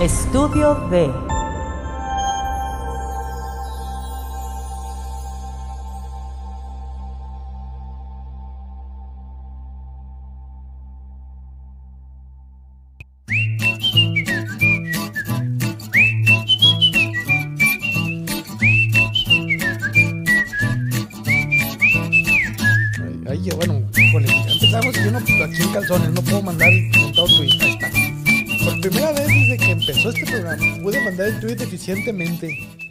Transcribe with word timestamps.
Estudio 0.00 0.76
B. 0.88 1.10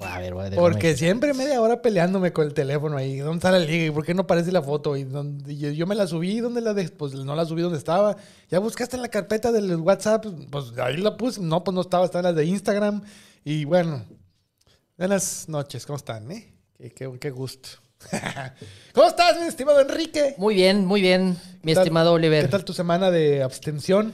A 0.01 0.19
ver, 0.19 0.33
voy 0.33 0.45
a 0.47 0.49
Porque 0.51 0.95
siempre 0.95 1.33
media 1.33 1.61
hora 1.61 1.81
peleándome 1.81 2.31
con 2.33 2.45
el 2.47 2.53
teléfono 2.53 2.97
ahí. 2.97 3.17
¿Dónde 3.17 3.37
está 3.37 3.51
la 3.51 3.59
liga? 3.59 3.85
¿Y 3.85 3.91
por 3.91 4.05
qué 4.05 4.13
no 4.13 4.21
aparece 4.23 4.51
la 4.51 4.61
foto? 4.61 4.95
Y, 4.95 5.03
dónde- 5.03 5.55
yo, 5.57 5.69
yo 5.71 5.85
me 5.87 5.95
la 5.95 6.07
subí, 6.07 6.39
¿dónde 6.39 6.61
la 6.61 6.73
dejé? 6.73 6.89
Pues 6.91 7.13
no 7.13 7.35
la 7.35 7.45
subí 7.45 7.61
donde 7.61 7.77
estaba. 7.77 8.15
Ya 8.49 8.59
buscaste 8.59 8.95
en 8.95 9.01
la 9.01 9.09
carpeta 9.09 9.51
del 9.51 9.75
WhatsApp, 9.77 10.25
pues 10.51 10.65
ahí 10.77 10.97
la 10.97 11.17
puse. 11.17 11.41
No, 11.41 11.63
pues 11.63 11.73
no 11.75 11.81
estaba, 11.81 12.05
estaba 12.05 12.21
en 12.29 12.35
las 12.35 12.35
de 12.35 12.45
Instagram. 12.45 13.01
Y 13.43 13.65
bueno, 13.65 14.03
buenas 14.97 15.47
noches, 15.49 15.85
¿cómo 15.85 15.97
están? 15.97 16.29
Eh? 16.31 16.53
Qué, 16.77 16.91
qué- 16.91 17.17
qué 17.19 17.29
gusto. 17.31 17.69
¿Cómo 18.93 19.07
estás, 19.07 19.39
mi 19.39 19.47
estimado 19.47 19.79
Enrique? 19.81 20.35
Muy 20.37 20.53
bien, 20.55 20.85
muy 20.85 21.01
bien, 21.01 21.29
mi 21.63 21.71
¿Qué 21.71 21.75
tal- 21.75 21.83
estimado 21.83 22.13
Oliver. 22.13 22.45
¿Qué 22.45 22.51
tal 22.51 22.63
tu 22.65 22.73
semana 22.73 23.09
de 23.11 23.41
abstención? 23.43 24.13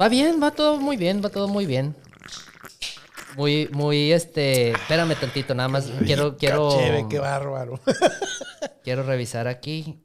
Va 0.00 0.08
bien, 0.08 0.42
va 0.42 0.50
todo 0.50 0.78
muy 0.78 0.96
bien, 0.96 1.22
va 1.24 1.28
todo 1.28 1.48
muy 1.48 1.66
bien. 1.66 1.94
Muy, 3.36 3.68
muy, 3.72 4.12
este... 4.12 4.70
Espérame 4.70 5.14
tantito, 5.14 5.54
nada 5.54 5.68
más 5.68 5.86
quiero, 6.04 6.36
quiero... 6.36 6.70
Chévere, 6.76 7.06
qué 7.08 7.18
bárbaro. 7.18 7.80
Quiero 8.82 9.02
revisar 9.02 9.48
aquí. 9.48 9.98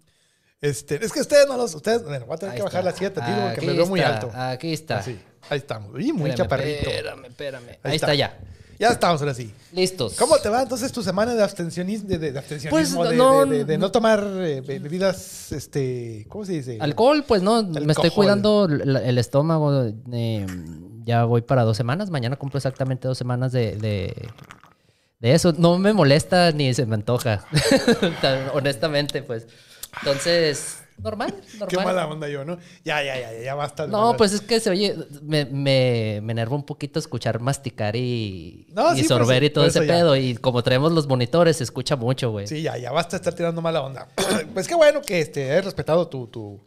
Este, 0.59 1.03
es 1.03 1.11
que 1.11 1.21
ustedes 1.21 1.47
no 1.47 1.55
los. 1.55 1.73
Ustedes, 1.75 2.03
bueno, 2.03 2.25
voy 2.25 2.35
a 2.35 2.37
tener 2.37 2.53
Ahí 2.53 2.57
que 2.57 2.63
bajar 2.63 2.79
está. 2.81 2.91
la 2.91 2.97
silla 2.97 3.13
tantito 3.13 3.47
porque 3.47 3.65
me 3.67 3.73
veo 3.73 3.85
muy 3.85 3.99
alto. 4.01 4.31
Aquí 4.33 4.73
está. 4.73 4.97
Así, 4.99 5.19
ahí 5.49 5.57
estamos. 5.59 5.89
Y 5.99 6.11
muy 6.11 6.29
Espérame, 6.31 6.37
chaparrito. 6.37 6.89
Espérame, 6.89 7.25
espérame. 7.25 7.67
Ahí, 7.69 7.77
Ahí 7.83 7.95
está. 7.95 8.13
está. 8.13 8.15
ya. 8.15 8.39
Ya 8.81 8.89
estamos 8.93 9.21
ahora 9.21 9.33
sí. 9.35 9.53
Listos. 9.73 10.15
¿Cómo 10.17 10.37
te 10.39 10.49
va 10.49 10.63
entonces 10.63 10.91
tu 10.91 11.03
semana 11.03 11.35
de 11.35 11.43
abstencionismo, 11.43 12.09
de, 12.09 12.17
de- 12.17 12.31
de 12.31 12.39
abstencionismo, 12.39 12.97
Pues, 13.01 13.09
de, 13.11 13.15
no- 13.15 13.45
de- 13.45 13.77
no 13.77 13.91
tomar 13.91 14.19
eh, 14.39 14.61
be- 14.61 14.79
bebidas, 14.79 15.51
este, 15.51 16.25
¿cómo 16.27 16.45
se 16.45 16.53
dice? 16.53 16.77
Alcohol, 16.81 17.23
pues 17.27 17.43
no, 17.43 17.61
me 17.63 17.91
estoy 17.93 18.09
cuidando 18.09 18.65
el, 18.65 19.17
estómago. 19.19 19.85
eh, 20.11 20.47
ya 21.05 21.25
voy 21.25 21.41
para 21.41 21.63
dos 21.63 21.77
semanas. 21.77 22.09
Mañana 22.09 22.35
cumplo 22.37 22.57
exactamente 22.57 23.07
dos 23.07 23.17
semanas 23.19 23.51
de, 23.51 23.75
de, 23.75 25.31
eso. 25.33 25.53
No 25.57 25.77
me 25.77 25.93
molesta 25.93 26.51
ni 26.51 26.73
se 26.73 26.85
me 26.87 26.95
antoja. 26.95 27.45
Honestamente, 28.53 29.21
pues. 29.23 29.47
Entonces, 29.99 30.80
normal, 31.01 31.33
normal. 31.53 31.67
Qué 31.67 31.77
mala 31.77 32.07
onda 32.07 32.27
yo, 32.29 32.45
¿no? 32.45 32.57
Ya, 32.85 33.03
ya, 33.03 33.19
ya, 33.19 33.31
ya, 33.33 33.41
ya 33.43 33.55
basta. 33.55 33.87
No, 33.87 34.15
pues 34.17 34.33
es 34.33 34.41
que 34.41 34.59
se 34.59 34.69
oye, 34.69 34.95
me, 35.21 35.45
me, 35.45 36.19
me 36.23 36.31
enerva 36.33 36.55
un 36.55 36.63
poquito 36.65 36.99
escuchar 36.99 37.39
masticar 37.39 37.95
y, 37.95 38.67
No, 38.73 38.93
y 38.95 38.99
sí, 39.01 39.03
sorber 39.07 39.43
eso- 39.43 39.51
y 39.51 39.53
todo 39.53 39.65
ese 39.65 39.85
ya. 39.85 39.93
pedo. 39.93 40.15
Y 40.15 40.35
como 40.35 40.63
traemos 40.63 40.91
los 40.91 41.07
monitores, 41.07 41.57
se 41.57 41.63
escucha 41.63 41.95
mucho, 41.95 42.31
güey. 42.31 42.47
Sí, 42.47 42.61
ya, 42.61 42.77
ya 42.77 42.91
basta 42.91 43.15
estar 43.15 43.33
tirando 43.33 43.61
mala 43.61 43.81
onda. 43.81 44.07
pues 44.53 44.67
qué 44.67 44.75
bueno 44.75 45.01
que 45.01 45.19
este, 45.21 45.51
hayas 45.51 45.65
respetado 45.65 46.07
tu, 46.07 46.27
tu, 46.27 46.59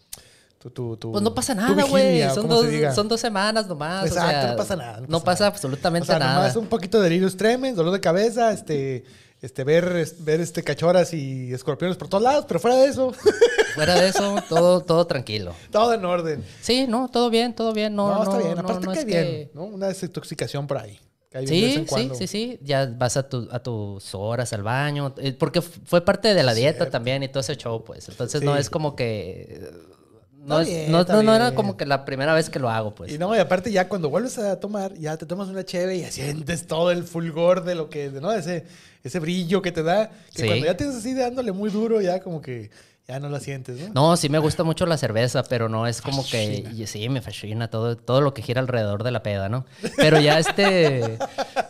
tu, 0.58 0.70
tu, 0.70 0.96
tu- 0.96 1.12
Pues 1.12 1.22
no 1.22 1.34
pasa 1.34 1.54
nada, 1.54 1.84
güey. 1.84 2.22
Son, 2.30 2.48
son 2.94 3.08
dos 3.08 3.20
semanas 3.20 3.66
nomás. 3.66 4.04
o 4.04 4.06
Exacto, 4.06 4.30
sea, 4.30 4.50
no 4.50 4.56
pasa 4.56 4.76
nada, 4.76 5.00
no 5.00 5.06
No, 5.08 5.20
pasa 5.24 5.46
absolutamente 5.46 6.04
O 6.04 6.06
sea, 6.06 6.18
nada. 6.18 6.34
nomás 6.36 6.56
un 6.56 6.66
poquito 6.66 6.98
de 6.98 7.04
delirios 7.10 7.36
tremes, 7.36 7.76
dolor 7.76 7.92
de 7.92 8.00
cabeza, 8.00 8.50
este, 8.52 9.04
este, 9.44 9.64
ver, 9.64 10.06
ver 10.20 10.40
este 10.40 10.62
cachoras 10.62 11.12
y 11.14 11.52
escorpiones 11.52 11.96
por 11.96 12.08
todos 12.08 12.22
lados, 12.24 12.44
pero 12.48 12.58
fuera 12.60 12.76
de 12.76 12.86
eso, 12.86 13.12
Fuera 13.74 13.94
de 14.00 14.08
eso, 14.08 14.36
todo, 14.48 14.80
todo 14.82 15.06
tranquilo. 15.06 15.52
todo 15.72 15.94
en 15.94 16.04
orden. 16.04 16.44
Sí, 16.60 16.86
no, 16.88 17.08
todo 17.08 17.28
bien, 17.30 17.54
todo 17.54 17.72
bien. 17.72 17.94
No, 17.94 18.08
No, 18.08 18.14
no, 18.16 18.22
está 18.24 18.38
bien, 18.38 18.54
no, 18.54 18.60
aparte 18.60 18.86
no 18.86 18.92
cae 18.92 19.00
es 19.00 19.06
bien, 19.06 19.24
que- 19.24 19.50
¿no? 19.54 19.64
Una 19.64 19.88
desintoxicación 19.88 20.66
por 20.68 20.78
ahí. 20.78 20.98
de 21.32 21.40
vez 21.40 21.48
Sí, 21.48 21.64
en 21.64 21.80
sí, 21.80 21.86
cuando. 21.88 22.14
sí, 22.14 22.26
sí. 22.28 22.58
Ya 22.62 22.86
vas 22.86 23.16
a, 23.16 23.28
tu- 23.28 23.48
a 23.50 23.60
tus 23.60 24.14
horas 24.14 24.52
al 24.52 24.62
baño. 24.62 25.12
eh, 25.18 25.32
Porque 25.32 25.60
fue 25.60 26.04
parte 26.04 26.32
de 26.34 26.42
la 26.44 26.54
dieta 26.54 26.76
Cierto. 26.78 26.92
también 26.92 27.24
y 27.24 27.28
todo 27.28 27.40
ese 27.40 27.56
show, 27.56 27.82
pues. 27.82 28.08
Entonces 28.08 28.38
Sí. 28.40 28.46
no 28.46 28.56
es 28.56 28.70
como 28.70 28.94
que. 28.94 29.60
No, 30.44 30.60
Está 30.60 30.70
es- 30.72 30.78
bien, 30.78 30.92
no, 30.92 31.04
no- 31.04 31.22
no 31.22 31.34
era 31.34 31.54
como 31.54 31.76
que 31.76 31.86
la 31.86 32.04
primera 32.04 32.34
vez 32.34 32.50
que 32.50 32.58
lo 32.58 32.68
hago, 32.68 32.94
pues. 32.94 33.12
Y 33.12 33.18
no, 33.18 33.34
y 33.34 33.38
aparte 33.38 33.72
ya 33.72 33.88
cuando 33.88 34.10
vuelves 34.10 34.36
a 34.38 34.60
tomar, 34.60 34.92
ya 34.94 35.16
te 35.16 35.24
tomas 35.26 35.48
una 35.48 35.64
cheve 35.64 35.96
y 35.96 36.04
sientes 36.10 36.66
todo 36.66 36.90
el 36.90 37.04
fulgor 37.04 37.64
de 37.64 37.74
lo 37.74 37.88
que, 37.88 38.10
¿no? 38.10 38.30
Ese, 38.32 38.64
ese 39.02 39.18
brillo 39.20 39.62
que 39.62 39.72
te 39.72 39.82
da. 39.82 40.10
Que 40.34 40.42
Sí. 40.42 40.46
cuando 40.46 40.66
ya 40.66 40.76
tienes 40.76 40.96
así 40.96 41.14
dándole 41.14 41.52
muy 41.52 41.70
duro, 41.70 42.00
ya 42.00 42.20
como 42.20 42.42
que 42.42 42.70
ya 43.06 43.20
no 43.20 43.28
la 43.28 43.38
sientes, 43.38 43.78
¿no? 43.80 43.92
No, 44.10 44.16
sí 44.16 44.28
me 44.30 44.38
gusta 44.38 44.64
mucho 44.64 44.86
la 44.86 44.96
cerveza, 44.96 45.42
pero 45.44 45.68
no 45.68 45.86
es 45.86 46.00
como 46.00 46.24
que... 46.26 46.84
Sí, 46.86 47.08
me 47.10 47.20
fascina 47.20 47.68
todo, 47.68 47.96
todo 47.96 48.20
lo 48.22 48.32
que 48.32 48.40
gira 48.40 48.60
alrededor 48.62 49.02
de 49.02 49.10
la 49.10 49.22
peda, 49.22 49.48
¿no? 49.50 49.66
Pero 49.96 50.18
ya 50.20 50.38
este... 50.38 51.18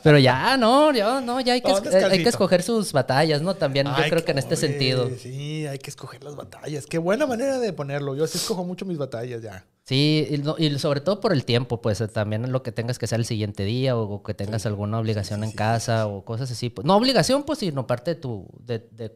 pero 0.04 0.18
ya, 0.18 0.56
no, 0.56 0.92
ya, 0.92 1.20
no, 1.20 1.40
ya 1.40 1.54
hay 1.54 1.60
que, 1.60 1.72
hay 1.72 2.22
que 2.22 2.28
escoger 2.28 2.62
sus 2.62 2.92
batallas, 2.92 3.42
¿no? 3.42 3.54
También 3.54 3.86
yo 3.86 4.02
creo 4.08 4.24
que 4.24 4.30
en 4.32 4.38
este 4.38 4.54
sentido. 4.54 5.10
Sí, 5.18 5.66
hay 5.66 5.78
que 5.78 5.90
escoger 5.90 6.22
las 6.22 6.36
batallas. 6.36 6.86
Qué 6.86 6.98
buena 6.98 7.26
manera 7.26 7.58
de 7.58 7.72
ponerlo. 7.72 8.14
Yo 8.14 8.24
así 8.24 8.38
escojo 8.38 8.64
mucho 8.64 8.84
mis 8.84 8.98
batallas 8.98 9.42
ya. 9.42 9.64
Sí, 9.86 10.26
y, 10.30 10.38
no- 10.38 10.54
y 10.56 10.78
sobre 10.78 11.00
todo 11.00 11.20
por 11.20 11.32
el 11.32 11.44
tiempo, 11.44 11.82
pues 11.82 12.00
eh, 12.00 12.08
también 12.08 12.50
lo 12.52 12.62
que 12.62 12.72
tengas 12.72 12.98
que 12.98 13.04
hacer 13.06 13.18
el 13.18 13.26
siguiente 13.26 13.64
día 13.64 13.96
o, 13.96 14.02
o 14.04 14.22
que 14.22 14.32
tengas 14.34 14.64
alguna 14.66 14.98
obligación 14.98 15.44
en 15.44 15.50
casa 15.52 16.06
o 16.06 16.24
cosas 16.24 16.50
así. 16.50 16.70
Pues, 16.70 16.86
no 16.86 16.96
obligación, 16.96 17.42
pues, 17.42 17.58
sino 17.58 17.86
parte 17.86 18.14
de 18.14 18.20
tu... 18.20 18.46
de, 18.60 18.78
de 18.92 19.12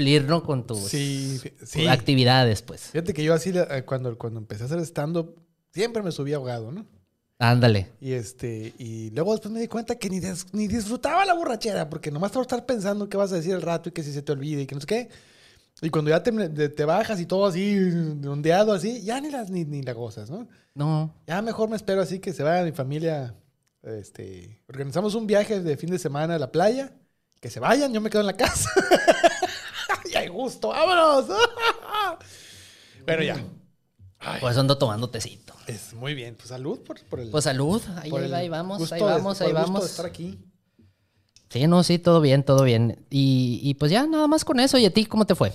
cumplir, 0.00 0.24
¿no? 0.24 0.42
Con 0.42 0.66
tus, 0.66 0.80
Sí, 0.80 1.40
sí. 1.64 1.86
actividades, 1.86 2.62
pues. 2.62 2.82
Fíjate 2.90 3.12
que 3.14 3.22
yo 3.22 3.34
así, 3.34 3.52
eh, 3.54 3.82
cuando, 3.84 4.16
cuando 4.16 4.40
empecé 4.40 4.62
a 4.62 4.66
hacer 4.66 4.80
stand-up, 4.80 5.36
siempre 5.72 6.02
me 6.02 6.10
subí 6.12 6.32
ahogado, 6.32 6.72
¿no? 6.72 6.86
Ándale. 7.38 7.88
Y 8.00 8.12
este, 8.12 8.74
y 8.78 9.10
luego 9.10 9.32
después 9.32 9.52
me 9.52 9.60
di 9.60 9.68
cuenta 9.68 9.94
que 9.96 10.10
ni, 10.10 10.20
dis- 10.20 10.46
ni 10.52 10.68
disfrutaba 10.68 11.24
la 11.24 11.32
borrachera, 11.34 11.88
porque 11.88 12.10
nomás 12.10 12.32
por 12.32 12.42
estar 12.42 12.66
pensando 12.66 13.08
qué 13.08 13.16
vas 13.16 13.32
a 13.32 13.36
decir 13.36 13.54
el 13.54 13.62
rato 13.62 13.88
y 13.88 13.92
que 13.92 14.02
si 14.02 14.12
se 14.12 14.20
te 14.22 14.32
olvide 14.32 14.62
y 14.62 14.66
que 14.66 14.74
no 14.74 14.80
sé 14.82 14.86
qué. 14.86 15.08
Y 15.82 15.88
cuando 15.88 16.10
ya 16.10 16.22
te, 16.22 16.68
te 16.68 16.84
bajas 16.84 17.18
y 17.20 17.26
todo 17.26 17.46
así, 17.46 17.78
ondeado 18.26 18.72
así, 18.74 19.00
ya 19.02 19.20
ni, 19.20 19.30
las, 19.30 19.48
ni, 19.50 19.64
ni 19.64 19.80
la 19.82 19.92
gozas, 19.94 20.28
¿no? 20.28 20.46
No. 20.74 21.14
Ya 21.26 21.40
mejor 21.40 21.70
me 21.70 21.76
espero 21.76 22.02
así 22.02 22.18
que 22.18 22.34
se 22.34 22.42
vaya 22.42 22.62
mi 22.64 22.72
familia. 22.72 23.34
Este, 23.82 24.60
organizamos 24.68 25.14
un 25.14 25.26
viaje 25.26 25.60
de 25.60 25.76
fin 25.78 25.90
de 25.90 25.98
semana 25.98 26.34
a 26.34 26.38
la 26.38 26.52
playa. 26.52 26.92
Que 27.40 27.48
se 27.48 27.58
vayan, 27.58 27.90
yo 27.94 28.02
me 28.02 28.10
quedo 28.10 28.20
en 28.20 28.26
la 28.26 28.36
casa. 28.36 28.68
gusto, 30.42 30.68
vámonos. 30.68 31.26
bueno, 33.06 33.22
ya. 33.22 33.44
Ay, 34.18 34.40
Pues 34.40 34.56
ando 34.58 34.76
tomando 34.76 35.08
tecito. 35.08 35.54
es 35.66 35.94
muy 35.94 36.14
bien. 36.14 36.34
Pues 36.36 36.48
salud 36.48 36.78
por, 36.80 37.00
por 37.04 37.20
el. 37.20 37.30
Pues 37.30 37.44
salud, 37.44 37.80
ahí, 38.02 38.10
por 38.10 38.22
el 38.22 38.34
ahí 38.34 38.48
vamos, 38.48 38.92
ahí 38.92 39.00
de- 39.00 39.06
vamos, 39.06 39.38
por 39.38 39.46
ahí 39.46 39.50
el 39.50 39.56
gusto 39.56 39.66
de 39.70 39.74
vamos. 39.76 39.90
estar 39.90 40.06
aquí. 40.06 40.38
Sí, 41.48 41.66
no, 41.66 41.82
sí, 41.82 41.98
todo 41.98 42.20
bien, 42.20 42.44
todo 42.44 42.62
bien. 42.62 43.04
Y, 43.10 43.60
y 43.62 43.74
pues 43.74 43.90
ya, 43.90 44.06
nada 44.06 44.26
más 44.28 44.44
con 44.44 44.60
eso. 44.60 44.78
¿Y 44.78 44.84
a 44.86 44.92
ti 44.92 45.06
cómo 45.06 45.24
te 45.26 45.34
fue? 45.34 45.52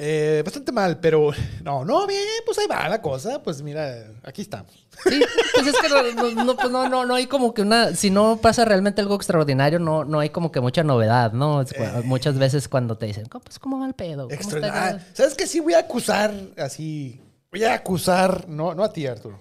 Eh, 0.00 0.42
bastante 0.44 0.70
mal, 0.70 1.00
pero 1.00 1.32
no, 1.64 1.84
no, 1.84 2.06
bien, 2.06 2.22
pues 2.46 2.56
ahí 2.58 2.66
va 2.68 2.88
la 2.88 3.02
cosa. 3.02 3.42
Pues 3.42 3.62
mira, 3.62 4.12
aquí 4.22 4.42
estamos. 4.42 4.86
Sí, 5.08 5.20
pues 5.54 5.66
es 5.66 5.76
que 5.80 5.88
no, 5.88 6.02
no, 6.34 6.44
no, 6.44 6.56
pues 6.56 6.70
no, 6.70 6.88
no, 6.88 7.04
no 7.04 7.14
hay 7.16 7.26
como 7.26 7.52
que 7.52 7.62
una... 7.62 7.94
Si 7.96 8.08
no 8.10 8.38
pasa 8.40 8.64
realmente 8.64 9.00
algo 9.00 9.16
extraordinario, 9.16 9.78
no, 9.80 10.04
no 10.04 10.20
hay 10.20 10.30
como 10.30 10.52
que 10.52 10.60
mucha 10.60 10.84
novedad, 10.84 11.32
¿no? 11.32 11.62
Es 11.62 11.72
Eh. 11.72 12.02
Muchas 12.04 12.38
veces 12.38 12.68
cuando 12.68 12.96
te 12.96 13.06
dicen, 13.06 13.26
"¿Cómo, 13.26 13.42
pues, 13.44 13.58
¿cómo 13.58 13.80
va 13.80 13.86
el 13.86 13.94
pedo? 13.94 14.28
¿Cómo 14.28 14.34
está 14.40 14.56
el- 14.56 14.64
Extraordinario. 14.64 15.00
Ah, 15.02 15.10
¿Sabes 15.14 15.34
qué? 15.34 15.46
Sí 15.48 15.58
voy 15.60 15.74
a 15.74 15.80
acusar 15.80 16.32
así. 16.58 17.20
Voy 17.50 17.64
a 17.64 17.74
acusar, 17.74 18.48
no, 18.48 18.74
no 18.74 18.84
a 18.84 18.92
ti, 18.92 19.06
Arturo, 19.06 19.40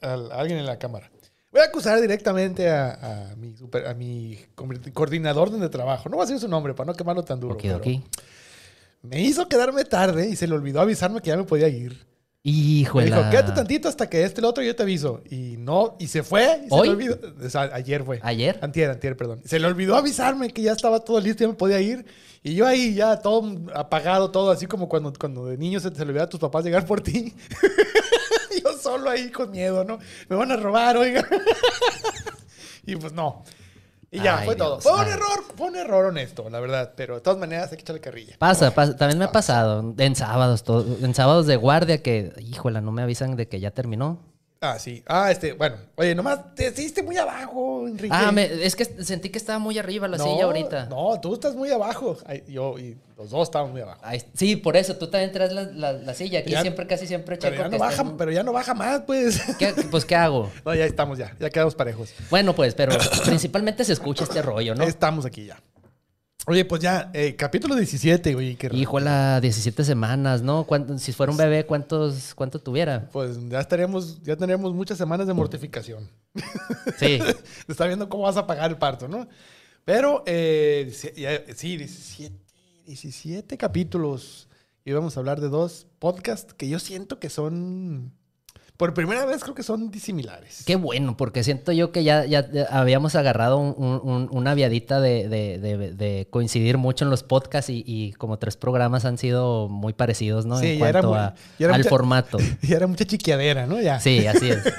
a, 0.00 0.08
a 0.08 0.14
alguien 0.40 0.58
en 0.58 0.66
la 0.66 0.78
cámara. 0.78 1.10
Voy 1.50 1.60
a 1.62 1.64
acusar 1.64 2.00
directamente 2.00 2.70
a, 2.70 3.30
a 3.32 3.36
mi, 3.36 3.56
super- 3.56 3.86
a 3.86 3.94
mi 3.94 4.38
co- 4.54 4.68
coordinador 4.94 5.50
donde 5.50 5.68
trabajo. 5.68 6.08
No 6.08 6.16
voy 6.16 6.24
a 6.24 6.26
decir 6.26 6.40
su 6.40 6.48
nombre 6.48 6.72
para 6.74 6.86
no 6.88 6.94
quemarlo 6.94 7.24
tan 7.24 7.40
duro. 7.40 7.56
pero 7.56 7.76
Okidoki. 7.78 8.04
Me 9.08 9.20
hizo 9.22 9.48
quedarme 9.48 9.84
tarde 9.84 10.28
y 10.28 10.36
se 10.36 10.46
le 10.46 10.54
olvidó 10.54 10.80
avisarme 10.80 11.20
que 11.20 11.28
ya 11.28 11.36
me 11.36 11.44
podía 11.44 11.68
ir. 11.68 12.06
Me 12.44 12.52
Híjole. 12.52 13.06
dijo, 13.06 13.30
quédate 13.30 13.52
tantito 13.52 13.88
hasta 13.88 14.08
que 14.08 14.24
este 14.24 14.40
el 14.40 14.46
otro 14.46 14.62
y 14.62 14.66
yo 14.66 14.76
te 14.76 14.82
aviso. 14.82 15.22
Y 15.28 15.56
no, 15.58 15.96
y 15.98 16.06
se 16.06 16.22
fue. 16.22 16.62
Y 16.64 16.68
se 16.68 16.74
¿Hoy? 16.74 16.88
le 16.88 16.94
olvidó. 16.94 17.18
O 17.44 17.50
sea, 17.50 17.62
ayer 17.74 18.04
fue. 18.04 18.20
¿Ayer? 18.22 18.58
Antier, 18.62 18.90
antier, 18.90 19.16
perdón. 19.16 19.42
Se 19.44 19.58
le 19.58 19.66
olvidó 19.66 19.96
avisarme 19.96 20.50
que 20.50 20.62
ya 20.62 20.72
estaba 20.72 21.00
todo 21.00 21.20
listo, 21.20 21.44
ya 21.44 21.48
me 21.48 21.54
podía 21.54 21.80
ir. 21.80 22.06
Y 22.42 22.54
yo 22.54 22.66
ahí 22.66 22.94
ya 22.94 23.18
todo 23.18 23.44
apagado, 23.74 24.30
todo 24.30 24.50
así 24.50 24.66
como 24.66 24.88
cuando, 24.88 25.12
cuando 25.12 25.46
de 25.46 25.58
niño 25.58 25.80
se 25.80 25.90
te 25.90 26.00
olvidaba 26.00 26.24
a 26.24 26.28
tus 26.28 26.40
papás 26.40 26.64
llegar 26.64 26.86
por 26.86 27.00
ti. 27.00 27.34
yo 28.64 28.72
solo 28.78 29.10
ahí 29.10 29.30
con 29.30 29.50
miedo, 29.50 29.84
¿no? 29.84 29.98
Me 30.28 30.36
van 30.36 30.50
a 30.52 30.56
robar, 30.56 30.96
oiga. 30.96 31.28
y 32.86 32.96
pues 32.96 33.12
no. 33.12 33.44
Y 34.10 34.20
ya, 34.20 34.38
Ay, 34.38 34.46
fue 34.46 34.56
todo. 34.56 34.80
Fue 34.80 34.92
un 34.94 35.06
error, 35.06 35.44
fue 35.54 35.66
un 35.68 35.76
error 35.76 36.06
honesto, 36.06 36.48
la 36.48 36.60
verdad. 36.60 36.92
Pero 36.96 37.16
de 37.16 37.20
todas 37.20 37.38
maneras 37.38 37.70
hay 37.70 37.76
que 37.76 37.82
echarle 37.82 38.00
carrilla. 38.00 38.36
Pasa, 38.38 38.74
pasa, 38.74 38.96
también 38.96 39.18
me 39.18 39.26
ha 39.26 39.32
pasado 39.32 39.94
en 39.98 40.16
sábados, 40.16 40.62
todo- 40.64 40.86
en 41.04 41.14
sábados 41.14 41.46
de 41.46 41.56
guardia 41.56 42.02
que, 42.02 42.32
híjola, 42.38 42.80
no 42.80 42.90
me 42.90 43.02
avisan 43.02 43.36
de 43.36 43.48
que 43.48 43.60
ya 43.60 43.70
terminó. 43.70 44.20
Ah, 44.60 44.76
sí. 44.80 45.04
Ah, 45.06 45.30
este, 45.30 45.52
bueno. 45.52 45.76
Oye, 45.94 46.16
nomás 46.16 46.52
te 46.56 46.66
hiciste 46.68 47.00
muy 47.04 47.16
abajo, 47.16 47.86
Enrique. 47.86 48.12
Ah, 48.12 48.32
me- 48.32 48.44
es 48.64 48.74
que 48.74 48.84
sentí 48.84 49.28
que 49.28 49.38
estaba 49.38 49.60
muy 49.60 49.78
arriba 49.78 50.08
la 50.08 50.16
No, 50.16 50.24
silla 50.24 50.44
ahorita. 50.46 50.86
No, 50.86 51.20
tú 51.20 51.34
estás 51.34 51.54
muy 51.54 51.70
abajo. 51.70 52.16
Ay, 52.26 52.42
yo 52.48 52.76
y 52.76 52.96
los 53.16 53.30
dos 53.30 53.44
estamos 53.48 53.70
muy 53.70 53.82
abajo. 53.82 54.00
Sí, 54.34 54.56
por 54.56 54.76
eso, 54.76 54.96
tú 54.96 55.06
también 55.08 55.30
traes 55.30 55.52
la, 55.52 55.62
la- 55.62 55.92
la 55.92 56.12
silla. 56.14 56.40
Aquí 56.40 56.50
Ya- 56.50 56.62
siempre, 56.62 56.88
casi 56.88 57.06
siempre 57.06 57.36
Pero 57.36 57.52
checo 57.52 57.62
ya, 57.62 57.70
que 57.70 57.76
no 57.78 57.84
baja, 57.84 58.02
estén- 58.02 58.16
pero 58.16 58.32
ya 58.32 58.42
no 58.42 58.52
baja 58.52 58.74
más, 58.74 59.02
pues. 59.06 59.40
¿Qué- 59.60 59.74
pues, 59.92 60.04
¿qué 60.04 60.16
hago? 60.16 60.50
No, 60.64 60.74
ya 60.74 60.86
estamos 60.86 61.18
ya. 61.18 61.32
Ya 61.38 61.50
quedamos 61.50 61.76
parejos. 61.76 62.12
Bueno, 62.28 62.52
pues, 62.56 62.74
pero 62.74 62.96
principalmente 63.24 63.84
se 63.84 63.92
escucha 63.92 64.24
este 64.24 64.42
rollo, 64.42 64.74
¿no? 64.74 64.82
Estamos 64.82 65.24
aquí 65.24 65.46
ya. 65.46 65.56
Oye, 66.50 66.64
pues 66.64 66.80
ya, 66.80 67.10
eh, 67.12 67.36
capítulo 67.36 67.74
17, 67.76 68.32
güey. 68.32 68.56
qué 68.56 68.70
raro. 68.70 68.80
Híjola, 68.80 69.38
17 69.38 69.84
semanas, 69.84 70.40
¿no? 70.40 70.64
¿Cuánto- 70.64 70.96
si 70.96 71.12
fuera 71.12 71.30
un 71.30 71.36
bebé, 71.36 71.66
¿cuántos, 71.66 72.34
¿cuánto 72.34 72.58
tuviera? 72.58 73.06
Pues 73.12 73.36
ya 73.50 73.60
estaríamos, 73.60 74.22
ya 74.22 74.34
tendríamos 74.34 74.72
muchas 74.72 74.96
semanas 74.96 75.26
de 75.26 75.34
mortificación. 75.34 76.08
Sí. 76.96 77.18
Está 77.68 77.86
viendo 77.86 78.08
cómo 78.08 78.22
vas 78.22 78.38
a 78.38 78.46
pagar 78.46 78.70
el 78.70 78.78
parto, 78.78 79.08
¿no? 79.08 79.28
Pero, 79.84 80.22
eh, 80.24 80.90
sí, 81.54 81.76
17, 81.76 82.34
17 82.86 83.58
capítulos. 83.58 84.48
Y 84.86 84.92
vamos 84.92 85.18
a 85.18 85.20
hablar 85.20 85.42
de 85.42 85.50
dos 85.50 85.86
podcasts 85.98 86.54
que 86.54 86.66
yo 86.66 86.78
siento 86.78 87.18
que 87.18 87.28
son, 87.28 88.14
por 88.78 88.94
primera 88.94 89.26
vez 89.26 89.42
creo 89.42 89.54
que 89.54 89.62
son 89.64 89.90
disimilares. 89.90 90.62
Qué 90.64 90.76
bueno, 90.76 91.16
porque 91.16 91.42
siento 91.44 91.72
yo 91.72 91.92
que 91.92 92.04
ya, 92.04 92.24
ya 92.24 92.48
habíamos 92.70 93.14
agarrado 93.16 93.58
un- 93.58 93.74
un- 93.76 94.00
un- 94.02 94.28
una 94.32 94.54
viadita 94.54 95.00
de, 95.00 95.28
de- 95.28 95.58
de- 95.58 95.92
de 95.92 96.26
coincidir 96.30 96.78
mucho 96.78 97.04
en 97.04 97.10
los 97.10 97.22
podcasts 97.24 97.68
y, 97.70 97.82
y 97.86 98.12
como 98.12 98.38
tres 98.38 98.56
programas 98.56 99.04
han 99.04 99.18
sido 99.18 99.68
muy 99.68 99.92
parecidos, 99.92 100.46
¿no? 100.46 100.58
Sí, 100.60 100.68
en 100.68 100.78
ya 100.78 100.88
era 100.88 101.00
cuanto 101.02 101.08
muy- 101.10 101.18
a- 101.18 101.34
ya 101.58 101.66
era 101.66 101.74
al 101.74 101.80
mucha- 101.80 101.90
formato. 101.90 102.38
Y 102.62 102.72
era 102.72 102.86
mucha 102.86 103.04
chiquiadera, 103.04 103.66
¿no? 103.66 103.80
Ya. 103.80 104.00
Sí, 104.00 104.26
así 104.26 104.48
es. 104.50 104.60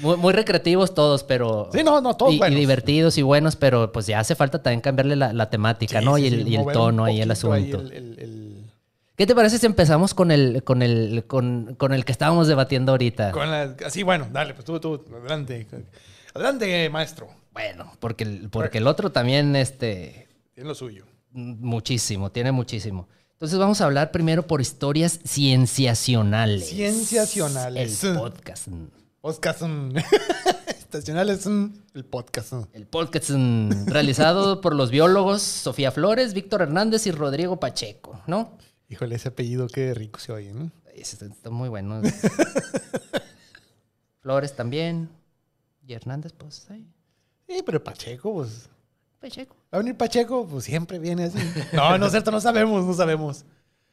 Muy, 0.00 0.16
muy 0.16 0.32
recreativos 0.32 0.94
todos, 0.94 1.24
pero... 1.24 1.70
Sí, 1.72 1.82
no, 1.82 2.00
no, 2.00 2.14
todos 2.16 2.32
y, 2.32 2.40
y 2.40 2.54
divertidos 2.54 3.18
y 3.18 3.22
buenos, 3.22 3.56
pero 3.56 3.90
pues 3.90 4.06
ya 4.06 4.20
hace 4.20 4.36
falta 4.36 4.62
también 4.62 4.80
cambiarle 4.80 5.16
la, 5.16 5.32
la 5.32 5.50
temática, 5.50 5.98
Sí, 5.98 6.04
¿no? 6.04 6.14
sí, 6.14 6.22
y 6.22 6.26
el, 6.28 6.44
sí, 6.44 6.50
y 6.50 6.54
el 6.54 6.66
tono 6.66 7.04
ahí, 7.04 7.20
ahí 7.20 7.28
asunto. 7.28 7.80
el- 7.80 7.92
el- 8.16 8.57
¿Qué 9.18 9.26
te 9.26 9.34
parece 9.34 9.58
si 9.58 9.66
empezamos 9.66 10.14
con 10.14 10.30
el, 10.30 10.62
con 10.62 10.80
el, 10.80 11.24
con, 11.26 11.74
con 11.74 11.92
el 11.92 12.04
que 12.04 12.12
estábamos 12.12 12.46
debatiendo 12.46 12.92
ahorita? 12.92 13.32
con 13.32 13.50
la- 13.50 13.74
así, 13.84 14.04
bueno, 14.04 14.28
dale, 14.32 14.54
pues 14.54 14.64
tú, 14.64 14.78
tú, 14.78 15.04
adelante. 15.12 15.66
Adelante, 16.34 16.88
maestro. 16.88 17.26
Bueno, 17.52 17.92
porque 17.98 18.22
el, 18.22 18.48
porque 18.48 18.78
el 18.78 18.86
otro 18.86 19.10
también, 19.10 19.56
este, 19.56 20.28
Tiene 20.54 20.68
lo 20.68 20.74
suyo. 20.76 21.04
muchísimo, 21.32 22.30
tiene 22.30 22.52
muchísimo. 22.52 23.08
Entonces 23.32 23.58
vamos 23.58 23.80
a 23.80 23.86
hablar 23.86 24.12
primero 24.12 24.46
por 24.46 24.60
historias 24.60 25.18
cienciacionales. 25.26 26.68
Cienciacionales. 26.68 28.04
El 28.04 28.14
podcast. 28.16 28.68
Podcast. 29.20 29.62
Estacionales. 30.68 31.44
El 31.46 32.04
podcast. 32.04 32.52
El 32.72 32.86
podcast 32.86 33.30
mm, 33.30 33.86
realizado 33.88 34.60
por 34.60 34.76
los 34.76 34.90
biólogos 34.92 35.42
Sofía 35.42 35.90
Flores, 35.90 36.34
Víctor 36.34 36.62
Hernández 36.62 37.06
y 37.08 37.10
Rodrigo 37.10 37.58
Pacheco, 37.58 38.20
¿no? 38.28 38.56
Híjole, 38.88 39.16
ese 39.16 39.28
apellido 39.28 39.68
qué 39.68 39.92
rico 39.94 40.18
se 40.18 40.32
oye, 40.32 40.52
¿no? 40.52 40.70
Ese 40.94 41.26
Está 41.26 41.50
muy 41.50 41.68
bueno. 41.68 42.00
Flores 44.20 44.56
también. 44.56 45.08
Y 45.86 45.92
Hernández, 45.92 46.32
pues, 46.32 46.68
ahí. 46.70 46.86
Sí, 47.46 47.62
pero 47.64 47.82
Pacheco, 47.82 48.34
pues. 48.34 48.68
Pacheco. 49.20 49.54
Va 49.72 49.78
a 49.78 49.78
venir 49.78 49.96
Pacheco, 49.96 50.46
pues 50.46 50.64
siempre 50.64 50.98
viene 50.98 51.24
así. 51.24 51.38
No, 51.72 51.98
no 51.98 52.06
es 52.06 52.12
cierto, 52.12 52.30
no 52.30 52.40
sabemos, 52.40 52.84
no 52.84 52.94
sabemos. 52.94 53.44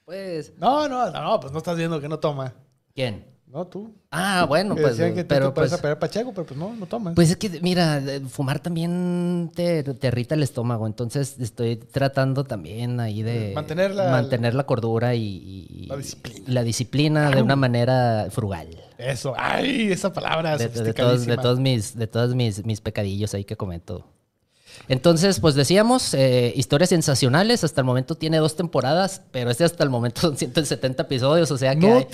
Pues, 0.05 0.53
no, 0.57 0.87
no, 0.87 1.11
no, 1.11 1.39
pues 1.39 1.51
no 1.51 1.57
estás 1.57 1.77
viendo 1.77 1.99
que 1.99 2.07
no 2.07 2.19
toma. 2.19 2.53
¿quién? 2.93 3.25
No, 3.55 3.65
tú. 3.67 3.89
Ah, 4.11 4.45
bueno, 4.49 4.75
pues, 4.75 4.97
decían 4.97 5.15
que 5.15 5.23
pero 5.23 5.53
pues, 5.53 5.71
apegar 5.71 5.97
Pacheco, 5.97 6.33
pero 6.33 6.45
pues 6.45 6.59
no, 6.59 6.75
no 6.75 6.85
tomas. 6.87 7.15
Pues 7.15 7.29
es 7.31 7.37
que, 7.37 7.61
mira, 7.61 8.01
fumar 8.27 8.59
también 8.59 9.49
te, 9.55 9.81
te 9.81 10.07
irrita 10.07 10.35
el 10.35 10.43
estómago, 10.43 10.85
entonces 10.87 11.37
estoy 11.39 11.77
tratando 11.77 12.43
también 12.43 12.99
ahí 12.99 13.23
de 13.23 13.53
Mantener 13.55 13.95
la- 13.95 14.11
mantener 14.11 14.55
la 14.55 14.65
cordura 14.65 15.15
y, 15.15 15.21
y- 15.69 15.85
La 15.87 15.95
disciplina. 15.95 16.39
la 16.47 16.63
disciplina 16.63 17.31
de 17.31 17.41
una 17.41 17.55
manera 17.55 18.27
frugal. 18.29 18.67
Eso. 18.97 19.33
Ay, 19.37 19.89
esa 19.89 20.11
palabra 20.11 20.57
De, 20.57 20.67
de 20.67 20.93
todos, 20.93 21.25
de 21.25 21.37
todos 21.37 21.57
mis, 21.61 21.95
de 21.97 22.07
todos 22.07 22.35
mis, 22.35 22.65
mis 22.65 22.81
pecadillos 22.81 23.33
ahí 23.35 23.45
que 23.45 23.55
cometo. 23.55 24.05
Entonces, 24.87 25.39
pues 25.39 25.55
decíamos, 25.55 26.13
eh, 26.13 26.53
historias 26.55 26.89
sensacionales, 26.89 27.63
hasta 27.63 27.81
el 27.81 27.85
momento 27.85 28.15
tiene 28.15 28.37
dos 28.37 28.55
temporadas, 28.55 29.21
pero 29.31 29.49
este 29.49 29.63
hasta 29.63 29.83
el 29.83 29.89
momento 29.89 30.21
son 30.21 30.37
170 30.37 31.03
episodios, 31.03 31.51
o 31.51 31.57
sea 31.57 31.75
que 31.75 31.85
hay- 31.97 32.05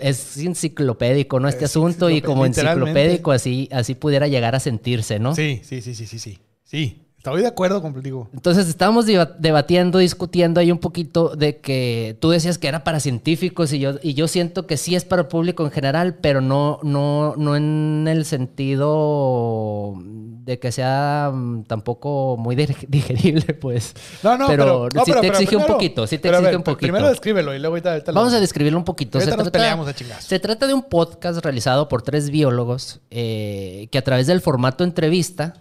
es 0.00 0.36
enciclopédico, 0.38 1.40
¿no? 1.40 1.48
Este 1.48 1.64
Es 1.64 1.70
asunto 1.70 2.08
y 2.10 2.20
como 2.22 2.42
enciclopédico 2.86 3.32
así, 3.32 3.68
así 3.72 3.94
pudiera 3.94 4.26
llegar 4.28 4.54
a 4.54 4.60
sentirse, 4.60 5.18
¿no? 5.18 5.34
Sí, 5.34 5.60
sí, 5.64 5.80
sí, 5.82 5.94
sí, 5.94 6.06
sí, 6.06 6.18
sí. 6.18 6.38
Sí, 6.64 7.01
estoy 7.22 7.42
de 7.42 7.46
acuerdo 7.46 7.80
contigo. 7.80 8.28
Entonces 8.34 8.66
estábamos 8.68 9.06
deba- 9.06 9.36
debatiendo, 9.38 9.98
discutiendo 9.98 10.58
ahí 10.58 10.72
un 10.72 10.78
poquito 10.78 11.36
de 11.36 11.58
que 11.60 12.16
tú 12.20 12.30
decías 12.30 12.58
que 12.58 12.66
era 12.66 12.82
para 12.82 12.98
científicos 12.98 13.72
y 13.72 13.78
yo, 13.78 13.92
y 14.02 14.14
yo 14.14 14.26
siento 14.26 14.66
que 14.66 14.76
sí 14.76 14.96
es 14.96 15.04
para 15.04 15.22
el 15.22 15.28
público 15.28 15.64
en 15.64 15.70
general, 15.70 16.16
pero 16.20 16.40
no, 16.40 16.80
no, 16.82 17.34
no 17.36 17.54
en 17.54 18.08
el 18.08 18.24
sentido 18.24 19.94
de 20.02 20.58
que 20.58 20.72
sea 20.72 21.30
mm, 21.32 21.62
tampoco 21.64 22.36
muy 22.36 22.56
dig- 22.56 22.86
digerible, 22.88 23.54
pues. 23.54 23.94
No, 24.24 24.36
no, 24.36 24.48
pero, 24.48 24.64
pero, 24.64 24.88
no, 24.92 25.04
sí 25.04 25.10
pero- 25.12 25.20
te 25.20 25.26
pero 25.28 25.38
exige 25.38 25.56
un 25.56 25.62
primero- 25.62 25.74
poquito, 25.78 26.06
sí 26.08 26.18
te 26.18 26.22
pero 26.22 26.34
exige 26.38 26.48
ver, 26.50 26.56
un 26.56 26.62
poquito. 26.64 26.80
Primero 26.80 27.08
descríbelo 27.08 27.54
y 27.54 27.60
luego 27.60 27.74
ahorita, 27.74 27.92
ahorita 27.92 28.10
lo- 28.12 28.18
Vamos 28.18 28.34
a 28.34 28.40
describirlo 28.40 28.78
un 28.80 28.84
poquito. 28.84 29.18
Ahorita 29.18 29.36
nos 29.36 29.50
peleamos 29.50 29.86
a 29.88 29.92
se 29.92 30.40
trata 30.40 30.66
de 30.66 30.74
un 30.74 30.82
podcast 30.82 31.38
realizado 31.44 31.88
por 31.88 32.02
tres 32.02 32.30
biólogos 32.30 32.98
eh, 33.12 33.86
que 33.92 33.98
a 33.98 34.02
través 34.02 34.26
del 34.26 34.40
formato 34.40 34.82
entrevista 34.82 35.54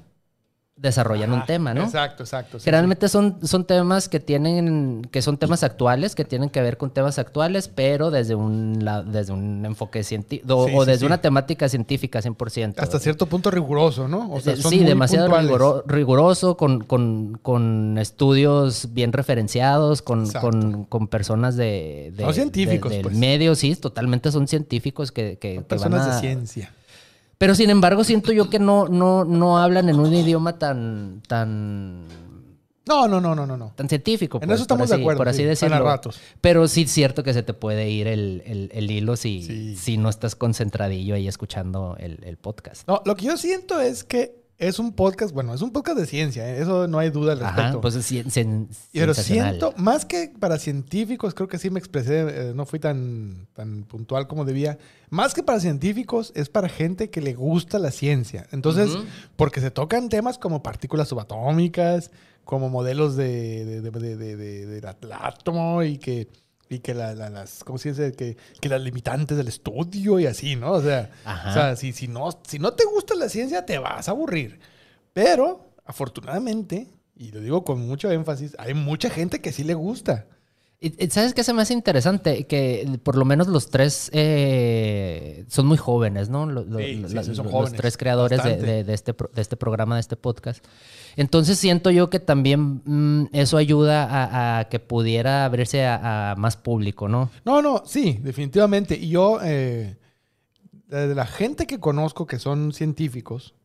desarrollan 0.81 1.31
un 1.31 1.45
tema, 1.45 1.75
¿no? 1.75 1.83
Exacto, 1.83 2.23
exacto. 2.23 2.57
sí, 2.59 2.65
Generalmente 2.65 3.07
son, 3.07 3.37
son 3.43 3.65
temas 3.65 4.09
que 4.09 4.19
tienen, 4.19 5.07
que 5.11 5.21
son 5.21 5.37
temas 5.37 5.61
actuales, 5.63 6.15
que 6.15 6.25
tienen 6.25 6.49
que 6.49 6.59
ver 6.61 6.77
con 6.77 6.89
temas 6.89 7.19
actuales, 7.19 7.67
pero 7.67 8.09
desde 8.09 8.33
un, 8.33 8.79
la- 8.83 9.03
desde 9.03 9.31
un 9.31 9.63
enfoque 9.63 10.03
científico 10.03 10.65
Sí, 10.67 10.73
o 10.75 10.83
desde 10.85 11.05
una 11.05 11.19
temática 11.21 11.69
científica 11.69 12.19
100%. 12.21 12.73
sí. 12.73 12.81
Hasta 12.81 12.99
cierto 12.99 13.27
punto 13.27 13.51
riguroso, 13.51 14.07
¿no? 14.07 14.31
O 14.31 14.39
sea, 14.41 14.55
son 14.55 14.71
sí, 14.71 14.77
muy 14.79 14.85
demasiado 14.87 15.27
riguro- 15.29 15.83
riguroso, 15.85 16.57
con, 16.57 16.83
con- 16.83 17.37
con 17.43 17.97
estudios 17.99 18.93
bien 18.93 19.13
referenciados, 19.13 20.01
con, 20.01 20.29
con- 20.31 20.85
con 20.85 21.07
personas 21.07 21.55
de, 21.57 22.11
de- 22.15 22.23
Son 22.23 22.33
científicos, 22.33 22.89
de- 22.89 22.97
del 22.97 23.03
pues. 23.03 23.15
medio, 23.17 23.53
sí, 23.55 23.75
totalmente 23.75 24.31
son 24.31 24.47
científicos 24.47 25.11
que, 25.11 25.37
que- 25.37 25.37
que 25.51 25.55
van 25.57 25.63
personas 25.65 26.07
a- 26.07 26.15
de 26.15 26.19
ciencia. 26.21 26.73
Pero 27.41 27.55
sin 27.55 27.71
embargo, 27.71 28.03
siento 28.03 28.31
yo 28.31 28.51
que 28.51 28.59
no, 28.59 28.87
no, 28.87 29.25
no 29.25 29.57
hablan 29.57 29.89
en 29.89 29.99
un 29.99 30.13
idioma 30.13 30.59
tan, 30.59 31.23
tan, 31.27 32.05
No, 32.87 33.07
no, 33.07 33.19
no, 33.19 33.33
no, 33.33 33.47
no, 33.47 33.57
no. 33.57 33.73
tan 33.75 33.89
científico. 33.89 34.37
En 34.41 34.47
pues, 34.47 34.55
eso 34.57 34.61
estamos 34.63 34.89
de 34.89 34.95
acuerdo, 34.97 35.17
Por 35.17 35.29
así 35.29 35.39
sí, 35.39 35.45
decirlo. 35.45 35.83
ratos. 35.83 36.19
Pero 36.39 36.67
sí 36.67 36.83
es 36.83 36.91
cierto 36.91 37.23
que 37.23 37.33
se 37.33 37.41
te 37.41 37.53
puede 37.55 37.89
ir 37.89 38.05
el, 38.07 38.43
el- 38.45 38.69
el 38.73 38.91
hilo 38.91 39.15
si, 39.15 39.41
Sí. 39.41 39.75
si 39.75 39.97
no 39.97 40.09
estás 40.09 40.35
concentradillo 40.35 41.15
ahí 41.15 41.27
escuchando 41.27 41.95
el, 41.99 42.23
el 42.23 42.37
podcast. 42.37 42.87
No, 42.87 43.01
lo 43.05 43.15
que 43.15 43.25
yo 43.25 43.37
siento 43.37 43.79
es 43.81 44.03
que 44.03 44.40
es 44.61 44.79
un 44.79 44.93
podcast, 44.93 45.33
bueno, 45.33 45.53
es 45.53 45.61
un 45.61 45.71
podcast 45.71 45.97
de 45.97 46.05
ciencia, 46.05 46.47
¿eh? 46.47 46.61
eso 46.61 46.87
no 46.87 46.99
hay 46.99 47.09
duda 47.09 47.33
al 47.33 47.39
respecto. 47.39 47.61
Ajá, 47.63 47.81
pues 47.81 47.95
es 47.95 48.09
cien- 48.09 48.29
Pero 48.93 49.13
siento, 49.49 49.73
más 49.77 50.05
que 50.05 50.31
para 50.39 50.57
científicos, 50.59 51.33
creo 51.33 51.47
que 51.49 51.57
sí 51.57 51.69
me 51.69 51.79
expresé, 51.79 52.19
eh, 52.49 52.53
no 52.55 52.65
fui 52.65 52.79
tan, 52.79 53.47
tan 53.53 53.83
puntual 53.83 54.27
como 54.27 54.45
debía. 54.45 54.77
Más 55.09 55.33
que 55.33 55.43
para 55.43 55.59
científicos, 55.59 56.31
es 56.35 56.47
para 56.49 56.69
gente 56.69 57.09
que 57.09 57.21
le 57.21 57.33
gusta 57.33 57.79
la 57.79 57.91
ciencia. 57.91 58.47
Entonces, 58.51 58.91
porque 59.35 59.59
se 59.61 59.71
tocan 59.71 60.09
temas 60.09 60.37
como 60.37 60.61
partículas 60.63 61.07
subatómicas, 61.09 62.11
como 62.45 62.69
modelos 62.69 63.15
de, 63.15 63.65
de, 63.65 63.81
de- 63.81 63.91
de- 63.91 64.15
de- 64.15 64.35
de- 64.37 64.65
del 64.67 64.85
átomo 65.21 65.83
y 65.83 65.97
que, 65.97 66.27
y 66.71 66.79
que 66.79 66.93
la- 66.93 67.13
la- 67.13 67.29
las, 67.29 67.63
¿cómo 67.63 67.77
se 67.77 67.89
dice? 67.89 68.13
Que, 68.13 68.37
que 68.59 68.69
las 68.69 68.81
limitantes 68.81 69.37
del 69.37 69.47
estudio 69.49 70.19
y 70.19 70.25
así, 70.25 70.55
¿no? 70.55 70.71
O 70.71 70.81
sea, 70.81 71.09
o 71.49 71.53
sea 71.53 71.75
si, 71.75 71.91
si, 71.93 72.07
no, 72.07 72.29
si 72.47 72.59
no 72.59 72.73
te 72.73 72.85
gusta 72.85 73.13
la 73.15 73.27
ciencia, 73.29 73.65
te 73.65 73.77
vas 73.77 74.07
a 74.07 74.11
aburrir. 74.11 74.59
Pero, 75.13 75.65
afortunadamente, 75.85 76.87
y 77.15 77.31
lo 77.31 77.41
digo 77.41 77.63
con 77.63 77.85
mucho 77.87 78.09
énfasis, 78.11 78.55
hay 78.57 78.73
mucha 78.73 79.09
gente 79.09 79.41
que 79.41 79.51
sí 79.51 79.63
le 79.63 79.73
gusta. 79.73 80.25
Y- 80.79 81.09
¿Sabes 81.09 81.33
qué 81.35 81.43
se 81.43 81.53
me 81.53 81.61
hace 81.61 81.73
interesante? 81.73 82.45
Que 82.47 82.99
por 83.03 83.15
lo 83.15 83.23
menos 83.23 83.47
los 83.47 83.69
tres 83.69 84.09
eh, 84.13 85.45
son 85.47 85.67
muy 85.67 85.77
jóvenes, 85.77 86.29
¿no? 86.29 86.45
Lo- 86.47 86.63
lo- 86.63 86.79
Sí, 86.79 86.95
lo- 86.95 87.07
sí, 87.09 87.13
la- 87.15 87.23
sí, 87.23 87.35
son 87.35 87.45
los 87.45 87.53
jóvenes, 87.53 87.77
tres 87.79 87.97
creadores 87.97 88.43
de, 88.43 88.57
de- 88.57 88.83
de 88.83 88.93
este, 88.93 89.13
de 89.13 89.41
este 89.41 89.57
programa, 89.57 89.95
de 89.95 90.01
este 90.01 90.15
podcast. 90.15 90.65
Entonces 91.15 91.57
siento 91.57 91.91
yo 91.91 92.09
que 92.09 92.19
también 92.19 92.81
mm, 92.85 93.29
eso 93.33 93.57
ayuda 93.57 94.59
a, 94.59 94.69
que 94.69 94.79
pudiera 94.79 95.45
abrirse 95.45 95.85
a, 95.85 96.31
a 96.31 96.35
más 96.35 96.57
público, 96.57 97.07
¿no? 97.07 97.29
No, 97.45 97.61
no, 97.61 97.83
sí, 97.85 98.19
definitivamente. 98.21 98.97
Y 98.97 99.09
yo, 99.09 99.39
eh, 99.43 99.97
de 100.87 101.15
la 101.15 101.25
gente 101.25 101.67
que 101.67 101.79
conozco 101.79 102.27
que 102.27 102.39
son 102.39 102.73
científicos, 102.73 103.55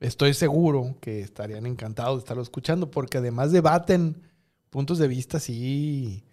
estoy 0.00 0.34
seguro 0.34 0.96
que 1.00 1.20
estarían 1.20 1.66
encantados 1.66 2.16
de 2.16 2.20
estarlo 2.20 2.42
escuchando 2.42 2.90
porque 2.90 3.18
además 3.18 3.52
debaten 3.52 4.22
puntos 4.70 4.98
de 4.98 5.08
vista 5.08 5.38
así 5.38 6.24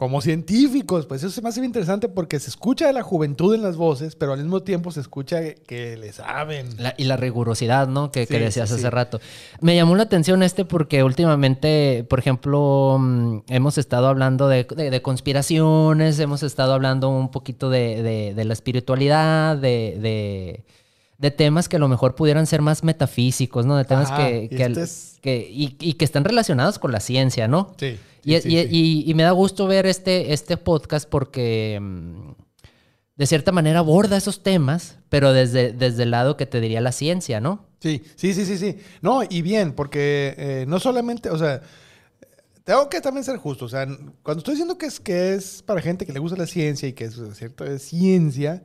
como 0.00 0.22
científicos. 0.22 1.04
Pues 1.04 1.22
eso 1.22 1.30
se 1.30 1.42
me 1.42 1.50
hace 1.50 1.60
bien 1.60 1.68
interesante 1.68 2.08
porque 2.08 2.40
se 2.40 2.48
escucha 2.48 2.86
de 2.86 2.94
la 2.94 3.02
juventud 3.02 3.54
en 3.54 3.60
las 3.60 3.76
voces, 3.76 4.16
pero 4.16 4.32
al 4.32 4.38
mismo 4.38 4.62
tiempo 4.62 4.90
se 4.90 5.00
escucha 5.00 5.42
que 5.66 5.98
le 5.98 6.10
saben. 6.14 6.68
La- 6.78 6.94
y 6.96 7.04
la 7.04 7.18
rigurosidad, 7.18 7.86
¿no? 7.86 8.10
Que, 8.10 8.20
decías 8.24 8.54
sí, 8.54 8.60
hace 8.74 8.78
sí. 8.78 8.88
rato. 8.88 9.20
Me 9.60 9.76
llamó 9.76 9.94
la 9.96 10.04
atención 10.04 10.42
este 10.42 10.64
porque 10.64 11.04
últimamente, 11.04 12.06
por 12.08 12.18
ejemplo, 12.18 12.96
mm, 12.98 13.40
hemos 13.48 13.76
estado 13.76 14.06
hablando 14.08 14.48
de, 14.48 14.64
de- 14.64 14.88
de 14.90 15.02
conspiraciones, 15.02 16.18
hemos 16.18 16.42
estado 16.42 16.72
hablando 16.72 17.10
un 17.10 17.30
poquito 17.30 17.68
de- 17.68 18.32
de 18.34 18.44
la 18.46 18.54
espiritualidad, 18.54 19.58
de, 19.58 20.64
de- 21.20 21.30
temas 21.30 21.68
que 21.68 21.76
a 21.76 21.78
lo 21.78 21.88
mejor 21.88 22.14
pudieran 22.14 22.46
ser 22.46 22.62
más 22.62 22.82
metafísicos, 22.82 23.66
¿no? 23.66 23.76
De 23.76 23.84
temas 23.84 24.10
Ajá, 24.10 24.26
que, 24.28 24.48
que 24.48 24.62
este 24.64 24.82
es- 24.82 25.18
que- 25.20 25.48
y, 25.50 25.76
y 25.80 25.92
que 25.94 26.04
están 26.04 26.24
relacionados 26.24 26.78
con 26.78 26.92
la 26.92 27.00
ciencia, 27.00 27.46
¿no? 27.48 27.74
Sí. 27.78 27.98
Y, 28.24 28.32
sí, 28.32 28.36
y- 28.36 28.40
sí, 28.40 28.48
sí. 28.62 28.68
y- 28.70 29.10
y 29.10 29.14
me 29.14 29.22
da 29.22 29.30
gusto 29.32 29.66
ver 29.66 29.86
este, 29.86 30.32
este 30.32 30.56
podcast 30.56 31.08
porque 31.08 31.78
mm, 31.80 32.32
de 33.16 33.26
cierta 33.26 33.52
manera 33.52 33.80
aborda 33.80 34.16
esos 34.16 34.42
temas, 34.42 34.96
pero 35.10 35.32
desde, 35.32 35.72
desde 35.72 36.02
el 36.04 36.10
lado 36.10 36.36
que 36.38 36.46
te 36.46 36.60
diría 36.60 36.80
la 36.80 36.92
ciencia, 36.92 37.38
¿no? 37.40 37.66
Sí, 37.80 38.02
sí, 38.16 38.32
sí, 38.34 38.44
sí, 38.46 38.56
sí. 38.58 38.76
No, 39.02 39.22
y 39.28 39.42
bien, 39.42 39.72
porque 39.72 40.34
eh, 40.38 40.64
no 40.68 40.80
solamente, 40.80 41.28
o 41.30 41.36
sea, 41.38 41.60
tengo 42.64 42.88
que 42.88 43.00
también 43.00 43.24
ser 43.24 43.36
justo. 43.36 43.64
O 43.64 43.68
sea, 43.68 43.86
cuando 44.22 44.38
estoy 44.38 44.54
diciendo 44.54 44.78
que 44.78 44.86
es, 44.86 45.00
que 45.00 45.34
es 45.34 45.62
para 45.62 45.80
gente 45.80 46.06
que 46.06 46.12
le 46.12 46.18
gusta 46.18 46.36
la 46.38 46.46
ciencia 46.46 46.88
y 46.88 46.92
que 46.92 47.04
es 47.04 47.18
cierto 47.34 47.64
es 47.64 47.82
ciencia, 47.82 48.62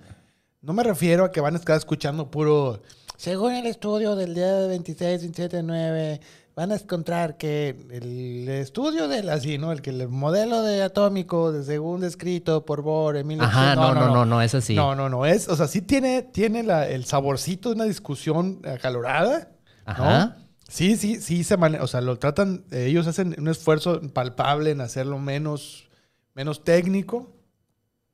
no 0.66 0.74
me 0.74 0.84
refiero 0.84 1.26
a 1.26 1.32
que 1.32 1.42
van 1.42 1.56
a 1.56 1.58
estar 1.60 1.78
escuchando 1.78 2.30
puro. 2.32 2.82
Según 3.18 3.54
el 3.54 3.66
estudio 3.68 4.16
del 4.16 4.34
día 4.36 4.68
26, 4.68 5.22
27, 5.22 5.64
9, 5.64 6.20
van 6.56 6.72
a 6.72 6.76
encontrar 6.76 7.38
que 7.38 7.70
el 7.92 8.48
estudio 8.50 9.08
del 9.08 9.30
así, 9.30 9.58
¿no? 9.58 9.72
El 9.72 9.82
que 9.82 9.92
el 9.92 10.08
modelo 10.10 10.62
de 10.64 10.84
atómico, 10.84 11.52
de 11.52 11.64
según 11.64 12.02
descrito 12.02 12.66
por 12.66 12.82
Bohr 12.82 13.18
en 13.18 13.28
1800. 13.28 13.62
Ajá, 13.62 13.76
no, 13.76 13.94
no, 13.94 14.14
no, 14.14 14.26
no, 14.26 14.42
es 14.42 14.54
así. 14.56 14.74
No, 14.76 14.96
no, 14.96 15.08
no. 15.10 15.26
Es, 15.26 15.48
o 15.48 15.56
sea, 15.56 15.68
sí 15.68 15.82
tiene, 15.82 16.24
tiene 16.24 16.64
la- 16.64 16.88
el 16.90 17.06
saborcito 17.06 17.70
de 17.70 17.76
una 17.76 17.86
discusión 17.86 18.62
acalorada. 18.66 19.50
¿no? 19.86 19.92
Ajá. 19.94 20.38
Sí, 20.68 20.98
sí, 20.98 21.22
sí 21.22 21.44
se 21.44 21.58
maneja. 21.58 21.84
O 21.84 21.88
sea, 21.88 22.02
lo 22.02 22.18
tratan. 22.18 22.66
eh, 22.72 22.88
ellos 22.88 23.06
hacen 23.08 23.36
un 23.38 23.48
esfuerzo 23.50 24.02
palpable 24.14 24.72
en 24.72 24.82
hacerlo 24.82 25.20
menos, 25.20 25.88
menos 26.34 26.64
técnico. 26.64 27.32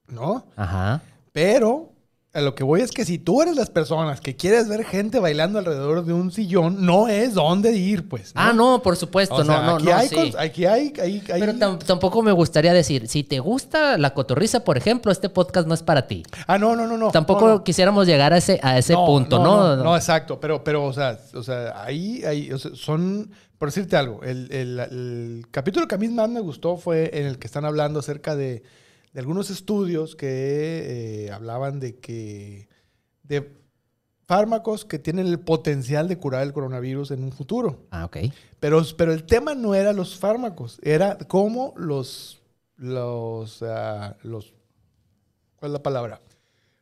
¿No? 0.07 0.45
Ajá. 0.57 1.01
Pero 1.31 1.90
a 2.33 2.39
lo 2.39 2.55
que 2.55 2.63
voy 2.63 2.79
es 2.79 2.91
que 2.91 3.03
si 3.03 3.17
tú 3.19 3.41
eres 3.41 3.57
las 3.57 3.69
personas 3.69 4.21
que 4.21 4.37
quieres 4.37 4.69
ver 4.69 4.85
gente 4.85 5.19
bailando 5.19 5.59
alrededor 5.59 6.05
de 6.05 6.13
un 6.13 6.31
sillón, 6.31 6.85
no 6.85 7.09
es 7.09 7.33
dónde 7.33 7.75
ir, 7.75 8.07
pues. 8.07 8.31
Ah, 8.35 8.53
no, 8.53 8.81
por 8.81 8.95
supuesto, 8.95 9.35
O 9.35 9.43
sea, 9.43 9.59
no, 9.61 9.65
no, 9.65 9.75
aquí 9.75 9.85
no, 9.85 9.95
hay, 9.95 10.07
sí. 10.07 10.33
aquí 10.39 10.65
hay, 10.65 10.93
hay- 11.01 11.23
hay- 11.29 11.39
Pero 11.41 11.53
tam- 11.55 11.77
tampoco 11.79 12.21
me 12.23 12.31
gustaría 12.31 12.71
decir, 12.71 13.09
si 13.09 13.23
te 13.23 13.39
gusta 13.39 13.97
la 13.97 14.13
cotorriza, 14.13 14.63
por 14.63 14.77
ejemplo, 14.77 15.11
este 15.11 15.27
podcast 15.27 15.67
no 15.67 15.73
es 15.73 15.83
para 15.83 16.07
ti. 16.07 16.23
Ah, 16.47 16.57
no, 16.57 16.75
no, 16.77 16.87
no, 16.87 16.97
no. 16.97 17.11
tampoco 17.11 17.47
no, 17.47 17.53
no. 17.55 17.63
quisiéramos 17.65 18.07
llegar 18.07 18.31
a 18.31 18.37
ese, 18.37 18.61
a 18.63 18.77
ese 18.77 18.93
punto, 18.95 19.43
¿no? 19.43 19.75
No, 19.75 19.95
exacto, 19.97 20.39
pero, 20.39 20.63
pero 20.63 20.85
o, 20.85 20.93
sea, 20.93 21.19
o 21.33 21.43
sea, 21.43 21.83
ahí, 21.83 22.23
ahí 22.23 22.49
o 22.53 22.57
sea, 22.57 22.71
son, 22.75 23.29
por 23.57 23.67
decirte 23.67 23.97
algo, 23.97 24.23
el, 24.23 24.49
el- 24.53 24.79
el 24.79 25.45
capítulo 25.51 25.85
que 25.85 25.95
a 25.95 25.97
mí 25.97 26.07
más 26.07 26.29
me 26.29 26.39
gustó 26.39 26.77
fue 26.77 27.11
en 27.13 27.25
el 27.25 27.39
que 27.39 27.47
están 27.47 27.65
hablando 27.65 27.99
acerca 27.99 28.37
de, 28.37 28.63
de 29.13 29.19
algunos 29.19 29.49
estudios 29.49 30.15
que 30.15 31.25
eh, 31.25 31.31
hablaban 31.31 31.79
de 31.79 31.97
que, 31.97 32.69
de 33.23 33.51
fármacos 34.25 34.85
que 34.85 34.99
tienen 34.99 35.27
el 35.27 35.39
potencial 35.39 36.07
de 36.07 36.17
curar 36.17 36.43
el 36.43 36.53
coronavirus 36.53 37.11
en 37.11 37.23
un 37.23 37.31
futuro. 37.31 37.87
Ah, 37.91 38.05
ok. 38.05 38.17
Pero, 38.59 38.81
pero 38.97 39.11
el 39.11 39.25
tema 39.25 39.55
no 39.55 39.75
era 39.75 39.91
los 39.91 40.17
fármacos, 40.17 40.79
era 40.83 41.17
cómo 41.27 41.73
los, 41.75 42.41
los, 42.77 43.61
ah, 43.63 44.15
los, 44.23 44.53
¿cuál 45.57 45.71
es 45.71 45.73
la 45.73 45.83
palabra? 45.83 46.21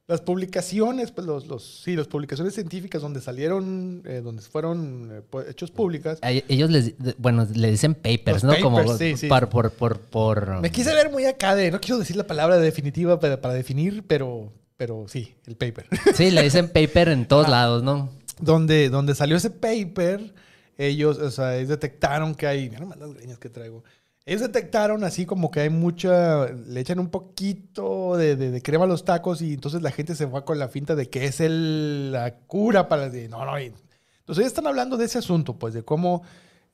Las 0.09 0.21
publicaciones, 0.21 1.11
pues 1.11 1.27
los, 1.27 1.45
los, 1.45 1.81
sí, 1.83 1.95
las 1.95 2.07
publicaciones 2.07 2.55
científicas 2.55 2.99
donde 2.99 3.21
salieron, 3.21 4.01
eh, 4.05 4.21
donde 4.23 4.41
fueron 4.41 5.09
eh, 5.13 5.41
hechos 5.47 5.69
públicas. 5.69 6.17
A 6.23 6.31
e- 6.31 6.43
Ellos 6.47 6.71
les, 6.71 6.95
bueno, 7.19 7.47
le 7.53 7.69
dicen 7.69 7.93
papers, 7.93 8.43
Los 8.43 8.43
¿no? 8.43 8.59
Como 8.59 8.77
papers, 8.77 8.97
sí, 8.97 9.15
sí. 9.17 9.27
par- 9.27 9.49
por, 9.49 9.69
por, 9.71 9.99
por, 9.99 10.59
Me 10.61 10.71
quise 10.71 10.95
ver 10.95 11.11
muy 11.11 11.25
acá 11.25 11.55
de, 11.55 11.69
no 11.69 11.79
quiero 11.79 11.99
decir 11.99 12.15
la 12.15 12.25
palabra 12.25 12.57
definitiva 12.57 13.19
para, 13.19 13.39
para 13.39 13.53
definir, 13.53 14.03
pero, 14.07 14.51
pero 14.77 15.05
sí, 15.07 15.35
el 15.45 15.55
paper. 15.55 15.85
Sí, 16.15 16.31
le 16.31 16.41
dicen 16.41 16.69
paper 16.69 17.09
en 17.09 17.27
todos 17.27 17.47
lados, 17.47 17.83
¿no? 17.83 18.09
donde, 18.41 18.89
donde 18.89 19.13
salió 19.13 19.37
ese 19.37 19.51
paper, 19.51 20.33
ellos, 20.77 21.19
o 21.19 21.29
sea, 21.29 21.49
detectaron 21.49 22.33
que 22.33 22.47
hay, 22.47 22.67
mira 22.69 22.79
nomás 22.79 22.97
las 22.97 23.13
greñas 23.13 23.37
que 23.37 23.49
traigo. 23.49 23.83
Ellos 24.29 24.41
detectaron 24.41 25.03
así 25.03 25.25
como 25.25 25.49
que 25.49 25.61
hay 25.61 25.71
mucha, 25.71 26.45
le 26.51 26.79
echan 26.79 26.99
un 26.99 27.09
poquito 27.09 28.15
de, 28.15 28.61
crema 28.61 28.83
a 28.83 28.87
los 28.87 29.03
tacos 29.03 29.41
y 29.41 29.55
entonces 29.55 29.81
la 29.81 29.89
gente 29.89 30.13
se 30.13 30.27
fue 30.27 30.45
con 30.45 30.59
la 30.59 30.67
finta 30.67 30.93
de 30.93 31.09
que 31.09 31.25
es 31.25 31.39
el, 31.39 32.11
la 32.11 32.35
cura 32.35 32.87
para... 32.87 33.09
No, 33.09 33.43
no. 33.43 33.59
y- 33.59 33.65
entonces 33.65 34.37
ellos 34.43 34.47
están 34.47 34.67
hablando 34.67 34.97
de 34.97 35.05
ese 35.05 35.17
asunto, 35.17 35.57
pues 35.57 35.73
de 35.73 35.81
cómo 35.83 36.21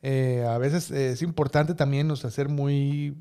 eh, 0.02 0.46
a 0.46 0.58
veces 0.58 0.92
es 0.92 1.22
importante 1.22 1.76
también 1.76 2.12
o 2.12 2.18
sea, 2.18 2.30
ser 2.30 2.50
muy... 2.50 3.16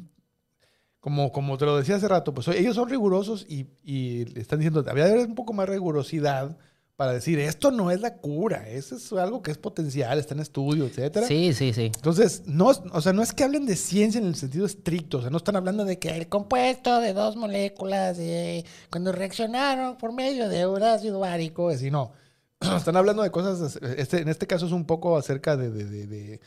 Como, 0.99 1.31
como 1.31 1.57
te 1.57 1.65
lo 1.67 1.77
decía 1.79 1.95
hace 1.95 2.09
rato, 2.09 2.35
pues 2.35 2.49
ellos 2.49 2.75
son 2.75 2.89
rigurosos 2.89 3.47
y, 3.49 3.69
y 3.85 4.23
están 4.37 4.59
diciendo, 4.59 4.85
había 4.89 5.07
un 5.15 5.37
poco 5.37 5.53
más 5.53 5.69
rigurosidad 5.69 6.59
para 6.97 7.13
decir, 7.13 7.41
esto 7.41 7.73
no 7.73 7.91
es 7.91 8.01
la 8.01 8.15
cura, 8.19 8.69
eso 8.69 8.97
es 8.97 9.13
algo 9.15 9.43
que 9.43 9.51
es 9.51 9.59
potencial, 9.59 10.17
está 10.19 10.35
en 10.35 10.41
estudio, 10.41 10.85
etcétera. 10.87 11.27
Sí, 11.27 11.53
sí, 11.53 11.73
sí. 11.73 11.87
Entonces, 11.87 12.43
no, 12.47 12.71
es- 12.71 12.83
o 12.93 13.01
sea, 13.01 13.13
no 13.13 13.21
es 13.23 13.33
que 13.33 13.43
hablen 13.43 13.67
de 13.67 13.75
ciencia 13.75 14.21
en 14.21 14.27
el 14.29 14.37
sentido 14.37 14.65
estricto, 14.65 15.19
o 15.19 15.21
sea, 15.21 15.31
no 15.31 15.39
están 15.39 15.57
hablando 15.57 15.85
de 15.85 15.99
que 15.99 16.11
el 16.11 16.29
compuesto 16.29 17.01
de 17.01 17.13
dos 17.13 17.35
moléculas, 17.37 18.17
eh, 18.21 18.65
cuando 18.91 19.11
reaccionaron 19.11 19.97
por 19.99 20.13
medio 20.13 20.49
de 20.49 20.67
un 20.69 20.83
ácido 20.85 21.19
bárico, 21.19 21.69
así 21.69 21.91
no. 21.91 22.13
Están 22.77 22.97
hablando 22.97 23.23
de 23.25 23.31
cosas, 23.33 23.77
este, 23.97 24.19
en 24.23 24.29
este 24.29 24.47
caso 24.47 24.67
es 24.67 24.73
un 24.73 24.85
poco 24.85 25.17
acerca 25.19 25.57
de, 25.57 25.71
de- 25.73 25.85
de- 25.87 26.07
de, 26.07 26.41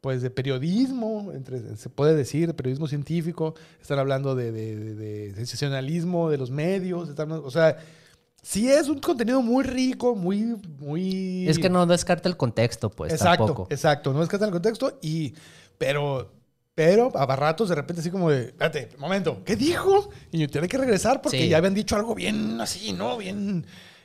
pues, 0.00 0.22
de 0.22 0.30
periodismo, 0.30 1.30
entre, 1.32 1.76
se 1.76 1.88
puede 1.88 2.16
decir, 2.16 2.48
de 2.48 2.54
periodismo 2.54 2.88
científico, 2.88 3.54
están 3.80 4.00
hablando 4.00 4.34
de 4.34 5.32
sensacionalismo 5.36 6.30
de 6.30 6.38
los 6.38 6.50
medios, 6.50 7.08
están- 7.08 7.30
o 7.30 7.50
sea, 7.50 7.76
sí 8.44 8.70
es 8.70 8.88
un 8.88 9.00
contenido 9.00 9.40
muy 9.42 9.64
rico, 9.64 10.14
muy, 10.14 10.56
muy... 10.78 11.48
Es 11.48 11.58
que 11.58 11.70
no 11.70 11.86
descarta 11.86 12.28
el 12.28 12.36
contexto, 12.36 12.90
pues, 12.90 13.12
exacto, 13.12 13.46
tampoco. 13.46 13.66
exacto. 13.70 14.12
No 14.12 14.20
en 14.44 14.48
el 14.50 14.52
contexto 14.52 14.98
y... 15.02 15.34
Pero... 15.78 16.30
Pero 16.76 17.12
a 17.16 17.36
ratos 17.38 17.68
de 17.68 17.76
repente 17.76 18.00
así 18.00 18.10
como 18.10 18.30
de, 18.30 18.46
espérate, 18.46 18.88
momento, 18.98 19.42
¿qué 19.44 19.54
dijo? 19.54 20.10
Y 20.32 20.38
tiene 20.48 20.66
que 20.66 20.76
regresar 20.76 21.22
porque 21.22 21.38
Sí. 21.42 21.48
ya 21.48 21.58
habían 21.58 21.72
dicho 21.72 21.94
algo 21.94 22.16
bien 22.16 22.60
así, 22.60 22.92
¿no? 22.92 23.16
Bien, 23.16 23.64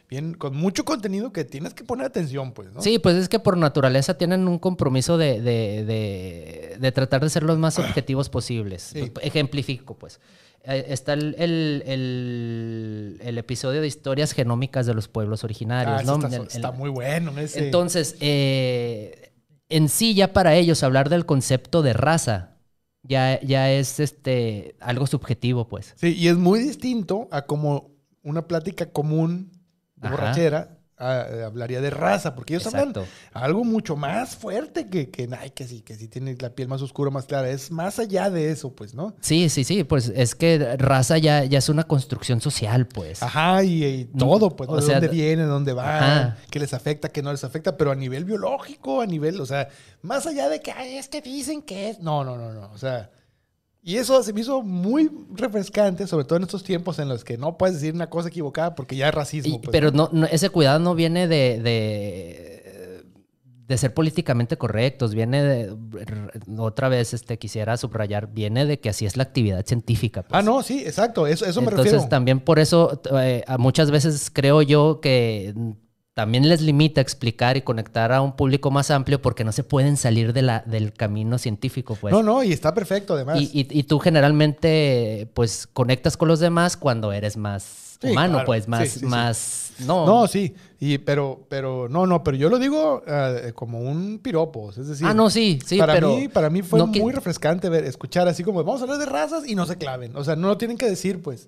bien, 0.10 0.34
con 0.34 0.56
mucho 0.58 0.86
contenido 0.86 1.32
que 1.32 1.46
tienes 1.46 1.74
que 1.74 1.84
poner 1.84 2.08
atención, 2.08 2.51
pues, 2.54 2.72
¿no? 2.74 2.82
Sí, 2.82 2.98
pues 3.00 3.16
es 3.16 3.30
que 3.30 3.39
por 3.39 3.58
naturaleza 3.58 4.18
tienen 4.18 4.48
un 4.48 4.58
compromiso 4.60 5.18
de, 5.18 5.39
de- 5.42 5.86
de- 5.86 6.78
de 6.80 6.92
tratar 6.92 7.22
de 7.22 7.30
ser 7.30 7.44
los 7.44 7.58
más 7.60 7.78
objetivos 7.80 8.30
posibles. 8.30 8.82
Sí. 8.94 9.12
Ejemplifico, 9.22 9.98
pues. 9.98 10.20
Eh, 10.63 10.86
está 10.89 11.13
el, 11.13 11.36
el- 11.38 11.84
el- 11.86 13.20
el 13.22 13.38
episodio 13.38 13.82
de 13.82 13.88
historias 13.88 14.32
genómicas 14.34 14.86
de 14.86 14.94
los 14.94 15.08
pueblos 15.08 15.44
originarios, 15.44 16.01
Ah, 16.01 16.04
¿no? 16.18 16.28
está, 16.44 16.72
muy 16.72 16.89
bueno 16.89 17.38
ese. 17.39 17.63
Entonces, 17.66 18.16
eh, 18.20 19.32
en 19.70 19.88
sí 19.89 20.16
ya 20.16 20.34
para 20.34 20.56
ellos 20.56 20.82
hablar 20.84 21.10
del 21.10 21.25
concepto 21.25 21.82
de 21.82 21.94
raza 21.94 22.58
ya, 23.04 23.39
ya 23.42 23.72
es 23.72 24.00
este, 24.00 24.75
algo 24.80 25.08
subjetivo, 25.08 25.68
pues. 25.70 25.94
Sí, 25.96 26.16
y 26.16 26.28
es 26.28 26.36
muy 26.38 26.60
distinto 26.60 27.28
a 27.32 27.44
como 27.44 27.92
una 28.24 28.48
plática 28.48 28.88
común 28.92 29.51
de 30.01 30.10
borrachera 30.10 30.79
ah, 31.00 31.25
eh, 31.29 31.44
hablaría 31.44 31.82
de 31.82 31.89
raza, 31.89 32.36
porque 32.36 32.53
ellos 32.56 32.65
Exacto. 32.65 33.06
hablan 33.34 33.50
algo 33.50 33.63
mucho 33.63 33.96
más 33.96 34.36
fuerte 34.36 34.88
que, 34.88 35.10
que, 35.10 35.29
ay, 35.39 35.51
que 35.51 35.65
sí, 35.65 35.82
que 35.82 35.96
sí 35.96 36.08
tiene 36.08 36.36
la 36.39 36.50
piel 36.51 36.68
más 36.68 36.82
oscura, 36.82 37.10
más 37.10 37.25
clara. 37.25 37.50
Es 37.50 37.72
más 37.72 38.00
allá 38.00 38.29
de 38.29 38.51
eso, 38.51 38.75
pues, 38.75 38.94
¿no? 38.94 39.15
Sí, 39.22 39.50
sí, 39.50 39.63
sí, 39.63 39.84
pues 39.84 40.12
es 40.13 40.36
que 40.36 40.75
raza 40.77 41.18
ya, 41.18 41.46
ya 41.46 41.60
es 41.60 41.70
una 41.70 41.86
construcción 41.86 42.41
social, 42.41 42.86
pues. 42.86 43.24
Ajá, 43.24 43.63
y, 43.63 43.84
y 43.84 44.06
todo, 44.06 44.56
pues, 44.56 44.70
O 44.70 44.75
de 44.75 44.86
dónde 44.86 45.08
viene, 45.08 45.44
dónde 45.44 45.74
va, 45.74 45.98
Ajá. 45.98 46.38
qué 46.51 46.60
les 46.60 46.74
afecta, 46.74 47.10
qué 47.10 47.22
no 47.24 47.32
les 47.32 47.44
afecta, 47.44 47.77
pero 47.77 47.91
a 47.91 47.96
nivel 47.96 48.25
biológico, 48.25 49.01
a 49.01 49.06
nivel, 49.06 49.39
o 49.39 49.46
sea, 49.46 49.70
más 50.01 50.27
allá 50.27 50.50
de 50.50 50.62
que, 50.62 50.72
ay, 50.72 50.98
es 50.98 51.08
que 51.08 51.22
dicen 51.22 51.62
que 51.62 51.89
es. 51.89 52.00
No, 52.00 52.24
no, 52.24 52.38
no, 52.38 52.51
no. 52.51 52.72
O 52.74 52.77
sea, 52.77 53.10
y 53.81 53.95
eso 53.95 54.21
se 54.24 54.33
me 54.33 54.41
hizo 54.41 54.62
muy 54.62 55.09
refrescante, 55.33 56.05
sobre 56.07 56.25
todo 56.25 56.38
en 56.38 56.43
estos 56.43 56.63
tiempos 56.63 57.00
en 57.00 57.07
los 57.09 57.24
que 57.24 57.38
no 57.38 57.57
puedes 57.57 57.75
decir 57.79 57.93
una 57.93 58.09
cosa 58.09 58.27
equivocada 58.29 58.75
porque 58.75 58.95
ya 58.95 59.07
es 59.09 59.15
racismo. 59.15 59.55
Y- 59.55 59.59
pues, 59.59 59.69
pero 59.71 59.91
¿no? 59.91 60.09
no, 60.12 60.25
ese 60.25 60.50
cuidado 60.50 60.79
no 60.79 60.95
viene 60.95 61.27
de, 61.27 61.59
de, 61.62 63.03
de 63.67 63.77
ser 63.77 63.93
políticamente 63.93 64.57
correctos, 64.57 65.13
viene 65.13 65.43
de, 65.43 65.75
otra 66.57 66.89
vez 66.89 67.13
este, 67.13 67.38
quisiera 67.38 67.77
subrayar, 67.77 68.27
viene 68.33 68.65
de 68.65 68.79
que 68.79 68.89
así 68.89 69.05
es 69.05 69.15
la 69.15 69.24
actividad 69.24 69.65
científica. 69.65 70.24
pues. 70.24 70.38
Ah, 70.38 70.41
no, 70.43 70.62
sí, 70.63 70.79
exacto, 70.86 71.25
eso, 71.27 71.45
eso 71.45 71.62
me 71.62 71.67
Entonces 71.69 71.93
refiero. 71.93 72.09
también 72.09 72.39
por 72.39 72.59
eso 72.59 73.01
eh, 73.21 73.43
muchas 73.57 73.91
veces 73.91 74.29
creo 74.33 74.62
yo 74.62 75.00
que 75.01 75.53
también 76.20 76.50
les 76.50 76.60
limita 76.60 77.00
explicar 77.00 77.56
y 77.56 77.62
conectar 77.62 78.12
a 78.12 78.20
un 78.22 78.34
público 78.36 78.72
más 78.72 78.92
amplio 78.92 79.22
porque 79.22 79.46
no 79.46 79.54
se 79.54 79.64
pueden 79.64 79.96
salir 79.96 80.34
de 80.34 80.42
la, 80.42 80.64
del 80.66 80.92
camino 80.92 81.38
científico, 81.38 81.96
pues. 81.96 82.12
No, 82.14 82.22
no, 82.22 82.44
y 82.44 82.52
está 82.52 82.74
perfecto 82.74 83.14
además. 83.14 83.40
Y, 83.40 83.46
y- 83.62 83.68
y 83.80 83.84
tú 83.84 84.00
generalmente, 84.00 85.30
pues, 85.34 85.66
conectas 85.72 86.18
con 86.18 86.28
los 86.28 86.42
demás 86.42 86.76
cuando 86.76 87.14
eres 87.14 87.38
más 87.38 87.98
Sí, 88.02 88.12
humano, 88.12 88.34
claro. 88.34 88.46
pues, 88.48 88.68
más, 88.68 88.90
sí, 88.90 89.00
sí. 89.00 89.06
más, 89.06 89.72
no. 89.80 90.06
No, 90.06 90.28
sí, 90.28 90.54
y, 90.80 90.98
pero, 91.00 91.46
pero, 91.50 91.88
no, 91.90 92.06
no, 92.06 92.22
pero 92.24 92.36
yo 92.38 92.50
lo 92.50 92.58
digo 92.60 93.02
eh, 93.08 93.52
como 93.56 93.80
un 93.80 94.20
piropo, 94.20 94.72
es 94.72 94.88
decir. 94.88 95.06
ah, 95.08 95.14
no, 95.14 95.30
sí, 95.30 95.60
sí, 95.66 95.78
para 95.78 95.94
pero... 95.94 96.16
mí, 96.16 96.28
para 96.28 96.50
mí 96.50 96.62
fue 96.62 96.80
no 96.80 96.92
que- 96.92 97.02
muy 97.02 97.14
refrescante 97.14 97.70
ver, 97.70 97.84
escuchar 97.86 98.28
así 98.28 98.44
como 98.44 98.64
vamos 98.64 98.82
a 98.82 98.84
hablar 98.86 99.00
de 99.00 99.06
razas 99.06 99.48
y 99.48 99.56
no 99.56 99.66
se 99.66 99.78
claven. 99.78 100.16
O 100.16 100.24
sea, 100.26 100.36
no 100.36 100.48
lo 100.50 100.58
tienen 100.58 100.78
que 100.78 100.86
decir, 100.86 101.22
pues. 101.22 101.48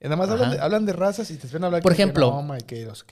Y 0.00 0.04
Nada 0.04 0.16
más 0.16 0.28
hablan 0.30 0.50
de, 0.52 0.60
hablan 0.60 0.86
de 0.86 0.92
razas 0.92 1.28
y 1.32 1.36
te 1.38 1.48
ven 1.48 1.64
hablar 1.64 1.82
Por 1.82 1.90
que- 1.92 2.00
ejemplo, 2.02 2.40
ma, 2.42 2.58
que 2.58 2.84
los- 2.84 3.04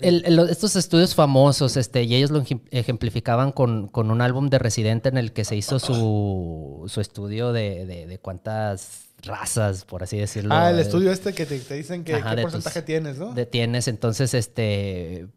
El- 0.00 0.24
el- 0.26 0.48
estos 0.50 0.74
estudios 0.74 1.14
famosos, 1.14 1.76
este, 1.76 2.02
y 2.02 2.14
ellos 2.16 2.32
lo 2.32 2.42
ejem- 2.42 2.62
ejemplificaban 2.72 3.52
con, 3.52 3.86
con 3.86 4.10
un 4.10 4.20
álbum 4.20 4.48
de 4.48 4.58
Residente 4.58 5.08
en 5.10 5.16
el 5.16 5.32
que 5.32 5.44
se 5.44 5.54
hizo 5.54 5.78
su, 5.78 6.84
su 6.88 7.00
estudio 7.00 7.52
de, 7.52 7.86
de- 7.86 8.06
de 8.08 8.18
cuántas 8.18 9.04
razas, 9.22 9.84
por 9.84 10.02
así 10.02 10.16
decirlo. 10.18 10.54
Ah, 10.54 10.70
el 10.70 10.78
eh, 10.80 10.82
estudio 10.82 11.12
este 11.12 11.32
que 11.34 11.46
te, 11.46 11.58
te 11.60 11.74
dicen 11.74 12.02
que 12.02 12.14
Ajá, 12.16 12.34
qué 12.34 12.42
porcentaje 12.42 12.80
tus- 12.80 12.86
tienes, 12.86 13.16
¿no? 13.18 13.32
de 13.32 13.46
tienes. 13.46 13.86
Entonces, 13.86 14.34
este. 14.34 15.28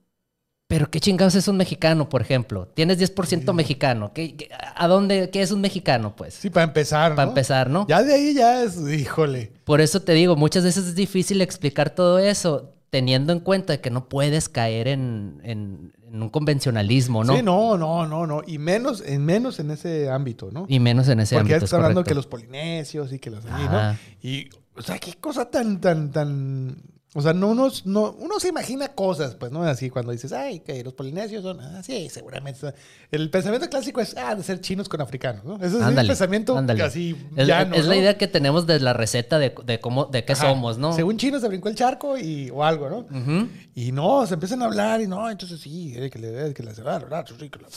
Pero 0.67 0.89
qué 0.91 0.99
chingados 0.99 1.33
es 1.35 1.47
un 1.47 1.55
mexicano, 1.55 2.09
por 2.09 2.21
ejemplo. 2.21 2.67
Tienes 2.67 2.99
10% 2.99 3.53
mexicano. 3.53 4.11
¿Qué, 4.13 4.35
qué- 4.35 4.49
a 4.75 4.87
dónde, 4.87 5.29
¿Qué 5.29 5.41
es 5.41 5.51
un 5.51 5.61
mexicano, 5.61 6.13
pues? 6.15 6.33
Sí, 6.33 6.49
para 6.49 6.65
empezar, 6.65 7.11
¿no? 7.11 7.15
Para 7.15 7.29
empezar, 7.29 7.69
¿no? 7.69 7.87
Ya 7.87 8.03
de 8.03 8.13
ahí 8.13 8.33
ya 8.33 8.63
es, 8.63 8.77
híjole. 8.77 9.53
Por 9.63 9.79
eso 9.79 10.01
te 10.01 10.11
digo, 10.11 10.35
muchas 10.35 10.65
veces 10.65 10.87
es 10.87 10.95
difícil 10.95 11.41
explicar 11.41 11.91
todo 11.91 12.19
eso 12.19 12.73
teniendo 12.89 13.31
en 13.31 13.39
cuenta 13.39 13.77
que 13.79 13.89
no 13.89 14.09
puedes 14.09 14.49
caer 14.49 14.89
en, 14.89 15.39
en- 15.43 15.93
en 16.05 16.21
un 16.21 16.29
convencionalismo, 16.29 17.23
¿no? 17.23 17.35
Sí, 17.35 17.41
no, 17.43 17.77
no, 17.77 18.05
no, 18.05 18.27
no. 18.27 18.41
Y 18.45 18.57
menos, 18.59 19.01
en 19.05 19.23
menos 19.25 19.59
en 19.59 19.71
ese 19.71 20.09
ámbito, 20.09 20.49
¿no? 20.51 20.65
Y 20.67 20.79
menos 20.81 21.07
en 21.07 21.19
ese 21.21 21.35
Porque 21.35 21.49
ya 21.49 21.55
ámbito. 21.55 21.59
te 21.59 21.65
es 21.65 21.69
están 21.69 21.79
hablando 21.81 21.99
correcto. 22.01 22.09
que 22.09 22.15
los 22.15 22.27
polinesios 22.27 23.13
y 23.13 23.19
que 23.19 23.29
los 23.29 23.45
allí. 23.45 23.65
¿no? 23.69 23.97
Y, 24.21 24.49
o 24.75 24.81
sea, 24.81 24.99
qué 24.99 25.13
cosa 25.13 25.49
tan, 25.49 25.79
tan, 25.81 26.11
tan. 26.11 26.81
O 27.13 27.21
sea, 27.21 27.31
no 27.33 27.47
unos, 27.47 27.85
no, 27.85 28.11
uno 28.19 28.37
se 28.39 28.49
imagina 28.49 28.89
cosas, 28.89 29.33
pues, 29.35 29.49
¿no? 29.51 29.63
Así 29.63 29.89
cuando 29.89 30.11
dices, 30.11 30.33
ay, 30.33 30.59
que 30.59 30.83
los 30.83 30.93
polinesios 30.93 31.41
son, 31.41 31.59
ah, 31.61 31.81
sí, 31.81 32.09
seguramente. 32.09 32.73
El 33.11 33.29
pensamiento 33.29 33.69
clásico 33.69 34.01
es, 34.01 34.15
ah, 34.17 34.35
de 34.35 34.43
ser 34.43 34.59
chinos 34.59 34.89
con 34.89 34.99
africanos, 34.99 35.45
¿no? 35.45 35.55
Ese 35.55 35.77
es 35.77 35.81
Ándale, 35.81 36.01
el 36.01 36.07
pensamiento 36.07 36.57
ándale. 36.57 36.83
así 36.83 37.15
Es, 37.37 37.47
llano, 37.47 37.75
es 37.75 37.85
la 37.85 37.95
¿no? 37.95 38.01
idea 38.01 38.17
que 38.17 38.27
tenemos 38.27 38.67
de 38.67 38.81
la 38.81 38.91
receta 38.91 39.39
de, 39.39 39.55
de 39.65 39.79
cómo, 39.79 40.05
de 40.05 40.25
qué 40.25 40.33
Ajá. 40.33 40.49
somos, 40.49 40.77
¿no? 40.77 40.91
Según 40.93 41.17
chinos 41.17 41.41
se 41.41 41.47
brincó 41.47 41.69
el 41.69 41.75
charco 41.75 42.17
y, 42.17 42.49
o 42.49 42.63
algo, 42.63 42.89
¿no? 42.89 42.97
Ujú. 42.99 43.47
Y 43.73 43.93
no, 43.93 44.27
se 44.27 44.33
empiezan 44.33 44.61
a 44.61 44.65
hablar 44.65 44.99
y 44.99 45.07
no, 45.07 45.29
entonces 45.29 45.61
sí, 45.61 45.93
eh, 45.95 46.09
que 46.09 46.19
le 46.19 46.53
que 46.53 46.61
la 46.61 46.73
¿verdad? 46.73 47.25
Sí, 47.25 47.49
que 47.49 47.59
la 47.59 47.67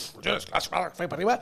la 0.53 0.61
cerrada 0.61 0.91
fue 0.91 1.07
para 1.09 1.17
arriba. 1.17 1.41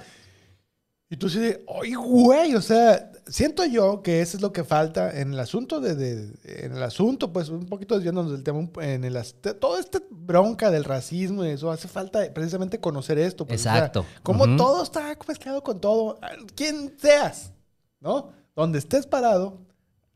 Y 1.10 1.16
tú 1.16 1.28
sí 1.30 1.38
de, 1.38 1.64
¡ay, 1.82 1.94
güey! 1.94 2.54
O 2.54 2.60
sea, 2.60 3.10
siento 3.26 3.64
yo 3.64 4.02
que 4.02 4.20
eso 4.20 4.36
es 4.36 4.42
lo 4.42 4.52
que 4.52 4.62
falta 4.62 5.18
en 5.20 5.32
el 5.32 5.40
asunto 5.40 5.80
de, 5.80 5.94
de- 5.94 6.34
en 6.66 6.72
el 6.76 6.82
asunto, 6.82 7.32
pues 7.32 7.48
un 7.48 7.64
poquito 7.64 7.94
desviándonos 7.94 8.30
del 8.30 8.42
tema, 8.42 8.68
en 8.82 9.04
el, 9.04 9.16
toda 9.58 9.80
esta 9.80 10.02
bronca 10.10 10.70
del 10.70 10.84
racismo 10.84 11.46
y 11.46 11.48
eso, 11.48 11.70
hace 11.70 11.88
falta 11.88 12.20
precisamente 12.34 12.78
conocer 12.78 13.18
esto. 13.18 13.46
pues, 13.46 13.60
o 13.60 13.62
sea, 13.62 13.76
Exacto. 13.76 14.04
como 14.22 14.54
todo 14.56 14.82
está 14.82 15.16
mezclado 15.26 15.62
con 15.62 15.80
todo, 15.80 16.18
quien 16.54 16.94
seas, 16.98 17.52
¿no? 18.00 18.32
Donde 18.54 18.78
estés 18.78 19.06
parado, 19.06 19.56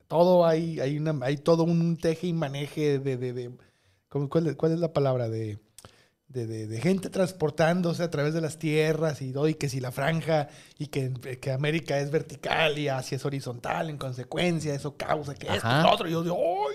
todo 0.08 0.44
hay, 0.44 0.78
hay, 0.78 0.98
una, 0.98 1.18
hay 1.24 1.38
todo 1.38 1.62
un 1.64 1.96
teje 1.96 2.26
y 2.26 2.32
maneje 2.34 2.98
de, 2.98 3.16
de, 3.16 3.32
de- 3.32 3.50
¿cómo- 4.10 4.28
cuál, 4.28 4.54
cuál 4.58 4.72
es 4.72 4.78
la 4.78 4.92
palabra? 4.92 5.30
De, 5.30 5.58
de, 6.32 6.46
de- 6.46 6.66
de 6.66 6.80
gente 6.80 7.10
transportándose 7.10 8.02
a 8.02 8.10
través 8.10 8.32
de 8.34 8.40
las 8.40 8.58
tierras 8.58 9.20
y, 9.22 9.32
y 9.48 9.54
que 9.54 9.68
si 9.68 9.80
la 9.80 9.92
franja 9.92 10.48
y 10.78 10.86
que, 10.86 11.12
que 11.40 11.52
América 11.52 11.98
es 11.98 12.10
vertical 12.10 12.78
y 12.78 12.88
Asia 12.88 13.16
es 13.16 13.24
horizontal, 13.24 13.90
en 13.90 13.98
consecuencia, 13.98 14.74
eso 14.74 14.96
causa 14.96 15.34
que 15.34 15.46
esto 15.48 15.66
Ajá. 15.66 15.80
y 15.80 15.82
lo 15.84 15.90
otro. 15.92 16.08
Y 16.08 16.12
yo 16.12 16.22
digo, 16.22 16.36
¡ay! 16.36 16.74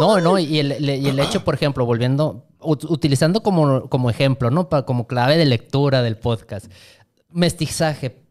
No, 0.00 0.20
no, 0.20 0.38
y 0.38 0.58
el, 0.58 0.72
y 0.84 1.08
el 1.08 1.18
hecho, 1.20 1.44
por 1.44 1.54
ejemplo, 1.54 1.86
volviendo, 1.86 2.46
ut- 2.60 2.84
utilizando 2.90 3.42
como, 3.42 3.88
como 3.88 4.10
ejemplo, 4.10 4.50
¿no? 4.50 4.68
Pa- 4.68 4.84
como 4.84 5.06
clave 5.06 5.36
de 5.38 5.46
lectura 5.46 6.02
del 6.02 6.16
podcast, 6.18 6.66
mestizaje. 7.30 8.25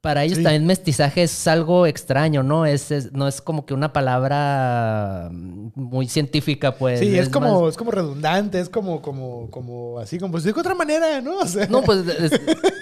Para 0.00 0.24
ellos 0.24 0.38
Sí. 0.38 0.44
también 0.44 0.64
mestizaje 0.64 1.24
es 1.24 1.46
algo 1.46 1.84
extraño, 1.86 2.42
¿no? 2.42 2.64
Es, 2.64 2.90
es- 2.90 3.12
no 3.12 3.28
es 3.28 3.42
como 3.42 3.66
que 3.66 3.74
una 3.74 3.92
palabra 3.92 5.28
muy 5.30 6.08
científica, 6.08 6.74
pues. 6.74 7.00
Sí, 7.00 7.18
es, 7.18 7.28
como, 7.28 7.60
más- 7.64 7.72
es 7.72 7.76
como 7.76 7.90
redundante, 7.90 8.60
es 8.60 8.70
como, 8.70 9.02
como, 9.02 9.50
como 9.50 9.98
así, 9.98 10.18
como 10.18 10.32
pues 10.32 10.44
de 10.44 10.52
otra 10.52 10.74
manera, 10.74 11.20
¿no? 11.20 11.38
O 11.40 11.46
sea, 11.46 11.66
No, 11.66 11.82
pues, 11.82 11.98
es, 12.08 12.32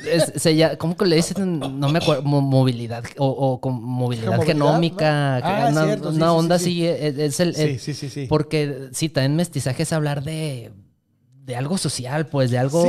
es- 0.06 0.40
se 0.40 0.54
lla- 0.54 0.76
¿cómo 0.76 0.96
que 0.96 1.06
le 1.06 1.16
dicen? 1.16 1.58
No 1.58 1.88
me 1.88 1.98
acuerdo, 1.98 2.22
mo- 2.22 2.40
movilidad 2.40 3.02
o, 3.16 3.26
o 3.26 3.60
con 3.60 3.82
movilidad 3.82 4.36
Movilidad, 4.36 4.46
genómica, 4.54 5.40
¿no? 5.40 5.46
Ah, 5.46 5.68
una, 5.70 5.84
cierto, 5.86 6.10
sí, 6.12 6.16
una 6.18 6.26
sí, 6.26 6.32
onda 6.36 6.58
sí. 6.60 6.64
así, 6.64 6.86
es, 6.86 7.40
el, 7.40 7.54
sí, 7.56 7.62
es- 7.62 7.82
sí, 7.82 7.94
sí, 7.94 8.08
sí. 8.10 8.26
Porque 8.28 8.90
sí, 8.92 9.08
también 9.08 9.34
mestizaje 9.34 9.82
es 9.82 9.92
hablar 9.92 10.22
de, 10.22 10.70
de 11.48 11.56
algo 11.56 11.78
social, 11.78 12.26
pues, 12.26 12.50
de 12.50 12.58
algo 12.58 12.82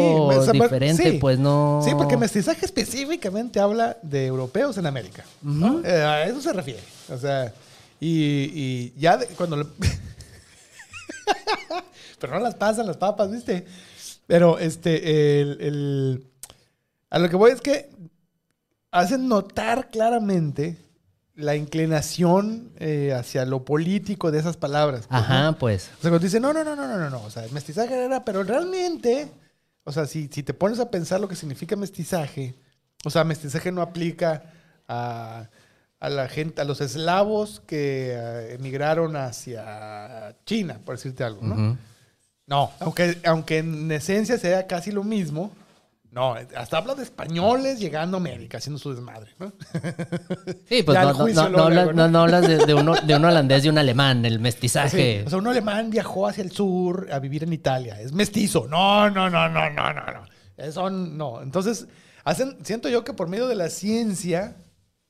Sí, 0.46 0.52
diferente, 0.52 1.12
sí. 1.14 1.18
pues 1.18 1.40
no. 1.40 1.82
Sí, 1.84 1.92
porque 1.98 2.18
mestizaje 2.18 2.66
específicamente 2.66 3.58
habla 3.62 3.98
de 4.04 4.26
europeos 4.28 4.78
en 4.78 4.86
América. 4.86 5.24
¿no? 5.42 5.82
Eh, 5.86 5.90
a 6.04 6.26
eso 6.26 6.42
se 6.42 6.52
refiere. 6.52 6.84
O 7.10 7.18
sea, 7.18 7.54
y, 8.02 8.52
y 8.54 8.94
ya 9.00 9.16
de- 9.16 9.28
cuando... 9.28 9.56
le- 9.56 9.66
Pero 12.20 12.34
no 12.34 12.40
las 12.42 12.56
pasan 12.56 12.86
las 12.88 12.98
papas, 12.98 13.32
¿viste? 13.32 13.66
Pero 14.28 14.60
este, 14.60 15.40
el, 15.42 15.58
el- 15.62 16.28
A 17.10 17.18
lo 17.20 17.30
que 17.30 17.38
voy 17.38 17.52
es 17.52 17.62
que 17.62 17.90
hacen 18.92 19.30
notar 19.30 19.90
claramente 19.90 20.78
la 21.40 21.56
inclinación 21.56 22.72
eh, 22.80 23.14
hacia 23.18 23.46
lo 23.46 23.64
político 23.64 24.30
de 24.32 24.40
esas 24.40 24.58
palabras. 24.58 25.08
pues, 25.08 25.12
¿no? 25.12 25.18
Ajá, 25.18 25.52
pues. 25.54 25.90
O 25.98 26.02
sea, 26.02 26.12
cuando 26.12 26.20
dice, 26.20 26.40
no, 26.40 26.54
no, 26.54 26.64
no, 26.64 26.76
no, 26.76 26.88
no, 26.88 26.98
no, 26.98 27.10
no, 27.10 27.24
o 27.24 27.30
sea, 27.32 27.44
mestizaje 27.52 28.06
era, 28.06 28.26
pero 28.26 28.44
realmente, 28.44 29.32
o 29.84 29.92
sea, 29.92 30.06
si, 30.06 30.28
si 30.32 30.44
te 30.44 30.54
pones 30.54 30.80
a 30.80 30.92
pensar 30.92 31.20
lo 31.20 31.28
que 31.28 31.36
significa 31.36 31.76
mestizaje, 31.76 32.56
o 33.06 33.10
sea, 33.10 33.24
mestizaje 33.24 33.72
no 33.72 33.82
aplica 33.82 34.44
a, 34.88 35.50
a 36.00 36.10
la 36.10 36.28
gente, 36.28 36.62
a 36.62 36.66
los 36.66 36.82
eslavos 36.82 37.62
que 37.66 38.12
eh, 38.14 38.56
emigraron 38.56 39.16
hacia 39.16 40.36
China, 40.46 40.80
por 40.84 40.96
decirte 40.96 41.24
algo, 41.24 41.42
¿no? 41.42 41.78
No, 42.48 42.72
aunque, 42.80 43.18
aunque 43.26 43.60
en 43.60 43.92
esencia 43.92 44.38
sea 44.38 44.66
casi 44.66 44.92
lo 44.92 45.04
mismo, 45.04 45.52
no, 46.12 46.34
hasta 46.56 46.78
habla 46.78 46.96
de 46.96 47.04
españoles 47.04 47.80
llegando 47.80 48.18
a 48.18 48.20
América, 48.20 48.58
haciendo 48.58 48.80
su 48.80 48.94
desmadre, 48.94 49.32
¿no? 49.38 49.54
Sí, 50.68 50.82
pues 50.84 50.98
no, 51.00 51.14
no, 51.14 51.50
no, 51.50 51.64
hablas, 51.64 51.94
no, 51.94 52.20
hablas 52.20 52.48
de, 52.48 52.58
de 52.66 52.74
uno, 52.74 52.96
de 52.96 53.16
un 53.16 53.26
holandés 53.26 53.64
y 53.66 53.70
un 53.70 53.78
alemán, 53.78 54.26
el 54.26 54.40
mestizaje. 54.40 55.20
Sí, 55.20 55.24
O 55.26 55.30
sea, 55.30 55.40
un 55.40 55.48
alemán 55.48 55.90
viajó 55.92 56.28
hacia 56.28 56.44
el 56.44 56.52
sur 56.52 57.08
a 57.12 57.20
vivir 57.20 57.44
en 57.44 57.54
Italia. 57.54 58.00
Es 58.02 58.12
mestizo. 58.12 58.68
No, 58.68 59.10
no, 59.10 59.30
no, 59.30 59.48
no, 59.50 59.70
no, 59.70 59.94
no, 59.94 60.06
no. 60.06 60.24
Eso 60.58 60.90
no. 60.90 61.42
Entonces, 61.44 61.88
hacen, 62.24 62.58
siento 62.64 62.90
yo 62.90 63.04
que 63.04 63.14
por 63.14 63.28
medio 63.28 63.48
de 63.48 63.56
la 63.56 63.70
ciencia, 63.70 64.56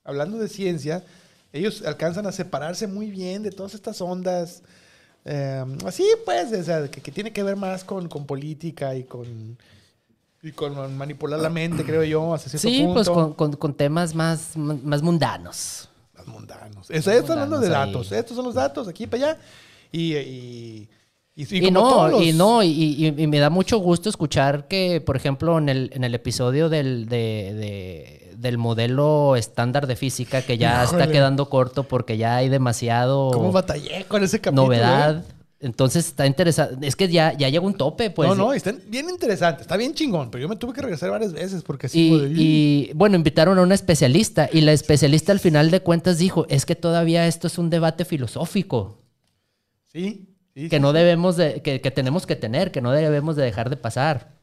hablando 0.03 0.38
de 0.38 0.49
ciencia, 0.49 1.03
ellos 1.53 1.81
alcanzan 1.85 2.27
a 2.27 2.31
separarse 2.31 2.88
muy 2.88 3.09
bien 3.09 3.41
de 3.43 3.51
todas 3.51 3.73
estas 3.73 4.01
ondas. 4.01 4.63
eh, 5.25 5.63
así, 5.85 6.05
pues, 6.25 6.51
o 6.51 6.63
sea, 6.63 6.88
que, 6.89 7.01
que 7.01 7.12
tiene 7.12 7.31
que 7.33 7.41
ver 7.43 7.55
más 7.55 7.83
con, 7.83 8.07
con 8.09 8.25
política 8.25 8.95
y 8.95 9.03
con, 9.05 9.57
y 10.41 10.52
con 10.52 10.95
manipular 10.97 11.39
la 11.39 11.49
mente, 11.49 11.84
creo 11.84 12.04
yo, 12.04 12.34
hasta 12.34 12.49
cierto 12.49 12.67
sí, 12.69 12.80
punto. 12.80 12.93
pues 12.93 13.10
con, 13.10 13.34
con- 13.34 13.54
con 13.54 13.73
temas 13.73 14.15
más, 14.15 14.56
más 14.56 15.02
mundanos. 15.02 15.89
Más 16.17 16.28
mundanos. 16.28 16.89
Eso, 16.89 17.12
esto 17.12 17.34
hablando 17.34 17.58
de 17.60 17.67
mundanos 17.67 17.88
ahí. 17.88 17.93
datos. 17.93 18.12
Estos 18.12 18.36
son 18.38 18.45
los 18.45 18.54
datos, 18.56 18.88
aquí 18.88 19.06
para 19.08 19.32
allá. 19.32 19.38
Y, 19.91 20.15
y, 20.15 20.89
y, 21.36 21.43
y 21.43 21.58
Y, 21.58 21.62
como 21.65 21.71
no, 21.89 22.08
los- 22.10 22.21
y 22.23 22.34
no, 22.34 22.63
y, 22.63 22.69
y- 22.69 23.08
y 23.17 23.28
me 23.28 23.39
da 23.39 23.49
mucho 23.49 23.80
gusto 23.80 24.08
escuchar 24.10 24.67
que, 24.67 25.02
por 25.02 25.15
ejemplo, 25.17 25.58
en 25.58 25.67
el, 25.69 25.89
en 25.93 26.04
el 26.04 26.15
episodio 26.15 26.69
del, 26.69 27.08
de- 27.10 27.54
de- 27.56 28.36
del 28.38 28.58
modelo 28.58 29.36
estándar 29.36 29.88
de 29.88 29.97
física, 29.97 30.41
que 30.41 30.58
ya 30.58 30.84
está 30.86 31.12
quedando 31.12 31.49
corto 31.49 31.84
porque 31.84 32.17
ya 32.17 32.38
hay 32.38 32.47
demasiado 32.47 33.32
¿Cómo 33.34 33.52
batallé 33.52 34.06
con 34.06 34.23
ese 34.23 34.39
capítulo? 34.39 34.67
novedad. 34.67 35.17
eh? 35.17 35.34
Entonces 35.62 36.06
está 36.08 36.26
interesante. 36.26 36.88
Es 36.88 36.95
que 36.95 37.10
ya, 37.10 37.34
ya 37.38 37.50
llegó 37.50 37.67
un 37.67 37.74
tope, 37.74 38.10
pues. 38.12 38.30
no, 38.30 38.36
no, 38.36 38.54
está 38.54 38.72
bien 38.88 39.10
interesante. 39.10 39.62
Está 39.62 39.76
bien 39.76 39.93
chingón, 39.93 40.32
pero 40.32 40.41
yo 40.41 40.48
me 40.48 40.56
tuve 40.56 40.72
que 40.72 40.82
regresar 40.82 41.12
varias 41.12 41.34
veces 41.34 41.63
porque 41.63 41.88
como 41.89 42.00
Y, 42.00 42.89
y, 42.89 42.91
bueno, 42.93 43.17
invitaron 43.17 43.58
a 43.60 43.62
una 43.62 43.76
especialista 43.76 44.50
y 44.52 44.62
la 44.62 44.72
especialista 44.72 45.34
al 45.34 45.39
final 45.39 45.69
de 45.69 45.82
cuentas 45.82 46.17
dijo, 46.17 46.45
es 46.50 46.65
que 46.65 46.76
todavía 46.76 47.28
esto 47.28 47.48
es 47.48 47.58
un 47.58 47.69
debate 47.69 48.06
filosófico 48.06 49.04
Sí, 49.91 50.30
sí, 50.54 50.69
que 50.69 50.78
sí, 50.78 50.82
no 50.82 50.91
sí. 50.91 50.98
debemos 50.98 51.36
de, 51.36 51.62
que, 51.62 51.82
que 51.82 51.91
tenemos 51.91 52.26
que 52.26 52.36
tener, 52.38 52.72
que 52.72 52.80
no 52.82 52.91
debemos 52.91 53.36
de 53.36 53.43
dejar 53.43 53.69
de 53.69 53.76
pasar, 53.78 54.38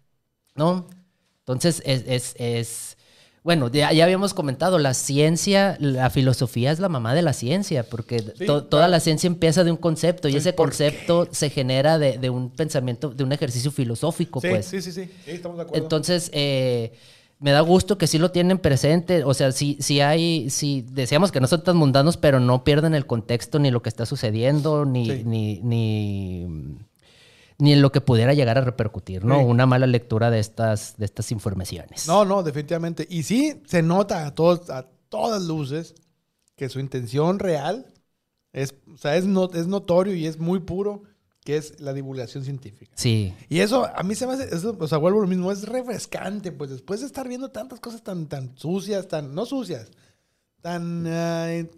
¿no? 0.55 0.89
Entonces 1.41 1.81
es, 1.87 2.05
es, 2.07 2.35
es 2.39 2.96
Bueno, 3.47 3.71
ya, 3.71 3.93
ya 3.93 4.03
habíamos 4.03 4.35
comentado, 4.35 4.77
la 4.81 4.93
ciencia, 4.93 5.77
la 5.79 6.11
filosofía 6.11 6.73
es 6.73 6.81
la 6.81 6.89
mamá 6.89 7.15
de 7.15 7.23
la 7.23 7.33
ciencia, 7.33 7.85
porque 7.89 8.21
to- 8.21 8.65
toda 8.65 8.81
claro. 8.83 8.91
la 8.91 8.99
ciencia 9.01 9.29
empieza 9.29 9.63
de 9.63 9.71
un 9.71 9.77
concepto 9.77 10.29
y 10.29 10.35
ese 10.35 10.53
¿por 10.53 10.71
concepto 10.71 11.29
se 11.31 11.49
genera 11.49 11.97
de, 12.01 12.19
de 12.19 12.29
un 12.29 12.51
pensamiento, 12.51 13.11
de 13.11 13.23
un 13.23 13.31
ejercicio 13.31 13.71
filosófico, 13.71 14.41
Sí, 14.41 14.49
pues. 14.49 14.67
sí, 14.67 14.83
sí, 14.83 14.91
sí, 14.91 15.05
sí, 15.25 15.31
estamos 15.31 15.59
de 15.59 15.63
acuerdo. 15.63 15.81
Entonces, 15.81 16.29
eh, 16.35 16.93
me 17.39 17.53
da 17.53 17.61
gusto 17.61 17.99
que 17.99 18.09
sí 18.09 18.19
lo 18.19 18.33
tienen 18.33 18.59
presente. 18.59 19.23
O 19.23 19.33
sea, 19.33 19.53
sí, 19.53 19.77
sí 19.79 20.01
hay, 20.01 20.51
sí, 20.51 20.85
decíamos 20.91 21.31
que 21.31 21.41
no 21.41 21.47
son 21.47 21.63
tan 21.63 21.77
mundanos, 21.77 22.17
pero 22.17 22.41
no 22.41 22.65
pierden 22.65 22.95
el 22.97 23.07
contexto 23.07 23.61
ni 23.61 23.71
lo 23.71 23.81
que 23.81 23.91
está 23.91 24.07
sucediendo, 24.07 24.85
ni, 24.85 25.07
Sí. 25.09 25.23
ni, 25.25 25.61
ni, 25.63 26.47
ni 27.59 27.73
en 27.73 27.83
lo 27.83 27.91
que 27.93 28.01
pudiera 28.01 28.35
llegar 28.35 28.59
a 28.59 28.61
repercutir, 28.63 29.25
¿no? 29.25 29.39
Sí. 29.39 29.45
Una 29.45 29.67
mala 29.67 29.87
lectura 29.87 30.31
de 30.31 30.39
estas, 30.41 30.97
de 30.99 31.05
estas 31.07 31.33
informaciones. 31.33 32.07
No, 32.07 32.25
no, 32.25 32.43
definitivamente. 32.43 33.07
Y 33.09 33.23
sí, 33.23 33.63
se 33.67 33.83
nota 33.83 34.27
a, 34.27 34.35
todos, 34.35 34.71
a 34.71 34.89
todas 35.09 35.43
luces 35.43 35.95
que 36.57 36.69
su 36.69 36.81
intención 36.81 37.39
real 37.39 37.93
es, 38.53 38.75
o 38.93 38.97
sea, 38.99 39.17
es, 39.17 39.27
no- 39.27 39.51
es 39.53 39.67
notorio 39.67 40.15
y 40.15 40.27
es 40.27 40.39
muy 40.39 40.61
puro, 40.61 41.03
que 41.45 41.57
es 41.57 41.81
la 41.81 41.93
divulgación 41.93 42.45
científica. 42.45 42.93
Sí. 42.97 43.33
Y 43.49 43.61
eso, 43.61 43.87
a 43.95 44.03
mí 44.03 44.15
se 44.15 44.27
me 44.27 44.33
hace, 44.35 44.55
eso, 44.55 44.77
o 44.79 44.89
sea, 44.89 44.99
vuelvo 44.99 45.21
a 45.21 45.23
lo 45.23 45.29
mismo, 45.29 45.53
es 45.53 45.65
refrescante, 45.69 46.53
pues 46.53 46.71
después 46.71 47.01
de 47.01 47.07
estar 47.07 47.29
viendo 47.29 47.51
tantas 47.51 47.79
cosas 47.81 48.03
tan, 48.03 48.27
tan 48.27 48.57
sucias, 48.59 49.07
tan, 49.09 49.35
no 49.35 49.47
sucias, 49.47 49.91
tan, 50.63 51.07
ay, 51.07 51.69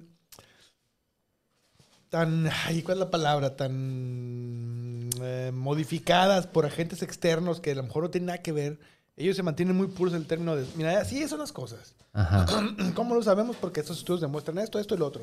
tan, 2.08 2.48
ay, 2.66 2.82
¿cuál 2.82 2.98
es 2.98 3.00
la 3.00 3.10
palabra? 3.10 3.56
Tan 3.56 4.77
eh, 5.22 5.50
modificadas 5.52 6.46
por 6.46 6.66
agentes 6.66 7.02
externos 7.02 7.61
que 7.61 7.72
a 7.72 7.74
lo 7.74 7.83
mejor 7.83 8.04
no 8.04 8.11
tienen 8.11 8.26
nada 8.26 8.42
que 8.42 8.52
ver. 8.52 8.78
Ellos 9.16 9.37
se 9.37 9.42
mantienen 9.42 9.76
muy 9.76 9.88
puros 9.88 10.14
en 10.14 10.20
el 10.20 10.26
término 10.26 10.54
de, 10.57 10.66
mira, 10.76 11.00
así 11.00 11.26
son 11.28 11.40
las 11.40 11.52
cosas. 11.52 11.94
Ajá. 12.12 12.46
¿Cómo 12.94 13.14
lo 13.14 13.22
sabemos? 13.22 13.57
Porque 13.57 13.81
estos 13.81 13.98
estudios 13.98 14.20
demuestran 14.20 14.59
esto, 14.59 14.78
esto 14.78 14.94
y 14.94 14.98
lo 14.98 15.07
otro. 15.07 15.22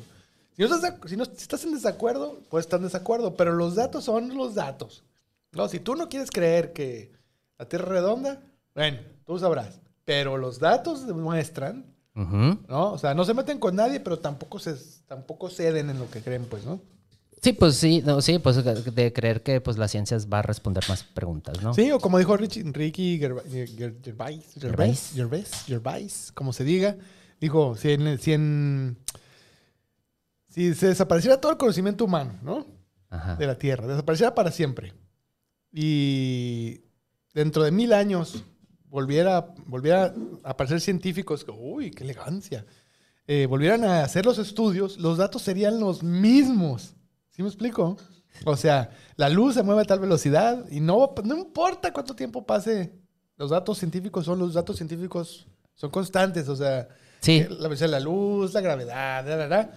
Si, 0.56 0.62
no 0.62 0.74
estás, 0.74 0.94
si, 1.06 1.16
no- 1.16 1.24
estás 1.24 1.64
en 1.64 1.74
desacuerdo, 1.74 2.38
puedes 2.50 2.66
estar 2.66 2.78
en 2.78 2.84
desacuerdo, 2.84 3.34
pero 3.36 3.52
los 3.52 3.74
datos 3.74 4.04
son 4.04 4.34
los 4.36 4.54
datos. 4.54 5.02
No, 5.52 5.68
si 5.68 5.80
tú 5.80 5.94
no 5.96 6.08
quieres 6.08 6.30
creer 6.30 6.72
que 6.72 7.12
la 7.58 7.66
Tierra 7.68 7.84
es 7.86 7.90
redonda, 7.90 8.40
bueno, 8.74 8.98
tú 9.26 9.38
sabrás. 9.38 9.80
Pero 10.04 10.36
los 10.36 10.58
datos 10.58 11.06
demuestran, 11.06 11.84
Ujú. 12.14 12.58
¿no? 12.68 12.92
O 12.92 12.98
sea, 12.98 13.14
no 13.14 13.24
se 13.24 13.34
meten 13.34 13.58
con 13.58 13.74
nadie, 13.76 14.00
pero 14.00 14.18
tampoco, 14.18 14.58
se, 14.58 14.74
tampoco 15.06 15.48
ceden 15.50 15.90
en 15.90 15.98
lo 15.98 16.10
que 16.10 16.22
creen, 16.22 16.44
pues, 16.44 16.64
¿no? 16.64 16.80
Sí, 17.46 17.52
pues 17.52 17.76
sí, 17.76 18.02
no, 18.04 18.20
sí, 18.20 18.40
pues 18.40 18.56
de 18.64 19.12
creer 19.12 19.40
que 19.44 19.60
pues 19.60 19.78
la 19.78 19.86
ciencia 19.86 20.18
va 20.32 20.40
a 20.40 20.42
responder 20.42 20.82
más 20.88 21.04
preguntas, 21.04 21.62
¿no? 21.62 21.72
Sí, 21.74 21.92
o 21.92 22.00
como 22.00 22.18
dijo 22.18 22.36
Richie, 22.36 22.64
Ricky 22.72 23.20
Ger- 23.20 23.40
Gervais, 24.02 24.52
Gervais, 24.60 25.12
Gervais, 25.14 25.62
Gervais, 25.64 26.32
como 26.34 26.52
se 26.52 26.64
diga, 26.64 26.96
dijo, 27.40 27.76
si 27.76 27.92
en, 27.92 28.18
si 28.18 28.32
en- 28.32 28.98
si 30.48 30.74
se 30.74 30.88
desapareciera 30.88 31.40
todo 31.40 31.52
el 31.52 31.58
conocimiento 31.58 32.04
humano, 32.04 32.36
¿no? 32.42 32.66
Ajá. 33.10 33.36
De 33.36 33.46
la 33.46 33.56
Tierra, 33.56 33.86
desapareciera 33.86 34.34
para 34.34 34.50
siempre. 34.50 34.92
Y 35.70 36.80
dentro 37.32 37.62
de 37.62 37.70
mil 37.70 37.92
años 37.92 38.42
volviera, 38.88 39.54
volviera 39.66 40.12
a 40.42 40.50
aparecer 40.50 40.80
científicos, 40.80 41.44
que, 41.44 41.52
uy, 41.52 41.92
qué 41.92 42.02
elegancia, 42.02 42.66
eh, 43.28 43.46
volvieran 43.46 43.84
a 43.84 44.02
hacer 44.02 44.26
los 44.26 44.38
estudios, 44.38 44.98
los 44.98 45.18
datos 45.18 45.42
serían 45.42 45.78
los 45.78 46.02
mismos. 46.02 46.94
¿Sí 47.36 47.42
me 47.42 47.48
explico? 47.48 47.98
O 48.46 48.56
sea, 48.56 48.90
la 49.16 49.28
luz 49.28 49.54
se 49.54 49.62
mueve 49.62 49.82
a 49.82 49.84
tal 49.84 50.00
velocidad 50.00 50.64
y 50.70 50.80
no, 50.80 51.14
no 51.22 51.36
importa 51.36 51.92
cuánto 51.92 52.16
tiempo 52.16 52.46
pase, 52.46 52.94
los 53.36 53.50
datos 53.50 53.76
científicos 53.78 54.24
son 54.24 54.38
los 54.38 54.54
datos 54.54 54.76
científicos, 54.76 55.46
son 55.74 55.90
constantes, 55.90 56.48
o 56.48 56.56
sea, 56.56 56.88
Sí. 57.20 57.38
eh, 57.40 57.48
la 57.50 57.68
velocidad 57.68 57.88
de 57.88 57.92
la 57.92 58.00
luz, 58.00 58.54
la 58.54 58.60
gravedad, 58.62 59.26
la, 59.26 59.36
la, 59.36 59.48
la, 59.48 59.70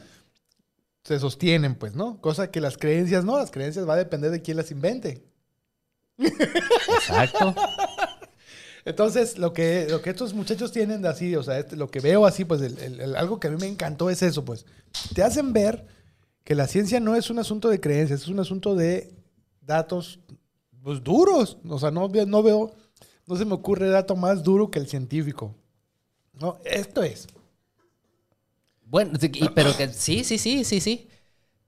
se 1.03 1.19
sostienen, 1.19 1.75
pues, 1.75 1.95
¿no? 1.95 2.21
Cosa 2.21 2.49
que 2.51 2.61
las 2.61 2.77
creencias 2.77 3.25
no, 3.25 3.37
las 3.37 3.51
creencias 3.51 3.87
va 3.87 3.93
a 3.93 3.97
depender 3.97 4.31
de 4.31 4.41
quién 4.41 4.55
las 4.57 4.71
invente. 4.71 5.25
Exacto. 6.17 7.55
Entonces, 8.85 9.37
lo 9.37 9.51
que, 9.53 9.87
lo 9.89 10.01
que 10.01 10.09
estos 10.11 10.33
muchachos 10.33 10.71
tienen 10.71 11.01
de 11.01 11.09
así, 11.09 11.35
o 11.35 11.43
sea, 11.43 11.59
este- 11.59 11.75
lo 11.75 11.89
que 11.91 11.99
veo 11.99 12.25
así, 12.25 12.45
pues 12.45 12.61
el- 12.61 12.77
el- 12.79 12.99
el- 13.01 13.15
algo 13.15 13.39
que 13.39 13.47
a 13.47 13.51
mí 13.51 13.57
me 13.59 13.67
encantó 13.67 14.09
es 14.09 14.21
eso, 14.21 14.45
pues. 14.45 14.65
Te 15.13 15.23
hacen 15.23 15.51
ver 15.53 15.85
que 16.43 16.55
la 16.55 16.67
ciencia 16.67 16.99
no 16.99 17.15
es 17.15 17.29
un 17.29 17.39
asunto 17.39 17.69
de 17.69 17.79
creencias, 17.79 18.21
es 18.21 18.27
un 18.27 18.39
asunto 18.39 18.75
de 18.75 19.11
datos 19.61 20.19
pues, 20.83 21.03
duros. 21.03 21.57
O 21.67 21.77
sea, 21.79 21.91
no, 21.91 22.09
ve- 22.09 22.25
no 22.25 22.41
veo, 22.41 22.71
no 23.27 23.35
se 23.35 23.45
me 23.45 23.53
ocurre 23.53 23.89
dato 23.89 24.15
más 24.15 24.43
duro 24.43 24.71
que 24.71 24.79
el 24.79 24.87
científico. 24.87 25.53
No, 26.33 26.57
esto 26.65 27.03
es. 27.03 27.27
Bueno, 28.85 29.11
pero 29.53 29.75
que 29.77 29.89
sí, 29.89 30.23
sí, 30.23 30.37
sí, 30.37 30.63
sí, 30.63 30.79
sí. 30.79 31.07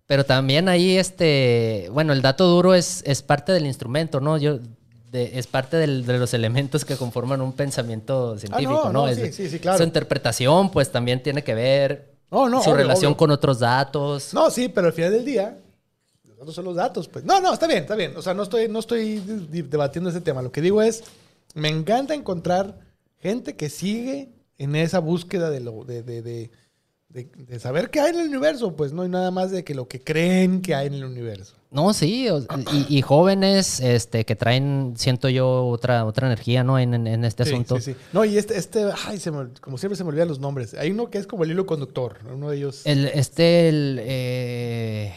Pero 0.08 0.26
también 0.26 0.68
ahí, 0.68 0.98
este, 0.98 1.88
bueno, 1.94 2.14
el 2.14 2.22
dato 2.22 2.48
duro 2.48 2.74
es, 2.74 3.04
es 3.06 3.22
parte 3.22 3.52
del 3.52 3.66
instrumento, 3.66 4.20
¿no? 4.20 4.38
Yo, 4.38 4.60
de- 5.12 5.38
es 5.38 5.46
parte 5.48 5.78
del- 5.78 6.06
de 6.06 6.18
los 6.18 6.34
elementos 6.34 6.84
que 6.84 6.98
conforman 6.98 7.42
un 7.42 7.54
pensamiento 7.54 8.38
científico, 8.40 8.86
no, 8.86 8.94
¿no? 8.94 9.02
no, 9.04 9.08
Es 9.08 9.36
sí, 9.36 9.48
sí, 9.50 9.60
claro. 9.60 9.78
Su 9.78 9.84
interpretación, 9.84 10.72
pues 10.72 10.92
también 10.92 11.22
tiene 11.22 11.44
que 11.44 11.54
ver 11.54 12.11
No, 12.32 12.48
no, 12.50 12.64
su 12.64 12.70
obvio, 12.70 12.78
relación 12.78 13.10
obvio. 13.12 13.18
con 13.18 13.32
otros 13.32 13.60
datos. 13.60 14.34
No, 14.34 14.50
sí, 14.50 14.70
pero 14.70 14.88
al 14.88 14.94
final 14.94 15.12
del 15.12 15.26
día, 15.26 15.58
los 16.28 16.38
datos 16.38 16.56
son 16.56 16.66
los 16.66 16.76
datos, 16.76 17.08
pues. 17.08 17.26
No, 17.26 17.40
no, 17.42 17.54
está 17.54 17.68
bien, 17.68 17.80
está 17.80 17.96
bien. 17.96 18.16
O 18.16 18.22
sea, 18.22 18.34
no 18.34 18.44
estoy, 18.44 18.68
no 18.70 18.80
estoy 18.80 19.20
de- 19.20 19.64
debatiendo 19.64 20.10
ese 20.10 20.22
tema. 20.22 20.42
Lo 20.42 20.52
que 20.52 20.62
digo 20.62 20.82
es, 20.82 21.04
me 21.54 21.68
encanta 21.68 22.14
encontrar 22.14 22.80
gente 23.20 23.56
que 23.56 23.70
sigue 23.70 24.30
en 24.58 24.76
esa 24.76 25.00
búsqueda 25.00 25.50
de, 25.50 25.60
lo, 25.60 25.84
de, 25.84 26.04
de, 26.04 26.22
de, 26.22 26.52
de- 27.14 27.30
de 27.48 27.60
saber 27.60 27.90
qué 27.90 28.00
hay 28.00 28.12
en 28.14 28.20
el 28.22 28.28
universo. 28.30 28.76
Pues 28.76 28.94
no 28.94 29.02
hay 29.04 29.10
nada 29.10 29.32
más 29.32 29.52
de 29.52 29.64
que 29.64 29.74
lo 29.76 29.88
que 29.88 30.02
creen 30.02 30.62
que 30.62 30.76
hay 30.76 30.88
en 30.88 30.94
el 30.96 31.06
universo. 31.06 31.56
No, 31.72 31.94
sí, 31.94 32.28
y, 32.90 32.98
y 32.98 33.02
jóvenes 33.02 33.80
este, 33.80 34.26
que 34.26 34.36
traen, 34.36 34.94
siento 34.98 35.30
yo, 35.30 35.66
otra, 35.68 36.04
otra 36.06 36.28
energía, 36.28 36.66
¿no? 36.66 36.78
En, 36.78 36.94
en- 36.94 37.08
en 37.08 37.24
este 37.24 37.46
Sí, 37.46 37.52
asunto. 37.52 37.80
sí, 37.80 37.94
sí. 37.94 37.96
No, 38.12 38.26
y 38.26 38.38
este, 38.38 38.58
este 38.58 38.86
ay, 39.08 39.20
se 39.20 39.32
me- 39.32 39.48
como 39.62 39.78
siempre 39.78 39.96
se 39.96 40.04
me 40.04 40.10
olvidan 40.10 40.28
los 40.28 40.40
nombres. 40.40 40.74
Hay 40.74 40.92
uno 40.92 41.10
que 41.10 41.18
es 41.18 41.28
como 41.28 41.44
el 41.46 41.52
hilo 41.52 41.66
conductor. 41.66 42.18
Uno 42.34 42.50
de 42.50 42.58
ellos. 42.58 42.82
El, 42.86 43.06
este, 43.08 43.70
el... 43.70 44.00
eh, 44.04 45.14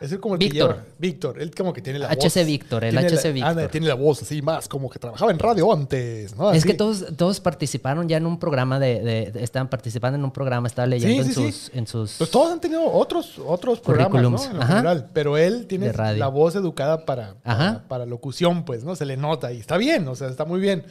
Es 0.00 0.10
el 0.12 0.18
como 0.20 0.34
el 0.36 0.38
que 0.40 0.46
Víctor. 0.48 0.70
lleva- 0.76 0.84
Víctor. 0.98 1.42
Él 1.42 1.54
como 1.54 1.72
que 1.74 1.82
tiene 1.82 1.98
la 1.98 2.08
voz. 2.08 2.16
HC 2.24 2.44
Víctor, 2.44 2.84
el 2.84 2.96
HC 2.96 3.24
la- 3.28 3.30
Víctor. 3.32 3.50
anda, 3.50 3.68
tiene 3.68 3.86
la 3.86 3.94
voz 3.94 4.22
así 4.22 4.40
más 4.40 4.66
como 4.66 4.88
que 4.88 4.98
trabajaba 4.98 5.30
en 5.30 5.38
radio 5.38 5.70
antes, 5.72 6.34
¿no? 6.36 6.52
Es 6.52 6.64
que 6.64 6.72
todos, 6.74 7.04
todos 7.16 7.38
participaron 7.40 8.08
ya 8.08 8.16
en 8.16 8.24
un 8.24 8.38
programa 8.38 8.78
de, 8.80 9.00
de- 9.02 9.30
de- 9.30 9.44
estaban 9.44 9.68
participando 9.68 10.16
en 10.16 10.24
un 10.24 10.30
programa, 10.32 10.68
estaba 10.68 10.86
leyendo 10.86 11.22
Sí, 11.24 11.32
sí, 11.34 11.40
en 11.42 11.52
sí. 11.52 11.58
sus, 11.60 11.74
en 11.74 11.86
sus 11.86 12.12
Pues 12.18 12.30
todos 12.30 12.50
han 12.50 12.60
tenido 12.60 12.82
otros, 12.90 13.38
otros 13.44 13.80
programas. 13.80 14.46
En 14.46 14.56
lo 14.56 14.62
Ajá. 14.62 14.72
general. 14.76 15.10
Pero 15.12 15.36
él 15.36 15.66
tiene 15.66 15.92
la 15.92 16.28
voz 16.28 16.54
educada 16.56 17.04
para, 17.04 17.34
para, 17.42 17.84
para 17.86 18.06
locución, 18.06 18.64
pues, 18.64 18.84
¿no? 18.84 18.96
Se 18.96 19.04
le 19.04 19.16
nota 19.18 19.52
y 19.52 19.58
está 19.58 19.76
bien, 19.76 20.08
o 20.08 20.14
sea, 20.14 20.28
está 20.28 20.44
muy 20.46 20.60
bien. 20.60 20.82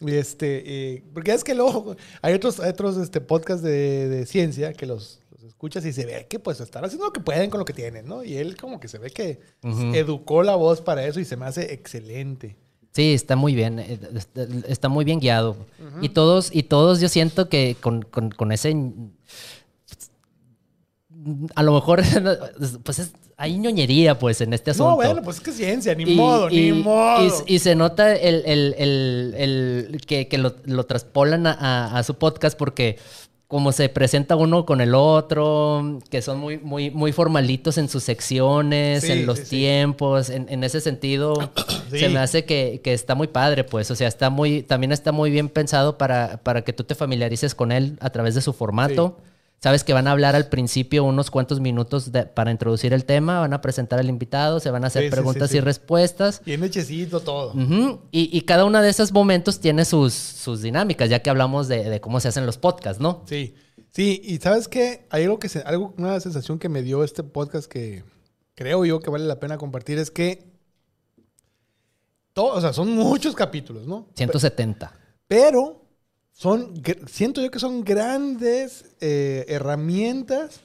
Y 0.00 0.12
este, 0.14 0.62
eh, 0.94 1.02
porque 1.14 1.32
es 1.32 1.42
que 1.42 1.54
luego 1.54 1.96
hay 2.22 2.34
otros, 2.34 2.60
hay 2.60 2.70
otros 2.70 2.96
este, 2.98 3.20
podcasts 3.20 3.62
de, 3.62 4.08
de 4.08 4.26
ciencia 4.26 4.72
que 4.74 4.84
los 4.86 5.20
escuchas 5.56 5.86
y 5.86 5.92
se 5.94 6.04
ve 6.04 6.26
que 6.28 6.38
pues 6.38 6.60
están 6.60 6.84
haciendo 6.84 7.06
lo 7.06 7.12
que 7.14 7.20
pueden 7.20 7.48
con 7.48 7.58
lo 7.58 7.64
que 7.64 7.72
tienen, 7.72 8.06
¿no? 8.06 8.22
Y 8.22 8.36
él 8.36 8.58
como 8.58 8.78
que 8.78 8.88
se 8.88 8.98
ve 8.98 9.10
que 9.10 9.40
educó 9.94 10.42
la 10.42 10.54
voz 10.54 10.82
para 10.82 11.06
eso 11.06 11.18
y 11.18 11.24
se 11.24 11.36
me 11.36 11.46
hace 11.46 11.72
excelente. 11.72 12.56
Sí, 12.92 13.14
está 13.14 13.36
muy 13.36 13.54
bien, 13.54 13.78
eh, 13.78 13.98
está, 14.14 14.46
está 14.68 14.88
muy 14.90 15.04
bien 15.06 15.18
guiado. 15.18 15.56
Y 16.02 16.10
todos, 16.10 16.50
y 16.54 16.62
todos 16.64 17.00
yo 17.00 17.08
siento 17.08 17.48
que 17.48 17.74
con, 17.80 18.02
con- 18.02 18.30
con 18.30 18.52
ese 18.52 18.74
a 21.54 21.62
lo 21.62 21.72
mejor 21.72 22.02
pues 22.84 22.98
es- 22.98 23.12
hay 23.38 23.58
ñoñería 23.58 24.18
pues 24.18 24.40
en 24.40 24.52
este 24.54 24.70
asunto. 24.70 24.90
No, 24.90 24.96
bueno, 24.96 25.22
pues 25.22 25.36
es 25.38 25.42
que 25.42 25.52
ciencia, 25.52 25.94
ni 25.94 26.04
Y- 26.04 26.14
modo, 26.16 26.48
y- 26.50 26.72
ni 26.72 26.82
modo. 26.82 27.26
Y, 27.46 27.54
y 27.54 27.58
se 27.58 27.74
nota 27.74 28.14
el, 28.14 28.42
el- 28.46 28.74
el- 28.78 29.34
el- 29.36 30.00
que, 30.06 30.28
que 30.28 30.38
lo, 30.38 30.54
lo 30.64 30.84
traspolan 30.86 31.46
a, 31.46 31.52
a- 31.52 31.98
a 31.98 32.02
su 32.02 32.14
podcast 32.14 32.56
porque 32.58 32.98
como 33.48 33.70
se 33.70 33.88
presenta 33.88 34.34
uno 34.34 34.66
con 34.66 34.80
el 34.80 34.94
otro, 34.94 36.00
que 36.10 36.20
son 36.20 36.38
muy, 36.40 36.58
muy, 36.58 36.90
muy 36.90 37.12
formalitos 37.12 37.78
en 37.78 37.88
sus 37.88 38.02
secciones, 38.02 39.04
Sí, 39.04 39.12
en 39.12 39.26
los 39.26 39.38
sí, 39.38 39.44
sí. 39.44 39.50
tiempos, 39.50 40.30
en, 40.30 40.46
en 40.48 40.64
ese 40.64 40.80
sentido, 40.80 41.52
se 41.90 42.08
me 42.08 42.18
hace 42.18 42.44
que, 42.44 42.80
que 42.82 42.92
está 42.92 43.14
muy 43.14 43.28
padre, 43.28 43.62
pues. 43.62 43.90
O 43.90 43.94
sea, 43.94 44.08
está 44.08 44.30
muy, 44.30 44.62
también 44.62 44.90
está 44.90 45.12
muy 45.12 45.30
bien 45.30 45.48
pensado 45.48 45.96
para, 45.96 46.38
para 46.42 46.62
que 46.62 46.72
tú 46.72 46.82
te 46.84 46.94
familiarices 46.96 47.54
con 47.54 47.70
él 47.70 47.96
a 48.00 48.10
través 48.10 48.34
de 48.34 48.40
su 48.42 48.52
formato. 48.52 49.18
Sabes 49.58 49.84
que 49.84 49.92
van 49.94 50.06
a 50.06 50.12
hablar 50.12 50.36
al 50.36 50.48
principio 50.48 51.02
unos 51.02 51.30
cuantos 51.30 51.60
minutos 51.60 52.12
de- 52.12 52.26
para 52.26 52.50
introducir 52.50 52.92
el 52.92 53.04
tema, 53.06 53.40
van 53.40 53.52
a 53.54 53.60
presentar 53.62 53.98
al 53.98 54.08
invitado, 54.08 54.60
se 54.60 54.70
van 54.70 54.84
a 54.84 54.88
hacer 54.88 55.02
Sí, 55.02 55.06
sí, 55.06 55.10
sí, 55.10 55.14
preguntas 55.16 55.50
sí. 55.50 55.56
y 55.56 55.60
respuestas. 55.60 56.42
Bien 56.44 56.62
hechecito 56.62 57.20
todo. 57.20 57.52
Y, 58.12 58.28
y 58.36 58.40
cada 58.42 58.64
uno 58.66 58.80
de 58.82 58.90
esos 58.90 59.12
momentos 59.12 59.58
tiene 59.58 59.84
sus, 59.84 60.12
sus 60.12 60.60
dinámicas, 60.62 61.08
ya 61.08 61.20
que 61.20 61.30
hablamos 61.30 61.68
de, 61.68 61.88
de 61.88 62.00
cómo 62.00 62.20
se 62.20 62.28
hacen 62.28 62.44
los 62.46 62.58
podcasts, 62.58 63.00
¿no? 63.00 63.22
Sí, 63.26 63.54
sí, 63.92 64.20
y 64.22 64.36
sabes 64.38 64.68
qué, 64.68 65.06
hay 65.10 65.24
algo 65.24 65.38
que 65.38 65.48
se, 65.48 65.60
algo, 65.60 65.94
una 65.96 66.20
sensación 66.20 66.58
que 66.58 66.68
me 66.68 66.82
dio 66.82 67.02
este 67.02 67.22
podcast 67.24 67.66
que 67.66 68.04
creo 68.54 68.84
yo 68.84 69.00
que 69.00 69.10
vale 69.10 69.24
la 69.24 69.40
pena 69.40 69.56
compartir 69.58 69.98
es 69.98 70.10
que 70.10 70.52
todo, 72.34 72.54
o 72.54 72.60
sea, 72.60 72.72
son 72.74 72.90
muchos 72.94 73.34
capítulos, 73.34 73.86
¿no? 73.86 74.06
170. 74.14 74.92
Pero 75.26 75.85
son, 76.38 76.74
siento 77.08 77.40
yo 77.40 77.50
que 77.50 77.58
son 77.58 77.82
grandes 77.82 78.84
eh, 79.00 79.46
herramientas 79.48 80.60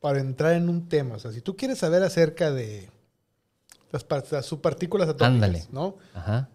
para 0.00 0.18
entrar 0.18 0.54
en 0.54 0.68
un 0.68 0.88
tema. 0.88 1.14
O 1.14 1.18
sea, 1.20 1.30
si 1.30 1.40
tú 1.40 1.56
quieres 1.56 1.78
saber 1.78 2.02
acerca 2.02 2.50
de 2.50 2.90
las, 3.92 4.04
las 4.32 4.44
subpartículas 4.44 5.08
atómicas, 5.08 5.34
Ándale. 5.48 5.66
¿no? 5.70 5.98
Ajá. 6.14 6.48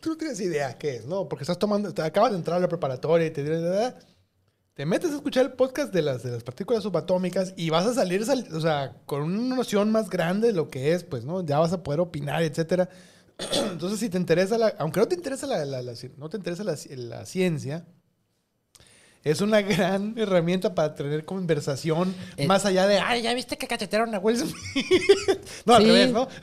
Tú 0.00 0.08
no 0.10 0.16
tienes 0.16 0.40
idea 0.40 0.78
qué 0.78 0.96
es, 0.96 1.06
¿no? 1.06 1.28
Porque 1.28 1.42
estás 1.44 1.58
tomando, 1.58 1.92
te 1.92 2.00
acabas 2.00 2.30
de 2.30 2.38
entrar 2.38 2.56
a 2.56 2.60
la 2.60 2.68
preparatoria 2.68 3.26
y 3.26 3.30
te 3.30 3.44
te 4.72 4.86
metes 4.86 5.10
a 5.12 5.16
escuchar 5.16 5.44
el 5.44 5.52
podcast 5.52 5.92
de 5.92 6.00
las, 6.02 6.22
de 6.22 6.30
las 6.32 6.42
partículas 6.42 6.82
subatómicas 6.82 7.52
y 7.56 7.68
vas 7.70 7.86
a 7.86 7.94
salir, 7.94 8.24
sal- 8.24 8.48
o 8.52 8.60
sea, 8.60 8.96
con 9.06 9.22
una 9.22 9.54
noción 9.56 9.92
más 9.92 10.08
grande 10.10 10.48
de 10.48 10.52
lo 10.54 10.68
que 10.68 10.94
es, 10.94 11.04
pues, 11.04 11.24
¿no? 11.24 11.44
Ya 11.44 11.58
vas 11.60 11.72
a 11.74 11.82
poder 11.84 12.00
opinar, 12.00 12.42
etcétera. 12.42 12.88
Entonces, 13.72 13.98
si 14.00 14.08
te 14.08 14.18
interesa 14.18 14.56
la, 14.58 14.74
aunque 14.78 15.00
no 15.00 15.06
te 15.08 15.14
interesa 15.16 15.46
la, 15.46 15.64
la- 15.64 15.82
la 15.82 15.92
no 16.16 16.28
te 16.28 16.36
interesa 16.36 16.64
la, 16.64 16.74
ci- 16.74 16.94
la 16.94 17.26
ciencia, 17.26 17.84
es 19.24 19.40
una 19.40 19.60
gran 19.62 20.14
herramienta 20.18 20.74
para 20.74 20.94
tener 20.94 21.24
conversación 21.24 22.14
Eh, 22.36 22.46
más 22.46 22.64
allá 22.64 22.86
de, 22.86 22.98
ay, 22.98 23.22
ya 23.22 23.34
viste 23.34 23.56
que 23.56 23.66
cachetearon 23.66 24.14
a 24.14 24.18
Will 24.18 24.38
Smith. 24.38 24.54
no, 25.66 25.74
al 25.74 25.82
Sí. 25.82 25.88
revés, 25.88 26.12
¿no? 26.12 26.28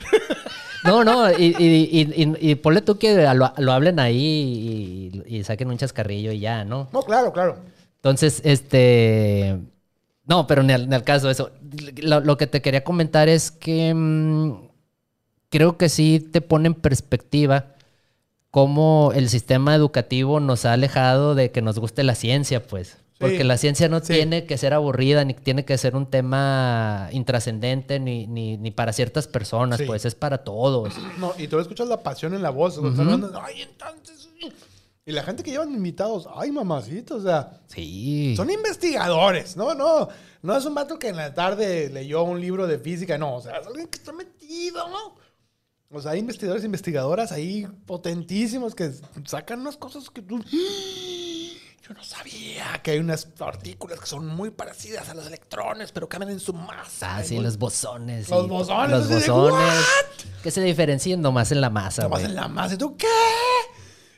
No, 0.84 1.04
no, 1.04 1.30
y, 1.30 1.54
y, 1.60 1.88
y, 1.92 2.50
y- 2.50 2.54
ponle 2.56 2.80
tú 2.80 2.98
que 2.98 3.14
lo, 3.34 3.52
lo 3.56 3.72
hablen 3.72 4.00
ahí 4.00 5.12
y, 5.24 5.44
saquen 5.44 5.68
un 5.68 5.78
chascarrillo 5.78 6.32
y 6.32 6.40
ya, 6.40 6.64
¿no? 6.64 6.88
No, 6.92 7.02
claro, 7.04 7.32
claro. 7.32 7.60
Entonces, 7.96 8.40
este. 8.44 9.58
No, 10.26 10.48
pero 10.48 10.64
ni 10.64 10.72
al, 10.72 10.88
ni 10.88 10.94
al 10.96 11.04
caso 11.04 11.30
eso. 11.30 11.52
Lo, 11.98 12.18
lo 12.18 12.36
que 12.36 12.48
te 12.48 12.60
quería 12.62 12.82
comentar 12.82 13.28
es 13.28 13.52
que 13.52 13.94
mm, 13.94 14.70
creo 15.52 15.76
que 15.76 15.88
sí 15.88 16.18
te 16.18 16.40
pone 16.40 16.66
en 16.66 16.74
perspectiva 16.74 17.66
cómo 18.50 19.12
el 19.14 19.28
sistema 19.28 19.74
educativo 19.74 20.40
nos 20.40 20.64
ha 20.64 20.72
alejado 20.72 21.34
de 21.36 21.50
que 21.52 21.62
nos 21.62 21.78
guste 21.78 22.02
la 22.02 22.14
ciencia, 22.16 22.66
pues. 22.66 22.96
Porque 23.18 23.44
la 23.44 23.56
ciencia 23.56 23.88
no 23.88 24.00
sí. 24.00 24.14
tiene 24.14 24.46
que 24.46 24.58
ser 24.58 24.74
aburrida, 24.74 25.24
ni 25.24 25.34
tiene 25.34 25.64
que 25.64 25.78
ser 25.78 25.94
un 25.94 26.06
tema 26.06 27.08
intrascendente, 27.12 28.00
ni, 28.00 28.26
ni, 28.26 28.56
ni 28.56 28.72
para 28.72 28.92
ciertas 28.92 29.28
personas, 29.28 29.78
Sí. 29.78 29.84
pues 29.86 30.04
es 30.04 30.16
para 30.16 30.38
todos. 30.38 30.92
No, 31.20 31.32
y 31.38 31.46
tú 31.46 31.60
escuchas 31.60 31.86
la 31.86 32.02
pasión 32.02 32.34
en 32.34 32.42
la 32.42 32.50
voz. 32.50 32.78
hablando, 32.78 33.30
ay, 33.40 33.62
entonces. 33.62 34.28
Y 35.06 35.12
la 35.12 35.22
gente 35.22 35.42
que 35.44 35.50
llevan 35.52 35.72
invitados, 35.72 36.28
ay, 36.34 36.50
mamacito, 36.50 37.16
o 37.16 37.20
sea, 37.20 37.60
Sí. 37.68 38.34
son 38.36 38.50
investigadores, 38.50 39.56
¿no? 39.56 39.72
No, 39.74 40.08
no 40.42 40.56
es 40.56 40.64
un 40.64 40.74
vato 40.74 40.98
que 40.98 41.08
en 41.08 41.16
la 41.16 41.32
tarde 41.32 41.90
leyó 41.90 42.24
un 42.24 42.40
libro 42.40 42.66
de 42.66 42.78
física, 42.78 43.18
no, 43.18 43.36
o 43.36 43.40
sea, 43.40 43.58
es 43.58 43.66
alguien 43.68 43.86
que 43.86 43.98
está 43.98 44.12
metido, 44.12 44.88
¿no? 44.88 45.14
O 45.92 46.00
sea, 46.00 46.12
hay 46.12 46.20
investigadores 46.20 46.62
e 46.62 46.66
investigadoras 46.66 47.32
ahí 47.32 47.66
potentísimos 47.86 48.74
que 48.74 48.92
sacan 49.26 49.60
unas 49.60 49.76
cosas 49.76 50.08
que 50.10 50.22
tú. 50.22 50.42
Yo 51.82 51.94
no 51.94 52.02
sabía 52.04 52.80
que 52.82 52.92
hay 52.92 52.98
unas 52.98 53.26
partículas 53.26 53.98
que 54.00 54.06
son 54.06 54.26
muy 54.26 54.50
parecidas 54.50 55.08
a 55.08 55.14
los 55.14 55.26
electrones, 55.26 55.90
pero 55.92 56.08
cambian 56.08 56.30
en 56.30 56.40
su 56.40 56.52
masa. 56.54 57.16
Ah, 57.16 57.24
sí, 57.24 57.34
muy- 57.34 57.44
los 57.44 57.58
bosones. 57.58 58.28
Los 58.30 58.48
bosones, 58.48 58.90
Los 58.90 59.08
de, 59.08 59.14
bosones. 59.16 59.84
Que 60.42 60.50
se 60.50 60.62
diferencian 60.62 61.20
nomás 61.20 61.50
en 61.52 61.60
la 61.60 61.70
masa, 61.70 62.02
Nomás 62.04 62.22
en 62.22 62.34
la 62.36 62.48
masa. 62.48 62.74
¿Y 62.74 62.78
tú 62.78 62.96
qué? 62.96 63.06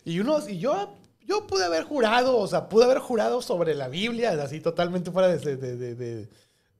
Y 0.04 0.20
unos, 0.20 0.48
y 0.48 0.58
yo, 0.58 0.94
yo 1.26 1.46
pude 1.46 1.64
haber 1.64 1.84
jurado, 1.84 2.36
o 2.36 2.46
sea, 2.46 2.68
pude 2.68 2.84
haber 2.84 2.98
jurado 2.98 3.40
sobre 3.42 3.74
la 3.74 3.88
Biblia, 3.88 4.32
así 4.42 4.60
totalmente 4.60 5.10
fuera 5.10 5.28
de, 5.28 5.38
de, 5.56 5.76
de, 5.76 5.94
de- 5.94 6.28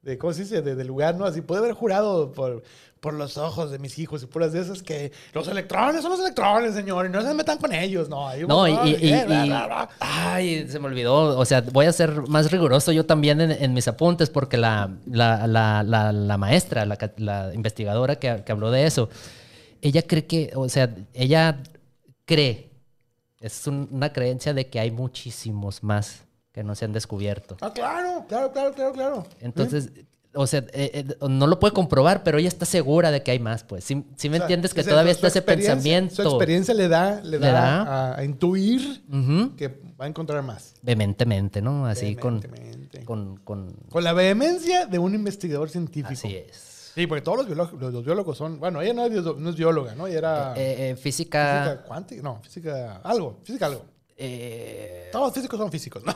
de- 0.02 0.18
¿cómo 0.18 0.34
se 0.34 0.42
dice? 0.42 0.60
De 0.60 0.84
lugar, 0.84 1.14
¿no? 1.16 1.24
Así 1.24 1.40
pude 1.40 1.58
haber 1.58 1.72
jurado 1.72 2.30
por, 2.32 2.62
por 3.04 3.12
los 3.12 3.36
ojos 3.36 3.70
de 3.70 3.78
mis 3.78 3.98
hijos 3.98 4.22
y 4.22 4.26
puras 4.26 4.54
de 4.54 4.62
esas 4.62 4.82
que 4.82 5.12
los 5.34 5.46
electrones 5.46 6.00
son 6.00 6.10
los 6.12 6.20
electrones, 6.20 6.72
señor, 6.74 7.04
y 7.04 7.10
no 7.10 7.20
se 7.20 7.34
metan 7.34 7.58
con 7.58 7.70
ellos, 7.74 8.08
no. 8.08 8.26
Hay 8.26 8.44
un 8.44 8.48
No, 8.48 8.66
y, 8.66 8.72
y- 8.72 8.96
y- 9.08 9.12
eh, 9.12 9.24
bla, 9.26 9.44
y- 9.44 9.48
bla, 9.50 9.66
bla. 9.66 9.88
Ay, 10.00 10.66
se 10.66 10.78
me 10.78 10.86
olvidó. 10.86 11.38
O 11.38 11.44
sea, 11.44 11.60
voy 11.60 11.84
a 11.84 11.92
ser 11.92 12.26
más 12.28 12.50
riguroso 12.50 12.92
yo 12.92 13.04
también 13.04 13.42
en, 13.42 13.50
en 13.50 13.74
mis 13.74 13.86
apuntes 13.88 14.30
porque 14.30 14.56
la, 14.56 14.90
la, 15.04 15.46
la, 15.46 15.82
la, 15.82 16.38
maestra, 16.38 16.86
la, 16.86 17.52
investigadora 17.54 18.16
que, 18.16 18.42
que 18.42 18.52
habló 18.52 18.70
de 18.70 18.86
eso, 18.86 19.10
ella 19.82 20.00
cree 20.00 20.24
que, 20.24 20.50
o 20.54 20.66
sea, 20.70 20.88
ella 21.12 21.60
cree, 22.24 22.70
es 23.38 23.66
un- 23.66 23.86
una 23.92 24.14
creencia 24.14 24.54
de 24.54 24.70
que 24.70 24.80
hay 24.80 24.90
muchísimos 24.90 25.82
más 25.82 26.24
que 26.52 26.64
no 26.64 26.74
se 26.74 26.86
han 26.86 26.94
descubierto. 26.94 27.58
Ah, 27.60 27.70
claro, 27.70 28.24
claro, 28.26 28.50
claro, 28.50 28.72
claro, 28.72 28.92
claro. 28.94 29.26
Entonces, 29.40 29.90
o 30.34 30.46
sea, 30.46 30.60
eh, 30.72 31.04
eh, 31.10 31.16
no 31.28 31.46
lo 31.46 31.58
puede 31.60 31.72
comprobar, 31.74 32.22
pero 32.22 32.38
ella 32.38 32.48
está 32.48 32.66
segura 32.66 33.10
de 33.10 33.22
que 33.22 33.30
hay 33.30 33.38
más, 33.38 33.64
pues. 33.64 33.84
¿Sí, 33.84 34.04
sí 34.16 34.28
me 34.28 34.36
O 34.36 34.38
sea, 34.38 34.44
entiendes 34.46 34.74
que 34.74 34.82
todavía 34.84 35.12
su 35.12 35.18
está 35.18 35.28
ese 35.28 35.42
pensamiento? 35.42 36.16
Su 36.22 36.28
experiencia 36.28 36.74
le 36.74 36.88
da, 36.88 37.20
le 37.22 37.38
da, 37.38 37.46
Le 37.46 37.52
da. 37.52 37.82
A, 37.82 38.18
a 38.18 38.24
intuir 38.24 39.02
que 39.56 39.68
va 40.00 40.04
a 40.04 40.08
encontrar 40.08 40.42
más. 40.42 40.74
Vehementemente, 40.82 41.62
¿no? 41.62 41.86
Así 41.86 42.16
con, 42.16 42.42
con, 43.04 43.36
con... 43.38 43.72
Con 43.90 44.04
la 44.04 44.12
vehemencia 44.12 44.86
de 44.86 44.98
un 44.98 45.14
investigador 45.14 45.70
científico. 45.70 46.12
Así 46.12 46.36
es. 46.36 46.92
Sí, 46.94 47.08
porque 47.08 47.22
todos 47.22 47.38
los 47.38 47.46
biólogos, 47.48 47.80
los, 47.80 47.92
los 47.92 48.04
biólogos 48.04 48.38
son. 48.38 48.60
Bueno, 48.60 48.80
ella 48.80 48.94
no 48.94 49.04
es, 49.04 49.10
bio- 49.12 49.34
no 49.36 49.50
es 49.50 49.56
bióloga, 49.56 49.96
¿no? 49.96 50.06
Ella 50.06 50.18
era. 50.18 50.54
Eh, 50.56 50.90
eh, 50.90 50.96
física 50.96 51.64
física... 51.64 51.82
cuántica. 51.88 52.22
No, 52.22 52.40
física. 52.40 53.00
Algo. 53.02 53.40
Física 53.42 53.66
algo. 53.66 53.84
eh, 54.16 55.08
Todos 55.10 55.26
los 55.26 55.34
físicos 55.34 55.58
son 55.58 55.72
físicos, 55.72 56.04
¿no? 56.04 56.14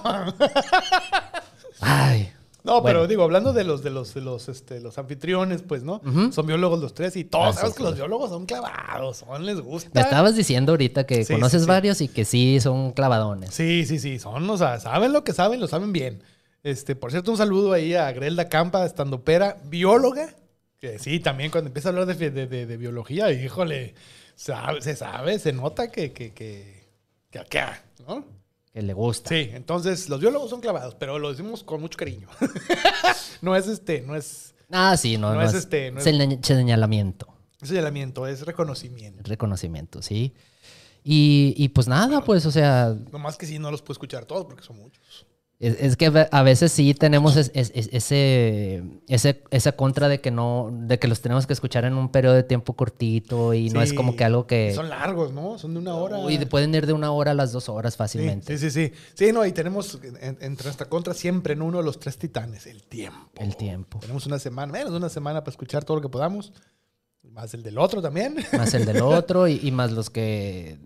Ay. 1.81 2.33
No, 2.65 2.81
Bueno. 2.83 2.99
pero 2.99 3.07
digo, 3.07 3.23
hablando 3.23 3.53
de 3.53 3.65
los 3.65 3.83
de 3.83 3.91
los 3.91 4.13
de 4.15 4.21
los 4.21 4.49
este, 4.49 4.81
los 4.81 4.99
anfitriones, 4.99 5.63
pues, 5.63 5.85
¿no? 5.85 6.01
Son 6.33 6.47
biólogos 6.47 6.81
los 6.81 6.93
tres 6.93 7.17
y 7.17 7.25
todos 7.25 7.57
Ah, 7.57 7.61
sabes 7.61 7.75
que 7.77 7.83
los 7.85 7.95
biólogos 7.95 8.31
son 8.31 8.47
clavados, 8.47 9.19
son 9.19 9.47
les 9.47 9.61
gusta. 9.61 9.91
Me 9.95 10.01
estabas 10.01 10.35
diciendo 10.37 10.73
ahorita 10.73 11.07
que 11.07 11.25
Sí, 11.25 11.33
conoces 11.35 11.61
sí, 11.63 11.65
sí. 11.65 11.69
varios 11.69 12.01
y 12.01 12.09
que 12.09 12.25
sí 12.25 12.59
son 12.61 12.93
clavadones. 12.93 13.55
Sí, 13.55 13.85
sí, 13.87 13.99
sí, 14.01 14.19
son, 14.19 14.49
o 14.51 14.59
sea, 14.59 14.81
saben 14.81 15.13
lo 15.13 15.23
que 15.25 15.33
saben, 15.33 15.61
lo 15.61 15.69
saben 15.69 15.93
bien. 15.93 16.23
Este, 16.65 16.97
por 16.97 17.13
cierto, 17.13 17.31
un 17.31 17.37
saludo 17.37 17.73
ahí 17.73 17.95
a 17.95 18.11
Grelda 18.13 18.49
Campa, 18.49 18.85
estandopera, 18.85 19.57
bióloga, 19.67 20.35
que 20.81 20.99
sí, 20.99 21.21
también 21.21 21.51
cuando 21.53 21.69
empieza 21.69 21.89
a 21.89 21.93
hablar 21.93 22.07
de, 22.07 22.31
de- 22.31 22.47
de- 22.49 22.67
de 22.67 22.77
biología, 22.77 23.31
híjole, 23.33 23.95
sabe- 24.35 24.83
se 24.83 24.97
sabe, 24.97 25.39
se 25.39 25.53
nota 25.53 25.91
que, 25.93 26.13
que, 26.13 26.33
que, 26.35 26.85
que 27.31 27.39
acá, 27.39 27.83
¿no? 28.07 28.25
Que 28.79 28.83
le 28.85 28.93
gusta. 28.93 29.31
Sí, 29.31 29.51
entonces 29.55 30.09
los 30.09 30.21
biólogos 30.21 30.51
son 30.51 30.61
clavados, 30.61 30.95
pero 30.95 31.19
lo 31.19 31.31
decimos 31.31 31.65
con 31.65 31.81
mucho 31.81 31.99
cariño. 31.99 32.29
no 33.43 33.57
es 33.57 33.67
este, 33.67 34.03
no 34.03 34.15
es 34.15 34.55
Ah, 34.71 34.97
sí, 34.97 35.17
no, 35.19 35.31
No 35.31 35.41
no, 35.41 35.43
es 35.43 35.51
es, 35.51 35.61
este, 35.65 35.91
no 35.91 35.99
es- 35.99 36.05
señal- 36.07 36.39
señalamiento, 36.45 37.27
señalamiento, 37.61 38.27
es 38.29 38.43
reconocimiento. 38.47 39.21
reconocimiento, 39.25 40.01
sí. 40.01 40.33
Y, 41.03 41.55
y 41.57 41.71
pues 41.71 41.89
nada, 41.89 42.21
pues, 42.23 42.47
o 42.47 42.53
sea, 42.53 42.95
No 43.11 43.19
más 43.19 43.37
que 43.37 43.47
sí, 43.47 43.59
no 43.59 43.73
los 43.73 43.83
puedo 43.83 43.95
escuchar 43.95 44.27
todos 44.27 44.45
porque 44.45 44.63
son 44.63 44.77
muchos. 44.79 45.27
Es, 45.61 45.77
es 45.81 45.97
que 45.97 46.07
a 46.31 46.43
veces 46.45 46.71
sí 46.71 46.95
tenemos 46.95 47.35
es- 47.37 47.51
es- 47.53 47.73
es- 47.75 47.89
ese, 47.93 48.85
ese, 49.09 49.43
esa 49.51 49.73
contra 49.73 50.07
de 50.09 50.21
que 50.21 50.31
no, 50.31 50.71
de 50.73 51.01
que 51.01 51.09
los 51.09 51.21
tenemos 51.21 51.49
que 51.49 51.53
escuchar 51.53 51.85
en 51.85 51.95
un 51.95 52.11
periodo 52.11 52.35
de 52.37 52.45
tiempo 52.45 52.75
cortito 52.75 53.53
y 53.55 53.69
no 53.71 53.83
es 53.83 53.93
como 53.93 54.15
que 54.15 54.23
algo 54.23 54.47
que... 54.47 54.73
Son 54.73 54.89
largos, 54.89 55.33
¿no? 55.33 55.59
Son 55.59 55.75
de 55.75 55.81
una 55.81 55.97
hora. 55.97 56.19
Uy, 56.19 56.39
pueden 56.45 56.73
ir 56.77 56.87
de 56.87 56.93
una 56.93 57.11
hora 57.11 57.33
a 57.33 57.35
las 57.35 57.51
dos 57.51 57.69
horas 57.69 57.97
fácilmente. 57.97 58.57
Sí, 58.57 58.71
sí, 58.71 58.89
sí. 58.89 58.93
Sí, 59.15 59.33
no, 59.33 59.45
y 59.45 59.51
tenemos 59.51 59.99
en- 60.21 60.39
entre 60.41 60.65
nuestra 60.67 60.89
contra 60.89 61.13
siempre 61.13 61.55
en 61.55 61.63
uno 61.63 61.79
de 61.79 61.85
los 61.85 61.99
tres 61.99 62.19
titanes, 62.19 62.67
el 62.67 62.85
tiempo. 62.85 63.19
El 63.43 63.57
tiempo. 63.57 63.99
Tenemos 63.99 64.27
una 64.27 64.39
semana, 64.39 64.73
menos 64.73 64.93
de 64.93 64.97
una 64.99 65.09
semana 65.09 65.41
para 65.41 65.51
escuchar 65.51 65.85
todo 65.85 65.97
lo 65.97 66.03
que 66.03 66.09
podamos. 66.09 66.53
Más 67.33 67.53
el 67.55 67.65
del 67.65 67.79
otro 67.79 68.01
también. 68.01 68.37
Más 68.57 68.73
el 68.75 68.87
del 68.87 69.03
otro 69.03 69.49
y, 69.49 69.59
y 69.61 69.73
más 69.73 69.91
los 69.91 70.09
que... 70.09 70.79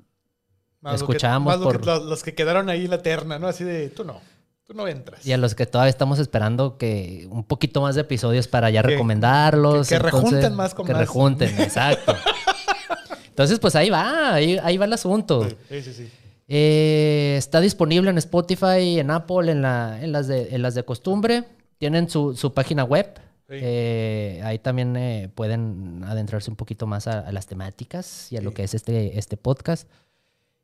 Más 0.80 0.98
lo 1.00 1.06
que- 1.06 1.12
Escuchamos 1.12 1.46
más 1.52 1.60
lo 1.60 1.70
que- 1.72 1.78
por- 1.78 1.86
los, 1.86 2.02
los 2.04 2.22
que 2.22 2.34
quedaron 2.34 2.70
ahí 2.70 2.86
en 2.86 2.90
la 2.90 3.02
terna, 3.02 3.38
¿no? 3.38 3.48
Así 3.48 3.64
de, 3.64 3.90
tú 3.90 4.02
no, 4.04 4.20
tú 4.64 4.74
no 4.74 4.86
entras. 4.88 5.24
Y 5.26 5.32
a 5.32 5.36
los 5.38 5.54
que 5.54 5.66
todavía 5.66 5.90
estamos 5.90 6.18
esperando 6.18 6.78
que 6.78 7.26
un 7.30 7.44
poquito 7.44 7.80
más 7.82 7.94
de 7.94 8.02
episodios 8.02 8.48
para 8.48 8.70
ya 8.70 8.82
Que- 8.82 8.88
recomendarlos. 8.88 9.88
que- 9.88 9.96
que 9.96 9.98
rejunten 10.02 10.54
más 10.54 10.74
con 10.74 10.86
Que 10.86 10.92
más. 10.92 11.00
rejunten, 11.00 11.60
exacto. 11.60 12.14
Entonces, 13.28 13.58
pues 13.58 13.74
ahí 13.76 13.90
va, 13.90 14.34
ahí, 14.34 14.58
ahí 14.62 14.76
va 14.76 14.84
el 14.84 14.92
asunto. 14.92 15.48
Sí, 15.68 15.82
sí, 15.82 15.92
sí. 15.92 16.10
Eh, 16.48 17.34
está 17.38 17.60
disponible 17.60 18.10
en 18.10 18.18
Spotify, 18.18 18.98
en 18.98 19.10
Apple, 19.10 19.50
en, 19.50 19.62
la- 19.62 20.02
en 20.02 20.12
las, 20.12 20.28
de, 20.28 20.54
en 20.54 20.62
las 20.62 20.74
de 20.74 20.84
costumbre. 20.84 21.44
Tienen 21.78 22.08
su, 22.10 22.36
su 22.36 22.52
página 22.52 22.84
web. 22.84 23.18
Sí. 23.48 23.56
Eh, 23.60 24.40
ahí 24.44 24.58
también 24.58 24.96
eh, 24.96 25.30
pueden 25.34 26.02
adentrarse 26.04 26.50
un 26.50 26.56
poquito 26.56 26.86
más 26.86 27.06
a, 27.08 27.20
a 27.20 27.32
las 27.32 27.46
temáticas 27.46 28.30
y 28.30 28.36
a 28.36 28.42
lo 28.42 28.52
que 28.54 28.64
es 28.64 28.74
este, 28.74 29.18
este 29.18 29.36
podcast. 29.36 29.88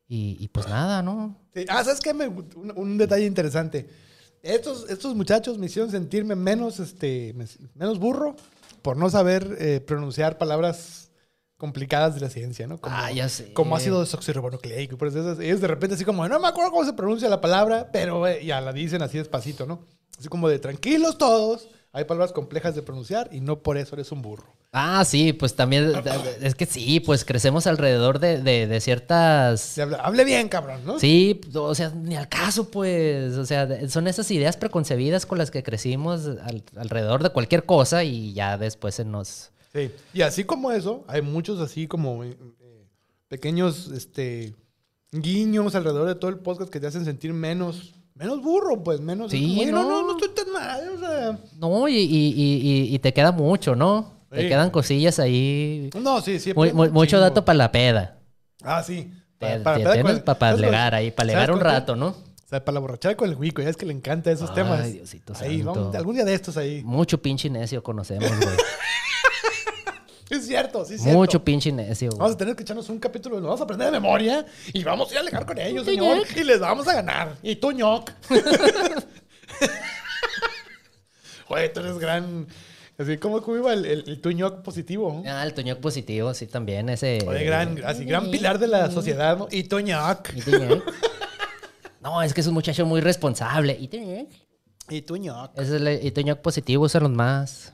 Y, 0.09 0.35
y 0.39 0.47
pues 0.49 0.67
nada, 0.67 1.01
¿no? 1.03 1.37
Sí. 1.53 1.65
Ah, 1.69 1.83
¿sabes 1.83 1.99
qué? 2.01 2.13
Me- 2.13 2.27
un, 2.27 2.73
un 2.75 2.97
detalle 2.97 3.25
interesante. 3.25 3.87
Estos, 4.41 4.89
estos 4.89 5.15
muchachos 5.15 5.57
me 5.59 5.67
hicieron 5.67 5.91
sentirme 5.91 6.35
menos, 6.35 6.79
este, 6.79 7.33
me- 7.35 7.45
menos 7.75 7.99
burro 7.99 8.35
por 8.81 8.97
no 8.97 9.09
saber 9.09 9.55
eh, 9.59 9.79
pronunciar 9.81 10.37
palabras 10.37 11.11
complicadas 11.57 12.15
de 12.15 12.21
la 12.21 12.29
ciencia, 12.29 12.65
¿no? 12.67 12.79
Como, 12.79 12.95
Ah, 12.95 13.11
ya 13.11 13.27
sé. 13.29 13.53
como 13.53 13.75
ácido 13.75 13.99
desoxirribonucleico 13.99 14.95
y 14.95 14.97
por 14.97 15.09
eso. 15.09 15.39
Ellos 15.41 15.61
de 15.61 15.67
repente 15.67 15.95
así 15.95 16.05
como, 16.05 16.27
no 16.27 16.39
me 16.39 16.47
acuerdo 16.47 16.71
cómo 16.71 16.85
se 16.85 16.93
pronuncia 16.93 17.29
la 17.29 17.41
palabra, 17.41 17.89
pero 17.91 18.25
eh, 18.27 18.43
ya 18.45 18.61
la 18.61 18.71
dicen 18.73 19.01
así 19.03 19.17
despacito, 19.17 19.65
¿no? 19.65 19.85
Así 20.17 20.27
como 20.29 20.49
de 20.49 20.57
tranquilos 20.59 21.17
todos, 21.17 21.67
hay 21.91 22.05
palabras 22.05 22.31
complejas 22.31 22.75
de 22.75 22.81
pronunciar 22.81 23.29
y 23.31 23.41
no 23.41 23.59
por 23.63 23.77
eso 23.77 23.95
eres 23.95 24.11
un 24.11 24.21
burro. 24.21 24.45
Ah, 24.71 25.03
sí, 25.03 25.33
pues 25.33 25.55
también, 25.55 25.91
es 26.41 26.53
que 26.53 26.67
sí, 26.67 26.99
pues 26.99 27.25
crecemos 27.25 27.65
alrededor 27.65 28.19
de, 28.19 28.39
de, 28.43 28.67
de 28.67 28.81
ciertas... 28.81 29.79
Habla- 29.79 29.97
hable 29.97 30.23
bien, 30.25 30.47
cabrón, 30.47 30.81
¿no? 30.85 30.99
Sí, 30.99 31.41
o 31.55 31.73
sea, 31.73 31.89
ni 31.89 32.15
al 32.15 32.29
caso, 32.29 32.69
pues. 32.69 33.35
O 33.37 33.45
sea, 33.47 33.89
son 33.89 34.07
esas 34.07 34.29
ideas 34.29 34.57
preconcebidas 34.57 35.25
con 35.25 35.39
las 35.39 35.49
que 35.49 35.63
crecimos 35.63 36.27
al- 36.43 36.63
alrededor 36.75 37.23
de 37.23 37.31
cualquier 37.31 37.65
cosa 37.65 38.03
y 38.03 38.33
ya 38.33 38.59
después 38.59 38.93
se 38.93 39.05
nos. 39.05 39.49
Sí. 39.73 39.91
Y 40.13 40.21
así 40.21 40.43
como 40.43 40.71
eso, 40.71 41.03
hay 41.07 41.23
muchos 41.23 41.59
así 41.59 41.87
como 41.87 42.23
eh, 42.23 42.37
eh, 42.61 42.85
pequeños 43.27 43.89
este, 43.91 44.53
guiños 45.11 45.73
alrededor 45.73 46.07
de 46.07 46.13
todo 46.15 46.29
el 46.29 46.37
podcast 46.37 46.71
que 46.71 46.79
te 46.79 46.85
hacen 46.85 47.05
sentir 47.05 47.33
menos, 47.33 47.95
menos 48.19 48.41
burro, 48.43 48.83
pues 48.83 48.99
menos. 49.01 49.31
Sí, 49.31 49.41
como, 49.47 49.61
"Oye, 49.61 49.71
no, 49.71 49.83
no, 49.83 49.89
no. 50.01 50.07
no 50.07 50.17
estoy 50.19 50.29
tan 50.45 50.53
mal. 50.53 50.89
O 50.95 50.99
sea. 50.99 51.39
No, 51.57 51.87
y, 51.87 51.95
y- 51.95 52.33
y- 52.35 52.69
y- 52.91 52.95
y 52.95 52.99
te 52.99 53.13
queda 53.13 53.31
mucho, 53.31 53.75
¿no? 53.75 54.19
Te 54.29 54.47
quedan 54.47 54.69
cosillas 54.69 55.17
ahí. 55.17 55.89
No, 55.99 56.21
sí, 56.21 56.39
sí. 56.39 56.53
Muy- 56.53 56.71
mucho 56.91 57.19
dato 57.19 57.43
para 57.43 57.57
la 57.57 57.71
peda. 57.71 58.19
Ah, 58.61 58.83
sí. 58.83 59.11
Peda 59.39 59.73
con 60.03 60.11
el- 60.11 60.21
para 60.21 60.37
¿sabes 60.37 60.59
legar 60.61 60.93
ahí, 60.93 61.09
para 61.11 61.31
¿sabes 61.31 61.47
legar 61.47 61.51
un 61.55 61.61
rato, 61.61 61.95
¿no? 61.95 62.07
O 62.09 62.47
sea, 62.49 62.63
para 62.65 62.79
la 62.79 63.15
con 63.15 63.29
el 63.29 63.35
Wico, 63.35 63.61
ya 63.61 63.69
es 63.69 63.77
que 63.77 63.85
le 63.85 63.93
encanta 63.93 64.31
esos 64.31 64.49
Ay, 64.49 64.55
temas. 64.55 64.91
Diosito 64.91 65.33
ahí, 65.39 65.57
santo. 65.63 65.73
vamos, 65.81 65.95
algún 65.95 66.15
día 66.15 66.25
de 66.25 66.33
estos 66.33 66.57
ahí. 66.57 66.81
Mucho 66.83 67.21
pinche 67.21 67.49
necio 67.49 67.81
conocemos, 67.81 68.27
güey. 68.29 68.39
Es 70.29 70.45
cierto, 70.45 70.85
sí, 70.85 70.93
es 70.95 71.01
cierto. 71.01 71.17
Mucho 71.17 71.43
pinche 71.43 71.71
necio, 71.71 72.09
güey. 72.09 72.19
Vamos 72.19 72.35
a 72.35 72.37
tener 72.37 72.55
que 72.55 72.63
echarnos 72.63 72.87
un 72.89 72.99
capítulo, 72.99 73.35
nos 73.37 73.45
vamos 73.45 73.61
a 73.61 73.63
aprender 73.63 73.87
de 73.87 73.91
memoria 73.91 74.45
y 74.73 74.83
vamos 74.83 75.09
a 75.09 75.13
ir 75.13 75.17
a 75.17 75.21
alejar 75.21 75.45
con 75.45 75.57
ellos, 75.57 75.85
señor. 75.85 76.25
Y 76.35 76.43
les 76.43 76.59
vamos 76.59 76.87
a 76.87 76.93
ganar. 76.93 77.35
Y 77.41 77.55
tú, 77.55 77.71
ñoc. 77.71 78.11
Oye, 81.49 81.69
tú 81.69 81.79
eres 81.79 81.97
gran. 81.97 82.47
Así 82.97 83.17
como 83.17 83.41
iba 83.55 83.73
el, 83.73 83.85
el, 83.85 84.03
el 84.07 84.53
positivo. 84.61 85.23
Ah, 85.25 85.43
el 85.45 85.53
Toñoc 85.53 85.79
positivo, 85.79 86.33
sí, 86.33 86.47
también. 86.47 86.89
Ese. 86.89 87.19
Oye, 87.25 87.45
gran, 87.45 87.81
así, 87.85 88.03
gran 88.03 88.29
pilar 88.29 88.59
de 88.59 88.67
la 88.67 88.91
sociedad, 88.91 89.37
¿no? 89.37 89.47
Y 89.49 89.63
tu 89.63 89.79
ñoc. 89.79 90.29
¿Y 90.35 90.41
Toñoc? 90.41 90.83
No, 92.01 92.21
es 92.21 92.33
que 92.33 92.41
es 92.41 92.47
un 92.47 92.53
muchacho 92.53 92.85
muy 92.85 93.01
responsable. 93.01 93.77
¿Y 93.79 93.87
Toñoc? 93.87 94.29
Y 94.89 95.01
tu 95.01 95.15
ñoc. 95.15 95.57
Es 95.57 95.69
el 95.69 96.05
y 96.05 96.11
Toñoc 96.11 96.39
positivo, 96.39 96.89
son 96.89 97.03
los 97.03 97.11
más. 97.11 97.73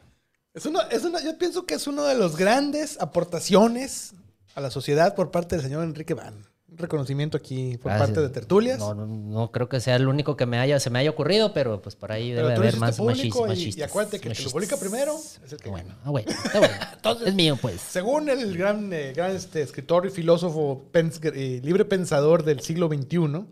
Es 0.56 0.66
uno, 0.66 0.80
es 0.90 1.04
una, 1.04 1.22
yo 1.24 1.38
pienso 1.38 1.66
que 1.66 1.76
es 1.76 1.86
una 1.86 2.04
de 2.06 2.16
las 2.16 2.36
grandes 2.38 2.98
aportaciones 3.02 4.14
a 4.56 4.62
la 4.62 4.72
sociedad 4.72 5.14
por 5.14 5.30
parte 5.30 5.56
del 5.58 5.64
señor 5.66 5.84
Enrique 5.84 6.14
Van. 6.14 6.34
Un 6.72 6.78
reconocimiento 6.80 7.38
aquí 7.38 7.78
por 7.78 7.92
Gracias. 7.92 8.08
parte 8.10 8.22
de 8.22 8.30
Tertulias. 8.30 8.80
No, 8.80 8.94
no, 8.96 9.06
no 9.06 9.52
creo 9.52 9.70
que 9.70 9.80
sea 9.80 9.96
el 9.98 10.08
único 10.08 10.36
que 10.36 10.46
me 10.46 10.58
haya, 10.58 10.80
se 10.80 10.90
me 10.90 11.00
haya 11.00 11.10
ocurrido, 11.10 11.54
pero 11.54 11.82
pues 11.82 11.96
por 11.96 12.12
ahí 12.12 12.32
Pero 12.34 12.48
debe 12.48 12.58
haber 12.60 12.78
más 12.78 13.00
machis- 13.00 13.76
y- 13.76 13.80
y 13.80 13.84
acuérdate 13.84 14.20
que 14.20 14.30
el 14.30 14.36
que 14.36 14.44
lo 14.44 14.50
publica 14.52 14.76
primero 14.78 15.16
es 15.46 15.52
el 15.54 15.60
que 15.60 15.70
bueno, 15.70 15.90
gana. 15.90 16.02
ah, 16.06 16.10
bueno, 16.10 16.32
está 16.32 16.60
bueno. 16.60 16.74
Entonces- 16.96 17.28
es 17.28 17.36
mío, 17.36 17.58
pues. 17.62 17.80
Según 17.82 18.30
el 18.30 18.58
gran, 18.58 18.92
eh, 18.94 19.14
gran 19.16 19.36
este, 19.36 19.62
escritor 19.62 20.06
y 20.06 20.10
filósofo 20.10 20.86
pens- 20.92 21.20
eh, 21.34 21.62
libre 21.64 21.86
pensador 21.86 22.44
del 22.44 22.60
siglo 22.62 22.88
XXI, 22.88 23.08
¿Quién 23.08 23.46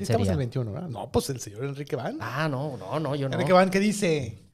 sí 0.00 0.02
estamos 0.02 0.26
sería? 0.26 0.32
en 0.32 0.40
el 0.40 0.52
XXI, 0.52 0.58
¿verdad? 0.72 0.88
No, 0.88 1.10
pues 1.12 1.30
el 1.30 1.40
señor 1.40 1.64
Enrique 1.64 1.96
Van. 1.96 2.18
Ah, 2.20 2.48
no, 2.50 2.76
no, 2.76 2.98
no, 3.00 3.14
yo 3.14 3.28
no. 3.28 3.34
Enrique 3.34 3.52
Van 3.54 3.70
que 3.70 3.80
dice, 3.80 4.38
"Ah, 4.38 4.47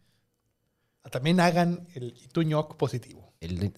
también 1.11 1.41
hagan 1.41 1.87
el 1.95 2.15
ituñoc 2.25 2.77
positivo. 2.77 3.33
El- 3.41 3.73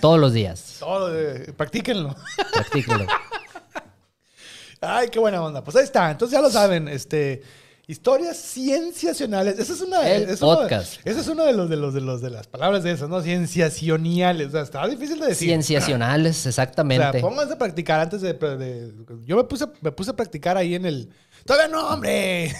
todos 0.00 0.18
los 0.18 0.32
días. 0.32 0.76
Todo, 0.80 1.14
eh, 1.18 1.52
practíquenlo. 1.56 2.14
Practíquelo. 2.52 3.06
Ay, 4.80 5.08
qué 5.08 5.18
buena 5.18 5.42
onda. 5.42 5.62
Pues 5.64 5.76
ahí 5.76 5.84
está. 5.84 6.10
Entonces 6.10 6.36
ya 6.36 6.42
lo 6.42 6.50
saben, 6.50 6.88
este 6.88 7.42
historias 7.86 8.38
cienciacionales. 8.38 9.58
Esa 9.58 9.72
es 9.74 9.80
una 9.82 10.08
El 10.10 10.28
es 10.30 10.40
uno 10.42 10.52
de- 10.52 10.56
podcast. 10.62 11.06
ese 11.06 11.20
es 11.20 11.28
uno 11.28 11.44
de 11.44 11.52
los 11.52 11.68
de 11.70 11.76
los 11.76 11.94
de 11.94 12.00
los 12.00 12.20
de 12.22 12.30
las 12.30 12.46
palabras 12.48 12.82
de 12.82 12.90
esas, 12.92 13.08
¿no? 13.08 13.20
Cienciacionales. 13.22 14.48
O 14.48 14.50
sea, 14.50 14.62
está 14.62 14.86
difícil 14.86 15.20
de 15.20 15.26
decir. 15.28 15.48
Cienciacionales, 15.48 16.38
O 16.40 16.42
sea, 16.42 16.50
exactamente. 16.50 17.20
pónganse 17.20 17.54
a 17.54 17.58
practicar 17.58 18.00
antes 18.00 18.20
de, 18.20 18.32
de- 18.34 18.92
yo 19.24 19.36
me 19.36 19.44
puse 19.44 19.66
me 19.80 19.92
puse 19.92 20.10
a 20.10 20.16
practicar 20.16 20.56
ahí 20.56 20.74
en 20.74 20.86
el 20.86 21.10
Todavía 21.46 21.68
no, 21.68 21.88
hombre. 21.88 22.54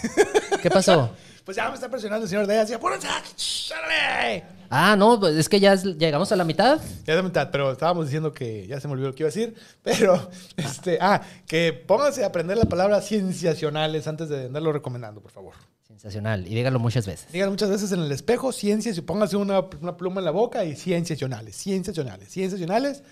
¿Qué 0.61 0.69
pasó? 0.69 1.09
Pues 1.45 1.55
ya 1.57 1.69
me 1.69 1.75
está 1.75 1.87
presionando 1.89 2.23
el 2.23 2.29
señor 2.29 2.47
Díaz. 2.47 2.69
Y 2.71 2.73
apúrense. 2.73 3.07
Ah, 4.69 4.95
no, 4.97 5.19
pues 5.19 5.35
es 5.35 5.47
que 5.47 5.59
ya 5.59 5.73
es- 5.73 5.83
llegamos 5.83 6.31
a 6.31 6.35
la 6.35 6.43
mitad. 6.43 6.81
Ya 7.05 7.15
de 7.15 7.21
mitad, 7.21 7.51
pero 7.51 7.71
estábamos 7.71 8.07
diciendo 8.07 8.33
que 8.33 8.65
ya 8.65 8.79
se 8.79 8.87
me 8.87 8.93
olvidó 8.93 9.09
lo 9.09 9.15
que 9.15 9.21
iba 9.23 9.29
a 9.29 9.31
decir. 9.31 9.55
Pero, 9.83 10.29
este, 10.57 10.97
ah, 10.99 11.21
que 11.47 11.71
pónganse 11.71 12.23
a 12.23 12.27
aprender 12.27 12.57
la 12.57 12.65
palabra 12.65 12.99
cienciacionales 12.99 14.07
antes 14.07 14.27
de 14.27 14.45
andarlo 14.47 14.73
recomendando, 14.73 15.21
por 15.21 15.31
favor. 15.31 15.53
Sensacional. 15.87 16.47
Y 16.47 16.55
dígalo 16.55 16.79
muchas 16.79 17.05
veces. 17.05 17.31
Digan 17.31 17.51
muchas 17.51 17.69
veces 17.69 17.91
en 17.91 18.01
el 18.01 18.11
espejo 18.11 18.51
ciencias 18.51 18.97
y 18.97 19.01
pónganse 19.01 19.37
una, 19.37 19.59
una 19.81 19.95
pluma 19.97 20.19
en 20.21 20.25
la 20.25 20.31
boca 20.31 20.65
y 20.65 20.75
cienciacionales, 20.75 21.55
cienciacionales, 21.55 22.27
cienciacionales. 22.29 23.03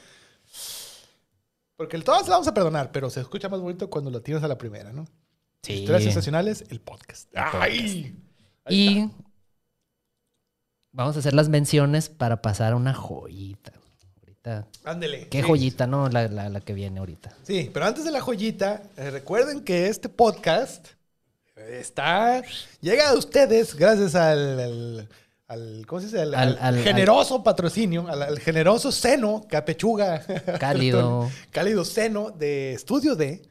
Porque 1.77 1.99
todas 1.99 2.23
se 2.23 2.29
la 2.29 2.35
vamos 2.37 2.47
a 2.47 2.53
perdonar, 2.53 2.91
pero 2.91 3.11
se 3.11 3.19
escucha 3.21 3.47
más 3.47 3.59
bonito 3.59 3.89
cuando 3.91 4.09
lo 4.09 4.21
tienes 4.21 4.43
a 4.43 4.47
la 4.47 4.57
primera, 4.57 4.91
¿no? 4.91 5.05
Sí. 5.63 5.73
Historias 5.73 6.03
sensacionales, 6.03 6.63
el 6.69 6.79
podcast. 6.81 7.29
¡Ay! 7.35 8.15
Y 8.69 9.09
vamos 10.91 11.15
a 11.15 11.19
hacer 11.19 11.33
las 11.33 11.49
menciones 11.49 12.09
para 12.09 12.41
pasar 12.41 12.73
a 12.73 12.75
una 12.75 12.93
joyita. 12.93 13.71
Ahorita. 14.19 14.67
Ándele. 14.83 15.27
¿Qué 15.29 15.41
Sí. 15.41 15.47
joyita, 15.47 15.87
no? 15.87 16.09
La, 16.09 16.27
la- 16.27 16.49
la 16.49 16.59
que 16.61 16.73
viene 16.73 16.99
ahorita. 16.99 17.33
Sí, 17.43 17.69
pero 17.73 17.85
antes 17.85 18.03
de 18.03 18.11
la 18.11 18.19
joyita, 18.21 18.83
eh, 18.97 19.09
recuerden 19.09 19.63
que 19.63 19.87
este 19.87 20.09
podcast 20.09 20.87
está. 21.55 22.43
Llega 22.81 23.09
a 23.09 23.13
ustedes 23.13 23.75
gracias 23.75 24.15
al. 24.15 24.59
al- 24.59 25.09
al- 25.47 25.85
¿Cómo 25.87 26.01
se 26.01 26.07
dice? 26.07 26.21
Al, 26.21 26.35
Al- 26.35 26.57
al 26.59 26.75
al- 26.77 26.83
generoso 26.83 27.41
patrocinio, 27.43 28.07
al, 28.09 28.21
al 28.21 28.39
generoso 28.39 28.91
seno 28.91 29.45
que 29.47 29.55
apechuga. 29.55 30.25
Cálido. 30.59 31.29
cálido 31.51 31.85
seno 31.85 32.31
de 32.31 32.73
Estudio 32.73 33.15
D, 33.15 33.41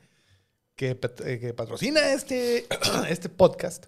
que, 0.76 0.98
eh, 1.24 1.38
que 1.38 1.54
patrocina 1.54 2.12
este, 2.12 2.66
este 3.08 3.28
podcast. 3.28 3.86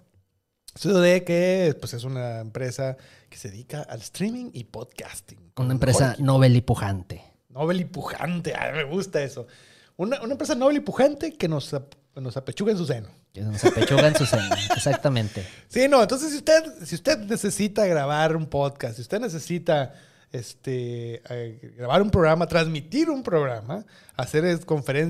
Estudio 0.73 1.23
que 1.23 1.75
pues, 1.79 1.93
es 1.93 2.03
una 2.03 2.39
empresa 2.39 2.97
que 3.29 3.37
se 3.37 3.49
dedica 3.49 3.81
al 3.81 4.01
streaming 4.01 4.49
y 4.53 4.65
podcasting. 4.65 5.53
Una 5.55 5.71
empresa 5.71 6.15
novel 6.19 6.55
y 6.55 6.61
pujante. 6.61 7.23
Nobel 7.49 7.79
y 7.79 7.85
pujante. 7.85 8.53
Ay, 8.53 8.73
me 8.73 8.83
gusta 8.83 9.23
eso. 9.23 9.47
Una, 9.95 10.21
una 10.21 10.33
empresa 10.33 10.55
noble 10.55 10.79
y 10.79 10.81
pujante 10.81 11.31
que 11.37 11.47
nos, 11.47 11.73
nos 12.15 12.35
apechuga 12.35 12.73
en 12.73 12.77
su 12.77 12.85
seno. 12.85 13.07
Que 13.31 13.41
nos 13.41 13.63
apechuga 13.63 14.09
en 14.09 14.15
su 14.17 14.25
seno. 14.25 14.53
Exactamente. 14.75 15.47
Sí, 15.69 15.87
no, 15.87 16.01
entonces 16.01 16.31
si 16.31 16.37
usted, 16.37 16.85
si 16.85 16.95
usted 16.95 17.19
necesita 17.19 17.85
grabar 17.85 18.35
un 18.35 18.47
podcast, 18.47 18.97
si 18.97 19.01
usted 19.01 19.21
necesita 19.21 19.93
este, 20.35 21.21
eh, 21.29 21.73
grabar 21.77 22.01
un 22.01 22.09
programa, 22.11 22.47
transmitir 22.47 23.09
un 23.09 23.23
programa, 23.23 23.85
hacer 24.15 24.43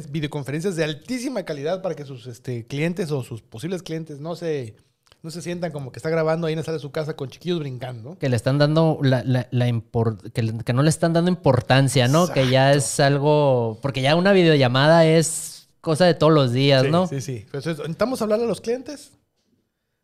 videoconferencias 0.10 0.76
de 0.76 0.84
altísima 0.84 1.44
calidad 1.44 1.82
para 1.82 1.96
que 1.96 2.06
sus 2.06 2.28
este, 2.28 2.66
clientes 2.66 3.12
o 3.12 3.24
sus 3.24 3.42
posibles 3.42 3.84
clientes 3.84 4.20
no 4.20 4.36
se, 4.36 4.76
no 5.22 5.32
se 5.32 5.42
sientan 5.42 5.72
como 5.72 5.92
que 5.92 6.00
está 6.00 6.10
grabando 6.10 6.48
ahí 6.48 6.54
en 6.54 6.60
la 6.60 6.64
sala 6.66 6.78
de 6.78 6.82
su 6.82 6.92
casa 6.92 7.16
con 7.16 7.30
chiquillos 7.30 7.60
brincando. 7.60 8.18
Que 8.18 8.30
le 8.30 8.36
están 8.36 8.58
dando 8.58 9.00
la, 9.02 9.24
la- 9.24 9.48
la 9.52 9.68
impor- 9.70 10.32
que, 10.32 10.44
le- 10.44 10.64
que 10.64 10.74
no 10.74 10.84
le 10.84 10.90
están 10.90 11.14
dando 11.14 11.30
importancia, 11.32 12.08
¿no? 12.08 12.28
Que 12.28 12.50
ya 12.50 12.74
es 12.74 13.00
algo. 13.00 13.80
Porque 13.82 14.02
ya 14.02 14.16
una 14.16 14.32
videollamada 14.34 15.06
es 15.06 15.68
cosa 15.82 16.06
de 16.06 16.14
todos 16.16 16.34
los 16.34 16.52
días, 16.52 16.84
Sí, 16.84 16.90
¿no? 16.92 17.08
sí, 17.08 17.22
sí. 17.22 17.42
Entonces, 17.46 17.78
necesitamos 17.78 18.22
hablarle 18.22 18.46
a 18.46 18.48
los 18.48 18.62
clientes. 18.62 19.12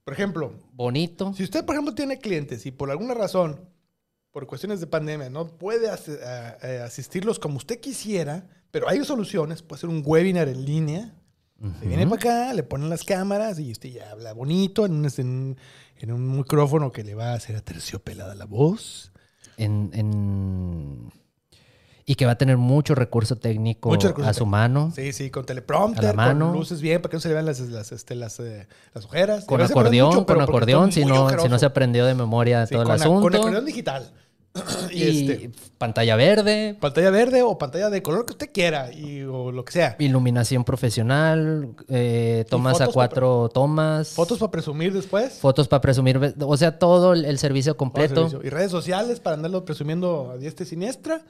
Por 0.03 0.13
ejemplo, 0.15 0.53
Bonito. 0.73 1.31
Si 1.35 1.43
usted, 1.43 1.63
por 1.63 1.75
ejemplo, 1.75 1.93
tiene 1.93 2.17
clientes 2.19 2.65
y 2.65 2.71
por 2.71 2.89
alguna 2.89 3.13
razón, 3.13 3.59
por 4.31 4.47
cuestiones 4.47 4.79
de 4.79 4.87
pandemia, 4.87 5.29
no 5.29 5.47
puede 5.47 5.89
as- 5.89 6.07
a- 6.09 6.57
a- 6.61 6.85
asistirlos 6.85 7.37
como 7.39 7.57
usted 7.57 7.79
quisiera, 7.79 8.47
pero 8.71 8.87
hay 8.87 9.03
soluciones, 9.03 9.61
puede 9.61 9.81
ser 9.81 9.89
un 9.89 10.01
webinar 10.05 10.47
en 10.47 10.65
línea. 10.65 11.13
Se 11.79 11.85
viene 11.85 12.07
para 12.07 12.15
acá, 12.47 12.53
le 12.53 12.63
ponen 12.63 12.89
las 12.89 13.03
cámaras 13.03 13.59
y 13.59 13.71
usted 13.71 13.89
ya 13.89 14.09
habla 14.11 14.33
bonito 14.33 14.85
en 14.87 14.93
un, 14.93 15.05
en 15.15 15.27
un- 15.29 15.57
en 15.99 16.11
un 16.11 16.37
micrófono 16.37 16.91
que 16.91 17.03
le 17.03 17.13
va 17.13 17.33
a 17.33 17.35
hacer 17.35 17.55
aterciopelada 17.55 18.33
la 18.33 18.45
voz. 18.45 19.11
En, 19.57 19.91
en- 19.93 21.11
Y 22.05 22.15
que 22.15 22.25
va 22.25 22.31
a 22.33 22.37
tener 22.37 22.57
mucho 22.57 22.95
recurso 22.95 23.35
técnico 23.37 23.89
Mucho 23.89 24.07
recurso 24.09 24.29
a 24.29 24.33
su 24.33 24.39
técnico. 24.39 24.51
mano. 24.51 24.91
Sí, 24.95 25.13
sí, 25.13 25.29
con 25.29 25.45
teleprompter, 25.45 26.03
A 26.05 26.07
la 26.09 26.13
mano. 26.13 26.47
con 26.49 26.57
luces 26.59 26.81
bien, 26.81 27.01
para 27.01 27.11
que 27.11 27.17
no 27.17 27.21
se 27.21 27.27
le 27.27 27.35
vean 27.35 27.45
las, 27.45 27.59
las, 27.59 27.91
este, 27.91 28.15
las, 28.15 28.39
eh, 28.39 28.67
las 28.93 29.05
ojeras. 29.05 29.45
Con 29.45 29.61
acordeón, 29.61 30.09
mucho, 30.15 30.25
con 30.25 30.41
acordeón, 30.41 30.91
si 30.91 31.05
no, 31.05 31.29
si 31.39 31.47
no 31.49 31.59
se 31.59 31.65
aprendió 31.65 32.05
de 32.05 32.15
memoria 32.15 32.65
Sí, 32.65 32.73
todo 32.73 32.83
el 32.83 32.89
a- 32.91 32.97
con 32.97 33.01
asunto. 33.01 33.37
acordeón 33.37 33.65
digital. 33.65 34.11
y, 34.91 35.03
este, 35.29 35.51
pantalla 35.77 36.17
verde, 36.17 36.75
Pantalla 36.81 37.09
verde 37.09 37.41
o 37.41 37.57
pantalla 37.57 37.89
de 37.89 38.03
color 38.03 38.25
que 38.25 38.33
usted 38.33 38.49
quiera 38.51 38.91
y, 38.91 39.21
o 39.23 39.49
lo 39.49 39.63
que 39.63 39.71
sea. 39.71 39.95
iluminación 39.99 40.65
profesional, 40.65 41.69
eh, 41.87 42.43
tomas 42.49 42.81
a 42.81 42.87
cuatro 42.87 43.49
tomas. 43.53 44.09
Fotos 44.09 44.39
para 44.39 44.51
presumir 44.51 44.91
después. 44.91 45.35
Fotos 45.39 45.69
para 45.69 45.79
presumir, 45.79 46.35
o 46.39 46.57
sea, 46.57 46.77
todo 46.79 47.13
el, 47.13 47.23
el 47.23 47.37
servicio 47.37 47.71
el 47.71 47.77
completo. 47.77 48.27
servicio. 48.29 48.41
Y 48.45 48.49
redes 48.49 48.71
sociales 48.71 49.21
para 49.21 49.35
andarlo 49.37 49.63
presumiendo 49.63 50.31
a 50.31 50.37
diestra 50.37 50.65
y 50.65 50.67
siniestra. 50.69 51.21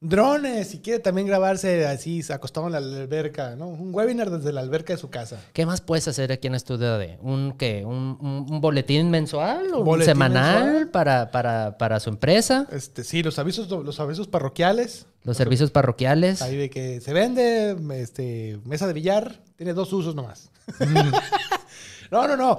Drones, 0.00 0.68
si 0.68 0.78
quiere 0.80 1.00
también 1.00 1.26
grabarse 1.26 1.84
así, 1.86 2.22
acostado 2.32 2.66
en 2.66 2.72
la 2.72 2.78
alberca, 2.78 3.56
¿no? 3.56 3.66
Un 3.68 3.92
webinar 3.94 4.30
desde 4.30 4.52
la 4.52 4.60
alberca 4.60 4.92
de 4.92 4.98
su 4.98 5.10
casa. 5.10 5.40
¿Qué 5.52 5.66
más 5.66 5.80
puedes 5.80 6.06
hacer 6.06 6.30
aquí 6.30 6.46
en 6.46 6.54
Estudio 6.54 6.98
de? 6.98 7.18
¿Un 7.20 7.54
qué? 7.58 7.84
¿Un, 7.84 8.16
un- 8.20 8.46
un 8.48 8.60
boletín 8.60 9.10
mensual 9.10 9.72
o 9.74 9.80
un 9.80 10.02
semanal 10.02 10.64
mensual. 10.64 10.88
Para, 10.90 11.30
para, 11.30 11.78
para 11.78 11.98
su 12.00 12.10
empresa? 12.10 12.66
Este, 12.70 13.02
sí, 13.02 13.22
los 13.22 13.38
avisos, 13.38 13.68
los 13.68 13.98
avisos 14.00 14.28
parroquiales. 14.28 15.06
Los 15.24 15.36
servicios 15.36 15.70
parroquiales. 15.70 16.42
Ahí 16.42 16.56
de 16.56 16.70
que 16.70 17.00
se 17.00 17.12
vende 17.12 17.76
este, 18.00 18.58
mesa 18.64 18.86
de 18.86 18.92
billar, 18.92 19.40
tiene 19.56 19.74
dos 19.74 19.92
usos 19.92 20.14
nomás. 20.14 20.50
no, 22.10 22.26
no, 22.28 22.36
no. 22.36 22.58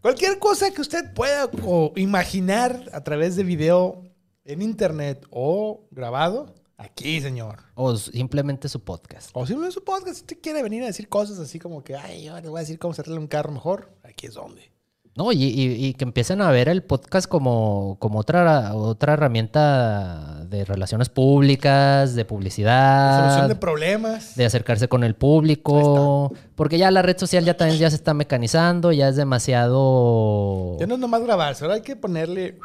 Cualquier 0.00 0.38
cosa 0.38 0.70
que 0.70 0.80
usted 0.80 1.12
pueda 1.14 1.50
imaginar 1.96 2.80
a 2.92 3.02
través 3.02 3.34
de 3.34 3.42
video 3.42 4.02
en 4.44 4.62
internet 4.62 5.26
o 5.30 5.84
grabado, 5.90 6.54
aquí, 6.78 7.20
señor. 7.20 7.58
O 7.74 7.96
simplemente 7.96 8.68
su 8.68 8.80
podcast. 8.80 9.30
O 9.32 9.46
si 9.46 9.54
en 9.54 9.72
su 9.72 9.82
podcast 9.84 10.16
si 10.16 10.20
usted 10.22 10.38
quiere 10.42 10.62
venir 10.62 10.82
a 10.82 10.86
decir 10.86 11.08
cosas 11.08 11.38
así 11.38 11.58
como 11.58 11.82
que, 11.82 11.96
ay, 11.96 12.24
yo 12.24 12.40
le 12.40 12.48
voy 12.48 12.58
a 12.58 12.60
decir 12.60 12.78
cómo 12.78 12.92
hacerle 12.92 13.18
un 13.18 13.26
carro 13.26 13.52
mejor, 13.52 13.90
aquí 14.02 14.26
es 14.26 14.34
donde. 14.34 14.70
No, 15.18 15.32
y, 15.32 15.44
y- 15.44 15.86
y 15.86 15.94
que 15.94 16.04
empiecen 16.04 16.42
a 16.42 16.50
ver 16.50 16.68
el 16.68 16.82
podcast 16.82 17.26
como, 17.26 17.96
como 18.00 18.18
otra, 18.18 18.74
otra 18.74 19.14
herramienta 19.14 20.44
de 20.44 20.66
relaciones 20.66 21.08
públicas, 21.08 22.14
de 22.14 22.26
publicidad. 22.26 23.20
Solución 23.22 23.48
de 23.48 23.56
problemas. 23.56 24.36
de 24.36 24.44
acercarse 24.44 24.88
con 24.88 25.04
el 25.04 25.14
público, 25.14 26.34
porque 26.54 26.76
ya 26.76 26.90
la 26.90 27.00
red 27.00 27.16
social 27.16 27.46
ya 27.46 27.56
también 27.56 27.80
ya 27.80 27.88
se 27.88 27.96
está 27.96 28.12
mecanizando, 28.12 28.92
ya 28.92 29.08
es 29.08 29.16
demasiado... 29.16 30.76
Ya 30.78 30.86
no 30.86 30.94
es 30.96 31.00
nomás 31.00 31.22
grabarse, 31.22 31.64
ahora 31.64 31.76
hay 31.76 31.82
que 31.82 31.96
ponerle... 31.96 32.58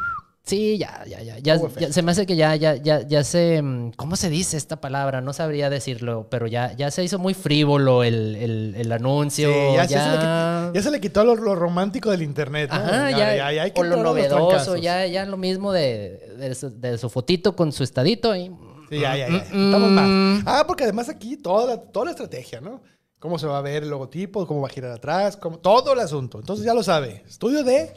Sí, 0.44 0.80
ya, 0.80 1.04
ya, 1.08 1.22
ya, 1.22 1.38
ya, 1.38 1.60
se 1.92 2.02
me 2.02 2.12
hace 2.12 2.26
que 2.26 2.36
ya, 2.36 2.56
ya, 2.56 2.76
ya, 2.76 3.08
ya 3.08 3.24
se... 3.24 3.62
mm, 3.62 3.92
¿Cómo 3.96 4.16
se 4.16 4.30
dice 4.30 4.58
esta 4.58 4.82
palabra? 4.82 5.22
No 5.22 5.34
sabría 5.34 5.70
decirlo, 5.70 6.28
pero 6.32 6.48
ya, 6.48 6.74
ya 6.76 6.90
se 6.90 7.04
hizo 7.04 7.20
muy 7.20 7.36
frívolo 7.36 8.04
el, 8.04 8.36
el, 8.36 8.74
el 8.76 8.92
anuncio, 8.92 9.50
Sí, 9.52 9.76
ya, 9.76 9.86
ya... 9.86 10.04
se 10.04 10.10
le 10.10 10.18
quitó, 10.18 10.74
ya 10.74 10.82
se 10.82 10.92
le 10.92 11.02
quitó 11.02 11.24
lo, 11.24 11.36
lo 11.36 11.56
romántico 11.56 12.10
del 12.10 12.24
internet, 12.24 12.72
¿no? 12.72 12.76
Ajá, 12.78 13.12
ya, 13.12 13.46
hay 13.46 13.72
que 13.72 13.82
o 13.82 13.84
lo 13.84 13.98
novedoso, 13.98 14.78
ya, 14.78 15.06
ya 15.06 15.26
lo 15.26 15.38
mismo 15.38 15.72
de, 15.72 16.18
de, 16.38 16.56
su, 16.56 16.72
de 16.80 16.98
su 16.98 17.10
fotito 17.10 17.56
con 17.56 17.72
su 17.72 17.84
estadito 17.84 18.36
y... 18.36 18.52
Sí, 18.90 19.00
ya, 19.00 19.16
ya, 19.16 19.30
ya. 19.30 19.46
Mm, 19.54 19.66
Estamos 19.68 19.90
mm. 19.90 19.94
mal. 19.94 20.44
Ah, 20.48 20.64
porque 20.68 20.84
además 20.84 21.08
aquí 21.08 21.38
toda 21.38 21.66
la, 21.68 21.82
toda 21.82 22.06
la 22.06 22.12
estrategia, 22.12 22.60
¿no? 22.60 22.82
Cómo 23.20 23.38
se 23.38 23.46
va 23.46 23.60
a 23.60 23.62
ver 23.62 23.84
el 23.84 23.90
logotipo, 23.90 24.48
cómo 24.48 24.62
va 24.62 24.68
a 24.68 24.72
girar 24.72 24.92
atrás, 24.92 25.38
cómo- 25.38 25.60
todo 25.60 25.94
el 25.94 26.00
asunto. 26.00 26.40
Entonces 26.40 26.66
ya 26.66 26.74
lo 26.74 26.82
sabe. 26.82 27.24
Estudio 27.30 27.64
de 27.64 27.94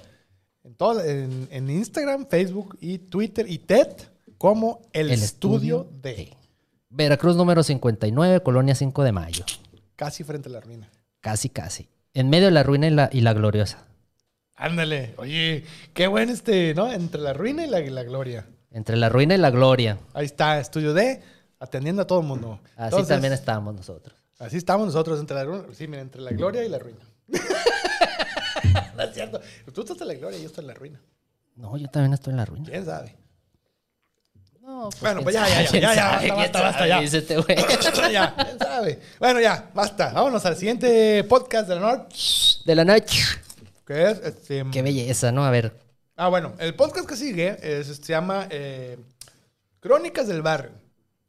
en, 0.65 0.75
todo, 0.75 1.05
en, 1.05 1.47
en 1.51 1.71
Instagram, 1.71 2.27
Facebook 2.27 2.77
y 2.81 2.99
Twitter 2.99 3.47
y 3.49 3.59
TED 3.59 3.89
como 4.39 4.81
el, 4.93 5.11
estudio, 5.11 5.89
de. 6.03 6.33
Veracruz 6.91 7.37
número 7.37 7.63
59, 7.63 8.43
Colonia 8.43 8.75
5 8.75 9.05
de 9.05 9.13
Mayo. 9.13 9.45
Casi 9.97 10.25
frente 10.25 10.49
a 10.49 10.53
la 10.53 10.61
ruina. 10.61 10.91
Casi, 11.21 11.49
casi. 11.49 11.89
En 12.13 12.31
medio 12.31 12.47
de 12.47 12.53
la 12.53 12.63
ruina 12.63 12.87
y 12.87 12.91
la, 12.91 13.11
y 13.13 13.21
la 13.21 13.33
gloriosa. 13.33 13.87
Ándale. 14.57 15.15
Oye, 15.17 15.65
qué 15.93 16.07
buen 16.07 16.31
este, 16.31 16.75
¿no? 16.75 16.93
Entre 16.93 17.21
la 17.21 17.33
ruina 17.33 17.65
y 17.65 17.71
la, 17.71 17.81
y 17.81 17.91
la 17.91 18.03
gloria. 18.03 18.47
Entre 18.71 18.97
la 18.97 19.09
ruina 19.09 19.35
y 19.35 19.39
la 19.39 19.51
gloria. 19.51 19.99
Ahí 20.13 20.27
está, 20.27 20.61
estudio 20.61 20.95
de, 20.95 21.23
atendiendo 21.59 22.03
a 22.03 22.07
todo 22.07 22.21
el 22.21 22.27
mundo. 22.27 22.61
Así 22.77 22.85
Entonces, 22.85 23.09
también 23.09 23.33
estamos 23.33 23.75
nosotros. 23.75 24.17
Así 24.39 24.57
estamos 24.57 24.87
nosotros 24.87 25.21
entre 25.21 25.37
la, 25.45 25.65
sí, 25.73 25.87
mira, 25.89 26.03
entre 26.03 26.21
la 26.21 26.33
gloria 26.33 26.65
y 26.65 26.69
la 26.69 26.79
ruina. 26.79 26.99
cierto. 29.31 29.73
Tú 29.73 29.81
estás 29.83 30.01
en 30.01 30.09
la 30.09 30.15
gloria 30.15 30.39
y 30.39 30.43
yo 30.43 30.47
estoy 30.49 30.63
en 30.65 30.69
la 30.69 30.75
ruina. 30.75 31.01
No, 31.57 31.77
yo 31.77 31.89
también 31.89 32.13
estoy 32.15 32.33
en 32.33 32.37
la 32.39 32.45
ruina. 32.45 32.67
¿Quién 32.69 32.85
sabe? 32.85 33.17
No, 34.61 34.89
pues, 34.89 35.01
Bueno, 35.03 35.23
pues 35.23 35.35
ya, 35.35 35.47
ya, 35.47 35.63
ya, 35.63 35.79
ya, 35.81 35.95
ya, 35.95 36.05
basta, 36.07 36.21
quién 36.21 36.37
basta, 36.37 36.63
basta, 36.63 36.87
ya. 36.89 37.03
este 37.03 37.37
ya, 38.13 38.35
quién 38.35 38.59
sabe. 38.59 39.01
Bueno, 39.19 39.41
ya, 39.41 39.71
basta. 39.75 40.13
Vámonos 40.13 40.45
al 40.47 40.57
siguiente 40.57 41.23
podcast 41.25 41.69
de 41.69 41.75
la 41.75 41.81
noche. 41.83 42.61
De 42.65 42.75
la 42.75 42.85
noche. 42.85 43.23
Que 43.87 44.11
es 44.11 44.19
este. 44.25 44.65
Qué 44.73 44.81
belleza, 44.83 45.31
¿no? 45.33 45.45
A 45.45 45.51
ver. 45.51 45.79
Ah, 46.17 46.29
bueno, 46.29 46.55
el 46.59 46.75
podcast 46.75 47.07
que 47.07 47.17
sigue 47.17 47.59
es- 47.61 47.89
se 47.89 48.03
llama 48.13 48.47
eh, 48.51 48.97
Crónicas 49.81 50.27
del 50.29 50.41
Barrio. 50.41 50.73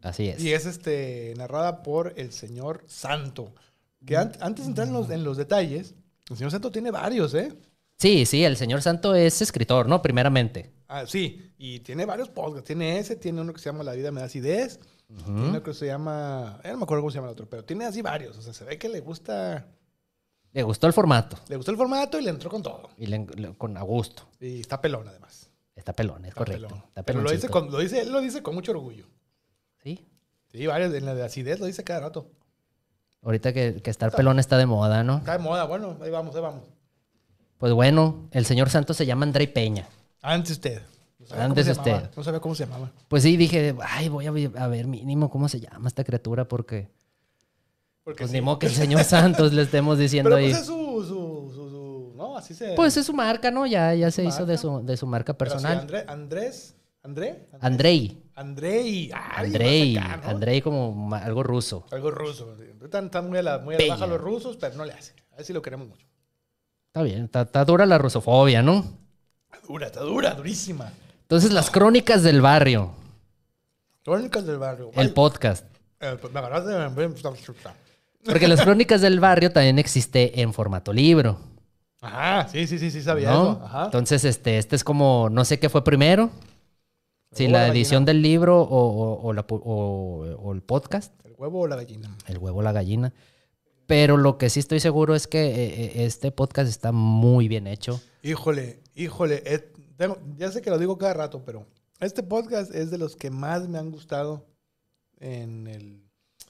Así 0.02 0.30
es. 0.30 0.42
Y 0.42 0.54
es 0.54 0.66
este 0.66 1.34
narrada 1.36 1.84
por 1.84 2.14
el 2.16 2.32
señor 2.32 2.84
Santo. 2.88 3.54
Que 4.06 4.16
an- 4.16 4.32
antes 4.40 4.64
de 4.66 4.70
entrar 4.70 4.88
en 4.88 4.94
los, 4.94 5.10
en 5.10 5.24
los 5.26 5.36
detalles, 5.36 5.94
el 6.30 6.38
señor 6.38 6.52
Santo 6.52 6.72
tiene 6.72 6.92
varios, 6.92 7.34
¿eh? 7.34 7.52
Sí, 7.98 8.26
sí, 8.26 8.44
el 8.44 8.58
señor 8.58 8.82
Santo 8.82 9.16
es 9.16 9.42
escritor, 9.42 9.88
¿no? 9.88 10.02
Primeramente. 10.02 10.72
Ah, 10.88 11.06
sí, 11.08 11.54
y 11.58 11.80
tiene 11.80 12.06
varios 12.06 12.30
podcasts. 12.30 12.68
Tiene 12.68 13.00
ese, 13.00 13.16
tiene 13.16 13.42
uno 13.42 13.54
que 13.54 13.60
se 13.60 13.70
llama 13.70 13.84
La 13.84 13.94
vida 13.94 14.12
me 14.12 14.20
da 14.20 14.28
acidez. 14.28 14.80
Tiene 15.08 15.50
uno 15.50 15.64
que 15.64 15.74
se 15.74 15.86
llama. 15.86 16.60
No 16.64 16.78
me 16.78 16.84
acuerdo 16.84 17.02
cómo 17.04 17.12
se 17.12 17.16
llama 17.18 17.28
el 17.28 17.34
otro, 17.34 17.48
pero 17.50 17.64
tiene 17.64 17.86
así 17.86 18.02
varios. 18.02 18.38
O 18.38 18.42
sea, 18.42 18.54
se 18.54 18.66
ve 18.66 18.78
que 18.78 18.90
le 18.90 19.00
gusta. 19.02 19.68
Le 20.52 20.64
gustó 20.64 20.88
el 20.88 20.94
formato. 20.94 21.38
Le 21.48 21.56
gustó 21.58 21.72
el 21.72 21.78
formato 21.78 22.20
y 22.20 22.24
le 22.24 22.30
entró 22.32 22.50
con 22.50 22.64
todo. 22.64 22.90
Y 22.98 23.06
le- 23.08 23.26
le- 23.36 23.54
con 23.56 23.76
a 23.78 23.82
gusto. 23.82 24.24
Y 24.40 24.60
está 24.62 24.82
pelón, 24.82 25.08
además. 25.08 25.50
Está 25.76 25.94
pelón, 25.94 26.24
es 26.26 26.30
Está 26.30 26.40
correcto. 26.40 26.68
pelón. 26.68 26.84
Está 26.88 27.04
Pero 27.04 27.22
lo 27.22 27.30
dice, 27.32 27.50
con, 27.50 27.70
lo 27.72 27.78
dice, 27.80 28.02
él 28.02 28.12
lo 28.12 28.22
dice 28.22 28.42
con 28.42 28.56
mucho 28.56 28.72
orgullo. 28.72 29.06
Sí. 29.84 30.08
Sí, 30.52 30.66
varios. 30.66 30.94
En 30.94 31.06
la 31.06 31.14
de 31.14 31.24
acidez 31.24 31.60
lo 31.60 31.66
dice 31.66 31.84
cada 31.84 32.00
rato. 32.02 32.32
Ahorita 33.22 33.54
que, 33.54 33.82
que 33.82 33.90
estar 33.90 34.12
pelón 34.12 34.40
está 34.40 34.58
de 34.58 34.66
moda, 34.66 35.04
¿no? 35.04 35.18
Está 35.18 35.34
de 35.34 35.40
moda. 35.40 35.66
Bueno, 35.66 35.98
ahí 36.02 36.10
vamos, 36.10 36.36
ahí 36.36 36.42
vamos. 36.42 36.64
Pues 37.58 37.74
bueno, 37.74 38.28
el 38.32 38.46
señor 38.46 38.70
Santo 38.70 38.94
se 38.94 39.06
llama 39.06 39.26
Andrey 39.26 39.48
Peña. 39.48 39.88
Antes 40.22 40.52
usted. 40.54 40.82
No 41.30 41.36
Antes 41.42 41.68
usted. 41.68 42.10
No 42.16 42.24
sabía 42.24 42.40
cómo 42.40 42.54
se 42.56 42.66
llamaba. 42.66 42.92
Pues 43.08 43.24
sí, 43.24 43.36
dije, 43.38 43.76
ay, 43.82 44.10
voy 44.10 44.28
a 44.28 44.68
ver, 44.68 44.88
mínimo 44.88 45.30
cómo 45.30 45.50
se 45.50 45.60
llama 45.60 45.88
esta 45.88 46.04
criatura 46.04 46.48
porque... 46.48 46.90
Porque 48.04 48.20
Pues 48.20 48.30
sí. 48.32 48.36
ni 48.38 48.42
modo 48.42 48.60
que 48.60 48.68
el 48.68 48.74
señor 48.74 49.04
Santos 49.04 49.52
le 49.54 49.64
estemos 49.64 49.98
diciendo 49.98 50.30
Pero 50.30 50.38
ahí. 50.38 50.50
pues 50.52 50.60
es 50.62 50.68
su, 50.68 50.74
su, 50.76 51.52
su, 51.56 51.70
su- 51.72 52.14
No, 52.16 52.38
así 52.38 52.54
se. 52.54 52.74
Pues 52.76 52.96
es 52.98 53.06
su 53.08 53.14
marca, 53.14 53.50
¿no? 53.50 53.66
Ya, 53.66 53.96
ya 53.96 54.12
se 54.12 54.24
hizo 54.24 54.46
de 54.46 54.60
su, 54.60 54.86
de 54.86 54.96
su 54.96 55.08
marca 55.08 55.34
Pero 55.36 55.50
sí, 55.50 55.56
personal. 55.56 55.80
André- 55.88 56.06
Andrés. 56.08 56.76
¿André? 57.02 57.48
Andrei. 57.62 58.22
Andrei. 58.36 59.12
Andrei. 59.36 59.96
más 59.96 60.06
acá, 60.06 60.18
¿no? 60.24 60.30
Andrei 60.30 60.62
como 60.62 61.16
algo 61.16 61.42
ruso. 61.42 61.86
Algo 61.92 62.12
ruso. 62.12 62.56
Están, 62.84 63.06
están 63.06 63.28
muy 63.30 63.40
a 63.40 63.44
la, 63.44 63.58
muy 63.60 63.74
a 63.76 63.80
la 63.80 63.88
baja 63.88 64.06
los 64.08 64.22
rusos, 64.22 64.58
pero 64.58 64.76
no 64.76 64.86
le 64.86 64.94
hace. 64.94 65.14
A 65.34 65.38
ver 65.38 65.46
si 65.46 65.54
lo 65.54 65.62
queremos 65.64 65.88
mucho. 65.88 66.06
Está 66.96 67.04
bien, 67.04 67.26
está, 67.26 67.42
está 67.42 67.66
dura 67.66 67.86
la 67.86 67.98
rusofobia, 67.98 68.62
¿no? 68.64 68.86
Está 69.54 69.68
dura, 69.68 69.88
está 69.88 70.00
dura, 70.00 70.34
durísima. 70.34 70.94
Entonces, 71.24 71.52
las 71.52 71.70
crónicas 71.70 72.24
del 72.24 72.40
barrio, 72.40 72.92
Crónicas 74.06 74.46
del 74.46 74.58
barrio. 74.60 74.92
el 74.96 75.12
podcast. 75.12 75.66
eh, 76.00 76.16
pues, 76.22 76.32
me 76.32 76.40
agarraste 76.40 76.72
Porque 78.24 78.48
las 78.48 78.62
crónicas 78.64 79.02
del 79.02 79.20
barrio 79.20 79.52
también 79.52 79.78
existe 79.78 80.40
en 80.40 80.54
formato 80.54 80.94
libro. 80.94 81.38
Ajá, 82.00 82.48
sí, 82.48 82.66
sí, 82.66 82.80
sí, 82.80 82.90
sí, 82.90 83.02
sabía 83.02 83.30
¿no? 83.32 83.52
eso. 83.52 83.62
Ajá. 83.66 83.86
Entonces, 83.86 84.24
este, 84.24 84.58
este 84.58 84.78
es 84.78 84.86
como, 84.86 85.28
no 85.30 85.44
sé 85.44 85.60
qué 85.60 85.68
fue 85.68 85.84
primero. 85.84 86.30
Si 87.34 87.50
la 87.50 87.60
la 87.64 87.68
edición 87.68 88.06
gallina? 88.06 88.14
del 88.14 88.22
libro 88.22 88.62
o, 88.62 88.68
o- 88.70 89.22
o 89.22 89.34
la 89.34 89.46
pu- 89.46 89.62
o- 89.66 90.38
o 90.42 90.54
el 90.54 90.62
podcast, 90.62 91.12
¿El 91.26 91.34
huevo 91.38 91.60
o 91.60 91.68
la 91.68 91.76
gallina? 91.76 92.16
el 92.28 92.38
huevo 92.38 92.60
o 92.60 92.62
la 92.62 92.72
gallina. 92.72 93.12
Pero 93.88 94.18
lo 94.18 94.38
que 94.38 94.50
sí 94.50 94.60
estoy 94.60 94.80
seguro 94.80 95.16
es 95.16 95.28
que 95.28 95.46
eh, 95.48 95.54
eh, 95.86 96.06
este 96.06 96.32
podcast 96.32 96.70
está 96.70 96.92
muy 96.92 97.48
bien 97.48 97.68
hecho. 97.68 98.02
Híjole, 98.24 98.82
híjole. 98.96 99.44
eh, 99.46 99.72
tengo- 99.98 100.18
ya 100.38 100.52
sé 100.52 100.62
que 100.62 100.70
lo 100.70 100.78
digo 100.80 100.98
cada 100.98 101.14
rato, 101.14 101.44
pero 101.46 101.68
este 102.00 102.24
podcast 102.24 102.74
es 102.74 102.90
de 102.92 102.98
los 102.98 103.16
que 103.16 103.30
más 103.30 103.68
me 103.70 103.78
han 103.78 103.92
gustado 103.92 104.46
en, 105.20 105.68
el, 105.68 106.02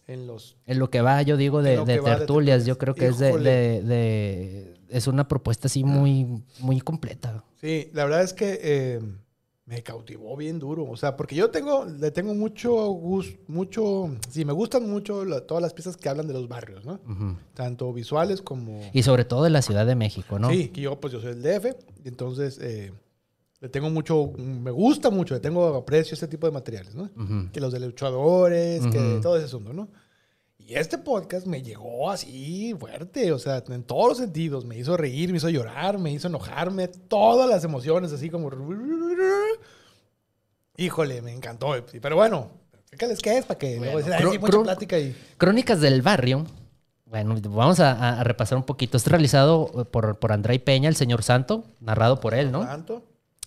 en 0.07 0.27
los... 0.27 0.57
En 0.65 0.79
lo 0.79 0.89
que 0.89 1.01
va, 1.01 1.21
yo 1.23 1.35
digo, 1.37 1.61
de, 1.61 1.77
tertulias, 1.85 2.65
yo 2.65 2.77
creo 2.77 2.95
que 2.95 3.07
es 3.07 3.19
de, 3.19 3.29
Híjole. 3.29 3.49
de- 3.49 3.81
de- 3.83 4.75
Es 4.89 5.07
una 5.07 5.27
propuesta 5.27 5.67
así 5.67 5.83
muy, 5.83 6.43
muy 6.59 6.79
completa. 6.79 7.43
Sí, 7.59 7.89
la 7.93 8.05
verdad 8.05 8.23
es 8.23 8.33
que 8.33 8.59
eh, 8.61 9.01
me 9.65 9.81
cautivó 9.81 10.37
bien 10.37 10.59
duro. 10.59 10.85
O 10.89 10.95
sea, 10.95 11.17
porque 11.17 11.35
yo 11.35 11.49
tengo, 11.49 11.85
le 11.85 12.11
tengo 12.11 12.35
mucho 12.35 12.71
gusto, 12.89 13.39
mucho... 13.47 14.09
Sí, 14.29 14.45
me 14.45 14.53
gustan 14.53 14.87
mucho 14.87 15.25
la- 15.25 15.41
todas 15.41 15.61
las 15.61 15.73
piezas 15.73 15.97
que 15.97 16.07
hablan 16.07 16.27
de 16.27 16.33
los 16.33 16.47
barrios, 16.47 16.85
¿no? 16.85 16.99
Ujú. 17.09 17.35
Tanto 17.55 17.91
visuales 17.91 18.41
como... 18.43 18.79
Y 18.93 19.01
sobre 19.01 19.25
todo 19.25 19.43
de 19.43 19.49
la 19.49 19.63
Ciudad 19.63 19.87
de 19.87 19.95
México, 19.95 20.37
¿no? 20.37 20.49
Sí, 20.51 20.67
que 20.69 20.81
yo 20.81 20.99
pues 20.99 21.13
yo 21.13 21.19
soy 21.19 21.31
el 21.31 21.41
DF, 21.41 21.75
entonces 22.03 22.59
eh, 22.61 22.93
le 23.59 23.69
tengo 23.69 23.89
mucho, 23.89 24.31
me 24.37 24.69
gusta 24.69 25.09
mucho, 25.09 25.33
le 25.33 25.39
tengo 25.39 25.65
aprecio 25.75 26.13
a 26.13 26.15
este 26.15 26.27
tipo 26.27 26.45
de 26.45 26.53
materiales, 26.53 26.93
¿no? 26.93 27.09
Ujú. 27.15 27.51
Que 27.51 27.59
los 27.59 27.73
de 27.73 27.79
luchadores, 27.79 28.85
que 28.85 28.99
Ujú. 29.13 29.21
todo 29.21 29.35
ese 29.37 29.45
asunto, 29.45 29.73
¿no? 29.73 29.89
Y 30.67 30.73
este 30.75 30.97
podcast 30.97 31.45
me 31.45 31.61
llegó 31.61 32.09
así 32.09 32.73
fuerte, 32.79 33.31
o 33.31 33.37
sea, 33.37 33.63
en 33.69 33.83
todos 33.83 34.09
los 34.09 34.17
sentidos, 34.17 34.65
me 34.65 34.75
hizo 34.77 34.97
reír, 34.97 35.29
me 35.29 35.37
hizo 35.37 35.49
llorar, 35.49 35.99
me 35.99 36.11
hizo 36.11 36.27
enojarme, 36.27 36.87
todas 36.87 37.47
las 37.47 37.63
emociones 37.63 38.11
así 38.11 38.31
como... 38.31 38.49
Híjole, 40.77 41.21
me 41.21 41.31
encantó. 41.31 41.73
Pero 42.01 42.15
bueno, 42.15 42.49
¿qué 42.97 43.07
les 43.07 43.19
queda? 43.19 43.41
Para 43.43 43.57
que 43.59 43.77
luego 43.77 43.93
Bueno, 43.93 43.97
dicen, 43.99 44.13
"Ay, 44.13 44.23
cro- 44.25 44.31
sí, 44.31 44.39
mucha 44.39 44.63
plática 44.63 44.97
y... 44.99 45.15
Crónicas 45.37 45.79
del 45.81 46.01
Barrio. 46.01 46.45
Bueno, 47.05 47.35
vamos 47.43 47.79
a, 47.79 48.19
a- 48.19 48.23
repasar 48.23 48.57
un 48.57 48.63
poquito. 48.65 48.97
Es 48.97 49.05
realizado 49.07 49.87
por, 49.91 50.17
por 50.17 50.31
Andrei 50.33 50.57
Peña, 50.59 50.89
el 50.89 50.95
señor 50.95 51.21
Santo, 51.21 51.63
narrado 51.79 52.19
por 52.19 52.33
él, 52.33 52.51
¿no? 52.51 52.61
Tanto. 52.65 53.03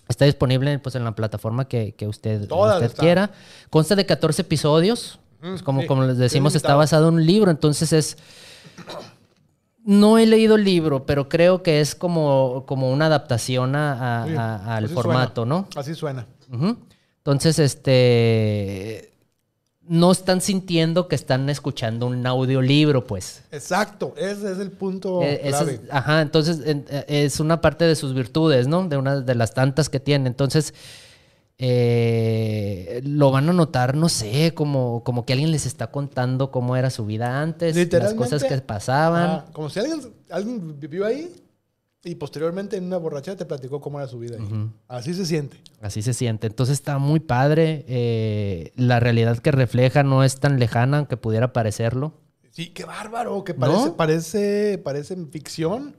Está 0.08 0.24
disponible 0.24 0.78
pues, 0.78 0.94
en 0.94 1.02
la 1.04 1.14
plataforma 1.16 1.66
que, 1.68 1.94
que 1.96 2.06
usted, 2.06 2.46
Todas 2.46 2.80
usted 2.80 2.96
quiera. 2.96 3.30
Consta 3.68 3.94
de 3.96 4.06
14 4.06 4.42
episodios. 4.42 5.18
Pues, 5.40 5.62
como, 5.62 5.82
sí, 5.82 5.86
como 5.86 6.02
les 6.02 6.12
es 6.12 6.18
decimos, 6.18 6.54
está 6.54 6.74
basado 6.74 7.08
en 7.08 7.14
un 7.14 7.26
libro. 7.26 7.50
Entonces 7.50 7.92
es... 7.92 8.16
No 9.84 10.18
he 10.18 10.26
leído 10.26 10.56
el 10.56 10.64
libro, 10.64 11.06
pero 11.06 11.28
creo 11.28 11.62
que 11.62 11.80
es 11.80 11.94
como, 11.94 12.64
como 12.66 12.92
una 12.92 13.06
adaptación 13.06 13.74
a- 13.74 14.22
a- 14.24 14.26
Sí, 14.26 14.34
a- 14.36 14.76
al 14.76 14.88
formato, 14.88 15.42
suena. 15.42 15.54
¿no? 15.54 15.68
Así 15.76 15.94
suena. 15.94 16.26
Entonces, 17.18 17.58
este... 17.58 19.12
No 19.90 20.12
están 20.12 20.42
sintiendo 20.42 21.08
que 21.08 21.14
están 21.14 21.48
escuchando 21.48 22.06
un 22.08 22.26
audiolibro, 22.26 23.06
pues. 23.06 23.42
Exacto, 23.50 24.12
ese 24.18 24.52
es 24.52 24.58
el 24.58 24.70
punto 24.70 25.22
Eh, 25.22 25.40
esa 25.44 25.60
clave. 25.60 25.72
es- 25.76 25.80
ajá, 25.90 26.20
entonces 26.20 26.60
en- 26.66 26.84
eh, 26.90 27.04
es 27.08 27.40
una 27.40 27.62
parte 27.62 27.86
de 27.86 27.96
sus 27.96 28.12
virtudes, 28.12 28.66
¿no? 28.68 28.86
De 28.86 28.98
una 28.98 29.22
de 29.22 29.34
las 29.34 29.54
tantas 29.54 29.88
que 29.88 29.98
tiene. 29.98 30.28
Entonces, 30.28 30.74
eh, 31.58 33.00
lo 33.04 33.32
van 33.32 33.48
a 33.48 33.52
notar, 33.52 33.96
no 33.96 34.08
sé, 34.08 34.54
como, 34.54 35.02
como 35.02 35.26
que 35.26 35.32
alguien 35.32 35.50
les 35.50 35.66
está 35.66 35.90
contando 35.90 36.52
cómo 36.52 36.76
era 36.76 36.88
su 36.90 37.04
vida 37.04 37.42
antes, 37.42 37.74
las 37.92 38.14
cosas 38.14 38.44
que 38.44 38.58
pasaban. 38.60 39.30
Ah, 39.30 39.44
como 39.52 39.68
si 39.68 39.80
alguien, 39.80 40.00
alguien 40.30 40.78
vivió 40.78 41.04
ahí 41.04 41.34
y 42.04 42.14
posteriormente 42.14 42.76
en 42.76 42.84
una 42.84 42.96
borrachera 42.96 43.36
te 43.36 43.44
platicó 43.44 43.80
cómo 43.80 43.98
era 43.98 44.08
su 44.08 44.20
vida 44.20 44.36
ahí. 44.38 44.70
Así 44.86 45.14
se 45.14 45.26
siente. 45.26 45.56
Así 45.80 46.00
se 46.00 46.14
siente. 46.14 46.46
Entonces 46.46 46.74
está 46.74 46.98
muy 46.98 47.18
padre. 47.18 47.84
eh, 47.88 48.72
la 48.76 49.00
realidad 49.00 49.38
que 49.38 49.50
refleja 49.50 50.04
no 50.04 50.22
es 50.22 50.38
tan 50.38 50.60
lejana, 50.60 50.98
aunque 50.98 51.16
pudiera 51.16 51.52
parecerlo. 51.52 52.14
Sí, 52.52 52.70
qué 52.70 52.84
bárbaro, 52.84 53.42
que 53.44 53.54
parece, 53.54 53.86
¿No? 53.86 53.96
parece, 53.96 54.78
parece 54.78 55.16
ficción, 55.26 55.96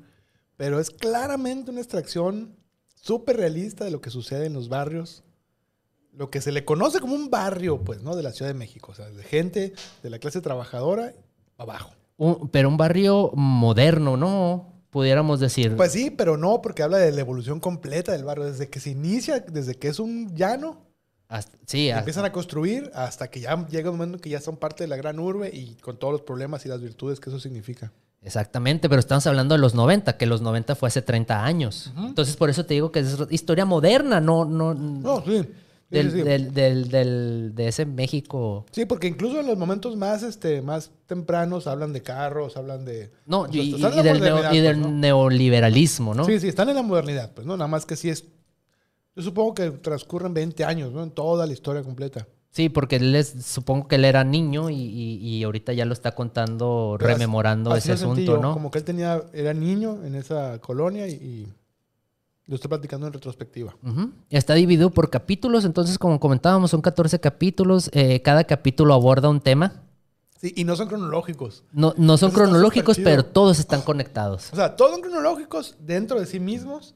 pero 0.57 0.80
es 0.80 0.89
claramente 0.89 1.72
una 1.72 1.80
extracción 1.82 2.55
súper 2.95 3.38
realista 3.38 3.86
de 3.86 3.91
lo 3.91 4.01
que 4.01 4.10
sucede 4.10 4.45
en 4.45 4.53
los 4.53 4.68
barrios. 4.70 5.24
Lo 6.14 6.30
que 6.30 6.41
se 6.41 6.51
le 6.51 6.66
conoce 6.66 6.99
como 6.99 7.14
un 7.16 7.30
barrio, 7.30 7.82
pues, 7.84 8.01
¿no? 8.01 8.16
De 8.16 8.24
la 8.24 8.32
Ciudad 8.32 8.49
de 8.51 8.57
México. 8.57 8.91
O 8.91 8.95
sea, 8.95 9.10
de 9.10 9.24
gente 9.24 9.74
de 10.03 10.10
la 10.10 10.20
clase 10.20 10.41
trabajadora 10.41 11.14
abajo. 11.57 11.91
Un- 12.18 12.49
pero 12.49 12.68
un 12.68 12.78
barrio 12.78 13.32
moderno, 13.36 14.18
¿no? 14.18 14.74
Pudiéramos 14.89 15.39
decir. 15.39 15.76
Pues 15.78 15.91
sí, 15.91 16.10
pero 16.10 16.36
no, 16.36 16.62
porque 16.62 16.84
habla 16.84 16.97
de 16.97 17.12
la 17.12 17.22
evolución 17.22 17.60
completa 17.60 18.12
del 18.12 18.24
barrio. 18.26 18.45
Desde 18.45 18.70
que 18.70 18.80
se 18.80 18.89
inicia, 18.89 19.39
desde 19.39 19.76
que 19.76 19.88
es 19.88 19.99
un 19.99 20.36
llano, 20.36 20.82
Hasta- 21.28 21.57
sí, 21.68 21.89
hasta- 21.91 21.99
empiezan 21.99 22.26
a 22.26 22.32
construir 22.32 22.89
hasta 22.95 23.30
que 23.30 23.39
ya 23.39 23.68
llega 23.68 23.91
un 23.91 23.97
momento 23.97 24.18
en 24.18 24.22
que 24.22 24.30
ya 24.32 24.41
son 24.41 24.57
parte 24.57 24.84
de 24.84 24.88
la 24.88 24.97
gran 24.97 25.20
urbe 25.20 25.49
y 25.53 25.76
con 25.76 25.97
todos 25.97 26.12
los 26.12 26.22
problemas 26.24 26.66
y 26.66 26.70
las 26.70 26.82
virtudes 26.82 27.20
que 27.20 27.30
eso 27.30 27.39
significa. 27.39 27.91
Exactamente, 28.24 28.89
pero 28.89 28.99
estamos 28.99 29.26
hablando 29.28 29.53
de 29.55 29.60
los 29.62 29.76
90, 29.76 30.18
que 30.18 30.26
los 30.26 30.41
90 30.41 30.76
fue 30.76 30.88
hace 30.88 31.01
30 31.01 31.45
años. 31.45 31.93
Entonces, 31.97 32.36
por 32.36 32.49
eso 32.49 32.66
te 32.66 32.74
digo 32.74 32.91
que 32.91 32.99
es 32.99 33.16
historia 33.30 33.64
moderna, 33.66 34.20
no, 34.20 34.43
no, 34.43 34.74
No, 34.74 35.24
sí. 35.24 35.47
Del, 35.90 36.12
sí, 36.12 36.18
sí. 36.18 36.24
del- 36.24 36.54
del- 36.54 36.90
del- 36.90 37.52
de 37.56 37.68
ese 37.68 37.86
México. 37.86 38.66
Sí, 38.72 38.86
porque 38.86 39.08
incluso 39.08 39.40
en 39.40 39.48
los 39.48 39.58
momentos 39.58 39.96
más, 39.98 40.22
este, 40.22 40.62
más 40.62 40.92
tempranos 41.08 41.66
hablan 41.66 41.94
de 41.94 42.04
carros, 42.04 42.58
hablan 42.58 42.86
de... 42.86 43.12
No, 43.26 43.42
o 43.42 43.52
sea, 43.52 43.62
y, 43.64 43.72
del, 44.04 44.22
neo- 44.22 44.54
y 44.54 44.62
pues, 44.62 44.78
¿no? 44.78 44.90
neoliberalismo, 44.92 46.14
¿no? 46.14 46.26
Sí, 46.26 46.40
sí, 46.40 46.48
están 46.48 46.70
en 46.70 46.76
la 46.76 46.84
modernidad, 46.84 47.32
pues, 47.34 47.48
¿no? 47.48 47.58
Nada 47.58 47.68
más 47.68 47.86
que 47.86 47.96
sí 47.96 48.10
es... 48.10 48.26
Yo 49.16 49.24
supongo 49.24 49.56
que 49.56 49.72
transcurren 49.72 50.34
20 50.34 50.64
años, 50.64 50.92
¿no? 50.94 51.02
En 51.04 51.12
toda 51.12 51.46
la 51.48 51.54
historia 51.54 51.82
completa. 51.84 52.28
Sí, 52.52 52.70
porque 52.70 52.96
él 52.98 53.16
es, 53.16 53.36
supongo 53.46 53.88
que 53.88 53.96
él 53.96 54.06
era 54.06 54.24
niño 54.24 54.70
y, 54.70 54.76
y- 54.76 55.44
ahorita 55.44 55.74
ya 55.74 55.86
lo 55.86 55.94
está 55.94 56.14
contando, 56.14 56.96
Pero 57.00 57.12
rememorando 57.14 57.72
así 57.72 57.92
ese 57.92 57.98
sentí 57.98 58.22
asunto, 58.24 58.36
yo, 58.36 58.42
¿no? 58.42 58.54
Como 58.54 58.72
que 58.72 58.80
él 58.80 58.84
tenía, 58.84 59.22
era 59.34 59.54
niño 59.54 60.04
en 60.06 60.16
esa 60.16 60.60
colonia 60.60 61.08
y 61.08 61.48
lo 62.50 62.56
estoy 62.56 62.68
platicando 62.68 63.06
en 63.08 63.14
retrospectiva. 63.14 63.76
Está 64.30 64.56
dividido 64.56 64.89
por 64.89 65.10
capítulos, 65.10 65.64
entonces 65.66 65.97
como 66.00 66.20
comentábamos, 66.20 66.72
son 66.72 66.82
14 66.82 67.20
capítulos, 67.20 67.89
eh, 67.93 68.22
cada 68.24 68.43
capítulo 68.43 68.93
aborda 68.95 69.30
un 69.30 69.39
tema. 69.39 69.84
Sí, 70.41 70.54
y 70.56 70.64
no 70.64 70.76
son 70.76 70.88
cronológicos. 70.88 71.64
No, 71.74 71.93
no 71.97 72.18
son 72.18 72.32
cronológicos, 72.32 72.97
pero 73.04 73.24
todos 73.24 73.60
están 73.60 73.82
conectados. 73.82 74.52
O 74.52 74.56
sea, 74.56 74.76
todos 74.76 74.91
son 74.91 75.02
cronológicos 75.02 75.76
dentro 75.80 76.20
de 76.20 76.26
sí 76.26 76.39
mismos, 76.39 76.95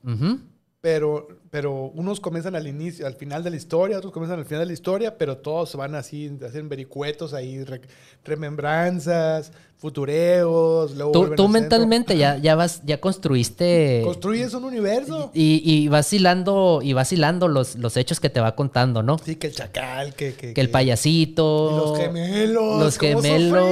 pero, 0.82 1.28
pero 1.50 1.74
unos 1.94 2.20
comienzan 2.20 2.56
al 2.56 2.68
inicio, 2.68 3.06
al 3.06 3.14
final 3.16 3.44
de 3.44 3.50
la 3.52 3.56
historia, 3.58 3.98
otros 3.98 4.12
comienzan 4.12 4.40
al 4.40 4.46
final 4.46 4.62
de 4.62 4.66
la 4.68 4.74
historia, 4.74 5.18
pero 5.18 5.38
todos 5.38 5.76
van 5.76 5.94
así, 5.96 6.36
hacen 6.46 6.68
vericuetos 6.68 7.34
ahí, 7.34 7.64
re- 7.64 7.82
remembranzas, 8.24 9.52
futureos, 9.84 10.96
luego 10.96 11.12
Tú, 11.36 11.48
mentalmente 11.50 12.18
ya, 12.18 12.38
ya 12.38 12.56
vas, 12.56 12.82
ya 12.86 13.00
construiste 13.02 14.02
Construyes 14.06 14.54
un 14.54 14.64
universo. 14.64 15.30
y, 15.34 15.62
y 15.64 15.90
vas 15.90 16.12
hilando, 16.14 16.80
y 16.82 16.94
vas 16.94 17.12
hilando 17.12 17.50
los, 17.50 17.76
los 17.76 17.98
hechos 17.98 18.20
que 18.22 18.30
te 18.30 18.40
va 18.40 18.56
contando, 18.56 19.04
¿no? 19.04 19.18
Sí, 19.20 19.36
que 19.36 19.48
el 19.48 19.54
chacal, 19.54 20.14
que, 20.16 20.34
que, 20.36 20.54
Que 20.54 20.62
el 20.62 20.70
payasito. 20.70 21.70
Y 21.74 21.78
los 21.78 21.98
gemelos. 22.00 22.80
Los 22.80 22.98
¿cómo 22.98 23.22
gemelos. 23.22 23.68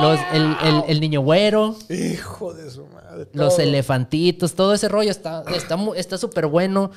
los- 0.00 0.20
el, 0.32 0.42
el- 0.64 0.82
el 0.88 1.00
niño 1.00 1.20
güero. 1.22 1.76
Hijo 1.90 2.54
de 2.54 2.70
su 2.70 2.86
madre. 2.86 3.26
Los 3.32 3.58
elefantitos, 3.58 4.54
todo 4.54 4.72
ese 4.74 4.88
rollo 4.88 5.10
está 5.10 5.42
está 5.54 5.76
mu- 5.76 5.94
está 5.94 6.16
súper 6.18 6.46
bueno. 6.46 6.90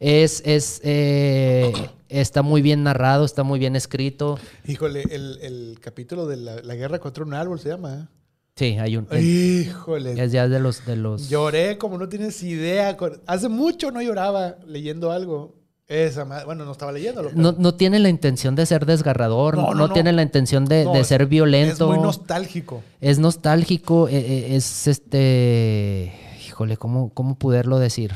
Es, 0.00 0.42
es, 0.44 0.80
eh, 0.84 1.72
está 2.08 2.42
muy 2.42 2.62
bien 2.62 2.82
narrado, 2.84 3.24
está 3.24 3.42
muy 3.42 3.58
bien 3.58 3.74
escrito. 3.76 4.38
Híjole, 4.66 5.02
el, 5.10 5.38
el 5.42 5.78
capítulo 5.80 6.26
de 6.26 6.36
la, 6.36 6.62
la 6.62 6.74
guerra 6.74 6.98
contra 6.98 7.24
un 7.24 7.34
árbol 7.34 7.58
se 7.58 7.70
llama. 7.70 7.94
¿eh? 7.94 8.14
Sí, 8.56 8.64
hay 8.78 8.96
un. 8.96 9.06
Híjole. 9.16 10.22
Es 10.22 10.32
ya 10.32 10.48
de 10.48 10.60
los. 10.60 10.84
De 10.86 10.96
los 10.96 11.28
Lloré 11.28 11.78
como 11.78 11.98
no 11.98 12.08
tienes 12.08 12.42
idea. 12.42 12.96
Hace 13.26 13.48
mucho 13.48 13.90
no 13.90 14.02
lloraba 14.02 14.56
leyendo 14.66 15.10
algo. 15.12 15.56
Esa 15.86 16.26
madre. 16.26 16.44
Bueno, 16.44 16.64
no 16.66 16.72
estaba 16.72 16.92
leyéndolo. 16.92 17.30
pero 17.30 17.40
no, 17.40 17.52
no 17.52 17.74
tiene 17.74 17.98
la 17.98 18.10
intención 18.10 18.54
de 18.54 18.66
ser 18.66 18.84
desgarrador, 18.84 19.56
No, 19.56 19.72
no, 19.72 19.90
tiene 19.90 20.12
la 20.12 20.20
intención 20.22 20.66
de, 20.66 20.84
de 20.84 21.00
es- 21.00 21.06
ser 21.06 21.24
violento. 21.26 21.90
Es 21.90 21.96
muy 21.96 22.04
nostálgico. 22.04 22.82
Es 23.00 23.18
nostálgico, 23.18 24.06
eh, 24.08 24.18
eh, 24.18 24.56
es 24.56 24.86
este. 24.86 26.12
Híjole, 26.46 26.76
¿cómo, 26.76 27.10
cómo 27.14 27.38
poderlo 27.38 27.78
decir? 27.78 28.12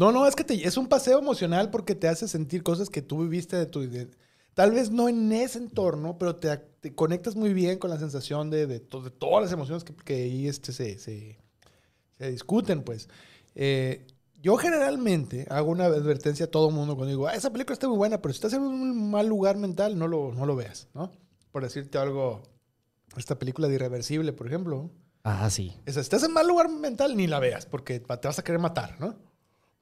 No, 0.00 0.10
no, 0.12 0.26
es 0.26 0.34
que 0.34 0.44
te- 0.44 0.66
es 0.66 0.76
un 0.78 0.88
paseo 0.88 1.18
emocional 1.18 1.70
porque 1.70 1.94
te 1.94 2.08
hace 2.08 2.26
sentir 2.26 2.62
cosas 2.62 2.88
que 2.88 3.02
tú 3.02 3.22
viviste 3.22 3.54
de 3.56 3.66
tu... 3.66 3.80
de- 3.88 4.08
tal 4.54 4.72
vez 4.72 4.90
no 4.90 5.08
en 5.10 5.30
ese 5.30 5.58
entorno, 5.58 6.16
pero 6.18 6.36
te, 6.36 6.56
te 6.56 6.94
conectas 6.94 7.36
muy 7.36 7.52
bien 7.52 7.78
con 7.78 7.90
la 7.90 7.98
sensación 7.98 8.48
de, 8.50 8.66
de 8.66 8.80
to- 8.80 9.02
de 9.02 9.10
todas 9.10 9.44
las 9.44 9.52
emociones 9.52 9.84
que, 9.84 9.94
que 9.94 10.14
ahí 10.14 10.48
este, 10.48 10.72
se, 10.72 10.98
se- 10.98 11.38
se 12.18 12.30
discuten, 12.30 12.82
pues. 12.82 13.08
Eh, 13.54 14.06
yo 14.42 14.56
generalmente 14.56 15.46
hago 15.50 15.70
una 15.70 15.84
advertencia 15.84 16.46
a 16.46 16.50
todo 16.50 16.70
el 16.70 16.74
mundo 16.74 16.96
cuando 16.96 17.10
digo, 17.10 17.26
"Ah, 17.28 17.34
esa 17.34 17.52
película 17.52 17.74
está 17.74 17.86
muy 17.86 17.98
buena, 17.98 18.22
pero 18.22 18.32
si 18.32 18.38
estás 18.38 18.54
en 18.54 18.62
un 18.62 19.10
mal 19.10 19.26
lugar 19.28 19.58
mental, 19.58 19.98
no 19.98 20.08
lo, 20.08 20.32
no 20.32 20.46
lo 20.46 20.56
veas, 20.56 20.88
¿no? 20.94 21.12
Por 21.52 21.62
decirte 21.62 21.98
algo, 21.98 22.42
esta 23.18 23.38
película 23.38 23.68
de 23.68 23.74
Irreversible, 23.74 24.32
por 24.32 24.46
ejemplo, 24.46 24.90
Ah, 25.24 25.50
sí. 25.50 25.74
o 25.86 25.92
sea, 25.92 26.02
si 26.02 26.06
estás 26.06 26.22
en 26.22 26.32
mal 26.32 26.48
lugar 26.48 26.70
mental, 26.70 27.18
ni 27.18 27.26
la 27.26 27.38
veas, 27.38 27.66
porque 27.66 28.00
te 28.00 28.28
vas 28.28 28.38
a 28.38 28.42
querer 28.44 28.60
matar, 28.62 28.98
¿no? 28.98 29.14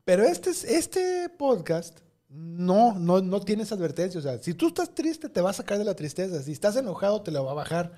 Pero 0.08 0.24
este, 0.24 0.48
es- 0.48 0.64
este 0.64 1.28
podcast 1.28 1.98
no, 2.30 2.94
no, 2.98 3.20
no 3.20 3.40
tiene 3.42 3.64
esa 3.64 3.74
advertencia. 3.74 4.18
O 4.18 4.22
sea, 4.22 4.38
si 4.42 4.54
tú 4.54 4.68
estás 4.68 4.94
triste, 4.94 5.28
te 5.28 5.42
va 5.42 5.50
a 5.50 5.52
sacar 5.52 5.76
de 5.76 5.84
la 5.84 5.94
tristeza. 5.94 6.42
Si 6.42 6.50
estás 6.50 6.76
enojado, 6.76 7.20
te 7.20 7.30
la 7.30 7.42
va 7.42 7.50
a 7.50 7.54
bajar. 7.54 7.92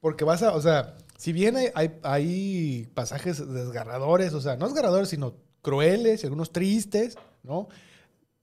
Porque 0.00 0.24
vas 0.24 0.42
a, 0.42 0.56
o 0.56 0.60
sea, 0.60 0.96
si 1.16 1.32
bien 1.32 1.54
hay, 1.56 1.68
hay, 1.76 2.00
hay 2.02 2.90
pasajes 2.94 3.38
desgarradores, 3.38 4.34
o 4.34 4.40
sea, 4.40 4.56
no 4.56 4.66
desgarradores, 4.66 5.08
sino 5.08 5.34
crueles 5.62 6.24
algunos 6.24 6.50
tristes, 6.50 7.16
¿no? 7.44 7.68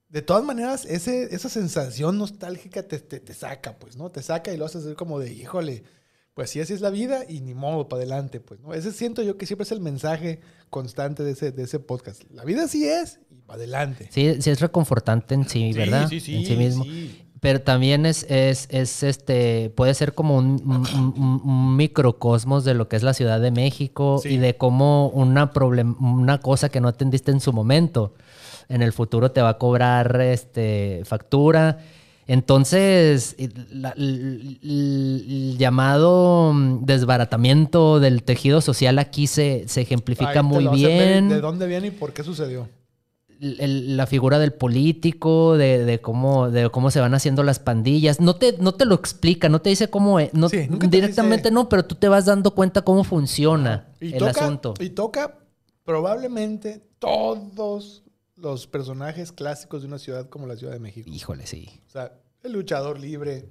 De 0.08 0.22
todas 0.22 0.42
maneras, 0.42 0.86
ese, 0.86 1.34
esa 1.34 1.50
sensación 1.50 2.16
nostálgica 2.16 2.84
te, 2.84 3.00
te, 3.00 3.20
te 3.20 3.34
saca, 3.34 3.78
pues, 3.78 3.98
¿no? 3.98 4.10
Te 4.10 4.22
saca 4.22 4.50
y 4.50 4.56
lo 4.56 4.64
haces 4.64 4.94
como 4.94 5.18
de, 5.18 5.30
híjole, 5.30 5.84
pues 6.34 6.50
sí, 6.50 6.60
así 6.60 6.72
es 6.72 6.80
la 6.80 6.90
vida 6.90 7.20
y 7.28 7.40
ni 7.40 7.54
modo, 7.54 7.88
para 7.88 8.02
adelante, 8.02 8.40
pues, 8.40 8.60
¿no? 8.60 8.74
Ese 8.74 8.92
siento 8.92 9.22
yo 9.22 9.36
que 9.38 9.46
siempre 9.46 9.62
es 9.64 9.72
el 9.72 9.80
mensaje 9.80 10.40
constante 10.70 11.22
de 11.22 11.30
ese, 11.32 11.52
de 11.52 11.62
ese 11.62 11.78
podcast. 11.78 12.22
La 12.32 12.44
vida 12.44 12.64
así 12.64 12.84
es 12.88 13.20
y 13.30 13.40
para 13.42 13.58
adelante. 13.58 14.08
Sí, 14.10 14.40
sí 14.42 14.50
es 14.50 14.60
reconfortante 14.60 15.34
en 15.34 15.48
sí, 15.48 15.72
¿verdad? 15.72 16.08
Sí, 16.08 16.18
sí, 16.20 16.34
en 16.36 16.46
sí 16.46 16.56
mismo. 16.56 16.84
sí. 16.84 17.20
Pero 17.40 17.60
también 17.60 18.06
es, 18.06 18.24
es, 18.30 18.66
es 18.70 19.02
este, 19.02 19.68
puede 19.76 19.92
ser 19.92 20.14
como 20.14 20.38
un, 20.38 20.62
un- 20.64 21.14
un- 21.18 21.40
un 21.44 21.76
microcosmos 21.76 22.64
de 22.64 22.72
lo 22.72 22.88
que 22.88 22.96
es 22.96 23.02
la 23.02 23.12
Ciudad 23.12 23.38
de 23.38 23.50
México 23.50 24.18
Sí. 24.22 24.30
y 24.30 24.36
de 24.38 24.56
cómo 24.56 25.10
una, 25.10 25.52
problem- 25.52 25.94
una 26.00 26.40
cosa 26.40 26.70
que 26.70 26.80
no 26.80 26.88
atendiste 26.88 27.30
en 27.32 27.40
su 27.40 27.52
momento, 27.52 28.14
en 28.70 28.80
el 28.80 28.94
futuro 28.94 29.30
te 29.30 29.42
va 29.42 29.50
a 29.50 29.58
cobrar 29.58 30.20
este, 30.22 31.02
factura. 31.04 31.78
Entonces, 32.26 33.36
el 33.38 33.56
llamado 35.58 36.52
mm, 36.54 36.84
desbaratamiento 36.84 38.00
del 38.00 38.22
tejido 38.22 38.60
social 38.60 38.98
aquí 38.98 39.26
se, 39.26 39.64
se 39.68 39.82
ejemplifica 39.82 40.42
muy 40.42 40.66
bien 40.68 41.28
¿De 41.28 41.40
dónde 41.40 41.66
viene 41.66 41.88
y 41.88 41.90
por 41.90 42.12
qué 42.12 42.22
sucedió? 42.22 42.68
la 43.40 44.06
figura 44.06 44.38
del 44.38 44.52
político, 44.54 45.58
de, 45.58 45.84
de 45.84 46.00
cómo, 46.00 46.50
de 46.50 46.70
cómo 46.70 46.90
se 46.90 47.00
van 47.00 47.12
haciendo 47.14 47.42
las 47.42 47.58
pandillas. 47.58 48.18
No 48.18 48.36
te, 48.36 48.56
no 48.58 48.72
te 48.72 48.86
lo 48.86 48.94
explica, 48.94 49.50
no 49.50 49.60
te 49.60 49.68
dice 49.70 49.90
cómo 49.90 50.18
es. 50.18 50.32
No, 50.32 50.48
Sí, 50.48 50.66
directamente 50.88 51.48
dice- 51.50 51.54
no, 51.54 51.68
pero 51.68 51.84
tú 51.84 51.94
te 51.96 52.08
vas 52.08 52.24
dando 52.24 52.52
cuenta 52.52 52.80
cómo 52.82 53.04
funciona 53.04 53.88
Y 54.00 54.12
el 54.14 54.18
toca, 54.18 54.30
asunto. 54.30 54.74
Y 54.80 54.90
toca 54.90 55.36
probablemente 55.84 56.80
todos 56.98 58.03
los 58.36 58.66
personajes 58.66 59.32
clásicos 59.32 59.82
de 59.82 59.88
una 59.88 59.98
ciudad 59.98 60.28
como 60.28 60.46
la 60.46 60.56
Ciudad 60.56 60.72
de 60.72 60.80
México. 60.80 61.08
Híjole, 61.10 61.46
sí. 61.46 61.68
O 61.88 61.90
sea, 61.90 62.12
el 62.42 62.52
luchador 62.52 62.98
libre, 62.98 63.46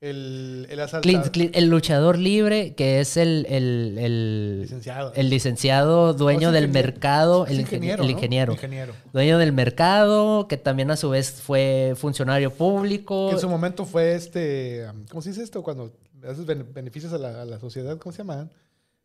el, 0.00 0.66
el 0.70 0.80
asaltador, 0.80 1.30
el 1.34 1.66
luchador 1.68 2.18
libre, 2.18 2.74
que 2.74 3.00
es 3.00 3.16
el, 3.16 3.46
el, 3.48 3.96
el, 3.98 4.60
licenciado. 4.62 5.12
el 5.14 5.30
licenciado 5.30 6.14
dueño 6.14 6.50
del 6.50 6.68
mercado, 6.68 7.46
el 7.46 7.60
ingeniero, 7.60 8.02
ingeniero, 8.04 8.52
ingeniero. 8.52 8.94
Dueño 9.12 9.38
del 9.38 9.52
mercado, 9.52 10.48
que 10.48 10.56
también 10.56 10.90
a 10.90 10.96
su 10.96 11.10
vez 11.10 11.30
fue 11.42 11.94
funcionario 11.96 12.52
público. 12.52 13.28
Que 13.28 13.34
en 13.34 13.40
su 13.40 13.48
momento 13.48 13.84
fue 13.84 14.14
este, 14.14 14.86
¿cómo 15.10 15.22
se 15.22 15.30
dice 15.30 15.42
esto? 15.42 15.62
Cuando 15.62 15.92
haces 16.28 16.46
bene- 16.46 16.64
beneficios 16.64 17.12
a 17.12 17.18
la, 17.18 17.42
a 17.42 17.44
la 17.44 17.58
sociedad, 17.60 17.98
¿cómo 17.98 18.12
se 18.12 18.18
llama? 18.18 18.48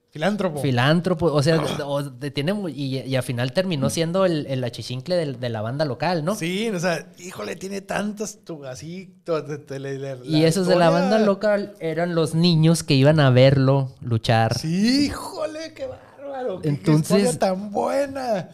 Filántropo. 0.09 0.61
Filántropo, 0.61 1.25
o 1.27 1.43
sea, 1.43 1.57
o 1.85 2.01
de- 2.03 2.31
tiene, 2.31 2.53
y, 2.73 2.99
y 2.99 3.15
al 3.15 3.23
final 3.23 3.51
terminó 3.51 3.89
siendo 3.89 4.25
el, 4.25 4.45
el 4.47 4.63
achichincle 4.63 5.15
del- 5.15 5.39
de, 5.39 5.49
la 5.49 5.61
banda 5.61 5.85
local, 5.85 6.23
¿no? 6.25 6.35
Sí, 6.35 6.69
o 6.69 6.79
sea, 6.79 7.07
híjole, 7.19 7.55
tiene 7.55 7.81
tantas, 7.81 8.39
así, 8.69 9.13
de- 9.25 9.57
de- 9.57 9.97
de- 9.99 10.19
y 10.25 10.45
esos 10.45 10.65
de 10.67 10.75
la 10.75 10.89
banda 10.89 11.19
local 11.19 11.73
eran 11.79 12.15
los 12.15 12.35
niños 12.35 12.83
que 12.83 12.93
iban 12.95 13.19
a 13.19 13.29
verlo 13.29 13.91
luchar. 14.01 14.57
Sí, 14.57 15.05
híjole, 15.07 15.73
qué 15.75 15.87
bárbaro. 15.87 16.61
qué- 16.61 16.69
Entonces- 16.69 17.17
historia 17.19 17.39
tan 17.39 17.71
buena. 17.71 18.49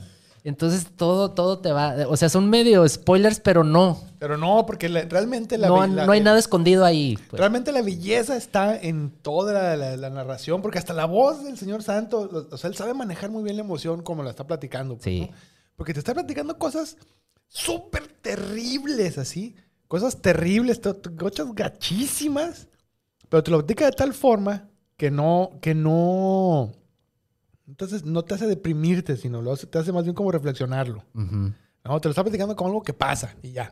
Entonces 0.45 0.87
todo, 0.97 1.31
todo 1.31 1.59
te 1.59 1.71
va, 1.71 1.95
o 2.09 2.17
sea, 2.17 2.27
son 2.27 2.49
medio 2.49 2.87
spoilers, 2.87 3.39
pero 3.39 3.63
no. 3.63 3.97
Pero 4.19 4.37
no, 4.37 4.65
porque 4.65 4.89
la- 4.89 5.03
realmente 5.03 5.57
la, 5.57 5.69
No, 5.69 5.87
la- 5.87 6.05
no 6.05 6.11
hay 6.11 6.19
nada 6.19 6.37
escondido 6.37 6.83
ahí. 6.83 7.17
pues. 7.29 7.39
Realmente 7.39 7.71
la 7.71 7.81
belleza 7.81 8.35
está 8.35 8.77
en 8.77 9.09
toda 9.21 9.77
la, 9.77 10.09
narración, 10.09 10.61
porque 10.61 10.79
hasta 10.79 10.93
la 10.93 11.05
voz 11.05 11.45
del 11.45 11.57
señor 11.57 11.81
Santo, 11.81 12.47
o- 12.51 12.57
sea, 12.57 12.69
él 12.69 12.75
sabe 12.75 12.93
manejar 12.93 13.31
muy 13.31 13.41
bien 13.43 13.55
la 13.55 13.63
emoción 13.63 14.01
como 14.03 14.21
la 14.21 14.31
está 14.31 14.45
platicando. 14.45 14.95
pues, 14.95 15.03
Sí. 15.05 15.21
¿no? 15.31 15.37
Porque 15.77 15.93
te 15.93 15.99
está 15.99 16.13
platicando 16.13 16.57
cosas 16.59 16.97
súper 17.47 18.07
terribles, 18.21 19.17
así. 19.17 19.55
Cosas 19.87 20.21
terribles, 20.21 20.81
cosas 21.17 21.53
gachísimas, 21.53 22.67
pero 23.29 23.43
te 23.43 23.51
lo 23.51 23.59
platica 23.59 23.85
de 23.85 23.91
tal 23.91 24.13
forma 24.13 24.67
que 24.97 25.09
no, 25.11 25.51
que 25.61 25.73
no, 25.75 26.71
entonces 27.67 28.03
no 28.05 28.23
te 28.23 28.35
hace 28.35 28.47
deprimirte, 28.47 29.17
sino 29.17 29.41
lo 29.41 29.53
hace- 29.53 29.67
te 29.67 29.77
hace 29.79 29.91
más 29.91 30.03
bien 30.03 30.15
como 30.15 30.31
reflexionarlo. 30.31 31.03
No, 31.13 31.99
te 31.99 32.07
lo 32.07 32.11
está 32.11 32.23
platicando 32.23 32.55
como 32.55 32.69
algo 32.69 32.83
que 32.83 32.93
pasa 32.93 33.35
y 33.41 33.51
ya. 33.51 33.71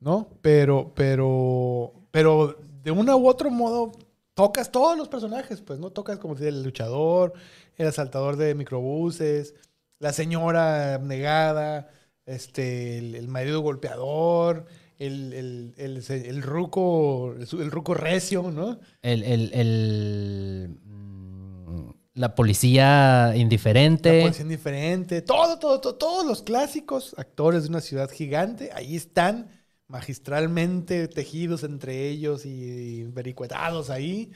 ¿No? 0.00 0.28
Pero, 0.40 0.92
pero, 0.96 1.92
pero 2.10 2.58
de 2.82 2.90
una 2.90 3.14
u 3.16 3.28
otro 3.28 3.50
modo 3.50 3.92
tocas 4.34 4.72
todos 4.72 4.96
los 4.98 5.08
personajes, 5.08 5.60
pues, 5.60 5.78
¿no? 5.78 5.90
Tocas 5.90 6.18
como 6.18 6.36
si 6.36 6.44
el 6.46 6.62
luchador, 6.62 7.34
el 7.76 7.86
asaltador 7.86 8.36
de 8.36 8.54
microbuses, 8.54 9.54
la 10.00 10.12
señora 10.12 10.98
negada, 10.98 11.88
este, 12.26 12.98
el, 12.98 13.14
el 13.14 13.28
marido 13.28 13.60
golpeador, 13.60 14.66
el, 14.98 15.32
el, 15.32 15.74
el, 15.76 16.02
el 16.08 16.42
ruco, 16.42 17.34
el 17.34 17.70
ruco 17.70 17.94
recio, 17.94 18.50
¿no? 18.50 18.78
El, 19.02 19.22
el, 19.22 19.50
el, 19.52 20.78
mm, 20.84 21.90
la 22.14 22.34
policía 22.34 23.28
La 23.28 23.36
indiferente. 23.36 24.20
policía 24.22 24.42
indiferente, 24.42 25.22
todo, 25.22 25.58
todo, 25.58 25.80
todo, 25.80 25.94
todos 25.94 26.26
los 26.26 26.42
clásicos 26.42 27.14
actores 27.16 27.64
de 27.64 27.68
una 27.70 27.80
ciudad 27.80 28.10
gigante, 28.10 28.70
ahí 28.74 28.96
están 28.96 29.48
magistralmente 29.88 31.08
tejidos 31.08 31.64
entre 31.64 32.08
ellos 32.08 32.44
y 32.46 33.04
vericuetados 33.04 33.90
ahí. 33.90 34.30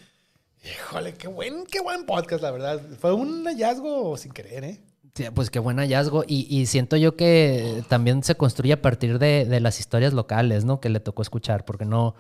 Híjole, 0.65 1.15
qué 1.15 1.29
buen, 1.29 1.65
qué 1.67 1.81
buen 1.81 2.07
podcast, 2.07 2.43
la 2.43 2.51
verdad. 2.51 2.81
Fue 2.99 3.13
un 3.13 3.45
hallazgo 3.45 4.17
sin 4.17 4.33
querer, 4.33 4.65
¿eh? 4.65 4.81
Sí, 5.15 5.25
Pues 5.35 5.49
qué 5.51 5.59
buen 5.59 5.79
hallazgo. 5.79 6.25
Y, 6.27 6.47
y 6.55 6.67
siento 6.67 6.97
yo 6.97 7.17
que 7.17 7.83
también 7.89 8.23
se 8.23 8.35
construye 8.35 8.73
a 8.75 8.83
partir 8.83 9.19
de, 9.19 9.45
de 9.45 9.61
las 9.61 9.81
historias 9.81 10.13
locales, 10.13 10.65
¿no? 10.65 10.81
Que 10.81 10.89
le 10.89 11.01
tocó 11.01 11.23
escuchar, 11.23 11.65
porque 11.65 11.85
no. 11.85 12.15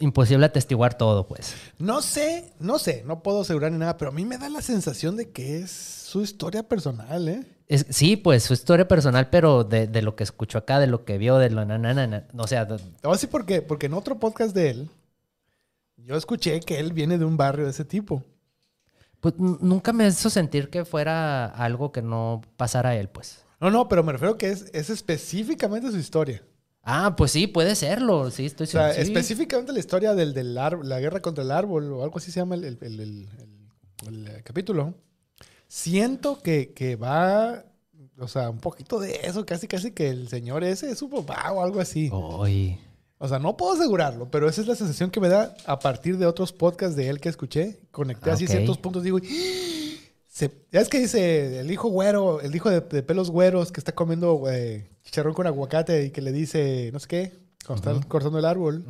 Imposible 0.00 0.46
atestiguar 0.46 0.96
todo, 0.96 1.26
pues. 1.26 1.54
No 1.78 2.00
sé, 2.00 2.52
no 2.58 2.78
sé, 2.78 3.02
no 3.06 3.22
puedo 3.22 3.42
asegurar 3.42 3.70
ni 3.72 3.78
nada, 3.78 3.96
pero 3.98 4.10
a 4.10 4.14
mí 4.14 4.24
me 4.24 4.38
da 4.38 4.48
la 4.48 4.62
sensación 4.62 5.16
de 5.16 5.30
que 5.30 5.58
es 5.58 5.70
su 5.70 6.22
historia 6.22 6.62
personal, 6.62 7.28
¿eh? 7.28 7.44
Es- 7.68 7.86
sí, 7.90 8.16
pues 8.16 8.42
su 8.44 8.52
historia 8.54 8.86
personal, 8.88 9.28
pero 9.30 9.64
de, 9.64 9.86
de 9.86 10.02
lo 10.02 10.16
que 10.16 10.24
escuchó 10.24 10.58
acá, 10.58 10.78
de 10.78 10.86
lo 10.86 11.04
que 11.04 11.18
vio, 11.18 11.38
de 11.38 11.50
lo 11.50 11.64
na, 11.64 11.78
na. 11.78 12.26
O 12.36 12.46
sea, 12.46 12.64
de- 12.64 12.78
Te 12.78 12.84
voy 13.02 13.12
a 13.12 13.16
decir 13.16 13.28
por 13.30 13.44
qué. 13.46 13.62
Porque 13.62 13.86
en 13.86 13.94
otro 13.94 14.18
podcast 14.18 14.54
de 14.54 14.70
él, 14.70 14.90
yo 15.96 16.16
escuché 16.16 16.60
que 16.60 16.78
él 16.78 16.92
viene 16.92 17.18
de 17.18 17.24
un 17.24 17.36
barrio 17.36 17.64
de 17.64 17.70
ese 17.70 17.84
tipo. 17.84 18.22
pues 19.20 19.34
nunca 19.38 19.92
me 19.94 20.06
hizo 20.06 20.28
sentir 20.28 20.68
que 20.68 20.84
fuera 20.84 21.46
algo 21.46 21.92
que 21.92 22.02
no 22.02 22.42
pasara 22.58 22.90
a 22.90 22.96
él, 22.96 23.08
pues. 23.08 23.42
No, 23.60 23.70
no, 23.70 23.88
pero 23.88 24.02
me 24.04 24.12
refiero 24.12 24.36
que 24.36 24.50
es, 24.50 24.66
es 24.74 24.90
específicamente 24.90 25.90
su 25.90 25.96
historia. 25.98 26.42
Ah, 26.84 27.14
pues 27.16 27.30
sí, 27.32 27.46
puede 27.46 27.74
serlo. 27.76 28.30
Sí, 28.30 28.46
estoy 28.46 28.64
O 28.64 28.70
sea, 28.70 28.88
seguro. 28.92 29.04
sí. 29.06 29.12
específicamente 29.12 29.72
la 29.72 29.78
historia 29.78 30.14
del, 30.14 30.34
del 30.34 30.56
árbol, 30.58 30.88
la 30.88 31.00
guerra 31.00 31.20
contra 31.20 31.42
el 31.42 31.50
árbol, 31.50 31.92
o 31.92 32.02
algo 32.04 32.18
así 32.18 32.30
se 32.30 32.40
llama 32.40 32.54
el, 32.56 32.64
el- 32.64 33.28
capítulo. 34.44 34.94
Siento 35.66 36.40
que, 36.42 36.72
que 36.74 36.96
va, 36.96 37.64
o 38.18 38.28
sea, 38.28 38.50
un 38.50 38.58
poquito 38.58 39.00
de 39.00 39.20
eso, 39.24 39.44
casi 39.46 39.66
casi 39.66 39.92
que 39.92 40.10
el 40.10 40.28
señor 40.28 40.62
ese 40.62 40.90
es 40.90 40.98
su 40.98 41.08
papá 41.08 41.50
o 41.52 41.62
algo 41.62 41.80
así. 41.80 42.10
Ay. 42.42 42.78
O 43.18 43.28
sea, 43.28 43.38
no 43.38 43.56
puedo 43.56 43.72
asegurarlo, 43.72 44.30
pero 44.30 44.48
esa 44.48 44.60
es 44.60 44.66
la 44.66 44.74
sensación 44.76 45.10
que 45.10 45.20
me 45.20 45.28
da 45.28 45.54
a 45.66 45.78
partir 45.78 46.18
de 46.18 46.26
otros 46.26 46.52
podcasts 46.52 46.96
de 46.96 47.08
él 47.08 47.20
que 47.20 47.30
escuché. 47.30 47.80
Conecté 47.90 48.30
Ah, 48.30 48.34
así 48.34 48.46
ciertos 48.46 48.76
puntos, 48.76 49.02
digo, 49.02 49.18
se- 50.28 50.52
ya 50.70 50.80
es 50.80 50.88
que 50.88 50.98
dice 51.00 51.60
el 51.60 51.70
hijo 51.70 51.88
güero, 51.88 52.40
el 52.42 52.54
hijo 52.54 52.68
de, 52.68 52.80
de 52.80 53.02
pelos 53.02 53.30
güeros 53.30 53.72
que 53.72 53.80
está 53.80 53.92
comiendo 53.92 54.44
eh, 54.50 54.90
chicharrón 55.04 55.34
con 55.34 55.46
aguacate 55.46 56.06
y 56.06 56.10
que 56.10 56.22
le 56.22 56.32
dice, 56.32 56.90
no 56.92 56.98
sé 56.98 57.06
qué, 57.08 57.32
cuando 57.66 57.90
está 57.92 58.08
cortando 58.08 58.38
el 58.38 58.44
árbol. 58.44 58.84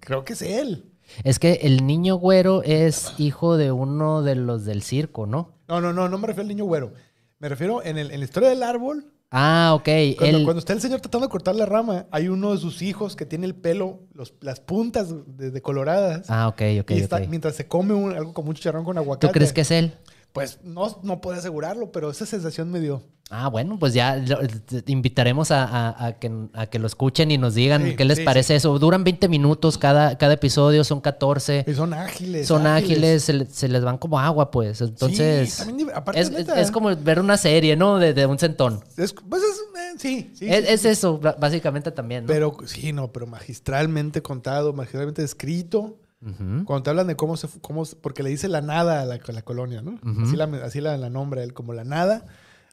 Creo 0.00 0.24
que 0.24 0.34
es 0.34 0.42
él. 0.42 0.84
Es 1.24 1.38
que 1.38 1.60
el 1.62 1.86
niño 1.86 2.16
güero 2.16 2.62
es 2.62 3.14
hijo 3.18 3.56
de 3.56 3.72
uno 3.72 4.22
de 4.22 4.36
los 4.36 4.64
del 4.64 4.82
circo, 4.82 5.26
¿no? 5.26 5.54
No, 5.68 5.80
no, 5.80 5.92
no, 5.92 6.08
no 6.08 6.18
me 6.18 6.26
refiero 6.28 6.42
al 6.42 6.48
niño 6.48 6.64
güero. 6.64 6.92
Me 7.38 7.48
refiero 7.48 7.82
en, 7.84 7.98
el- 7.98 8.10
en 8.10 8.20
la 8.20 8.24
historia 8.24 8.48
del 8.48 8.62
árbol. 8.62 9.06
Ah, 9.32 9.72
ok. 9.74 9.88
Cuando, 10.18 10.42
cuando 10.44 10.58
está 10.58 10.72
el 10.72 10.80
señor 10.80 11.00
tratando 11.00 11.26
de 11.26 11.30
cortar 11.30 11.54
la 11.54 11.64
rama, 11.66 12.06
hay 12.10 12.28
uno 12.28 12.52
de 12.52 12.58
sus 12.58 12.82
hijos 12.82 13.14
que 13.16 13.26
tiene 13.26 13.46
el 13.46 13.54
pelo, 13.54 14.00
los- 14.12 14.34
las 14.40 14.60
puntas 14.60 15.08
de, 15.36 15.50
de 15.50 15.62
coloradas. 15.62 16.26
Ah, 16.28 16.48
ok, 16.48 16.62
ok, 16.80 16.90
y 16.90 16.94
está- 17.00 17.16
ok. 17.18 17.26
mientras 17.28 17.54
se 17.56 17.66
come 17.66 17.94
un- 17.94 18.12
algo 18.12 18.32
como 18.34 18.50
un 18.50 18.54
chicharrón 18.56 18.84
con 18.84 18.98
aguacate. 18.98 19.26
¿Tú 19.28 19.32
crees 19.32 19.52
que 19.52 19.60
es 19.62 19.70
él? 19.70 19.94
Pues 20.32 20.58
no, 20.62 20.98
no 21.02 21.20
puedo 21.20 21.38
asegurarlo, 21.38 21.90
pero 21.92 22.10
esa 22.10 22.26
sensación 22.26 22.70
me 22.70 22.80
dio. 22.80 23.02
Ah, 23.32 23.46
bueno, 23.48 23.78
pues 23.78 23.94
ya 23.94 24.16
lo- 24.16 24.38
te 24.40 24.90
invitaremos 24.90 25.52
a, 25.52 25.62
a- 25.64 26.06
a 26.06 26.18
que, 26.18 26.32
a 26.52 26.66
que 26.66 26.80
lo 26.80 26.88
escuchen 26.88 27.30
y 27.30 27.38
nos 27.38 27.54
digan 27.54 27.84
Sí, 27.90 27.94
qué 27.96 28.04
les 28.04 28.18
sí, 28.18 28.24
parece 28.24 28.56
eso. 28.56 28.76
Duran 28.80 29.04
20 29.04 29.28
minutos 29.28 29.78
cada, 29.78 30.18
cada 30.18 30.32
episodio, 30.34 30.82
son 30.82 31.00
14. 31.00 31.64
Y 31.68 31.74
son 31.74 31.94
ágiles. 31.94 32.48
Son 32.48 32.66
ágiles, 32.66 33.22
se, 33.22 33.32
le- 33.34 33.46
se 33.46 33.68
les 33.68 33.84
van 33.84 33.98
como 33.98 34.18
agua, 34.18 34.50
pues. 34.50 34.80
Entonces, 34.80 35.52
Sí, 35.52 35.64
también, 35.64 35.90
aparte, 35.94 36.20
es, 36.20 36.30
neta, 36.32 36.60
es 36.60 36.72
como 36.72 36.94
ver 36.96 37.20
una 37.20 37.36
serie, 37.36 37.76
¿no? 37.76 37.98
De, 37.98 38.14
de 38.14 38.26
un 38.26 38.36
centón. 38.36 38.82
es- 38.96 39.12
pues 39.12 39.42
es, 39.44 39.58
eh, 39.80 39.94
sí, 39.98 40.32
sí. 40.34 40.46
es, 40.48 40.68
es 40.68 40.84
eso, 40.84 41.20
básicamente 41.20 41.92
también, 41.92 42.24
¿no? 42.24 42.32
Pero 42.32 42.56
sí, 42.66 42.92
no, 42.92 43.12
pero 43.12 43.28
magistralmente 43.28 44.22
contado, 44.22 44.72
magistralmente 44.72 45.22
escrito. 45.22 45.99
Ujú. 46.24 46.64
Cuando 46.66 46.82
te 46.82 46.90
hablan 46.90 47.06
de 47.06 47.16
cómo 47.16 47.36
se, 47.36 47.48
cómo, 47.60 47.84
porque 48.02 48.22
le 48.22 48.30
dice 48.30 48.48
la 48.48 48.60
nada 48.60 49.02
a 49.02 49.04
la, 49.06 49.14
a 49.26 49.32
la 49.32 49.42
colonia, 49.42 49.80
¿no? 49.82 49.92
Ujú. 49.92 50.22
Así, 50.22 50.36
la, 50.36 50.44
así 50.64 50.80
la, 50.80 50.96
la 50.96 51.08
nombra 51.10 51.42
él, 51.42 51.54
como 51.54 51.72
la 51.72 51.84
nada. 51.84 52.26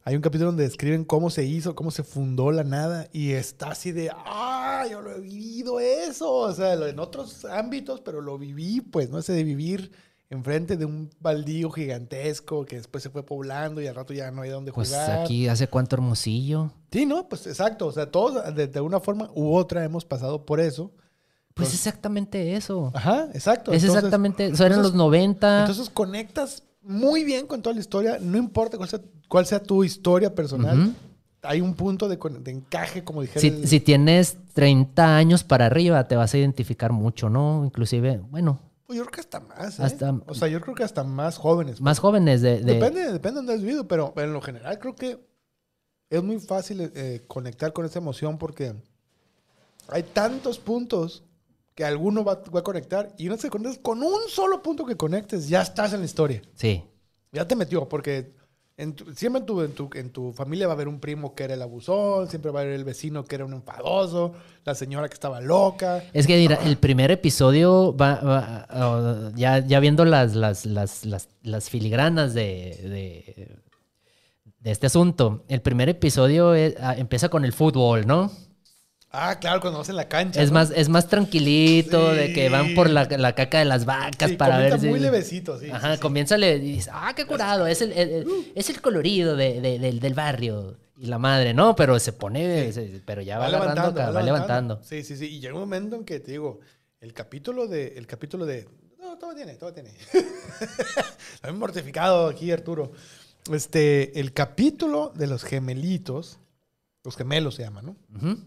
Hay 0.04 0.16
un 0.16 0.22
capítulo 0.22 0.52
donde 0.52 0.64
describen 0.64 1.04
cómo 1.04 1.30
se 1.30 1.43
hizo, 1.43 1.76
cómo 1.76 1.91
se 1.91 2.02
fundó 2.04 2.52
la 2.52 2.64
nada 2.64 3.08
y 3.12 3.32
está 3.32 3.72
así 3.72 3.91
de, 3.91 4.10
ah, 4.14 4.86
yo 4.89 5.02
lo 5.02 5.12
he 5.12 5.20
vivido 5.20 5.80
eso, 5.82 6.32
o 6.34 6.54
sea, 6.54 6.74
en 6.76 6.98
otros 7.00 7.43
ámbitos, 7.43 8.00
pero 8.02 8.22
lo 8.22 8.38
viví, 8.38 8.80
pues, 8.80 9.10
no 9.10 9.18
ese 9.20 9.34
de 9.34 9.43
vivir 9.43 9.91
enfrente 10.30 10.76
de 10.78 10.86
un 10.86 11.10
baldío 11.20 11.70
gigantesco 11.72 12.66
que 12.66 12.78
después 12.78 13.02
se 13.04 13.10
fue 13.10 13.24
poblando 13.26 13.82
y 13.82 13.88
al 13.88 13.95
rato 13.95 14.14
ya 14.14 14.30
no 14.32 14.41
hay 14.43 14.50
dónde 14.50 14.72
Pues 14.74 14.89
jugar. 14.89 15.22
aquí 15.22 15.48
hace 15.50 15.68
cuánto 15.68 15.95
hermosillo. 15.98 16.72
Sí, 16.91 17.06
no, 17.06 17.28
pues 17.28 17.45
exacto, 17.48 17.88
o 17.88 17.91
sea, 17.91 18.10
todos 18.12 18.56
de, 18.56 18.68
de 18.68 18.82
una 18.82 19.00
forma 19.02 19.30
u 19.36 19.54
otra 19.56 19.84
hemos 19.84 20.06
pasado 20.06 20.45
por 20.45 20.60
eso. 20.62 20.91
Pues 21.58 21.74
exactamente 21.74 22.55
eso. 22.55 22.91
Ajá, 22.93 23.28
exacto. 23.34 23.72
Es 23.72 23.82
Entonces- 23.84 23.95
exactamente, 24.03 24.45
eso 24.47 24.66
eran 24.66 24.78
los 24.80 24.91
entonces- 24.93 24.97
90. 24.97 25.60
Entonces 25.62 25.89
conectas 25.89 26.64
muy 26.82 27.24
bien 27.24 27.47
con 27.47 27.62
toda 27.62 27.74
la 27.74 27.82
historia, 27.82 28.18
no 28.22 28.38
importa 28.38 28.78
cuál 28.78 28.88
sea, 28.89 29.01
cuál 29.28 29.45
sea 29.45 29.62
tu 29.62 29.84
historia 29.84 30.34
personal. 30.34 30.80
Ujú. 30.80 30.93
Hay 31.43 31.62
un 31.62 31.74
punto 31.76 32.08
de, 32.10 32.18
de 32.41 32.51
encaje, 32.51 33.03
como 33.03 33.22
dijera. 33.22 33.41
si, 33.41 33.68
si 33.68 33.80
tienes 33.80 34.38
30 34.53 35.18
años 35.18 35.43
para 35.43 35.66
arriba, 35.68 36.08
te 36.08 36.16
vas 36.16 36.34
a 36.34 36.38
identificar 36.38 36.91
mucho, 36.91 37.30
¿no? 37.30 37.64
Inclusive, 37.66 38.22
bueno, 38.30 38.60
Pues 38.86 38.97
yo 38.97 39.03
creo 39.03 39.12
que 39.14 39.20
hasta 39.22 39.39
más. 39.41 39.80
¿eh? 39.80 39.84
Hasta- 39.84 40.16
o 40.28 40.34
sea, 40.34 40.47
yo 40.47 40.62
creo 40.62 40.74
que 40.76 40.84
hasta 40.84 41.03
más 41.03 41.38
jóvenes. 41.38 41.82
más 41.82 41.99
jóvenes 41.99 42.41
de... 42.41 42.60
de- 42.62 42.74
Depende, 42.76 43.01
depende 43.12 43.30
de 43.30 43.36
donde 43.36 43.53
has 43.53 43.62
vivido, 43.62 43.88
pero, 43.88 44.14
pero 44.16 44.28
en 44.28 44.34
lo 44.34 44.41
general 44.41 44.80
creo 44.80 44.95
que 44.95 45.20
es 46.10 46.24
muy 46.24 46.39
fácil 46.39 46.89
eh, 46.95 47.24
conectar 47.28 47.74
con 47.74 47.86
esa 47.86 47.99
emoción 47.99 48.38
porque 48.38 48.74
hay 49.89 50.03
tantos 50.03 50.58
puntos 50.58 51.24
que 51.78 51.86
alguno 51.86 52.23
va, 52.23 52.41
va 52.53 52.61
a 52.61 52.63
conectar 52.63 53.13
y 53.19 53.28
una 53.28 53.38
se 53.38 53.51
conectas 53.51 53.78
con 53.78 54.01
un 54.01 54.21
solo 54.30 54.63
punto 54.63 54.84
que 54.84 54.97
conectes, 54.97 55.47
ya 55.47 55.61
estás 55.61 55.93
en 55.93 55.99
la 55.99 56.05
historia. 56.07 56.41
Sí. 56.55 56.84
Ya 57.32 57.47
te 57.47 57.55
metió, 57.55 57.88
porque 57.88 58.34
en 58.78 58.93
tu- 58.93 59.13
siempre 59.13 59.41
en 59.41 59.45
tu, 59.45 59.61
en, 59.61 59.71
tu, 59.73 59.89
en 59.93 60.09
tu 60.09 60.34
familia 60.34 60.65
va 60.65 60.73
a 60.73 60.75
haber 60.75 60.88
un 60.88 60.99
primo 60.99 61.36
que 61.36 61.43
era 61.43 61.53
el 61.53 61.61
abusón, 61.61 62.30
siempre 62.30 62.49
va 62.49 62.61
a 62.61 62.63
haber 62.63 62.73
el 62.73 62.84
vecino 62.84 63.23
que 63.25 63.36
era 63.36 63.45
un 63.45 63.53
enfadoso, 63.53 64.34
la 64.65 64.73
señora 64.73 65.07
que 65.07 65.13
estaba 65.13 65.39
loca. 65.39 66.03
Es 66.13 66.25
que 66.25 66.36
mira, 66.38 66.55
el 66.65 66.78
primer 66.78 67.11
episodio 67.11 67.95
va, 67.95 68.15
va- 68.21 69.32
ya, 69.36 69.59
ya 69.59 69.80
viendo 69.80 70.03
las, 70.03 70.34
las, 70.36 70.65
las, 70.65 71.05
las, 71.05 71.69
filigranas 71.69 72.34
de, 72.34 72.41
de, 72.82 73.57
de 74.61 74.71
este 74.71 74.88
asunto. 74.88 75.43
El 75.47 75.61
primer 75.61 75.89
episodio 75.89 76.55
es- 76.55 76.73
ah, 76.80 76.95
empieza 76.97 77.30
con 77.30 77.45
el 77.45 77.53
fútbol, 77.53 78.07
¿no? 78.07 78.32
Ah, 79.12 79.39
claro, 79.39 79.62
cuando 79.62 79.80
vas 79.80 79.89
en 79.89 79.95
la 79.95 80.08
cancha. 80.10 80.41
Es 80.41 80.49
¿no? 80.49 80.55
más, 80.55 80.72
es 80.72 80.89
más 80.89 81.08
tranquilito, 81.08 82.14
de 82.14 82.34
que 82.34 82.49
van 82.49 82.74
por 82.76 82.89
la, 82.89 83.05
la 83.05 83.34
caca 83.34 83.60
de 83.60 83.66
las 83.66 83.86
vacas 83.86 84.32
Sí, 84.32 84.36
para 84.36 84.58
ver 84.58 84.80
muy 84.82 84.99
levecito, 84.99 85.58
sí. 85.60 85.70
Ajá, 85.72 85.95
sí, 85.95 86.01
comienza 86.01 86.38
le 86.38 86.58
y 86.58 86.60
dices, 86.60 86.89
ah, 86.93 87.14
qué 87.16 87.26
curado, 87.26 87.66
es 87.68 87.82
el, 87.82 87.93
el- 87.93 88.10
el- 88.10 88.51
es 88.53 88.70
el 88.70 88.82
colorido 88.82 89.36
de- 89.36 89.62
de- 89.62 89.80
del, 89.80 89.99
del 89.99 90.14
barrio. 90.14 90.78
Y 90.99 91.05
la 91.05 91.20
madre, 91.20 91.53
no, 91.53 91.76
pero 91.76 91.97
se 91.99 92.12
pone, 92.12 92.72
se- 92.74 93.01
pero 93.05 93.22
ya 93.22 93.38
va, 93.39 93.45
agarrando, 93.47 93.82
acá, 93.84 94.10
va 94.12 94.22
levantando. 94.22 94.82
Sí, 94.84 95.03
sí, 95.03 95.16
sí. 95.16 95.26
Y 95.36 95.39
llega 95.39 95.53
un 95.53 95.62
momento 95.62 95.95
en 95.95 96.03
que 96.03 96.20
te 96.20 96.32
digo, 96.32 96.60
el 96.99 97.14
capítulo 97.14 97.68
de. 97.68 97.93
El 97.97 98.08
capítulo 98.08 98.45
de. 98.45 98.68
No, 98.99 99.18
todo 99.18 99.34
tiene, 99.36 99.53
todo 99.55 99.72
tiene. 99.74 99.93
Estoy 101.36 101.53
mortificado 101.53 102.28
aquí, 102.28 102.51
Arturo. 102.51 102.91
Este, 103.53 104.20
el 104.20 104.34
capítulo 104.34 105.14
de 105.16 105.28
los 105.28 105.43
gemelitos, 105.43 106.39
los 107.03 107.16
gemelos 107.16 107.55
se 107.55 107.64
llaman, 107.64 107.86
¿no? 107.86 107.95
Ujú. 108.16 108.39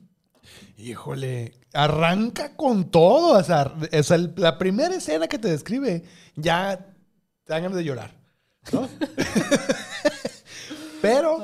Híjole, 0.76 1.52
arranca 1.72 2.56
con 2.56 2.90
todo. 2.90 3.38
O 3.38 3.42
sea, 3.42 3.72
o 3.92 4.02
sea, 4.02 4.18
la 4.36 4.58
primera 4.58 4.94
escena 4.94 5.28
que 5.28 5.38
te 5.38 5.48
describe, 5.48 6.04
ya 6.36 6.78
te 7.44 7.52
dan 7.52 7.62
ganas 7.62 7.78
de 7.78 7.84
llorar, 7.84 8.14
¿no? 8.72 8.88
pero, 11.02 11.38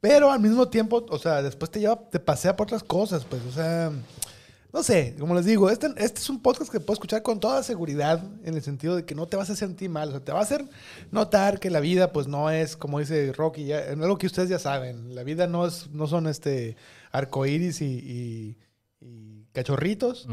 pero 0.00 0.30
al 0.30 0.40
mismo 0.40 0.68
tiempo, 0.68 1.04
o 1.08 1.18
sea, 1.18 1.42
después 1.42 1.70
te 1.70 1.80
lleva, 1.80 2.08
te 2.08 2.20
pasea 2.20 2.56
por 2.56 2.66
otras 2.66 2.82
cosas, 2.82 3.24
pues, 3.24 3.42
o 3.44 3.52
sea, 3.52 3.92
no 4.72 4.82
sé, 4.82 5.16
como 5.18 5.34
les 5.34 5.44
digo, 5.44 5.70
este, 5.70 5.88
este 5.96 6.20
es 6.20 6.30
un 6.30 6.40
podcast 6.40 6.70
que 6.70 6.78
puedes 6.78 6.98
escuchar 6.98 7.22
con 7.22 7.40
toda 7.40 7.62
seguridad, 7.62 8.22
en 8.44 8.54
el 8.54 8.62
sentido 8.62 8.96
de 8.96 9.04
que 9.04 9.14
no 9.14 9.26
te 9.26 9.36
vas 9.36 9.50
a 9.50 9.56
sentir 9.56 9.90
mal, 9.90 10.08
o 10.08 10.12
sea, 10.12 10.20
te 10.20 10.32
va 10.32 10.38
a 10.38 10.42
hacer 10.42 10.64
notar 11.10 11.58
que 11.58 11.70
la 11.70 11.80
vida, 11.80 12.12
pues, 12.12 12.26
no 12.28 12.50
es, 12.50 12.76
como 12.76 13.00
dice 13.00 13.32
Rocky, 13.32 13.66
ya, 13.66 13.78
algo 13.90 14.18
que 14.18 14.26
ustedes 14.26 14.48
ya 14.48 14.58
saben, 14.58 15.14
la 15.14 15.24
vida 15.24 15.46
no 15.46 15.66
es, 15.66 15.90
no 15.90 16.06
son 16.06 16.26
este 16.26 16.76
arcoíris 17.12 17.80
y, 17.80 17.84
y- 17.86 18.58
y 19.00 19.44
cachorritos, 19.52 20.26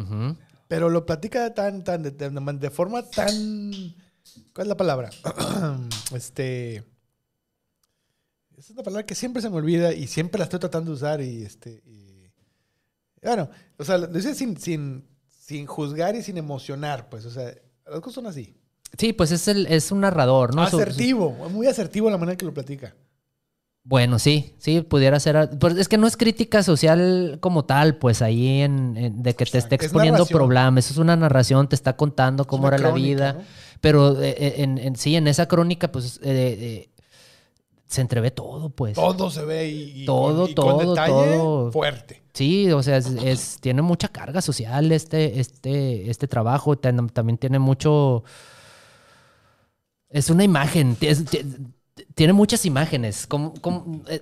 pero 0.68 0.90
lo 0.90 1.06
platica 1.06 1.54
tan, 1.54 1.84
tan, 1.84 2.04
de, 2.04 2.12
de- 2.12 2.30
de 2.30 2.70
forma 2.70 3.04
tan, 3.10 3.72
¿cuál 4.54 4.66
es 4.66 4.68
la 4.68 4.78
palabra? 4.78 5.10
este, 6.16 6.84
es 8.58 8.70
una 8.72 8.84
palabra 8.84 9.06
que 9.06 9.16
siempre 9.16 9.42
se 9.42 9.50
me 9.50 9.58
olvida 9.58 9.94
y 9.94 10.08
siempre 10.08 10.40
la 10.40 10.46
estoy 10.46 10.60
tratando 10.60 10.92
de 10.92 10.96
usar 10.96 11.22
y 11.22 11.44
este, 11.44 11.82
y- 11.86 12.32
bueno, 13.22 13.50
o 13.78 13.84
sea, 13.84 13.98
lo 13.98 14.08
dice 14.08 14.36
sin, 14.36 14.56
sin, 14.58 15.04
sin 15.28 15.66
juzgar 15.66 16.16
y 16.16 16.22
sin 16.24 16.38
emocionar, 16.38 17.10
pues, 17.10 17.26
o 17.26 17.32
sea, 17.32 17.54
las 17.86 18.00
cosas 18.02 18.14
son 18.16 18.28
así. 18.28 18.56
Sí, 18.98 19.14
pues 19.14 19.32
es, 19.32 19.48
el, 19.48 19.66
es 19.68 19.92
un 19.92 20.02
narrador, 20.02 20.56
¿no? 20.56 20.68
Su- 20.70 20.78
asertivo, 20.80 21.32
muy 21.50 21.68
asertivo 21.68 22.10
la 22.10 22.18
manera 22.18 22.38
que 22.38 22.46
lo 22.46 22.54
platica. 22.54 22.96
Bueno, 23.88 24.18
sí, 24.18 24.56
sí, 24.58 24.82
pudiera 24.82 25.20
ser. 25.20 25.52
pues 25.60 25.78
es 25.78 25.88
que 25.88 25.98
no 26.00 26.08
es 26.08 26.18
crítica 26.18 26.64
social 26.64 27.38
como 27.40 27.66
tal, 27.66 27.98
pues 27.98 28.24
ahí 28.24 28.62
en, 28.62 28.98
en- 28.98 29.22
de 29.22 29.36
que 29.36 29.46
te 29.46 29.60
esté 29.60 29.76
Es 29.76 29.84
exponiendo 29.84 30.26
problemas. 30.26 30.86
Eso 30.86 30.94
es 30.96 30.98
una 30.98 31.16
narración, 31.16 31.70
te 31.70 31.76
está 31.76 31.96
contando 31.96 32.46
cómo 32.48 32.68
era 32.68 32.80
la 32.80 32.92
vida. 32.92 33.34
¿no? 33.34 33.42
Pero 33.82 34.20
eh, 34.24 34.36
eh, 34.40 34.54
en, 34.64 34.80
en- 34.80 34.96
sí, 34.96 35.16
en 35.16 35.28
esa 35.28 35.48
crónica, 35.48 35.92
pues 35.92 36.18
eh, 36.24 36.58
eh, 36.60 36.90
se 37.86 38.02
entrevé 38.02 38.32
todo, 38.32 38.72
pues. 38.72 38.96
Todo 38.96 39.30
se 39.30 39.46
ve 39.46 39.70
y, 39.70 40.02
y 40.02 40.06
Todo, 40.08 40.42
con, 40.42 40.50
y 40.50 40.56
con 40.56 40.66
todo, 40.80 40.90
detalle 40.96 41.14
todo. 41.38 41.72
fuerte. 41.72 42.24
Sí, 42.34 42.72
o 42.72 42.82
sea, 42.82 42.98
es, 42.98 43.06
es- 43.06 43.58
tiene 43.62 43.84
mucha 43.84 44.08
carga 44.08 44.42
social 44.42 44.92
este, 44.94 45.40
este, 45.40 46.10
este 46.10 46.28
trabajo. 46.28 46.76
También 46.76 47.38
tiene 47.38 47.60
mucho. 47.60 48.24
Es 50.10 50.32
una 50.32 50.44
imagen. 50.44 50.98
es- 51.02 51.24
tiene 52.16 52.34
muchas 52.34 52.66
imágenes. 52.66 53.28
Como, 53.28 53.53
como- 53.61 54.01
eh, 54.07 54.22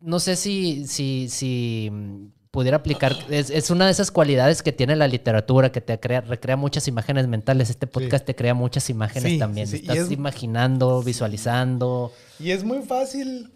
no 0.00 0.20
sé 0.20 0.36
si, 0.36 0.86
si, 0.86 1.28
si 1.28 1.88
mm, 1.90 2.26
pudiera 2.50 2.76
aplicar. 2.78 3.16
Es, 3.30 3.50
es 3.50 3.70
una 3.70 3.86
de 3.86 3.92
esas 3.92 4.10
cualidades 4.10 4.62
que 4.62 4.72
tiene 4.72 4.94
la 4.96 5.08
literatura, 5.08 5.72
que 5.72 5.80
te 5.80 5.98
crea, 5.98 6.20
recrea 6.20 6.56
muchas 6.56 6.86
imágenes 6.88 7.26
mentales. 7.26 7.70
Este 7.70 7.86
podcast 7.86 8.24
te 8.24 8.34
crea 8.36 8.54
muchas 8.54 8.88
imágenes 8.90 9.32
Sí, 9.32 9.38
también. 9.38 9.66
sí, 9.66 9.76
Estás 9.76 9.98
es- 9.98 10.10
imaginando, 10.10 11.02
visualizando. 11.02 12.12
Y 12.38 12.50
es 12.52 12.62
muy 12.64 12.82
fácil, 12.82 13.50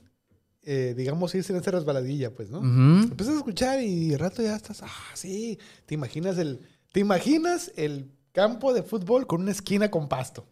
eh, 0.64 0.94
digamos, 0.96 1.34
irse 1.34 1.52
en 1.52 1.60
esa 1.60 1.70
resbaladilla, 1.72 2.30
pues, 2.34 2.50
¿no? 2.50 2.58
Empiezas 3.02 3.34
a 3.34 3.38
escuchar 3.38 3.80
y 3.80 4.08
de 4.10 4.18
rato 4.18 4.42
ya 4.42 4.56
estás, 4.56 4.82
ah, 4.82 4.88
sí, 5.14 5.58
te 5.86 5.94
imaginas 5.94 6.38
el, 6.38 6.60
te 6.92 7.00
imaginas 7.00 7.70
el 7.76 8.10
campo 8.32 8.72
de 8.74 8.82
fútbol 8.82 9.26
con 9.26 9.42
una 9.42 9.50
esquina 9.52 9.90
con 9.90 10.08
pasto. 10.08 10.46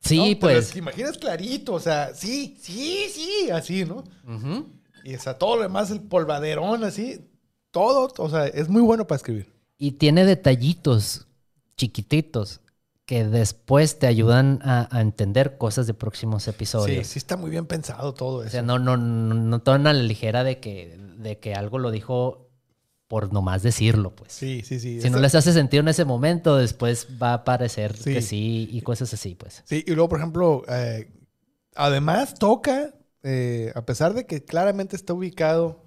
Sí, 0.00 0.34
¿no? 0.34 0.40
Pues. 0.40 0.76
imaginas 0.76 1.18
clarito, 1.18 1.74
o 1.74 1.80
sea, 1.80 2.14
sí, 2.14 2.56
sí, 2.60 3.06
sí, 3.12 3.50
así, 3.50 3.84
¿no? 3.84 4.04
Y 5.04 5.14
o 5.14 5.20
sea, 5.20 5.34
todo 5.38 5.56
lo 5.56 5.62
demás, 5.62 5.90
el 5.90 6.00
polvaderón, 6.00 6.84
así, 6.84 7.20
todo, 7.70 8.12
o 8.18 8.28
sea, 8.30 8.46
es 8.46 8.68
muy 8.68 8.82
bueno 8.82 9.06
para 9.06 9.16
escribir. 9.16 9.52
Y 9.78 9.92
tiene 9.92 10.24
detallitos 10.24 11.26
chiquititos 11.76 12.60
que 13.04 13.24
después 13.24 13.98
te 13.98 14.06
ayudan 14.06 14.60
a, 14.62 14.88
a 14.96 15.00
entender 15.00 15.58
cosas 15.58 15.86
de 15.86 15.94
próximos 15.94 16.44
Sí, 16.44 16.50
episodios. 16.50 17.06
sí 17.06 17.18
está 17.18 17.36
muy 17.36 17.50
bien 17.50 17.66
pensado 17.66 18.14
todo 18.14 18.38
O 18.38 18.42
eso. 18.42 18.50
sea, 18.50 18.62
no, 18.62 18.78
no, 18.78 18.96
no, 18.96 19.34
no 19.34 19.60
a 19.66 19.78
la 19.78 19.92
ligera 19.92 20.42
de 20.42 20.58
que, 20.58 20.96
de 21.18 21.38
que 21.38 21.54
algo 21.54 21.78
lo 21.78 21.90
dijo 21.90 22.45
por 23.08 23.32
nomás 23.32 23.62
decirlo, 23.62 24.14
pues. 24.16 24.32
sí, 24.32 24.62
sí, 24.64 24.80
sí. 24.80 25.00
Si 25.00 25.10
no 25.10 25.18
les 25.20 25.34
hace 25.34 25.52
sentido 25.52 25.80
en 25.82 25.88
ese 25.88 26.04
momento, 26.04 26.56
después 26.56 27.06
va 27.22 27.34
a 27.34 27.44
parecer 27.44 27.96
Sí. 27.96 28.12
que 28.14 28.22
sí 28.22 28.68
y 28.72 28.80
cosas 28.82 29.12
así, 29.14 29.34
pues. 29.34 29.62
Sí, 29.64 29.84
y 29.86 29.92
luego, 29.92 30.08
por 30.08 30.18
ejemplo, 30.18 30.64
eh, 30.68 31.08
además 31.74 32.34
toca, 32.34 32.94
eh, 33.22 33.72
a 33.74 33.84
pesar 33.84 34.14
de 34.14 34.26
que 34.26 34.44
claramente 34.44 34.96
está 34.96 35.12
ubicado 35.14 35.84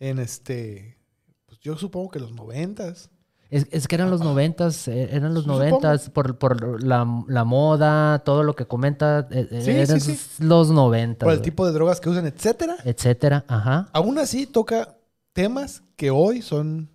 en 0.00 0.18
este, 0.18 0.98
pues 1.46 1.58
yo 1.60 1.76
supongo 1.76 2.10
que 2.10 2.20
los 2.20 2.32
noventas. 2.32 3.10
Es, 3.48 3.66
es 3.70 3.86
que 3.86 3.94
eran 3.94 4.10
los 4.10 4.20
noventas, 4.22 4.88
eh, 4.88 5.08
eran 5.12 5.32
los 5.32 5.46
noventas 5.46 6.10
por, 6.10 6.36
por 6.38 6.82
la, 6.82 7.06
la 7.28 7.44
moda, 7.44 8.18
todo 8.24 8.42
lo 8.42 8.56
que 8.56 8.66
comenta, 8.66 9.28
Sí, 9.30 9.70
eran 9.70 10.00
sí, 10.00 10.18
los 10.40 10.70
noventas. 10.70 11.24
por 11.26 11.32
el 11.34 11.42
tipo 11.42 11.64
de 11.66 11.72
drogas 11.72 12.00
que 12.00 12.08
usan, 12.08 12.26
etcétera. 12.26 12.76
Etcétera, 12.84 13.44
ajá. 13.46 13.88
Aún 13.92 14.18
así 14.18 14.46
toca 14.46 14.96
temas 15.36 15.82
que 15.94 16.10
hoy 16.10 16.42
son 16.42 16.90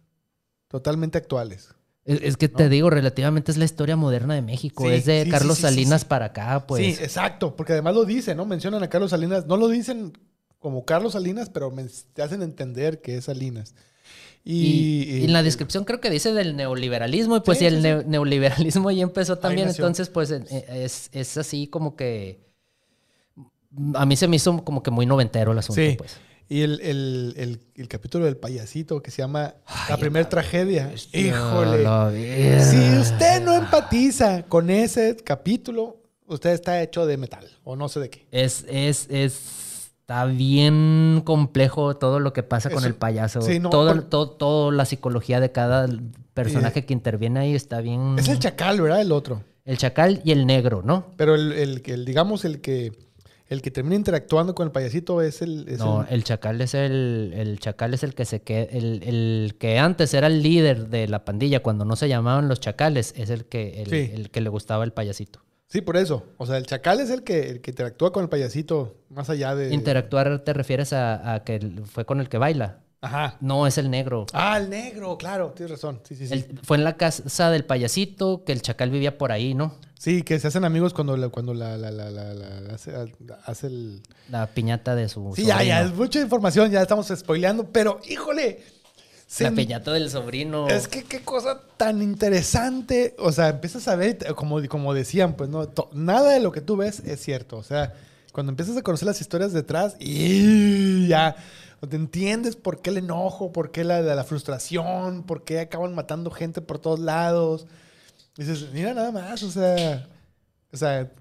totalmente 0.67 1.17
actuales. 1.17 1.69
Es, 2.03 2.19
es 2.23 2.35
que 2.37 2.49
te 2.49 2.67
digo, 2.67 2.89
relativamente 2.89 3.51
es 3.51 3.57
la 3.57 3.65
historia 3.65 3.95
moderna 3.95 4.33
de 4.33 4.41
México. 4.41 4.83
Sí, 4.85 4.89
es 4.95 5.05
de 5.05 5.23
sí, 5.25 5.29
Carlos 5.29 5.57
sí, 5.57 5.61
Salinas 5.61 6.03
para 6.03 6.25
acá, 6.25 6.65
pues. 6.67 6.97
Sí, 6.97 7.03
exacto, 7.03 7.55
porque 7.55 7.73
además 7.73 7.93
lo 7.93 8.03
dicen, 8.05 8.37
¿no? 8.37 8.45
Mencionan 8.45 8.81
a 8.83 8.89
Carlos 8.89 9.11
Salinas, 9.11 9.45
no 9.45 9.55
lo 9.57 9.67
dicen 9.67 10.11
como 10.59 10.83
Carlos 10.83 11.13
Salinas, 11.13 11.49
pero 11.49 11.69
me- 11.71 11.85
te 12.13 12.21
hacen 12.23 12.41
entender 12.41 13.01
que 13.01 13.17
es 13.17 13.25
Salinas. 13.25 13.75
y, 14.43 15.03
Y, 15.07 15.17
y 15.19 15.25
en 15.25 15.33
la 15.33 15.43
descripción 15.43 15.83
creo 15.85 16.01
que 16.01 16.09
dice 16.09 16.33
del 16.33 16.55
neoliberalismo, 16.55 17.37
y 17.37 17.41
pues 17.41 17.59
Sí, 17.59 17.65
si 17.65 17.67
el 17.67 17.75
sí, 17.75 17.81
sí. 17.83 17.87
neo- 17.87 18.03
neoliberalismo 18.05 18.89
ya 18.89 19.03
empezó 19.03 19.37
también, 19.37 19.69
entonces 19.69 20.09
pues 20.09 20.31
eh, 20.31 20.43
eh, 20.49 20.65
es, 20.85 21.09
es 21.13 21.37
así 21.37 21.67
como 21.67 21.95
que... 21.95 22.49
A 23.93 24.05
mí 24.05 24.15
se 24.17 24.27
me 24.27 24.35
hizo 24.37 24.63
como 24.65 24.81
que 24.83 24.89
muy 24.91 25.05
noventero 25.05 25.51
el 25.51 25.59
asunto, 25.59 25.81
Sí. 25.81 25.95
pues. 25.97 26.17
Y 26.51 26.63
el, 26.63 26.81
el- 26.81 27.33
el- 27.37 27.59
el 27.75 27.87
capítulo 27.87 28.25
del 28.25 28.35
payasito 28.35 29.01
que 29.01 29.09
se 29.09 29.21
llama 29.21 29.53
La 29.87 29.95
primera 29.95 30.27
tragedia. 30.27 30.91
Híjole. 31.13 31.85
Si 32.61 32.97
usted 32.99 33.41
no 33.41 33.55
empatiza 33.55 34.43
con 34.43 34.69
ese 34.69 35.15
capítulo, 35.23 36.01
usted 36.27 36.49
está 36.49 36.81
hecho 36.81 37.05
de 37.05 37.15
metal 37.15 37.47
o 37.63 37.77
no 37.77 37.87
sé 37.87 38.01
de 38.01 38.09
qué. 38.09 38.27
Es, 38.31 38.65
es, 38.67 39.07
es, 39.09 39.91
está 40.01 40.25
bien 40.25 41.21
complejo 41.23 41.95
todo 41.95 42.19
lo 42.19 42.33
que 42.33 42.43
pasa 42.43 42.69
con 42.69 42.83
el 42.83 42.95
payaso. 42.95 43.41
sí, 43.41 43.59
no, 43.59 43.69
todo, 43.69 43.93
por- 43.93 44.03
todo, 44.09 44.29
todo 44.31 44.71
la 44.71 44.83
psicología 44.83 45.39
de 45.39 45.53
cada 45.53 45.87
personaje 46.33 46.85
que 46.85 46.91
interviene 46.93 47.39
ahí 47.39 47.55
está 47.55 47.79
bien... 47.79 48.15
Es 48.19 48.27
el 48.27 48.39
chacal, 48.39 48.81
¿verdad? 48.81 48.99
El 48.99 49.13
otro. 49.13 49.41
El 49.63 49.77
chacal 49.77 50.21
y 50.25 50.31
el 50.31 50.45
negro, 50.45 50.81
¿no? 50.83 51.05
Pero 51.15 51.35
el, 51.35 51.53
el, 51.53 51.81
el, 51.85 52.03
digamos, 52.03 52.43
el 52.43 52.59
que, 52.59 52.91
el 53.51 53.61
que 53.61 53.69
termina 53.69 53.95
interactuando 53.95 54.55
con 54.55 54.65
el 54.65 54.71
payasito 54.71 55.21
es 55.21 55.41
el... 55.41 55.67
es 55.67 55.77
No, 55.79 56.01
el- 56.03 56.13
el 56.15 56.23
chacal 56.23 56.59
es 56.61 56.73
el, 56.73 57.33
el 57.35 57.59
chacal 57.59 57.93
es 57.93 58.03
el 58.03 58.15
que 58.15 58.25
se 58.25 58.41
que 58.41 58.69
el, 58.71 59.03
el 59.03 59.55
que 59.59 59.77
antes 59.77 60.13
era 60.13 60.27
el 60.27 60.41
líder 60.41 60.87
de 60.87 61.07
la 61.07 61.25
pandilla 61.25 61.61
cuando 61.61 61.85
no 61.85 61.95
se 61.95 62.07
llamaban 62.09 62.47
los 62.47 62.59
chacales, 62.59 63.13
es 63.17 63.29
el 63.29 63.45
que 63.45 63.81
el, 63.83 63.89
Sí. 63.89 64.11
el 64.15 64.29
que 64.31 64.41
le 64.41 64.49
gustaba 64.49 64.83
el 64.83 64.93
payasito. 64.93 65.41
Sí, 65.67 65.81
por 65.81 65.95
eso. 65.97 66.23
O 66.37 66.45
sea, 66.45 66.57
el 66.57 66.65
chacal 66.65 66.99
es 66.99 67.09
el 67.09 67.23
que, 67.23 67.49
el 67.49 67.61
que 67.61 67.71
interactúa 67.71 68.11
con 68.11 68.23
el 68.23 68.29
payasito 68.29 68.95
más 69.09 69.29
allá 69.29 69.55
de... 69.55 69.73
Interactuar 69.73 70.39
te 70.39 70.53
refieres 70.53 70.91
a, 70.93 71.33
a 71.33 71.43
que 71.43 71.59
fue 71.85 72.05
con 72.05 72.19
el 72.19 72.27
que 72.29 72.37
baila. 72.37 72.79
Ajá. 73.01 73.35
No, 73.41 73.65
es 73.65 73.77
el 73.79 73.89
negro. 73.89 74.27
Ah, 74.31 74.57
el 74.59 74.69
negro, 74.69 75.17
claro, 75.17 75.49
tienes 75.55 75.71
razón. 75.71 75.99
Sí, 76.07 76.15
sí, 76.15 76.27
sí. 76.27 76.33
El- 76.33 76.59
fue 76.63 76.77
en 76.77 76.83
la 76.83 76.97
casa 76.97 77.49
del 77.49 77.65
payasito, 77.65 78.43
que 78.45 78.51
el 78.51 78.61
chacal 78.61 78.91
vivía 78.91 79.17
por 79.17 79.31
ahí, 79.31 79.55
¿no? 79.55 79.75
Sí, 79.97 80.21
que 80.23 80.39
se 80.39 80.47
hacen 80.47 80.65
amigos 80.65 80.93
cuando 80.93 81.17
la, 81.17 81.29
cuando 81.29 81.53
la, 81.53 81.77
la, 81.77 81.91
la, 81.91 82.73
hace, 82.73 82.91
hace 83.45 83.67
el... 83.67 84.01
La 84.29 84.47
piñata 84.47 84.95
de 84.95 85.09
su 85.09 85.33
Sí, 85.35 85.45
ya, 85.45 85.63
ya, 85.63 85.79
es 85.81 85.87
sobrino. 85.87 86.03
mucha 86.03 86.21
información, 86.21 86.71
ya 86.71 86.81
estamos 86.81 87.07
spoileando, 87.15 87.65
pero 87.71 87.99
híjole. 88.07 88.61
se- 89.27 89.43
La 89.45 89.51
piñata 89.51 89.93
del 89.93 90.09
sobrino. 90.09 90.67
Es 90.69 90.87
que 90.87 91.03
qué 91.03 91.21
cosa 91.21 91.59
tan 91.77 92.01
interesante. 92.03 93.15
O 93.19 93.31
sea, 93.31 93.49
empiezas 93.49 93.87
a 93.87 93.95
ver, 93.95 94.17
como, 94.35 94.59
como 94.67 94.93
decían, 94.93 95.33
pues 95.35 95.49
no, 95.49 95.67
To- 95.67 95.89
nada 95.93 96.31
de 96.33 96.39
lo 96.39 96.51
que 96.51 96.61
tú 96.61 96.77
ves 96.77 96.99
es 96.99 97.19
cierto. 97.19 97.57
O 97.57 97.63
sea, 97.63 97.93
cuando 98.31 98.51
empiezas 98.51 98.77
a 98.77 98.81
conocer 98.81 99.05
las 99.07 99.21
historias 99.21 99.53
detrás 99.53 99.95
y 99.99 101.07
ya 101.07 101.35
te 101.89 101.95
entiendes 101.95 102.55
por 102.55 102.81
qué 102.81 102.89
el 102.91 102.97
enojo, 102.97 103.51
por 103.51 103.71
qué 103.71 103.83
la, 103.83 104.01
la 104.01 104.23
frustración, 104.23 105.23
por 105.23 105.43
qué 105.43 105.59
acaban 105.61 105.95
matando 105.95 106.29
gente 106.31 106.61
por 106.61 106.79
todos 106.79 106.99
lados. 106.99 107.65
Dices, 108.37 108.67
mira 108.73 108.93
nada 108.93 109.11
más, 109.11 109.41
o 109.43 109.51
sea, 109.51 110.07
o 110.71 110.77
sea, 110.77 111.11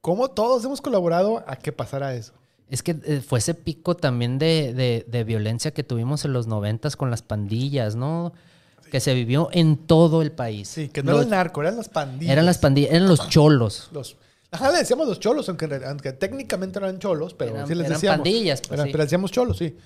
cómo 0.00 0.28
todos 0.30 0.64
hemos 0.64 0.80
colaborado 0.80 1.42
a 1.46 1.56
que 1.56 1.72
pasara 1.72 2.14
eso. 2.14 2.32
Es 2.68 2.82
que 2.82 2.96
eh, 3.04 3.20
fue 3.26 3.38
ese 3.38 3.54
pico 3.54 3.96
también 3.96 4.38
de, 4.38 4.72
de- 4.74 5.04
de 5.06 5.24
violencia 5.24 5.72
que 5.72 5.82
tuvimos 5.84 6.24
en 6.24 6.32
los 6.32 6.46
noventas 6.46 6.96
con 6.96 7.10
las 7.10 7.22
pandillas, 7.22 7.96
¿no? 7.96 8.32
Que 8.90 8.98
se 9.00 9.14
vivió 9.14 9.48
en 9.52 9.76
todo 9.76 10.20
el 10.22 10.32
país. 10.32 10.68
Sí, 10.68 10.88
que 10.88 11.02
no 11.02 11.12
Los- 11.12 11.20
era 11.20 11.24
el 11.24 11.30
narco, 11.30 11.60
eran 11.62 11.76
las 11.76 11.88
pandillas. 11.88 12.32
Eran 12.32 12.46
las 12.46 12.58
pandillas, 12.58 12.90
eran 12.92 13.08
los 13.08 13.28
cholos. 13.28 13.88
Los, 13.92 14.16
ajá, 14.50 14.70
le 14.72 14.78
decíamos 14.78 15.06
los 15.06 15.20
cholos, 15.20 15.48
aunque, 15.48 15.80
aunque 15.86 16.12
técnicamente 16.12 16.80
no 16.80 16.86
eran 16.86 16.98
cholos, 16.98 17.34
pero 17.34 17.52
Eran- 17.54 17.66
sí 17.68 17.74
les 17.74 17.86
eran 17.86 17.92
decíamos. 17.98 18.18
pandillas, 18.18 18.60
pues, 18.60 18.72
Eran- 18.72 18.86
sí. 18.86 18.92
Pero 18.92 19.04
decíamos 19.04 19.30
cholos, 19.32 19.56
sí. 19.58 19.76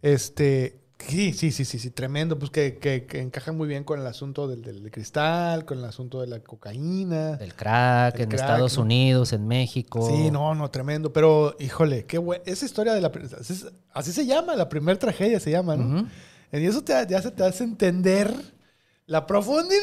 Este, 0.00 0.80
sí, 0.98 1.32
sí, 1.32 1.50
sí, 1.50 1.64
sí, 1.64 1.78
sí, 1.78 1.90
tremendo, 1.90 2.38
pues 2.38 2.50
que, 2.50 2.78
que, 2.78 3.06
que 3.06 3.20
encaja 3.20 3.52
muy 3.52 3.66
bien 3.66 3.84
con 3.84 4.00
el 4.00 4.06
asunto 4.06 4.46
del, 4.46 4.62
del 4.62 4.90
cristal, 4.90 5.64
con 5.64 5.78
el 5.78 5.84
asunto 5.84 6.20
de 6.20 6.28
la 6.28 6.40
cocaína. 6.40 7.36
Del 7.36 7.54
crack, 7.54 8.20
en 8.20 8.28
crack, 8.28 8.40
Estados 8.40 8.76
¿no? 8.76 8.84
Unidos, 8.84 9.32
en 9.32 9.46
México. 9.46 10.08
Sí, 10.08 10.30
no, 10.30 10.54
no, 10.54 10.70
tremendo. 10.70 11.12
Pero, 11.12 11.56
híjole, 11.58 12.04
qué 12.06 12.18
buena. 12.18 12.42
Esa 12.46 12.64
historia 12.64 12.94
de 12.94 13.00
la. 13.00 13.10
Así, 13.40 13.64
así 13.92 14.12
se 14.12 14.26
llama, 14.26 14.54
la 14.54 14.68
primera 14.68 14.98
tragedia 14.98 15.40
se 15.40 15.50
llama, 15.50 15.76
¿no? 15.76 16.00
Ujú. 16.00 16.08
Y 16.52 16.64
eso 16.64 16.82
te, 16.82 16.92
ya 17.08 17.20
se 17.20 17.30
te 17.30 17.44
hace 17.44 17.64
entender 17.64 18.32
la 19.06 19.26
profundidad 19.26 19.80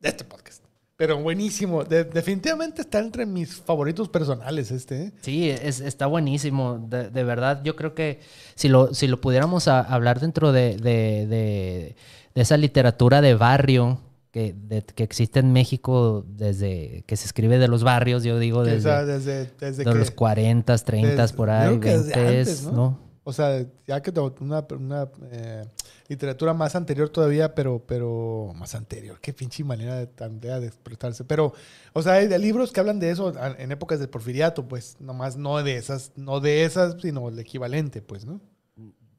de 0.00 0.08
este 0.08 0.24
podcast. 0.24 0.61
Pero 1.02 1.18
buenísimo. 1.20 1.82
De- 1.82 2.04
definitivamente 2.04 2.80
está 2.82 3.00
entre 3.00 3.26
mis 3.26 3.56
favoritos 3.56 4.08
personales 4.08 4.70
este. 4.70 5.02
¿eh? 5.06 5.12
Sí, 5.20 5.50
es- 5.50 5.80
está 5.80 6.06
buenísimo. 6.06 6.78
De, 6.88 7.10
de 7.10 7.24
verdad, 7.24 7.60
yo 7.64 7.74
creo 7.74 7.92
que 7.92 8.20
si 8.54 8.68
lo, 8.68 8.94
si 8.94 9.08
lo 9.08 9.20
pudiéramos 9.20 9.66
a- 9.66 9.80
hablar 9.80 10.20
dentro 10.20 10.52
de, 10.52 10.76
de- 10.76 11.96
esa 12.36 12.56
literatura 12.56 13.20
de 13.20 13.34
barrio 13.34 13.98
que, 14.30 14.54
que 14.94 15.02
existe 15.02 15.40
en 15.40 15.52
México 15.52 16.24
desde 16.28 17.02
que 17.08 17.16
se 17.16 17.26
escribe 17.26 17.58
de 17.58 17.66
los 17.66 17.82
barrios, 17.82 18.22
yo 18.22 18.38
digo 18.38 18.62
desde, 18.62 18.78
o 18.78 18.92
sea, 18.92 19.04
desde, 19.04 19.50
desde 19.58 19.82
que, 19.82 19.94
los 19.94 20.12
40, 20.12 20.78
30 20.78 21.22
desde- 21.22 21.36
por 21.36 21.50
ahí, 21.50 21.78
creo 21.78 21.80
que 21.80 21.90
desde 21.98 22.14
20, 22.22 22.38
antes, 22.38 22.62
¿no? 22.66 22.72
¿no? 22.72 22.98
O 23.24 23.32
sea, 23.32 23.64
ya 23.86 24.02
que 24.02 24.10
una, 24.40 24.66
una 24.76 25.08
eh, 25.30 25.64
literatura 26.08 26.54
más 26.54 26.74
anterior 26.74 27.08
todavía, 27.08 27.54
pero, 27.54 27.80
pero 27.86 28.52
más 28.56 28.74
anterior. 28.74 29.20
Qué 29.20 29.32
pinche 29.32 29.62
manera 29.62 29.94
de, 29.96 30.06
tan 30.08 30.40
fea 30.40 30.58
de 30.58 30.66
expresarse. 30.66 31.22
Pero, 31.24 31.52
o 31.92 32.02
sea, 32.02 32.14
hay 32.14 32.26
de 32.26 32.38
libros 32.40 32.72
que 32.72 32.80
hablan 32.80 32.98
de 32.98 33.10
eso 33.10 33.32
en 33.58 33.70
épocas 33.70 34.00
del 34.00 34.08
porfiriato, 34.08 34.66
pues, 34.66 34.96
nomás 34.98 35.36
no 35.36 35.62
de 35.62 35.76
esas, 35.76 36.10
no 36.16 36.40
de 36.40 36.64
esas, 36.64 36.96
sino 37.00 37.28
el 37.28 37.38
equivalente, 37.38 38.02
pues, 38.02 38.24
¿no? 38.26 38.40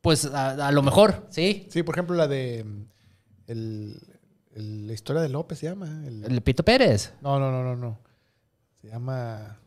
Pues 0.01 0.25
a, 0.25 0.67
a 0.67 0.71
lo 0.73 0.81
mejor, 0.83 1.25
sí. 1.29 1.65
Sí, 1.69 1.81
por 1.81 1.95
ejemplo, 1.95 2.13
la 2.17 2.27
de 2.27 2.65
el, 3.47 3.97
el- 4.53 4.87
la 4.87 4.91
historia 4.93 5.21
de 5.21 5.29
López 5.29 5.59
se 5.59 5.67
llama. 5.67 6.03
el- 6.05 6.25
El 6.25 6.41
Pito 6.41 6.63
Pérez. 6.63 7.13
no, 7.21 7.39
no, 7.39 7.51
no, 7.51 7.63
no, 7.63 7.75
no. 7.77 7.99
Se 8.81 8.89
llama. 8.89 9.59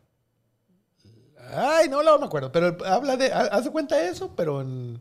Ay, 1.53 1.89
no, 1.89 2.03
no 2.03 2.17
me 2.19 2.25
acuerdo. 2.25 2.51
Pero 2.51 2.77
habla 2.85 3.17
de. 3.17 3.31
ha- 3.31 3.47
Hace 3.51 3.71
cuenta 3.71 4.01
eso, 4.09 4.31
pero 4.35 4.61
en- 4.61 4.99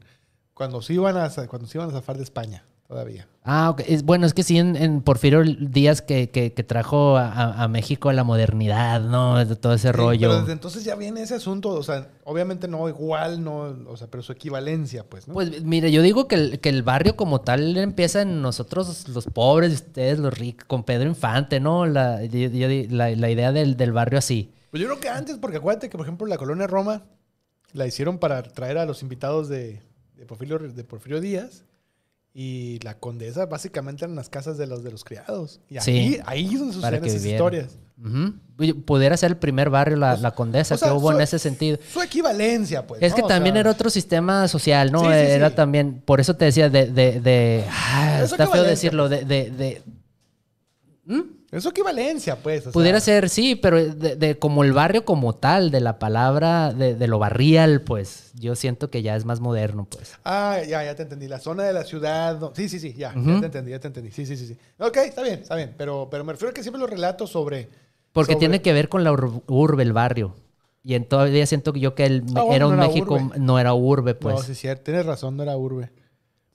cuando 0.55 0.81
se 0.83 0.95
iban 0.95 1.17
a 1.17 1.29
cuando 1.49 1.69
se 1.69 1.79
iban 1.79 1.91
a 1.91 1.93
zafar 1.93 2.17
de 2.17 2.23
España, 2.23 2.65
todavía. 2.89 3.27
Ah, 3.45 3.71
ok. 3.71 3.83
Es, 3.87 4.03
bueno, 4.05 4.27
es 4.27 4.33
que 4.35 4.43
sí, 4.43 4.59
en, 4.59 4.75
en 4.75 5.03
Porfirio 5.03 5.43
Díaz 5.45 6.01
que, 6.03 6.31
que- 6.31 6.53
que 6.55 6.63
trajo 6.65 7.17
a, 7.19 7.63
a- 7.63 7.69
México 7.69 8.11
la 8.13 8.25
modernidad, 8.25 9.03
¿no? 9.03 9.45
De 9.45 9.55
todo 9.55 9.75
ese 9.75 9.89
Sí, 9.89 9.93
rollo. 9.93 10.29
Pero 10.29 10.41
desde 10.41 10.53
entonces 10.53 10.83
ya 10.85 10.95
viene 10.97 11.21
ese 11.23 11.35
asunto, 11.35 11.69
o 11.71 11.83
sea, 11.83 12.09
obviamente 12.25 12.69
no 12.69 12.89
igual, 12.89 13.45
no, 13.45 13.77
o 13.89 13.97
sea, 13.97 14.07
pero 14.09 14.23
su 14.23 14.33
equivalencia, 14.33 15.05
pues, 15.05 15.29
¿no? 15.29 15.35
Pues 15.35 15.63
mire, 15.63 15.93
yo 15.93 16.01
digo 16.03 16.27
que 16.27 16.37
el, 16.37 16.61
que 16.61 16.71
el 16.71 16.83
barrio 16.83 17.17
como 17.17 17.43
tal 17.43 17.77
empieza 17.77 18.23
en 18.23 18.41
nosotros 18.41 19.09
los 19.11 19.27
pobres 19.27 19.75
ustedes 19.75 20.19
los 20.19 20.37
ricos, 20.37 20.65
con 20.67 20.83
Pedro 20.85 21.07
Infante, 21.09 21.61
¿no? 21.61 21.85
La, 21.87 22.25
yo- 22.25 22.49
yo 22.49 22.67
di- 22.69 22.89
la, 22.89 23.11
la 23.11 23.31
idea 23.31 23.53
del, 23.53 23.77
del 23.77 23.93
barrio 23.93 24.19
así. 24.19 24.53
Pues 24.77 24.83
yo 24.83 24.89
creo 24.89 25.01
que 25.01 25.09
antes, 25.09 25.39
porque 25.39 25.57
acuérdate 25.57 25.89
que, 25.89 25.97
por 25.97 26.05
ejemplo, 26.05 26.27
la 26.27 26.37
colonia 26.37 26.67
Roma 26.67 27.03
la 27.73 27.87
hicieron 27.87 28.19
para 28.19 28.43
traer 28.43 28.77
a 28.77 28.85
los 28.85 29.01
invitados 29.01 29.49
de, 29.49 29.81
de, 30.17 30.27
Porfirio, 30.27 30.59
de 30.59 30.85
Porfirio 30.85 31.19
Díaz. 31.23 31.65
Y 32.35 32.79
la 32.81 32.99
condesa 32.99 33.47
básicamente 33.47 34.05
eran 34.05 34.17
las 34.17 34.29
casas 34.29 34.59
de 34.59 34.67
los 34.67 34.85
de 34.85 34.91
los 34.91 35.03
criados. 35.03 35.61
Y 35.71 35.79
ahí, 35.79 35.83
Sí, 35.83 36.19
ahí 36.27 36.53
es 36.53 36.59
donde 36.59 36.75
suceden 36.75 37.03
esas 37.07 37.23
vivieran. 37.23 37.35
historias. 37.55 37.79
Ujú. 38.05 38.35
Oye, 38.59 38.75
Pudiera 38.75 39.17
ser 39.17 39.31
el 39.31 39.37
primer 39.39 39.71
barrio, 39.71 39.97
la, 39.97 40.19
la 40.19 40.33
condesa, 40.33 40.75
o 40.75 40.77
sea, 40.77 40.89
que 40.89 40.95
hubo 40.95 41.11
en 41.11 41.23
ese 41.23 41.39
sentido. 41.39 41.79
Su 41.91 42.03
equivalencia, 42.03 42.87
pues. 42.87 43.03
Es 43.03 43.13
¿no? 43.13 43.17
que 43.17 43.23
O 43.23 43.27
también 43.29 43.55
sea, 43.55 43.61
era 43.61 43.71
otro 43.71 43.89
sistema 43.89 44.47
social, 44.47 44.93
¿no? 44.93 44.99
Sí, 45.01 45.07
sí, 45.07 45.11
era 45.13 45.49
sí. 45.49 45.57
también, 45.57 46.03
por 46.05 46.21
eso 46.21 46.35
te 46.37 46.45
decía, 46.45 46.69
de... 46.69 46.85
de, 46.91 47.19
de- 47.23 47.65
ah, 47.71 48.21
Es 48.23 48.33
está 48.33 48.47
feo 48.47 48.63
decirlo, 48.63 49.09
de... 49.09 49.25
de- 49.25 49.51
de- 49.51 49.83
Es 51.53 51.65
equivalencia, 51.65 52.37
pues. 52.37 52.61
o 52.61 52.65
sea, 52.65 52.73
Pudiera 52.73 52.99
ser, 53.01 53.29
sí, 53.29 53.55
pero 53.55 53.77
de, 53.95 54.17
de 54.17 54.39
como 54.39 54.65
el 54.65 54.73
barrio 54.73 55.05
como 55.05 55.35
tal, 55.37 55.71
de 55.71 55.81
la 55.81 55.99
palabra, 55.99 56.73
de, 56.73 56.95
de 56.97 57.07
lo 57.07 57.19
barrial, 57.21 57.83
pues, 57.83 58.33
yo 58.35 58.57
siento 58.57 58.91
que 58.91 59.03
ya 59.03 59.15
es 59.15 59.25
más 59.25 59.39
moderno, 59.41 59.87
pues. 59.89 60.15
Ah, 60.25 60.59
ya, 60.67 60.83
ya 60.85 60.95
te 60.97 61.05
entendí. 61.05 61.29
La 61.29 61.39
zona 61.39 61.63
de 61.63 61.73
la 61.73 61.85
ciudad. 61.85 62.39
no- 62.41 62.53
Sí, 62.55 62.69
sí, 62.69 62.81
sí, 62.81 62.95
ya. 62.95 63.15
Ya 63.15 63.39
te 63.41 63.47
entendí, 63.47 63.71
ya 63.71 63.79
te 63.79 63.87
entendí. 63.87 64.11
Sí, 64.11 64.27
sí, 64.27 64.37
sí, 64.37 64.47
sí. 64.49 64.57
Ok, 64.79 64.97
está 64.99 65.23
bien, 65.23 65.41
está 65.41 65.55
bien. 65.55 65.73
Pero, 65.79 66.09
pero 66.11 66.25
me 66.25 66.33
refiero 66.33 66.51
a 66.51 66.55
que 66.55 66.63
siempre 66.63 66.81
los 66.81 66.91
relatos 66.91 67.31
sobre. 67.31 67.69
Porque 68.13 68.33
sobre- 68.33 68.41
tiene 68.41 68.63
que 68.63 68.73
ver 68.73 68.89
con 68.89 69.05
la 69.05 69.13
ur- 69.13 69.43
urbe, 69.47 69.83
el 69.85 69.93
barrio. 69.93 70.35
Y 70.83 70.95
en 70.95 71.05
todavía 71.05 71.47
siento 71.47 71.73
yo 71.75 71.95
que 71.95 72.07
el, 72.07 72.23
Ah, 72.35 72.45
era 72.51 72.67
un 72.67 72.77
no 72.77 72.83
era 72.83 72.89
México, 72.93 73.15
urbe. 73.15 73.39
no 73.39 73.59
era 73.59 73.73
urbe, 73.75 74.13
No, 74.15 74.19
pues. 74.21 74.47
sí, 74.47 74.53
es 74.53 74.59
cierto. 74.59 74.85
Tienes 74.85 75.07
razón, 75.07 75.37
no 75.37 75.43
era 75.45 75.57
urbe. 75.57 75.91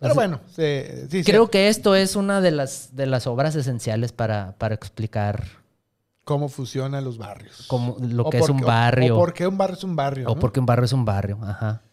Pero 0.01 0.15
bueno, 0.15 0.41
sí, 0.55 0.83
sí, 1.09 1.23
Creo 1.23 1.49
que 1.49 1.69
esto 1.69 1.95
es 1.95 2.15
una 2.17 2.41
de 2.41 2.51
las, 2.51 2.95
de 2.95 3.05
las 3.05 3.27
obras 3.27 3.55
esenciales 3.55 4.11
para, 4.11 4.55
para 4.57 4.73
explicar 4.75 5.43
cómo 6.23 6.49
funcionan 6.49 7.03
los 7.03 7.17
barrios. 7.17 7.65
cómo, 7.67 7.95
lo 7.99 8.23
O 8.23 8.29
que 8.29 8.37
es 8.37 8.41
por 8.41 8.51
un 8.51 8.57
qué- 8.57 8.63
o- 8.63 8.67
barrio. 8.67 9.15
O, 9.15 9.19
por 9.19 9.33
qué 9.33 9.47
un 9.47 9.57
barrio 9.57 9.75
es 9.77 9.83
un 9.83 9.95
barrio. 9.95 10.27
O 10.27 10.33
¿no? 10.35 10.39
porque 10.39 10.59
un 10.59 10.65
barrio 10.65 10.85
es 10.85 10.93
un 10.93 11.05
barrio, 11.05 11.37
ajá. 11.43 11.83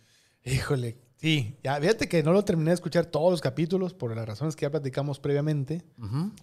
Híjole, 0.44 0.96
sí. 1.16 1.56
Ya, 1.62 1.76
fíjate 1.80 2.09
que 2.09 2.22
no 2.22 2.32
lo 2.32 2.44
terminé 2.44 2.70
de 2.70 2.74
escuchar 2.74 3.04
todos 3.06 3.30
los 3.30 3.40
capítulos 3.40 3.92
por 3.94 4.14
las 4.16 4.26
razones 4.26 4.56
que 4.56 4.62
ya 4.64 4.70
platicamos 4.70 5.18
previamente. 5.20 5.84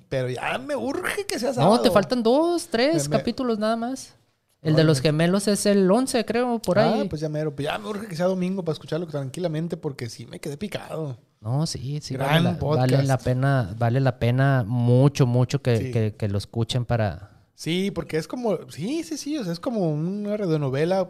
Pero 0.10 0.30
ya 0.30 0.58
me 0.60 0.76
urge 0.76 1.26
que 1.26 1.40
sea 1.40 1.54
sábado. 1.54 1.76
No, 1.76 1.82
te 1.82 1.90
faltan 1.92 2.22
dos, 2.22 2.68
tres 2.68 3.10
Me- 3.10 3.18
capítulos 3.18 3.58
nada 3.58 3.76
más. 3.76 4.14
El 4.62 4.76
de 4.76 4.84
los 4.84 5.00
gemelos 5.00 5.48
es 5.48 5.68
el 5.68 5.90
11, 5.92 6.26
creo, 6.26 6.58
por 6.60 6.80
ah, 6.80 6.94
ahí. 6.96 7.08
pues 7.08 7.22
ya 7.22 7.30
mero. 7.30 7.56
Pues 7.56 7.66
ya 7.68 7.78
me 7.78 7.88
urge 7.88 8.08
que 8.08 8.16
sea 8.16 8.26
domingo 8.26 8.64
para 8.66 8.74
escucharlo 8.74 9.06
tranquilamente 9.06 9.78
porque 9.78 10.10
sí 10.10 10.26
me 10.26 10.40
quedé 10.40 10.58
picado. 10.58 11.20
No, 11.46 11.68
sí, 11.68 12.00
sí. 12.02 12.16
Gran 12.16 12.28
vale, 12.30 12.44
la, 12.44 12.58
podcast. 12.60 12.92
vale 12.92 13.04
la 13.08 13.18
pena, 13.20 13.76
vale 13.78 14.00
la 14.00 14.18
pena 14.20 14.64
mucho, 14.68 15.28
mucho 15.28 15.62
que, 15.62 15.78
Sí. 15.78 15.92
que- 15.92 16.16
que 16.18 16.28
lo 16.28 16.40
escuchen 16.40 16.86
para... 16.86 17.32
Sí, 17.54 17.92
porque 17.92 18.18
es 18.18 18.28
como, 18.28 18.58
sí, 18.70 19.04
sí, 19.04 19.16
sí, 19.16 19.38
o 19.38 19.44
sea, 19.44 19.54
es 19.54 19.60
como 19.60 19.92
una 19.92 20.36
radionovela, 20.36 21.08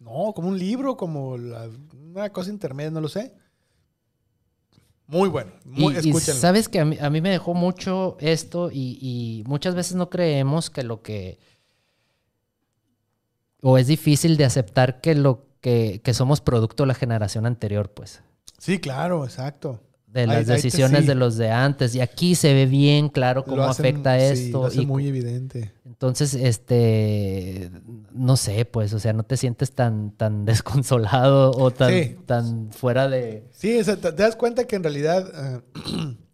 no, 0.00 0.32
como 0.34 0.48
un 0.48 0.58
libro, 0.58 0.96
como 0.96 1.38
la- 1.38 1.70
una 2.10 2.28
cosa 2.30 2.50
intermedia, 2.50 2.90
no 2.90 3.00
lo 3.00 3.08
sé. 3.08 3.32
Muy 5.06 5.28
bueno, 5.28 5.52
muy, 5.64 5.94
y, 6.02 6.10
y 6.10 6.12
sabes 6.14 6.68
que 6.68 6.80
a 6.80 6.84
mí, 6.84 6.98
a 7.00 7.08
mí 7.08 7.20
me 7.20 7.30
dejó 7.30 7.54
mucho 7.54 8.16
esto 8.20 8.70
y, 8.70 8.98
y 9.00 9.44
muchas 9.46 9.74
veces 9.76 9.94
no 9.94 10.10
creemos 10.10 10.68
que 10.70 10.82
lo 10.82 11.02
que... 11.02 11.38
O 13.62 13.78
es 13.78 13.86
difícil 13.86 14.36
de 14.36 14.44
aceptar 14.44 15.00
que 15.00 15.14
lo 15.14 15.46
que, 15.60 16.00
que 16.02 16.14
somos 16.14 16.40
producto 16.40 16.82
de 16.82 16.88
la 16.88 16.94
generación 16.94 17.46
anterior, 17.46 17.90
pues. 17.92 18.22
Sí, 18.58 18.78
claro, 18.78 19.24
exacto. 19.24 19.80
De 20.06 20.22
Ahí- 20.22 20.26
las 20.26 20.36
ahí 20.38 20.44
te- 20.46 20.52
decisiones 20.54 21.02
sí. 21.02 21.06
de 21.06 21.14
los 21.14 21.36
de 21.36 21.50
antes. 21.50 21.94
Y 21.94 22.00
aquí 22.00 22.34
se 22.34 22.52
ve 22.54 22.66
bien 22.66 23.08
claro 23.08 23.44
cómo 23.44 23.62
hacen- 23.64 23.84
afecta 23.86 24.18
sí, 24.18 24.46
esto. 24.46 24.60
lo 24.62 24.66
hace 24.66 24.82
y 24.82 24.86
muy 24.86 25.06
evidente. 25.06 25.72
Entonces, 25.84 26.32
este, 26.34 27.70
no 28.12 28.36
sé, 28.36 28.64
pues, 28.64 28.92
o 28.94 28.98
sea, 28.98 29.12
no 29.12 29.22
te 29.24 29.36
sientes 29.36 29.72
tan, 29.72 30.12
tan 30.12 30.44
desconsolado 30.46 31.50
o 31.52 31.70
tan, 31.70 31.90
Sí. 31.92 32.16
tan 32.26 32.70
fuera 32.72 33.08
de... 33.08 33.44
Sí, 33.50 33.78
o 33.78 33.84
sea, 33.84 33.96
te, 33.96 34.12
te 34.12 34.22
das 34.22 34.34
cuenta 34.36 34.66
que 34.66 34.76
en 34.76 34.82
realidad... 34.82 35.30
eh, 35.34 36.16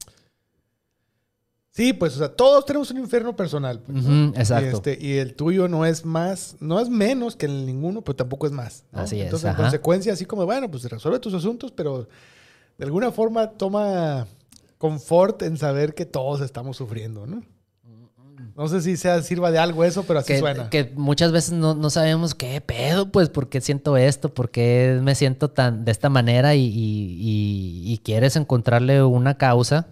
sí, 1.74 1.92
pues, 1.92 2.14
o 2.14 2.18
sea, 2.18 2.28
todos 2.28 2.64
tenemos 2.64 2.90
un 2.92 2.98
infierno 2.98 3.34
personal. 3.34 3.80
pues, 3.80 4.04
exacto. 4.36 4.66
Y, 4.66 4.72
este, 4.92 4.98
y 5.06 5.12
el 5.18 5.34
tuyo 5.34 5.66
no 5.68 5.84
es 5.84 6.04
más, 6.04 6.56
no 6.60 6.78
es 6.80 6.88
menos 6.88 7.34
que 7.36 7.46
el 7.46 7.66
ninguno, 7.66 8.02
pero 8.02 8.16
tampoco 8.16 8.46
es 8.46 8.52
más. 8.52 8.84
¿no? 8.92 9.00
Así 9.00 9.16
es, 9.18 9.24
Entonces, 9.24 9.50
en 9.50 9.56
consecuencia, 9.56 10.12
así 10.12 10.24
como, 10.24 10.44
bueno, 10.46 10.70
pues 10.70 10.84
resuelve 10.88 11.18
tus 11.18 11.34
asuntos, 11.34 11.70
pero 11.72 12.08
de 12.78 12.84
alguna 12.84 13.10
forma 13.12 13.50
toma 13.50 14.26
confort 14.78 15.42
en 15.42 15.56
saber 15.56 15.94
que 15.94 16.06
todos 16.06 16.40
estamos 16.40 16.76
sufriendo, 16.76 17.26
¿no? 17.26 17.42
No 18.56 18.68
sé 18.68 18.80
si 18.82 18.96
sea, 18.96 19.20
sirva 19.22 19.50
de 19.50 19.58
algo 19.58 19.82
eso, 19.82 20.04
pero 20.04 20.20
así 20.20 20.34
que, 20.34 20.38
suena. 20.38 20.70
que 20.70 20.92
muchas 20.94 21.32
veces 21.32 21.52
no, 21.54 21.74
no 21.74 21.90
sabemos 21.90 22.36
qué 22.36 22.60
pedo, 22.60 23.10
pues, 23.10 23.28
por 23.28 23.48
qué 23.48 23.60
siento 23.60 23.96
esto, 23.96 24.32
por 24.32 24.50
qué 24.50 25.00
me 25.02 25.16
siento 25.16 25.50
tan 25.50 25.84
de 25.84 25.90
esta 25.90 26.08
manera 26.08 26.54
y, 26.54 26.60
y- 26.64 27.16
y- 27.18 27.92
y 27.92 27.98
quieres 27.98 28.36
encontrarle 28.36 29.02
una 29.02 29.38
causa 29.38 29.88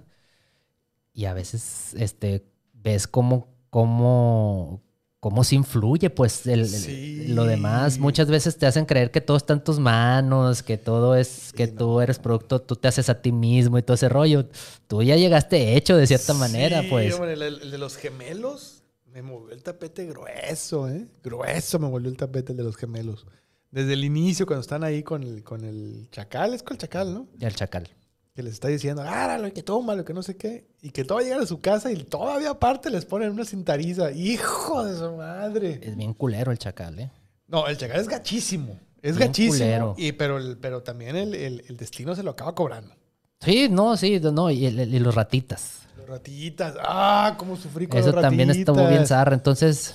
y 1.13 1.27
a 1.27 1.35
veces 1.35 1.95
este, 1.95 2.45
ves 2.73 3.07
cómo, 3.07 3.49
cómo, 3.71 4.83
cómo 5.21 5.45
se 5.45 5.55
influye, 5.55 6.11
pues, 6.11 6.47
el, 6.47 7.35
lo 7.35 7.45
demás. 7.45 7.99
Muchas 7.99 8.29
veces 8.29 8.57
te 8.57 8.67
hacen 8.67 8.87
creer 8.87 9.11
que 9.11 9.21
todo 9.21 9.37
está 9.37 9.53
en 9.53 9.63
tus 9.63 9.79
manos, 9.79 10.63
que 10.63 10.79
todo 10.79 11.15
es, 11.15 11.53
que 11.53 11.67
no. 11.69 11.75
tú 11.75 12.01
eres 12.01 12.19
producto, 12.19 12.61
tú 12.61 12.77
te 12.77 12.89
haces 12.89 13.09
a 13.09 13.21
ti 13.21 13.33
mismo 13.33 13.79
y 13.79 13.83
todo 13.83 13.95
ese 13.95 14.09
rollo. 14.09 14.49
Tú 14.87 15.03
ya 15.03 15.17
llegaste 15.17 15.77
hecho 15.77 15.97
de 15.97 16.07
cierta 16.07 16.35
manera, 16.35 16.83
pues. 16.89 17.15
hombre, 17.15 17.35
el, 17.35 17.43
el 17.43 17.71
de 17.71 17.79
los 17.79 17.97
gemelos 17.97 18.83
me 19.13 19.23
movió 19.23 19.53
el 19.53 19.63
tapete 19.63 20.07
grueso, 20.07 20.89
¿eh? 20.89 21.07
Grueso 21.23 21.79
me 21.79 21.89
volvió 21.89 22.11
el 22.11 22.17
tapete 22.17 22.53
el 22.53 22.59
de 22.59 22.65
los 22.65 22.77
gemelos. 22.77 23.27
Desde 23.71 23.93
el 23.95 24.05
inicio, 24.05 24.47
cuando 24.47 24.63
están 24.63 24.85
ahí 24.85 25.03
con 25.03 25.23
el, 25.23 25.43
con 25.45 25.65
el 25.65 26.09
chacal, 26.11 26.55
es 26.55 26.63
con 26.63 26.75
el 26.75 26.79
chacal, 26.79 27.15
¿no? 27.15 27.29
El 27.41 27.55
chacal. 27.55 27.89
Que 28.35 28.43
les 28.43 28.55
está 28.55 28.69
diciendo, 28.69 29.05
y 29.47 29.51
que 29.51 29.63
tómalo, 29.63 30.05
que 30.07 30.15
no 30.15 30.23
sé 30.23 30.37
qué. 30.39 30.67
Y 30.81 30.91
que 30.91 31.05
todo 31.05 31.21
llegan 31.21 31.43
a 31.43 31.47
su 31.47 31.61
casa 31.61 31.93
y 31.93 31.97
todavía 32.05 32.51
aparte 32.51 32.89
les 32.89 33.05
ponen 33.05 33.31
una 33.31 33.45
cintariza. 33.45 34.11
¡Hijo 34.11 34.85
de 34.85 34.97
su 34.97 35.13
madre! 35.17 35.81
Es 35.83 35.95
bien 35.97 36.15
culero 36.15 36.51
el 36.51 36.59
chacal, 36.59 36.99
¿eh? 36.99 37.11
No, 37.47 37.67
el 37.67 37.77
chacal 37.77 38.01
es 38.01 38.09
gachísimo. 38.09 38.79
Es 39.03 39.17
Bien 39.19 39.29
gachísimo. 39.29 39.53
culero. 39.59 39.95
Y, 39.99 40.13
pero, 40.13 40.39
pero 40.61 40.83
también 40.83 41.17
el, 41.17 41.35
el- 41.35 41.65
el 41.69 41.77
destino 41.77 42.15
se 42.15 42.23
lo 42.23 42.31
acaba 42.31 42.55
cobrando. 42.55 42.95
Sí, 43.41 43.69
no, 43.69 43.97
sí, 43.99 44.19
no, 44.21 44.51
y, 44.51 44.65
el- 44.65 44.95
y 44.95 44.99
los 44.99 45.15
ratitas. 45.15 45.81
Los 45.99 46.09
ratitas. 46.09 46.77
¡Ah! 46.83 47.35
¿Cómo 47.37 47.57
sufrí 47.57 47.87
con 47.87 47.99
Eso 48.01 48.13
los 48.13 48.23
también 48.23 48.51
estuvo 48.51 48.77
bien 48.77 48.89
ratitas! 48.91 49.09
zarra. 49.09 49.35
Entonces, 49.35 49.95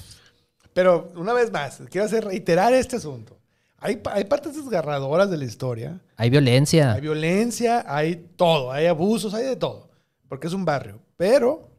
Pero 0.73 1.11
una 1.15 1.33
vez 1.33 1.51
más, 1.51 1.81
quiero 1.89 2.05
hacer 2.05 2.23
reiterar 2.25 2.71
este 2.73 2.97
asunto. 2.97 3.36
Hay, 3.79 4.01
hay 4.11 4.23
partes 4.25 4.55
desgarradoras 4.55 5.29
de 5.29 5.37
la 5.37 5.45
historia. 5.45 5.99
hay 6.15 6.29
violencia. 6.29 6.93
Hay 6.93 7.01
violencia, 7.01 7.85
hay 7.87 8.15
todo, 8.35 8.71
hay 8.71 8.87
abusos, 8.87 9.33
hay 9.33 9.45
de 9.45 9.55
todo. 9.55 9.89
Porque 10.27 10.47
es 10.47 10.53
un 10.53 10.65
barrio. 10.65 10.99
Pero 11.15 11.69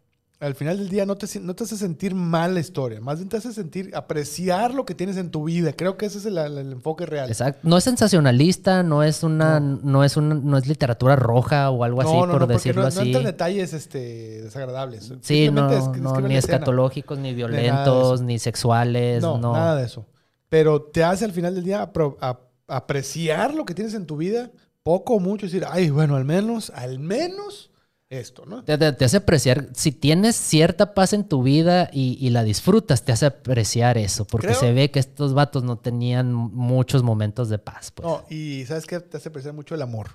al 0.41 0.55
final 0.55 0.79
del 0.79 0.89
día 0.89 1.05
no 1.05 1.17
te, 1.17 1.27
no 1.41 1.55
te 1.57 1.65
hace 1.65 1.77
sentir 1.77 2.15
mal 2.15 2.55
la 2.55 2.61
historia. 2.61 3.01
Más 3.01 3.19
bien 3.19 3.29
te 3.29 3.37
hace 3.39 3.53
sentir, 3.53 3.91
apreciar 3.97 4.73
lo 4.73 4.85
que 4.85 4.95
tienes 4.95 5.17
en 5.17 5.31
tu 5.33 5.43
vida. 5.45 5.73
Creo 5.73 5.97
que 5.97 6.07
ese 6.07 6.19
es 6.19 6.27
el, 6.27 6.39
el 6.39 6.59
enfoque 6.73 7.05
real. 7.07 7.29
Exacto. 7.29 7.59
No 7.69 7.77
es 7.77 7.83
sensacionalista, 7.83 8.85
no 8.85 9.03
es 9.03 9.25
una, 9.25 9.59
no, 9.59 10.05
es 10.05 10.17
una, 10.17 10.37
no 10.37 10.57
es 10.57 10.69
literatura 10.69 11.17
roja 11.17 11.69
o 11.71 11.83
algo 11.83 12.01
así, 12.03 12.13
por 12.13 12.47
decirlo 12.47 12.83
no, 12.83 12.89
no 12.91 13.01
así. 13.01 13.01
entra 13.09 13.21
en 13.21 13.27
detalles 13.27 13.73
este, 13.73 14.43
desagradables. 14.43 15.13
sí, 15.23 15.51
no, 15.51 15.69
es- 15.73 16.01
no, 16.01 16.21
ni 16.21 16.37
escatológicos, 16.37 17.19
ni 17.19 17.35
violentos, 17.35 18.21
ni 18.23 18.39
sexuales, 18.39 19.21
No, 19.21 19.39
no. 19.39 19.53
nada 19.53 19.75
de 19.77 19.87
eso. 19.87 20.07
Pero 20.49 20.83
te 20.83 21.05
hace 21.05 21.25
al 21.25 21.33
final 21.33 21.55
del 21.55 21.65
día 21.65 21.83
apro- 21.93 22.17
a- 22.21 22.41
apreciar 22.69 23.55
lo 23.55 23.65
que 23.65 23.75
tienes 23.75 23.95
en 23.95 24.07
tu 24.07 24.17
vida, 24.17 24.51
poco 24.83 25.15
o 25.15 25.21
mucho, 25.21 25.47
decir, 25.47 25.65
ay, 25.69 25.91
bueno, 25.91 26.17
al 26.17 26.25
menos, 26.25 26.71
al 26.71 26.99
menos 26.99 27.71
esto, 28.11 28.47
¿no? 28.47 28.65
Te, 28.65 28.79
te- 28.79 28.93
te 28.93 29.05
hace 29.05 29.19
apreciar, 29.19 29.69
si 29.75 29.93
tienes 29.93 30.35
cierta 30.37 30.95
paz 30.95 31.13
en 31.13 31.25
tu 31.25 31.43
vida 31.43 31.91
y, 31.93 32.17
y 32.25 32.31
la 32.31 32.43
disfrutas, 32.43 33.05
te 33.05 33.13
hace 33.13 33.27
apreciar 33.27 33.99
eso, 33.99 34.25
porque 34.25 34.49
Creo- 34.49 34.61
se 34.61 34.73
ve 34.73 34.91
que 34.91 34.99
estos 34.99 35.35
vatos 35.35 35.63
no 35.65 35.77
tenían 35.79 36.33
muchos 36.33 37.03
momentos 37.03 37.51
de 37.51 37.59
paz. 37.59 37.91
Pues. 37.91 38.07
No, 38.09 38.25
y 38.31 38.65
¿sabes 38.65 38.87
qué? 38.87 39.01
Te 39.01 39.19
hace 39.19 39.29
apreciar 39.29 39.53
mucho 39.55 39.75
el 39.75 39.83
amor. 39.83 40.11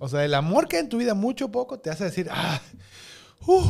O 0.00 0.08
sea, 0.08 0.24
el 0.24 0.34
amor 0.34 0.66
que 0.68 0.76
hay 0.76 0.82
en 0.82 0.88
tu 0.90 0.98
vida, 0.98 1.14
mucho 1.14 1.46
o 1.46 1.50
poco, 1.52 1.78
te 1.78 1.88
hace 1.88 2.04
decir, 2.04 2.28
ah, 2.30 2.60
uh, 3.46 3.62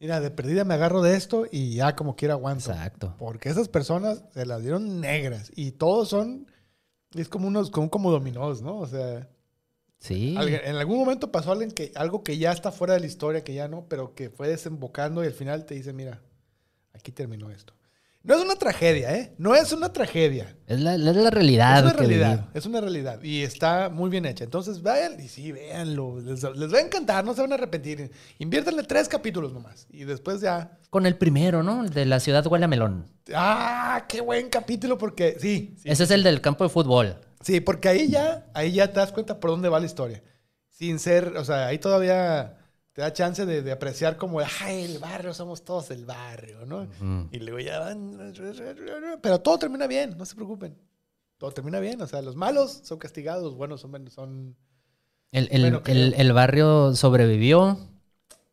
mira, 0.00 0.20
de 0.20 0.30
perdida 0.30 0.64
me 0.64 0.74
agarro 0.74 1.02
de 1.02 1.16
esto 1.16 1.46
y 1.50 1.74
ya 1.74 1.94
como 1.96 2.16
quiera 2.16 2.34
aguanto. 2.34 2.70
Exacto. 2.70 3.14
Porque 3.18 3.48
esas 3.48 3.68
personas 3.68 4.22
se 4.32 4.46
las 4.46 4.62
dieron 4.62 5.00
negras 5.00 5.50
y 5.56 5.72
todos 5.72 6.08
son, 6.08 6.50
es 7.14 7.28
como 7.28 7.48
unos, 7.48 7.70
como, 7.70 7.90
como 7.90 8.10
dominós, 8.10 8.62
¿no? 8.62 8.78
O 8.78 8.86
sea, 8.86 9.28
Sí. 10.00 10.36
alguien- 10.38 10.60
en 10.64 10.76
algún 10.76 10.98
momento 10.98 11.32
pasó 11.32 11.50
alguien 11.52 11.72
que, 11.72 11.90
algo 11.96 12.22
que 12.22 12.38
ya 12.38 12.52
está 12.52 12.70
fuera 12.70 12.94
de 12.94 13.00
la 13.00 13.06
historia, 13.06 13.42
que 13.42 13.54
ya 13.54 13.66
no, 13.66 13.86
pero 13.88 14.14
que 14.14 14.30
fue 14.30 14.46
desembocando 14.48 15.24
y 15.24 15.26
al 15.26 15.32
final 15.32 15.64
te 15.66 15.74
dice, 15.74 15.92
mira, 15.92 16.20
aquí 16.92 17.10
terminó 17.10 17.50
esto. 17.50 17.74
No 18.24 18.34
es 18.34 18.42
una 18.44 18.56
tragedia, 18.56 19.14
¿eh? 19.16 19.32
No 19.38 19.54
es 19.54 19.72
una 19.72 19.92
tragedia. 19.92 20.54
Es 20.66 20.80
la, 20.80 20.96
es 20.96 21.00
la 21.00 21.30
realidad. 21.30 21.78
Es 21.78 21.84
una 21.84 21.92
realidad, 21.92 22.48
es 22.52 22.66
una 22.66 22.80
realidad 22.80 23.22
y 23.22 23.42
está 23.42 23.88
muy 23.88 24.10
bien 24.10 24.26
hecha. 24.26 24.44
Entonces 24.44 24.82
vayan 24.82 25.18
y 25.20 25.28
sí, 25.28 25.52
véanlo. 25.52 26.20
Les, 26.20 26.42
les 26.42 26.74
va 26.74 26.78
a 26.78 26.80
encantar, 26.82 27.24
no 27.24 27.32
se 27.34 27.40
van 27.40 27.52
a 27.52 27.54
arrepentir. 27.54 28.10
Inviértanle 28.38 28.82
tres 28.82 29.08
capítulos 29.08 29.52
nomás 29.52 29.86
y 29.90 30.04
después 30.04 30.40
ya. 30.40 30.78
Con 30.90 31.06
el 31.06 31.16
primero, 31.16 31.62
¿no? 31.62 31.84
El 31.84 31.90
de 31.90 32.04
la 32.06 32.20
ciudad 32.20 32.44
huele 32.46 32.64
a 32.64 32.68
melón. 32.68 33.06
¡Ah! 33.34 34.04
¡Qué 34.08 34.20
buen 34.20 34.48
capítulo! 34.50 34.98
Porque 34.98 35.36
sí, 35.40 35.76
sí, 35.80 35.88
Ese 35.88 36.04
es 36.04 36.10
el 36.10 36.22
del 36.22 36.40
campo 36.40 36.64
de 36.64 36.70
fútbol. 36.70 37.16
sí, 37.40 37.60
porque 37.60 37.88
ahí 37.88 38.08
ya, 38.08 38.46
ahí 38.52 38.72
ya 38.72 38.88
te 38.92 39.00
das 39.00 39.12
cuenta 39.12 39.38
por 39.40 39.50
dónde 39.50 39.68
va 39.68 39.80
la 39.80 39.86
historia. 39.86 40.22
Sin 40.70 40.98
ser, 40.98 41.36
o 41.36 41.44
sea, 41.44 41.68
ahí 41.68 41.78
todavía 41.78 42.56
te 42.98 43.02
da 43.02 43.12
chance 43.12 43.46
de, 43.46 43.62
de 43.62 43.70
apreciar 43.70 44.16
como, 44.16 44.40
¡ay, 44.40 44.82
el 44.82 44.98
barrio, 44.98 45.32
somos 45.32 45.62
todos 45.64 45.92
el 45.92 46.04
barrio, 46.04 46.66
¿no? 46.66 46.78
Ujú. 46.82 47.28
Y 47.30 47.38
luego 47.38 47.60
ya 47.60 47.78
van. 47.78 48.18
Pero 49.22 49.40
todo 49.40 49.56
termina 49.56 49.86
bien, 49.86 50.18
no 50.18 50.24
se 50.24 50.34
preocupen. 50.34 50.76
Todo 51.36 51.52
termina 51.52 51.78
bien. 51.78 52.02
O 52.02 52.08
sea, 52.08 52.22
los 52.22 52.34
malos 52.34 52.80
son 52.82 52.98
castigados, 52.98 53.44
los 53.44 53.54
buenos 53.54 53.80
son. 53.80 54.10
son 54.10 54.56
El, 55.30 55.46
el- 55.52 55.60
Bueno, 55.60 55.82
el- 55.86 56.12
el 56.14 56.32
barrio 56.32 56.92
sobrevivió, 56.96 57.78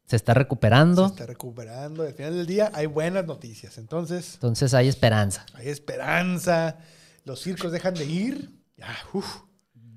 se 0.06 0.16
está 0.16 0.34
se 0.34 0.38
recuperando, 0.38 1.08
está 1.08 1.26
recuperando. 1.26 2.04
Al 2.04 2.14
final 2.14 2.36
del 2.38 2.46
día 2.46 2.70
hay 2.76 2.86
buenas 2.86 3.26
noticias. 3.26 3.80
Entonces, 3.80 4.36
entonces 4.36 4.76
hay 4.76 4.88
esperanza. 4.88 5.48
hay 5.56 5.70
esperanza. 5.70 6.78
Los 7.24 7.40
circos 7.42 7.72
dejan 7.72 7.96
de 7.96 8.06
ir. 8.06 8.52
Ya. 8.78 8.96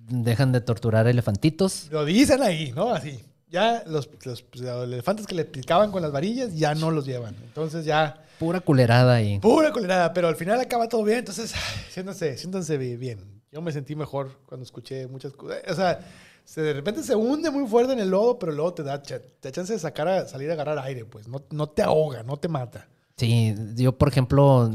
Dejan 0.09 0.53
de 0.53 0.62
torturar 0.62 1.07
elefantitos. 1.07 1.88
Lo 1.90 2.07
dicen 2.07 2.40
ahí, 2.42 2.72
¿no? 2.74 2.88
Así. 2.94 3.22
Ya 3.51 3.82
los, 3.86 4.09
los- 4.24 4.44
los 4.55 4.84
elefantes 4.84 5.26
que 5.26 5.34
le 5.34 5.44
picaban 5.44 5.90
con 5.90 6.03
las 6.03 6.12
varillas 6.12 6.55
ya 6.55 6.74
no 6.74 6.90
los 6.90 7.07
llevan. 7.07 7.34
Entonces 7.44 7.84
ya. 7.84 8.22
Pura 8.38 8.61
culerada 8.61 9.14
ahí. 9.14 9.38
Pura 9.40 9.72
colerada, 9.72 10.12
pero 10.12 10.28
al 10.28 10.36
final 10.36 10.61
acaba 10.61 10.88
todo 10.88 11.03
bien, 11.03 11.18
entonces 11.20 11.53
siéntanse, 11.90 12.36
siéntanse 12.36 12.76
bi- 12.78 12.96
bien. 12.96 13.18
Yo 13.51 13.62
me 13.62 13.72
sentí 13.72 13.96
mejor 13.96 14.30
cuando 14.46 14.64
escuché 14.64 15.07
muchas 15.07 15.32
cosas. 15.32 15.59
O 15.70 15.74
sea, 15.74 15.99
se, 16.44 16.61
de 16.61 16.72
repente 16.74 17.03
se 17.03 17.16
hunde 17.16 17.51
muy 17.51 17.66
fuerte 17.66 17.94
en 17.94 17.99
el 18.01 18.11
lodo, 18.11 18.38
pero 18.38 18.53
luego 18.53 18.74
te 18.74 18.82
da, 18.82 19.03
te 19.03 19.18
da 19.42 19.51
chance 19.51 19.72
de 19.72 19.78
sacar 19.78 20.07
a, 20.09 20.28
salir 20.28 20.51
a 20.51 20.53
agarrar 20.53 20.78
aire, 20.80 21.05
pues. 21.07 21.26
No, 21.26 21.42
no 21.51 21.68
te 21.68 21.82
ahoga, 21.82 22.22
no 22.22 22.36
te 22.36 22.49
mata. 22.49 22.86
Sí, 23.16 23.55
yo 23.74 23.96
por 23.96 24.09
ejemplo, 24.09 24.70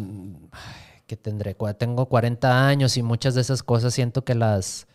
que 1.08 1.16
tendré, 1.16 1.56
tengo 1.78 2.08
40 2.08 2.68
años 2.68 2.98
y 2.98 3.04
muchas 3.04 3.36
de 3.36 3.42
esas 3.42 3.62
cosas 3.64 3.94
siento 3.94 4.26
que 4.26 4.36
las 4.36 4.88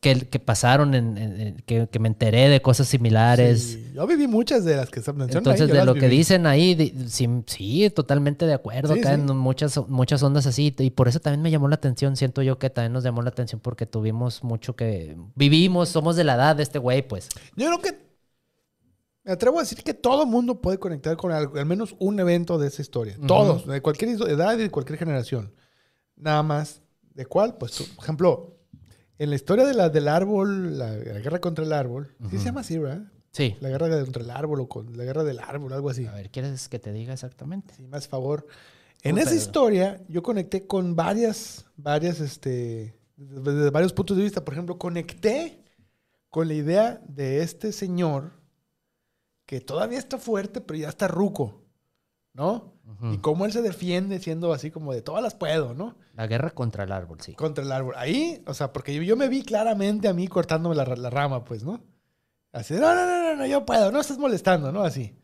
que, 0.00 0.28
que 0.28 0.38
pasaron, 0.38 0.94
en, 0.94 1.18
en- 1.18 1.56
que, 1.66 1.86
que 1.86 1.98
me 1.98 2.08
enteré 2.08 2.48
de 2.48 2.62
cosas 2.62 2.88
similares. 2.88 3.62
Sí, 3.62 3.92
yo 3.94 4.06
viví 4.06 4.26
muchas 4.26 4.64
de 4.64 4.74
las 4.76 4.88
que 4.88 5.02
se 5.02 5.12
mencionan 5.12 5.38
Entonces, 5.38 5.70
ahí, 5.70 5.78
de 5.78 5.84
lo 5.84 5.92
que 5.92 6.00
viví. 6.06 6.16
dicen 6.16 6.46
ahí, 6.46 6.74
di- 6.74 6.94
sí, 7.08 7.28
sí, 7.46 7.90
totalmente 7.90 8.46
de 8.46 8.54
acuerdo. 8.54 8.94
Sí, 8.94 9.00
Acá 9.00 9.14
sí. 9.14 9.20
en 9.20 9.36
muchas, 9.36 9.78
muchas 9.88 10.22
ondas 10.22 10.46
así. 10.46 10.74
Y 10.78 10.90
por 10.90 11.06
eso 11.08 11.20
también 11.20 11.42
me 11.42 11.50
llamó 11.50 11.68
la 11.68 11.74
atención. 11.74 12.16
Siento 12.16 12.40
yo 12.42 12.58
que 12.58 12.70
también 12.70 12.94
nos 12.94 13.04
llamó 13.04 13.20
la 13.20 13.28
atención 13.28 13.60
porque 13.60 13.84
tuvimos 13.84 14.42
mucho 14.42 14.74
que. 14.74 15.16
Vivimos, 15.34 15.90
somos 15.90 16.16
de 16.16 16.24
la 16.24 16.34
edad 16.36 16.56
de 16.56 16.62
este 16.62 16.78
güey, 16.78 17.06
pues. 17.06 17.28
Yo 17.56 17.66
creo 17.66 17.80
que 17.82 18.10
me 19.22 19.32
atrevo 19.32 19.58
a 19.58 19.62
decir 19.62 19.82
que 19.82 19.92
todo 19.92 20.24
mundo 20.24 20.62
puede 20.62 20.78
conectar 20.78 21.14
con 21.18 21.30
algo, 21.30 21.58
al 21.58 21.66
menos 21.66 21.94
un 21.98 22.18
evento 22.18 22.58
de 22.58 22.68
esa 22.68 22.80
historia. 22.80 23.16
Ujú. 23.18 23.26
Todos, 23.26 23.66
de 23.66 23.82
cualquier 23.82 24.12
edad 24.30 24.54
y 24.54 24.62
de 24.62 24.70
cualquier 24.70 24.98
generación. 24.98 25.52
Nada 26.16 26.42
más. 26.42 26.80
¿De 27.12 27.26
cuál? 27.26 27.58
Pues, 27.58 27.82
por 27.96 28.02
ejemplo, 28.04 28.56
en 29.20 29.28
la 29.28 29.36
historia 29.36 29.66
de 29.66 29.74
la, 29.74 29.90
del 29.90 30.08
árbol, 30.08 30.78
la, 30.78 30.92
la 30.96 31.20
guerra 31.20 31.42
contra 31.42 31.62
el 31.62 31.74
árbol, 31.74 32.08
sí 32.30 32.38
se 32.38 32.46
llama 32.46 32.62
así, 32.62 32.78
¿verdad? 32.78 33.02
Sí. 33.32 33.54
La 33.60 33.68
guerra 33.68 33.90
contra 34.02 34.22
el 34.22 34.30
árbol 34.30 34.60
o 34.60 34.68
con 34.68 34.96
la 34.96 35.04
guerra 35.04 35.24
del 35.24 35.40
árbol, 35.40 35.74
algo 35.74 35.90
así. 35.90 36.06
A 36.06 36.12
ver, 36.12 36.30
¿quieres 36.30 36.70
que 36.70 36.78
te 36.78 36.90
diga 36.90 37.12
exactamente? 37.12 37.74
Sí, 37.74 37.86
más 37.86 38.08
favor. 38.08 38.46
En 39.02 39.16
Puta, 39.16 39.26
esa 39.26 39.34
historia 39.34 40.00
yo 40.08 40.22
conecté 40.22 40.66
con 40.66 40.96
varias, 40.96 41.66
varias, 41.76 42.18
este, 42.20 42.94
desde 43.14 43.68
varios 43.68 43.92
puntos 43.92 44.16
de 44.16 44.22
vista. 44.22 44.42
Por 44.42 44.54
ejemplo, 44.54 44.78
conecté 44.78 45.64
con 46.30 46.48
la 46.48 46.54
idea 46.54 47.02
de 47.06 47.42
este 47.42 47.72
señor 47.72 48.32
que 49.44 49.60
todavía 49.60 49.98
está 49.98 50.16
fuerte, 50.16 50.62
pero 50.62 50.78
ya 50.78 50.88
está 50.88 51.08
ruco, 51.08 51.60
¿no? 52.32 52.72
Y 53.12 53.18
cómo 53.18 53.46
él 53.46 53.52
se 53.52 53.62
defiende 53.62 54.18
siendo 54.18 54.52
así 54.52 54.70
como 54.70 54.92
de 54.92 55.02
todas 55.02 55.22
las 55.22 55.34
puedo, 55.34 55.74
¿no? 55.74 55.96
La 56.14 56.26
guerra 56.26 56.50
contra 56.50 56.84
el 56.84 56.92
árbol, 56.92 57.18
sí. 57.20 57.34
Contra 57.34 57.64
el 57.64 57.72
árbol. 57.72 57.94
Ahí, 57.96 58.42
o 58.46 58.54
sea, 58.54 58.72
porque 58.72 58.94
yo, 58.94 59.02
yo 59.02 59.16
me 59.16 59.28
vi 59.28 59.42
claramente 59.42 60.08
a 60.08 60.12
mí 60.12 60.28
cortándome 60.28 60.74
la, 60.74 60.84
la 60.84 61.10
rama, 61.10 61.44
pues, 61.44 61.62
¿no? 61.62 61.80
Así, 62.52 62.74
no, 62.74 62.94
no, 62.94 63.06
no, 63.06 63.36
no, 63.36 63.46
yo 63.46 63.64
puedo, 63.64 63.92
no 63.92 64.00
estás 64.00 64.18
molestando, 64.18 64.72
¿no? 64.72 64.82
Así. 64.82 65.14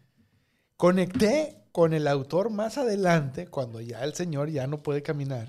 Conecté 0.76 1.64
con 1.72 1.92
el 1.92 2.06
autor 2.06 2.50
más 2.50 2.78
adelante, 2.78 3.48
cuando 3.48 3.80
ya 3.80 4.04
el 4.04 4.14
señor 4.14 4.50
ya 4.50 4.66
no 4.66 4.82
puede 4.82 5.02
caminar. 5.02 5.48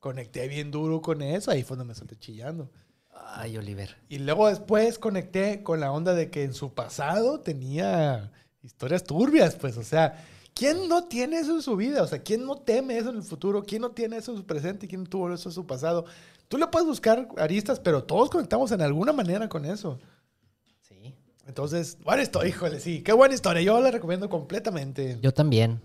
Conecté 0.00 0.48
bien 0.48 0.70
duro 0.70 1.02
con 1.02 1.22
eso, 1.22 1.50
ahí 1.50 1.62
fue 1.62 1.76
donde 1.76 1.92
me 1.92 1.94
solté 1.94 2.16
chillando. 2.16 2.70
Ay, 3.34 3.56
Oliver. 3.56 3.96
Y 4.08 4.18
luego 4.18 4.48
después 4.48 4.98
conecté 4.98 5.62
con 5.62 5.80
la 5.80 5.92
onda 5.92 6.14
de 6.14 6.30
que 6.30 6.44
en 6.44 6.54
su 6.54 6.74
pasado 6.74 7.40
tenía 7.40 8.32
historias 8.62 9.04
turbias, 9.04 9.54
pues, 9.54 9.76
o 9.76 9.84
sea, 9.84 10.24
¿quién 10.54 10.88
no 10.88 11.04
tiene 11.04 11.38
eso 11.38 11.54
en 11.54 11.62
su 11.62 11.76
vida? 11.76 12.02
O 12.02 12.06
sea, 12.06 12.20
¿quién 12.20 12.44
no 12.44 12.56
teme 12.56 12.96
eso 12.98 13.10
en 13.10 13.16
el 13.16 13.22
futuro? 13.22 13.62
¿Quién 13.62 13.82
no 13.82 13.90
tiene 13.90 14.16
eso 14.16 14.32
en 14.32 14.38
su 14.38 14.46
presente? 14.46 14.86
¿Quién 14.86 15.06
tuvo 15.06 15.32
eso 15.32 15.48
en 15.48 15.54
su 15.54 15.66
pasado? 15.66 16.04
Tú 16.48 16.58
le 16.58 16.66
puedes 16.66 16.86
buscar 16.86 17.28
aristas, 17.38 17.80
pero 17.80 18.04
todos 18.04 18.30
conectamos 18.30 18.70
en 18.72 18.82
alguna 18.82 19.12
manera 19.12 19.48
con 19.48 19.64
eso. 19.64 19.98
Sí. 20.80 21.14
Entonces, 21.46 21.98
buena 22.04 22.22
historia, 22.22 22.50
híjole, 22.50 22.80
sí, 22.80 23.02
qué 23.02 23.12
buena 23.12 23.34
historia. 23.34 23.62
Yo 23.62 23.80
la 23.80 23.90
recomiendo 23.90 24.28
completamente. 24.28 25.18
Yo 25.22 25.32
también. 25.32 25.80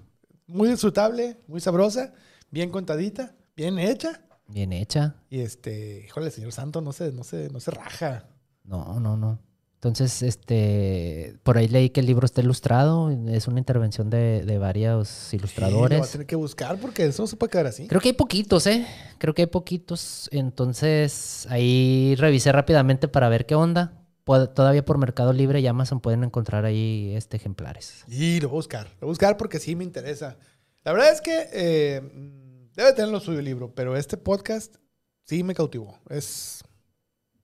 Muy 0.46 0.70
disfrutable, 0.70 1.38
muy 1.48 1.60
sabrosa, 1.60 2.14
bien 2.52 2.70
contadita, 2.70 3.36
bien 3.56 3.80
hecha. 3.80 4.22
Bien 4.48 4.72
hecha. 4.72 5.16
Y 5.30 5.40
este, 5.40 6.06
híjole, 6.06 6.32
señor 6.32 6.54
Santo 6.54 6.82
no 6.82 6.94
se, 6.94 7.12
no 7.12 7.24
se, 7.24 7.50
no 7.50 7.60
se 7.60 7.72
raja. 7.72 8.28
No, 8.64 9.00
no, 9.00 9.18
no. 9.18 9.40
Entonces, 9.78 10.24
este, 10.24 11.36
por 11.44 11.58
ahí 11.60 11.68
leí 11.68 11.92
que 11.92 12.00
el 12.00 12.08
libro 12.08 12.26
está 12.26 12.42
ilustrado. 12.42 13.12
Es 13.30 13.48
una 13.48 13.60
intervención 13.60 14.10
de, 14.10 14.44
de 14.44 14.58
varios 14.58 15.08
Sí, 15.08 15.38
ilustradores. 15.38 16.02
va 16.02 16.06
a 16.06 16.10
tener 16.10 16.26
que 16.26 16.36
buscar 16.36 16.80
porque 16.80 17.06
eso 17.06 17.22
no 17.24 17.28
se 17.28 17.36
puede 17.36 17.52
quedar 17.52 17.68
así. 17.68 17.88
Creo 17.88 18.02
que 18.02 18.10
hay 18.10 18.14
poquitos, 18.14 18.66
¿eh? 18.66 18.88
Creo 19.20 19.36
que 19.36 19.44
hay 19.44 19.48
poquitos. 19.48 20.30
Entonces, 20.32 21.46
ahí 21.52 22.16
revisé 22.18 22.52
rápidamente 22.52 23.08
para 23.08 23.30
ver 23.30 23.46
qué 23.46 23.54
onda. 23.54 23.94
Todavía 24.26 24.84
por 24.84 24.98
Mercado 24.98 25.32
Libre 25.32 25.62
y 25.62 25.68
Amazon 25.68 26.02
pueden 26.02 26.24
encontrar 26.24 26.66
ahí 26.66 27.14
este 27.16 27.38
ejemplares. 27.38 28.04
Y 28.08 28.42
lo 28.42 28.50
voy 28.50 28.56
a 28.56 28.60
buscar, 28.60 28.88
lo 28.88 29.02
voy 29.02 29.08
a 29.08 29.12
buscar 29.12 29.38
porque 29.38 29.60
sí 29.60 29.76
me 29.76 29.84
interesa. 29.86 30.38
La 30.84 30.92
verdad 30.92 31.14
es 31.14 31.22
que 31.22 31.48
eh, 31.54 32.02
mm, 32.02 32.74
debe 32.76 32.94
tener 32.94 33.12
lo 33.12 33.20
suyo 33.20 33.40
el 33.40 33.46
libro, 33.46 33.74
pero 33.76 33.96
este 33.96 34.18
podcast 34.18 34.76
sí 35.24 35.44
me 35.44 35.54
cautivó. 35.54 35.98
Es, 36.10 36.62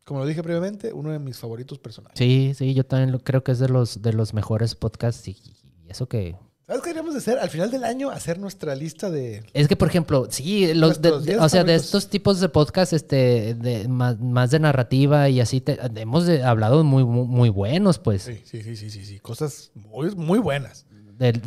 como 0.04 0.20
lo 0.20 0.26
dije 0.26 0.44
previamente, 0.44 0.92
uno 0.94 1.12
de 1.12 1.20
mis 1.20 1.38
favoritos 1.38 1.80
personales. 1.80 2.18
Sí, 2.18 2.54
sí, 2.58 2.74
yo 2.74 2.86
también 2.86 3.12
lo- 3.12 3.20
creo 3.20 3.44
que 3.44 3.52
es 3.54 3.60
de 3.60 3.70
los, 3.70 4.02
de 4.02 4.14
los 4.14 4.34
mejores 4.34 4.76
podcasts 4.76 5.28
y, 5.28 5.32
y 5.32 5.90
eso 5.90 6.08
que... 6.08 6.36
¿Sabes 6.66 6.82
qué 6.82 6.90
deberíamos 6.92 7.14
de 7.14 7.20
hacer? 7.20 7.40
Al 7.40 7.50
final 7.50 7.70
del 7.72 7.84
año, 7.84 8.10
hacer 8.10 8.40
nuestra 8.40 8.74
lista 8.74 9.12
de... 9.12 9.44
Es 9.54 9.68
que, 9.68 9.76
por 9.76 9.90
ejemplo, 9.90 10.28
sí, 10.30 10.74
los 10.74 11.02
de- 11.02 11.38
o 11.38 11.50
sea, 11.50 11.66
de 11.66 11.76
estos 11.76 12.08
tipos 12.10 12.40
de 12.40 12.48
podcast, 12.48 12.94
este, 12.94 13.54
de, 13.54 13.88
más, 13.90 14.18
más 14.22 14.50
de 14.52 14.60
narrativa 14.60 15.28
y 15.28 15.42
así, 15.42 15.60
te- 15.60 15.78
hemos 16.00 16.28
hablado 16.30 16.84
muy, 16.86 17.04
muy, 17.04 17.28
muy 17.28 17.50
buenos, 17.50 18.00
pues. 18.00 18.22
Sí, 18.24 18.40
sí, 18.46 18.64
sí, 18.64 18.78
sí, 18.78 18.90
sí, 18.90 19.04
sí. 19.06 19.20
Cosas 19.20 19.72
muy, 19.76 20.16
muy 20.16 20.40
buenas. 20.40 20.86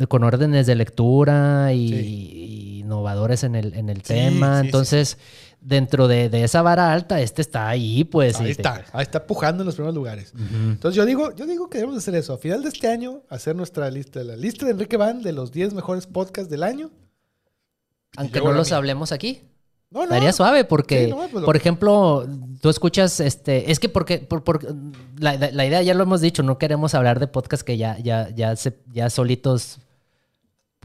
con 0.07 0.23
órdenes 0.23 0.67
de 0.67 0.75
lectura 0.75 1.73
y, 1.73 1.89
Sí. 1.89 1.95
y 1.95 2.79
innovadores 2.81 3.43
en 3.43 3.55
el, 3.55 3.73
en 3.73 3.89
el 3.89 3.97
Sí, 3.97 4.13
tema. 4.13 4.61
Entonces, 4.63 5.17
dentro 5.61 6.07
de, 6.07 6.29
de 6.29 6.43
esa 6.43 6.61
vara 6.61 6.91
alta, 6.93 7.19
este 7.21 7.41
está 7.41 7.67
ahí, 7.67 8.03
pues. 8.03 8.39
Ahí 8.39 8.45
te- 8.45 8.51
está, 8.51 8.85
ahí 8.93 9.03
está 9.03 9.25
pujando 9.27 9.63
en 9.63 9.65
los 9.65 9.75
primeros 9.75 9.95
lugares. 9.95 10.33
Entonces 10.35 10.95
yo 10.95 11.05
digo, 11.05 11.35
yo 11.35 11.45
digo 11.45 11.69
que 11.69 11.79
debemos 11.79 11.97
hacer 11.97 12.15
eso. 12.15 12.33
A 12.33 12.37
final 12.37 12.61
de 12.63 12.69
este 12.69 12.87
año, 12.87 13.21
hacer 13.29 13.55
nuestra 13.55 13.89
lista, 13.89 14.23
la 14.23 14.35
lista 14.35 14.65
de 14.65 14.71
Enrique 14.71 14.97
Van 14.97 15.21
de 15.21 15.33
los 15.33 15.51
10 15.51 15.73
mejores 15.73 16.07
podcasts 16.07 16.49
del 16.49 16.63
año. 16.63 16.89
Aunque 18.15 18.39
no 18.39 18.51
los 18.53 18.69
mía. 18.69 18.77
hablemos 18.77 19.11
aquí. 19.11 19.41
No, 19.89 19.99
no. 19.99 20.03
Estaría 20.05 20.33
suave 20.33 20.65
porque, 20.65 21.05
Sí, 21.05 21.11
no, 21.11 21.17
pues 21.17 21.33
lo- 21.33 21.45
por 21.45 21.55
ejemplo, 21.55 22.27
tú 22.61 22.69
escuchas, 22.69 23.19
este, 23.21 23.71
es 23.71 23.79
que 23.79 23.87
porque, 23.89 24.17
por, 24.19 24.43
por- 24.43 24.63
la, 25.17 25.35
la- 25.35 25.51
la 25.51 25.65
idea 25.65 25.81
ya 25.81 25.93
lo 25.93 26.03
hemos 26.03 26.19
dicho, 26.19 26.43
no 26.43 26.57
queremos 26.57 26.93
hablar 26.93 27.19
de 27.19 27.27
podcasts 27.27 27.63
que 27.63 27.77
ya, 27.77 27.97
ya, 27.99 28.29
ya, 28.35 28.55
se, 28.57 28.77
ya 28.91 29.09
solitos 29.09 29.79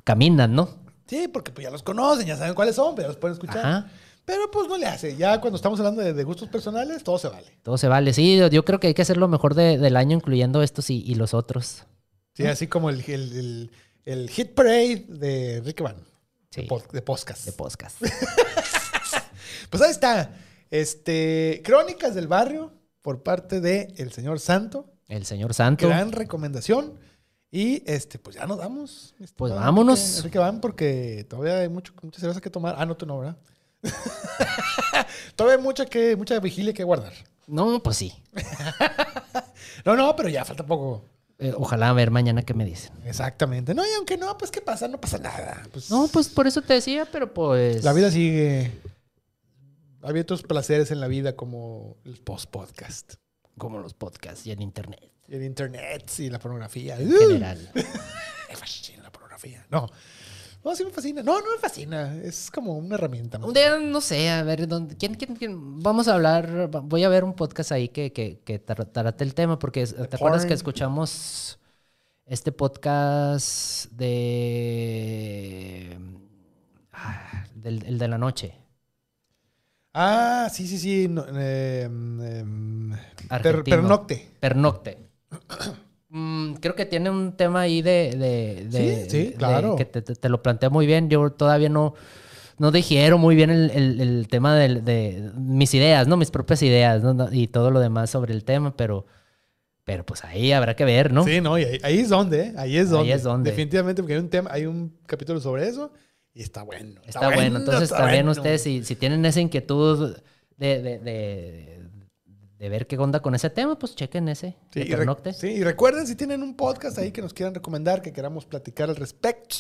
caminan, 0.05 0.55
¿no? 0.55 0.69
Sí, 1.07 1.29
porque 1.29 1.51
pues 1.53 1.65
ya 1.65 1.71
los 1.71 1.83
conocen, 1.83 2.27
ya 2.27 2.37
saben 2.37 2.55
cuáles 2.55 2.77
son, 2.77 2.95
pero 2.95 3.09
los 3.09 3.17
pueden 3.17 3.35
escuchar. 3.35 3.59
Ajá. 3.59 3.91
Pero 4.25 4.51
pues 4.51 4.69
no 4.69 4.77
le 4.77 4.87
hace. 4.87 5.17
Ya 5.17 5.41
cuando 5.41 5.57
estamos 5.57 5.79
hablando 5.81 6.01
de, 6.01 6.13
de 6.15 6.25
gustos 6.25 6.49
personales, 6.49 7.03
todo 7.03 7.19
se 7.19 7.29
vale. 7.29 7.59
Todo 7.63 7.77
se 7.77 7.89
vale. 7.89 8.13
Sí, 8.13 8.39
yo 8.51 8.65
creo 8.65 8.79
que 8.81 8.87
hay 8.89 8.95
que 8.95 9.03
hacer 9.03 9.17
lo 9.17 9.29
mejor 9.29 9.55
de- 9.55 9.79
del 9.79 9.97
año, 9.97 10.17
incluyendo 10.17 10.63
estos 10.63 10.91
y, 10.91 11.03
y 11.03 11.15
los 11.17 11.35
otros. 11.35 11.85
Sí, 12.35 12.47
así 12.47 12.67
como 12.69 12.89
el, 12.91 13.01
el, 13.09 13.33
el- 13.37 13.71
el 14.05 14.31
hit 14.31 14.53
parade 14.55 15.05
de 15.09 15.57
Enrique 15.57 15.83
Van. 15.83 15.97
Sí. 16.51 16.63
De, 16.63 16.69
pod- 16.69 16.91
de 16.91 17.03
podcast. 17.03 17.45
De 17.47 17.53
podcast. 17.53 17.97
Pues 19.71 19.83
ahí 19.83 19.91
está. 19.91 20.35
Este, 20.71 21.63
Crónicas 21.65 22.15
del 22.15 22.29
Barrio 22.29 22.73
por 23.01 23.23
parte 23.23 23.61
de 23.61 23.93
El 23.97 24.13
Señor 24.13 24.39
Santo. 24.41 24.87
El 25.09 25.25
señor 25.27 25.55
Santo. 25.55 25.89
Gran 25.89 26.13
recomendación. 26.13 26.95
Y 27.51 27.83
este, 27.91 28.19
pues 28.19 28.37
ya 28.37 28.47
nos 28.47 28.59
vamos. 28.59 29.15
mi 29.19 29.27
Pues 29.35 29.53
vámonos. 29.53 29.99
Enrique, 30.01 30.19
Enrique 30.19 30.39
Van, 30.39 30.61
porque 30.61 31.27
todavía 31.29 31.59
hay 31.59 31.69
mucho, 31.69 31.93
mucha 32.03 32.21
cerveza 32.21 32.41
que 32.41 32.51
tomar. 32.51 32.77
Ah, 32.79 32.87
no, 32.87 32.97
tú 32.97 33.05
no, 33.07 33.19
¿verdad? 33.19 33.37
todavía 35.37 35.57
hay 35.59 35.63
mucha, 35.63 35.87
que, 35.87 36.17
mucha 36.17 36.39
vigilia 36.41 36.73
que 36.73 36.85
guardar. 36.85 37.13
No, 37.47 37.83
pues 37.83 37.97
sí. 37.97 38.13
No, 39.85 39.97
no, 39.97 40.15
pero 40.15 40.29
ya 40.29 40.45
falta 40.45 40.65
poco. 40.65 41.05
Eh, 41.39 41.53
ojalá 41.57 41.89
a 41.89 41.93
ver 41.93 42.13
mañana 42.13 42.43
qué 42.43 42.55
me 42.55 42.65
dicen. 42.65 42.93
Exactamente. 43.05 43.75
No, 43.75 43.85
y 43.85 43.89
aunque 43.97 44.17
no, 44.17 44.39
pues 44.39 44.53
¿qué 44.53 44.61
pasa? 44.61 44.87
No 44.87 45.01
pasa 45.01 45.19
nada. 45.19 45.63
Pues, 45.73 45.91
No, 45.91 46.07
pues 46.07 46.29
por 46.29 46.47
eso 46.47 46.63
te 46.63 46.75
decía, 46.75 47.05
pero 47.11 47.35
pues. 47.35 47.83
La 47.83 47.93
vida 47.93 48.11
sigue. 48.13 48.71
Hay 50.03 50.19
otros 50.21 50.43
placeres 50.43 50.91
en 50.93 51.01
la 51.01 51.09
vida 51.09 51.35
como 51.35 51.97
el 52.05 52.19
post-podcast. 52.21 53.15
Como 53.59 53.81
los 53.81 53.95
podcasts 53.95 54.47
y 54.47 54.51
el 54.51 54.61
internet 54.63 55.13
Y 55.29 55.35
el 55.35 55.43
internet 55.45 56.11
y 56.19 56.31
la 56.31 56.39
pornografía. 56.39 56.97
en 56.99 57.11
general. 57.11 57.71
La 59.03 59.11
pornografía. 59.11 59.67
No. 59.71 59.91
No, 60.65 60.77
sí 60.77 60.85
me 60.85 60.91
fascina. 60.91 61.23
No, 61.23 61.41
no 61.41 61.53
me 61.53 61.59
fascina. 61.59 62.15
Es 62.23 62.51
como 62.51 62.77
una 62.77 62.95
herramienta. 62.95 63.39
Un 63.39 63.53
día, 63.53 63.79
no 63.79 64.01
sé, 64.01 64.31
a 64.31 64.43
ver, 64.45 64.69
¿dónde, 64.69 64.97
quién, 64.97 65.15
quién, 65.15 65.35
quién? 65.35 65.83
Vamos 65.83 66.07
a 66.09 66.15
hablar, 66.15 66.69
voy 66.85 67.03
a 67.05 67.09
ver 67.09 67.25
un 67.25 67.35
podcast 67.35 67.73
ahí 67.73 67.89
que, 67.89 68.13
que, 68.13 68.41
que 68.45 68.65
tra- 68.65 68.91
trate 68.91 69.25
el 69.25 69.35
tema, 69.35 69.59
porque 69.59 69.83
es- 69.83 69.95
¿te 69.97 70.17
acuerdas 70.17 70.47
que 70.47 70.55
escuchamos 70.55 71.59
este 72.27 72.53
podcast 72.53 73.91
de... 73.93 75.99
ah, 76.93 77.45
del, 77.55 77.85
el 77.85 77.99
de 77.99 78.09
la 78.09 78.19
noche? 78.19 78.55
Ah, 79.95 80.49
sí, 80.53 80.67
sí, 80.69 80.79
sí. 80.79 81.09
no, 81.09 81.25
eh, 81.35 81.83
em, 81.83 82.91
per- 82.93 83.01
Argentino. 83.31 83.77
pernocte. 83.77 84.29
Pernocte. 84.41 84.99
Mm, 86.15 86.55
creo 86.61 86.75
que 86.75 86.85
tiene 86.85 87.09
un 87.09 87.33
tema 87.37 87.63
ahí 87.63 87.81
de... 87.81 88.15
de- 88.17 88.67
de- 88.69 89.05
Sí, 89.05 89.11
sí, 89.11 89.25
de- 89.29 89.33
claro. 89.35 89.77
que 89.77 89.87
te, 89.87 90.03
te- 90.03 90.15
te 90.15 90.29
lo 90.29 90.43
plantea 90.43 90.69
muy 90.69 90.87
bien. 90.87 91.09
Yo 91.09 91.31
todavía 91.31 91.71
no, 91.71 91.95
no 92.59 92.71
digiero 92.71 93.17
muy 93.17 93.35
bien 93.35 93.49
el, 93.49 93.71
el- 93.71 94.01
el 94.01 94.29
tema 94.29 94.55
de, 94.55 95.31
mis 95.37 95.73
ideas, 95.73 96.07
¿no? 96.09 96.19
Mis 96.19 96.31
propias 96.31 96.63
ideas, 96.63 97.03
¿no? 97.03 97.33
Y 97.33 97.47
todo 97.47 97.71
lo 97.71 97.81
demás 97.81 98.11
sobre 98.11 98.35
el 98.35 98.45
tema, 98.45 98.77
pero... 98.77 99.07
Pero 99.85 100.07
pues 100.07 100.23
ahí 100.23 100.53
habrá 100.53 100.77
que 100.77 100.85
ver, 100.85 101.13
¿no? 101.13 101.25
Sí, 101.25 101.41
no, 101.41 101.59
y 101.59 101.65
ahí, 101.65 101.79
ahí 101.83 101.99
es 101.99 102.09
donde, 102.09 102.41
¿eh? 102.43 102.53
Ahí 102.57 102.77
es 102.77 102.87
Ahí 102.87 102.93
donde. 102.93 103.13
es 103.15 103.23
donde. 103.25 103.51
Definitivamente, 103.51 104.01
porque 104.01 104.15
hay 104.15 104.21
un 104.21 104.29
tema, 104.29 104.49
hay 104.53 104.65
un 104.67 104.97
capítulo 105.07 105.41
sobre 105.41 105.67
eso 105.67 105.91
y 106.33 106.41
está 106.43 106.63
bueno. 106.63 107.01
Está, 107.05 107.35
bueno. 107.35 107.59
Entonces 107.59 107.85
está 107.91 107.97
también 107.97 108.27
bueno. 108.27 108.41
ustedes, 108.41 108.63
si, 108.63 108.85
si 108.85 108.95
tienen 108.95 109.25
esa 109.27 109.41
inquietud 109.41 110.17
de, 110.57 110.83
de, 110.83 110.99
de- 111.01 111.72
de 112.63 112.69
ver 112.69 112.87
qué 112.87 112.97
onda 112.97 113.19
con 113.21 113.35
ese 113.35 113.51
tema, 113.51 113.77
pues 113.77 113.97
chequen 113.97 114.29
ese. 114.29 114.55
Sí, 114.73 114.83
y, 114.83 115.33
sí, 115.35 115.49
y 115.49 115.65
recuerden, 115.65 116.07
si 116.07 116.15
tienen 116.15 116.45
un 116.45 116.55
podcast 116.55 116.97
ahí 116.97 117.11
que 117.11 117.21
nos 117.21 117.35
quieran 117.35 117.53
recomendar, 117.57 118.03
que 118.03 118.13
queramos 118.13 118.45
platicar 118.47 118.89
al 118.89 118.95
respecto, 118.95 119.57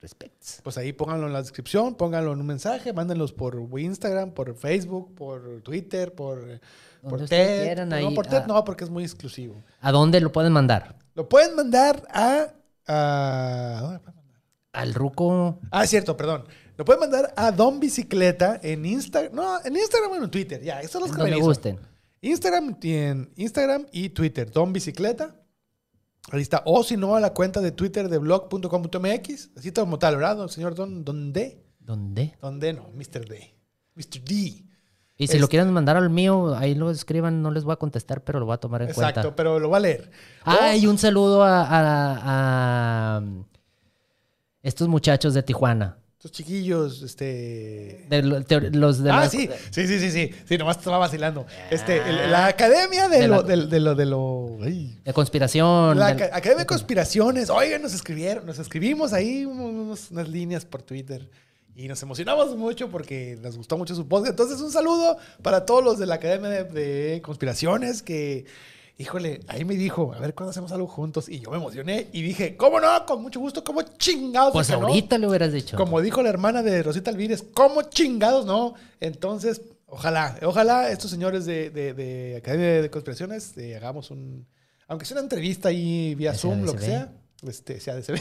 Respects. 0.00 0.60
pues 0.62 0.78
ahí 0.78 0.92
pónganlo 0.92 1.26
en 1.26 1.32
la 1.32 1.42
descripción, 1.42 1.96
pónganlo 1.96 2.32
en 2.32 2.38
un 2.38 2.46
mensaje, 2.46 2.92
mándenlos 2.92 3.32
por 3.32 3.56
Instagram, 3.76 4.30
por 4.30 4.54
Facebook, 4.54 5.12
por 5.16 5.62
Twitter, 5.62 6.14
por, 6.14 6.60
por 7.02 7.10
Donde 7.10 7.24
ustedes 7.24 7.74
TED. 7.74 7.86
no, 7.86 8.14
por 8.14 8.26
TED 8.28 8.44
no, 8.46 8.62
porque 8.62 8.84
es 8.84 8.90
muy 8.90 9.02
exclusivo. 9.02 9.60
¿A 9.80 9.90
dónde 9.90 10.20
lo 10.20 10.30
pueden 10.30 10.52
mandar? 10.52 10.94
Lo 11.16 11.28
pueden 11.28 11.56
mandar 11.56 12.06
a... 12.12 12.52
a- 12.86 13.78
¿a 13.78 13.80
dónde 13.80 13.98
pueden 13.98 14.16
mandar? 14.16 14.40
Al 14.74 14.94
Ruco. 14.94 15.58
Ah, 15.72 15.86
cierto, 15.88 16.16
perdón. 16.16 16.44
Lo 16.76 16.84
pueden 16.84 17.00
mandar 17.00 17.32
a 17.36 17.50
Don 17.50 17.80
Bicicleta 17.80 18.60
en 18.62 18.84
Instagram. 18.86 19.34
No, 19.34 19.58
en 19.64 19.74
Instagram 19.76 20.12
o 20.12 20.16
en 20.22 20.30
Twitter. 20.30 20.62
Ya, 20.62 20.86
son 20.86 21.02
los 21.02 21.10
que 21.12 21.20
reviso. 21.22 21.40
gusten. 21.46 21.78
Instagram, 22.30 22.76
y 22.82 22.92
en 22.94 23.32
Instagram 23.36 23.86
y 23.92 24.08
Twitter, 24.10 24.50
Don 24.50 24.72
Bicicleta. 24.72 25.36
Ahí 26.32 26.40
está. 26.42 26.62
O 26.64 26.82
si 26.82 26.96
no, 26.96 27.14
a 27.16 27.20
la 27.20 27.34
cuenta 27.34 27.60
de 27.60 27.70
Twitter 27.70 28.08
de 28.08 28.18
blog.com.mx. 28.18 29.50
Así 29.56 29.72
como 29.72 29.98
tal, 29.98 30.16
¿verdad? 30.16 30.36
Don- 30.36 30.48
Señor 30.48 30.74
Don. 30.74 31.04
¿Dónde? 31.04 31.62
Don 31.80 32.14
D, 32.14 32.72
no, 32.72 32.88
Mr. 32.94 33.28
D. 33.28 33.54
Mr. 33.94 34.24
D. 34.24 34.64
Y 35.16 35.26
si 35.28 35.38
lo 35.38 35.48
quieren 35.48 35.70
mandar 35.72 35.96
al 35.98 36.08
mío, 36.10 36.56
ahí 36.56 36.74
lo 36.74 36.90
escriban, 36.90 37.40
no 37.42 37.50
les 37.52 37.62
voy 37.62 37.74
a 37.74 37.76
contestar, 37.76 38.24
pero 38.24 38.40
lo 38.40 38.46
voy 38.46 38.54
a 38.54 38.58
tomar 38.58 38.82
en 38.82 38.88
Exacto, 38.88 39.20
cuenta. 39.20 39.36
pero 39.36 39.60
lo 39.60 39.68
va 39.70 39.76
a 39.76 39.80
leer. 39.80 40.10
Ah, 40.44 40.70
O- 40.72 40.76
y 40.76 40.86
un 40.86 40.96
saludo 40.98 41.44
a, 41.44 41.60
a- 41.62 43.18
a 43.18 43.22
estos 44.62 44.88
muchachos 44.88 45.34
de 45.34 45.42
Tijuana. 45.42 45.98
Estos 46.24 46.38
chiquillos, 46.38 47.02
este... 47.02 48.06
De 48.08 48.22
lo- 48.22 48.42
te- 48.42 48.70
los 48.70 49.02
de 49.02 49.10
ah, 49.10 49.20
la- 49.20 49.28
sí, 49.28 49.46
sí, 49.70 49.86
sí, 49.86 49.98
sí, 50.00 50.10
sí. 50.10 50.30
Sí, 50.48 50.56
nomás 50.56 50.78
estaba 50.78 50.96
vacilando. 50.96 51.44
Este, 51.70 51.98
el- 51.98 52.18
Ah. 52.18 52.26
la 52.28 52.46
academia 52.46 53.08
de, 53.10 53.18
De 53.18 53.28
lo, 53.28 53.36
la- 53.36 53.42
de, 53.42 53.66
de 53.66 53.80
lo, 53.80 53.94
de 53.94 54.06
lo... 54.06 54.56
ay. 54.62 54.98
de 55.04 55.12
conspiración. 55.12 55.98
La 55.98 56.14
del- 56.14 56.22
Academia 56.32 56.60
de 56.60 56.66
Conspiraciones. 56.66 57.50
Oigan, 57.50 57.82
nos 57.82 57.92
escribieron, 57.92 58.46
nos 58.46 58.58
escribimos 58.58 59.12
ahí 59.12 59.44
unos- 59.44 60.10
unas 60.12 60.26
líneas 60.30 60.64
por 60.64 60.80
Twitter. 60.82 61.28
Y 61.76 61.88
nos 61.88 62.02
emocionamos 62.02 62.56
mucho 62.56 62.88
porque 62.88 63.36
nos 63.42 63.58
gustó 63.58 63.76
mucho 63.76 63.94
su 63.94 64.08
podcast. 64.08 64.30
Entonces, 64.30 64.60
un 64.62 64.70
saludo 64.72 65.18
para 65.42 65.66
todos 65.66 65.84
los 65.84 65.98
de 65.98 66.06
la 66.06 66.14
Academia 66.14 66.48
de, 66.48 66.64
de 66.64 67.20
Conspiraciones 67.20 68.02
que, 68.02 68.46
híjole, 68.96 69.40
ahí 69.48 69.64
me 69.64 69.74
dijo, 69.74 70.12
a 70.14 70.20
ver 70.20 70.34
cuándo 70.34 70.50
hacemos 70.50 70.72
algo 70.72 70.86
juntos. 70.86 71.28
Y 71.28 71.40
yo 71.40 71.50
me 71.50 71.56
emocioné 71.56 72.08
y 72.12 72.22
dije, 72.22 72.56
¿cómo 72.56 72.80
no? 72.80 73.06
Con 73.06 73.22
mucho 73.22 73.40
gusto, 73.40 73.64
¿cómo 73.64 73.82
chingados? 73.82 74.52
Pues 74.52 74.70
no? 74.70 74.86
ahorita 74.86 75.18
le 75.18 75.26
hubieras 75.26 75.52
dicho. 75.52 75.76
Como 75.76 76.00
dijo 76.00 76.22
la 76.22 76.28
hermana 76.30 76.62
de 76.62 76.82
Rosita 76.82 77.10
Alvírez, 77.10 77.44
¿cómo 77.52 77.82
chingados 77.82 78.46
no? 78.46 78.74
Entonces, 79.00 79.62
ojalá, 79.86 80.38
ojalá 80.42 80.90
estos 80.90 81.10
señores 81.10 81.44
de, 81.44 81.70
de, 81.70 81.94
de 81.94 82.36
Academia 82.36 82.82
de 82.82 82.90
Conspiraciones 82.90 83.56
eh, 83.56 83.76
hagamos 83.76 84.10
un, 84.10 84.46
aunque 84.86 85.06
sea 85.06 85.16
una 85.16 85.22
entrevista 85.22 85.68
ahí 85.70 86.14
vía 86.14 86.34
Zoom, 86.34 86.62
lo 86.62 86.74
que 86.74 86.84
sea, 86.84 87.12
este, 87.42 87.80
sea 87.80 87.96
de 87.96 88.02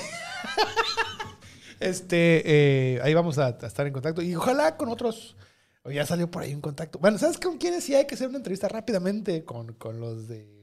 Este, 1.80 2.44
eh, 2.46 3.02
ahí 3.04 3.14
vamos 3.14 3.38
a, 3.38 3.48
a 3.48 3.68
estar 3.68 3.86
en 3.86 3.92
contacto 3.92 4.22
y 4.22 4.34
ojalá 4.36 4.78
con 4.78 4.88
otros. 4.88 5.36
o 5.84 5.92
Ya 5.92 6.06
salió 6.06 6.32
por 6.32 6.44
ahí 6.44 6.54
un 6.54 6.62
contacto. 6.62 6.98
Bueno, 6.98 7.18
¿sabes 7.18 7.38
con 7.38 7.58
quiénes 7.58 7.84
sí 7.84 7.94
hay 7.94 8.08
que 8.08 8.16
hacer 8.16 8.30
una 8.30 8.38
entrevista 8.38 8.70
rápidamente? 8.70 9.44
Con, 9.44 9.74
con 9.74 10.00
los 10.00 10.30
de 10.30 10.63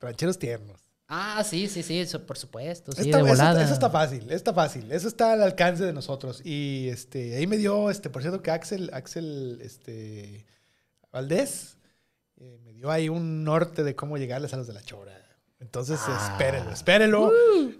Rancheros 0.00 0.38
Tiernos. 0.38 0.80
Ah, 1.12 1.42
sí, 1.44 1.66
sí, 1.68 1.82
sí, 1.82 1.98
eso 1.98 2.24
por 2.24 2.38
supuesto. 2.38 2.92
Sí, 2.92 3.02
Está- 3.02 3.18
de 3.18 3.24
eso, 3.24 3.32
volada. 3.32 3.64
eso 3.64 3.72
está 3.72 3.90
fácil, 3.90 4.30
está 4.30 4.54
fácil. 4.54 4.92
Eso 4.92 5.08
está 5.08 5.32
al 5.32 5.42
alcance 5.42 5.84
de 5.84 5.92
nosotros. 5.92 6.40
Y 6.44 6.88
este, 6.88 7.36
ahí 7.36 7.46
me 7.48 7.56
dio, 7.56 7.90
este, 7.90 8.10
por 8.10 8.22
cierto, 8.22 8.42
que 8.42 8.50
Axel, 8.52 8.90
Axel, 8.92 9.58
este, 9.62 10.46
Valdés, 11.12 11.76
eh, 12.40 12.58
me 12.64 12.72
dio 12.72 12.90
ahí 12.90 13.08
un 13.08 13.42
norte 13.44 13.82
de 13.82 13.96
cómo 13.96 14.18
llegarles 14.18 14.54
a 14.54 14.56
los 14.56 14.66
de 14.68 14.72
la 14.74 14.82
chora. 14.82 15.16
Entonces, 15.58 15.98
Ah. 16.04 16.30
espérenlo, 16.32 16.70
espérenlo. 16.72 17.32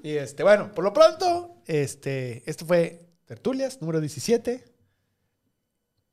Y 0.02 0.10
este, 0.10 0.42
bueno, 0.42 0.72
por 0.74 0.84
lo 0.84 0.92
pronto, 0.92 1.62
este, 1.66 2.42
esto 2.50 2.66
fue 2.66 3.06
Tertulias, 3.26 3.80
número 3.80 4.00
17. 4.00 4.64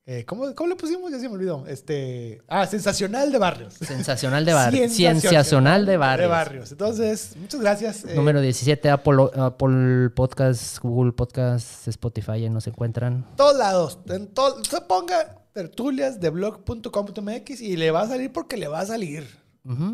Eh, 0.10 0.24
¿cómo, 0.24 0.56
¿Cómo 0.56 0.70
le 0.70 0.78
pusimos? 0.78 1.12
Ya 1.12 1.20
se 1.20 1.28
me 1.28 1.36
olvidó. 1.36 1.66
Este, 1.68 2.42
ah, 2.48 2.66
sensacional 2.66 3.30
de 3.30 3.38
barrios. 3.40 3.74
Sensacional 3.74 4.46
de 4.46 4.54
barrios. 4.54 4.94
Sensacional 4.94 5.22
Sensacional 5.22 5.86
de 5.86 5.98
barrios. 5.98 6.22
De 6.22 6.28
barrios. 6.28 6.72
Entonces, 6.72 7.36
muchas 7.36 7.60
gracias. 7.60 8.06
eh, 8.06 8.16
Número 8.16 8.40
17, 8.40 8.90
Apple, 8.90 9.18
Apple 9.36 10.10
Podcast, 10.12 10.80
Google 10.80 11.12
Podcast, 11.12 11.90
Spotify, 11.90 12.32
ahí 12.32 12.50
nos 12.50 12.68
encuentran. 12.68 13.26
todos 13.36 13.58
lados. 13.58 14.00
En 14.08 14.28
todo, 14.28 14.64
se 14.64 14.80
ponga 14.80 15.42
tertulias 15.52 16.22
de 16.22 16.30
blog.com.mx 16.30 17.60
y 17.60 17.76
le 17.76 17.92
va 17.92 18.04
a 18.04 18.08
salir 18.08 18.32
porque 18.32 18.56
le 18.56 18.70
va 18.70 18.80
a 18.80 18.86
salir. 18.86 19.28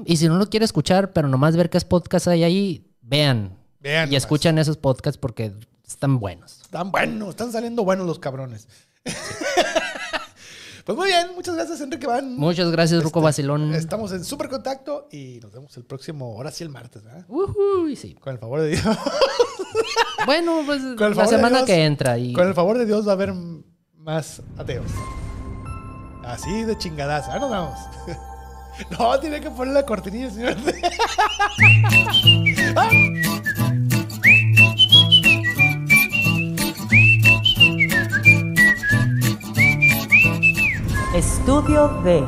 Y 0.06 0.18
si 0.18 0.28
no 0.28 0.38
lo 0.38 0.48
quiere 0.48 0.66
escuchar, 0.66 1.12
pero 1.14 1.28
nomás 1.28 1.58
ver 1.58 1.72
qué 1.72 1.80
podcast 1.82 2.28
hay 2.28 2.44
ahí, 2.44 2.86
vean. 3.02 3.58
Vean. 3.80 4.10
y 4.10 4.12
nomás. 4.12 4.18
escuchan 4.18 4.60
esos 4.60 4.78
podcasts 4.78 5.18
porque 5.18 5.54
están 5.88 6.20
buenos. 6.20 6.62
Están 6.62 6.92
buenos, 6.92 7.30
están 7.30 7.52
saliendo 7.52 7.84
buenos 7.84 8.06
los 8.06 8.20
cabrones. 8.20 8.68
pues 10.86 10.98
muy 10.98 11.08
bien, 11.08 11.28
muchas 11.36 11.56
gracias, 11.56 11.82
Enrique 11.82 12.08
Van. 12.08 12.36
Muchas 12.36 12.72
gracias, 12.72 13.04
Ruco 13.04 13.28
Este. 13.28 13.78
Estamos 13.78 14.12
en 14.12 14.24
súper 14.24 14.50
contacto 14.50 15.08
y 15.12 15.40
nos 15.42 15.52
vemos 15.52 15.76
el 15.78 15.86
próximo, 15.86 16.36
ahora 16.36 16.52
sí 16.52 16.64
el 16.64 16.70
martes, 16.70 17.04
¿verdad? 17.04 17.26
Ujú, 17.28 17.96
sí. 17.96 18.16
Con 18.16 18.34
el 18.34 18.40
favor 18.40 18.62
de 18.62 18.70
Dios. 18.70 18.84
Bueno, 20.26 20.62
pues 20.66 20.82
la 20.82 21.28
semana 21.28 21.58
Dios, 21.58 21.68
que 21.68 21.84
entra. 21.84 22.18
Y... 22.18 22.32
Con 22.32 22.48
el 22.48 22.54
favor 22.54 22.78
de 22.78 22.86
Dios 22.86 23.06
va 23.06 23.12
a 23.12 23.16
haber 23.16 23.34
más 23.98 24.42
ateos. 24.58 24.86
Así 26.24 26.64
de 26.64 26.78
chingadas. 26.78 27.26
Ah, 27.30 27.40
nos 27.40 27.50
vamos. 27.50 27.80
No, 28.90 29.20
tiene 29.20 29.40
que 29.40 29.52
poner 29.52 29.72
la 29.72 29.86
cortinilla, 29.86 30.32
señor. 30.32 30.56
Estudio 41.14 41.90
D. 42.04 42.26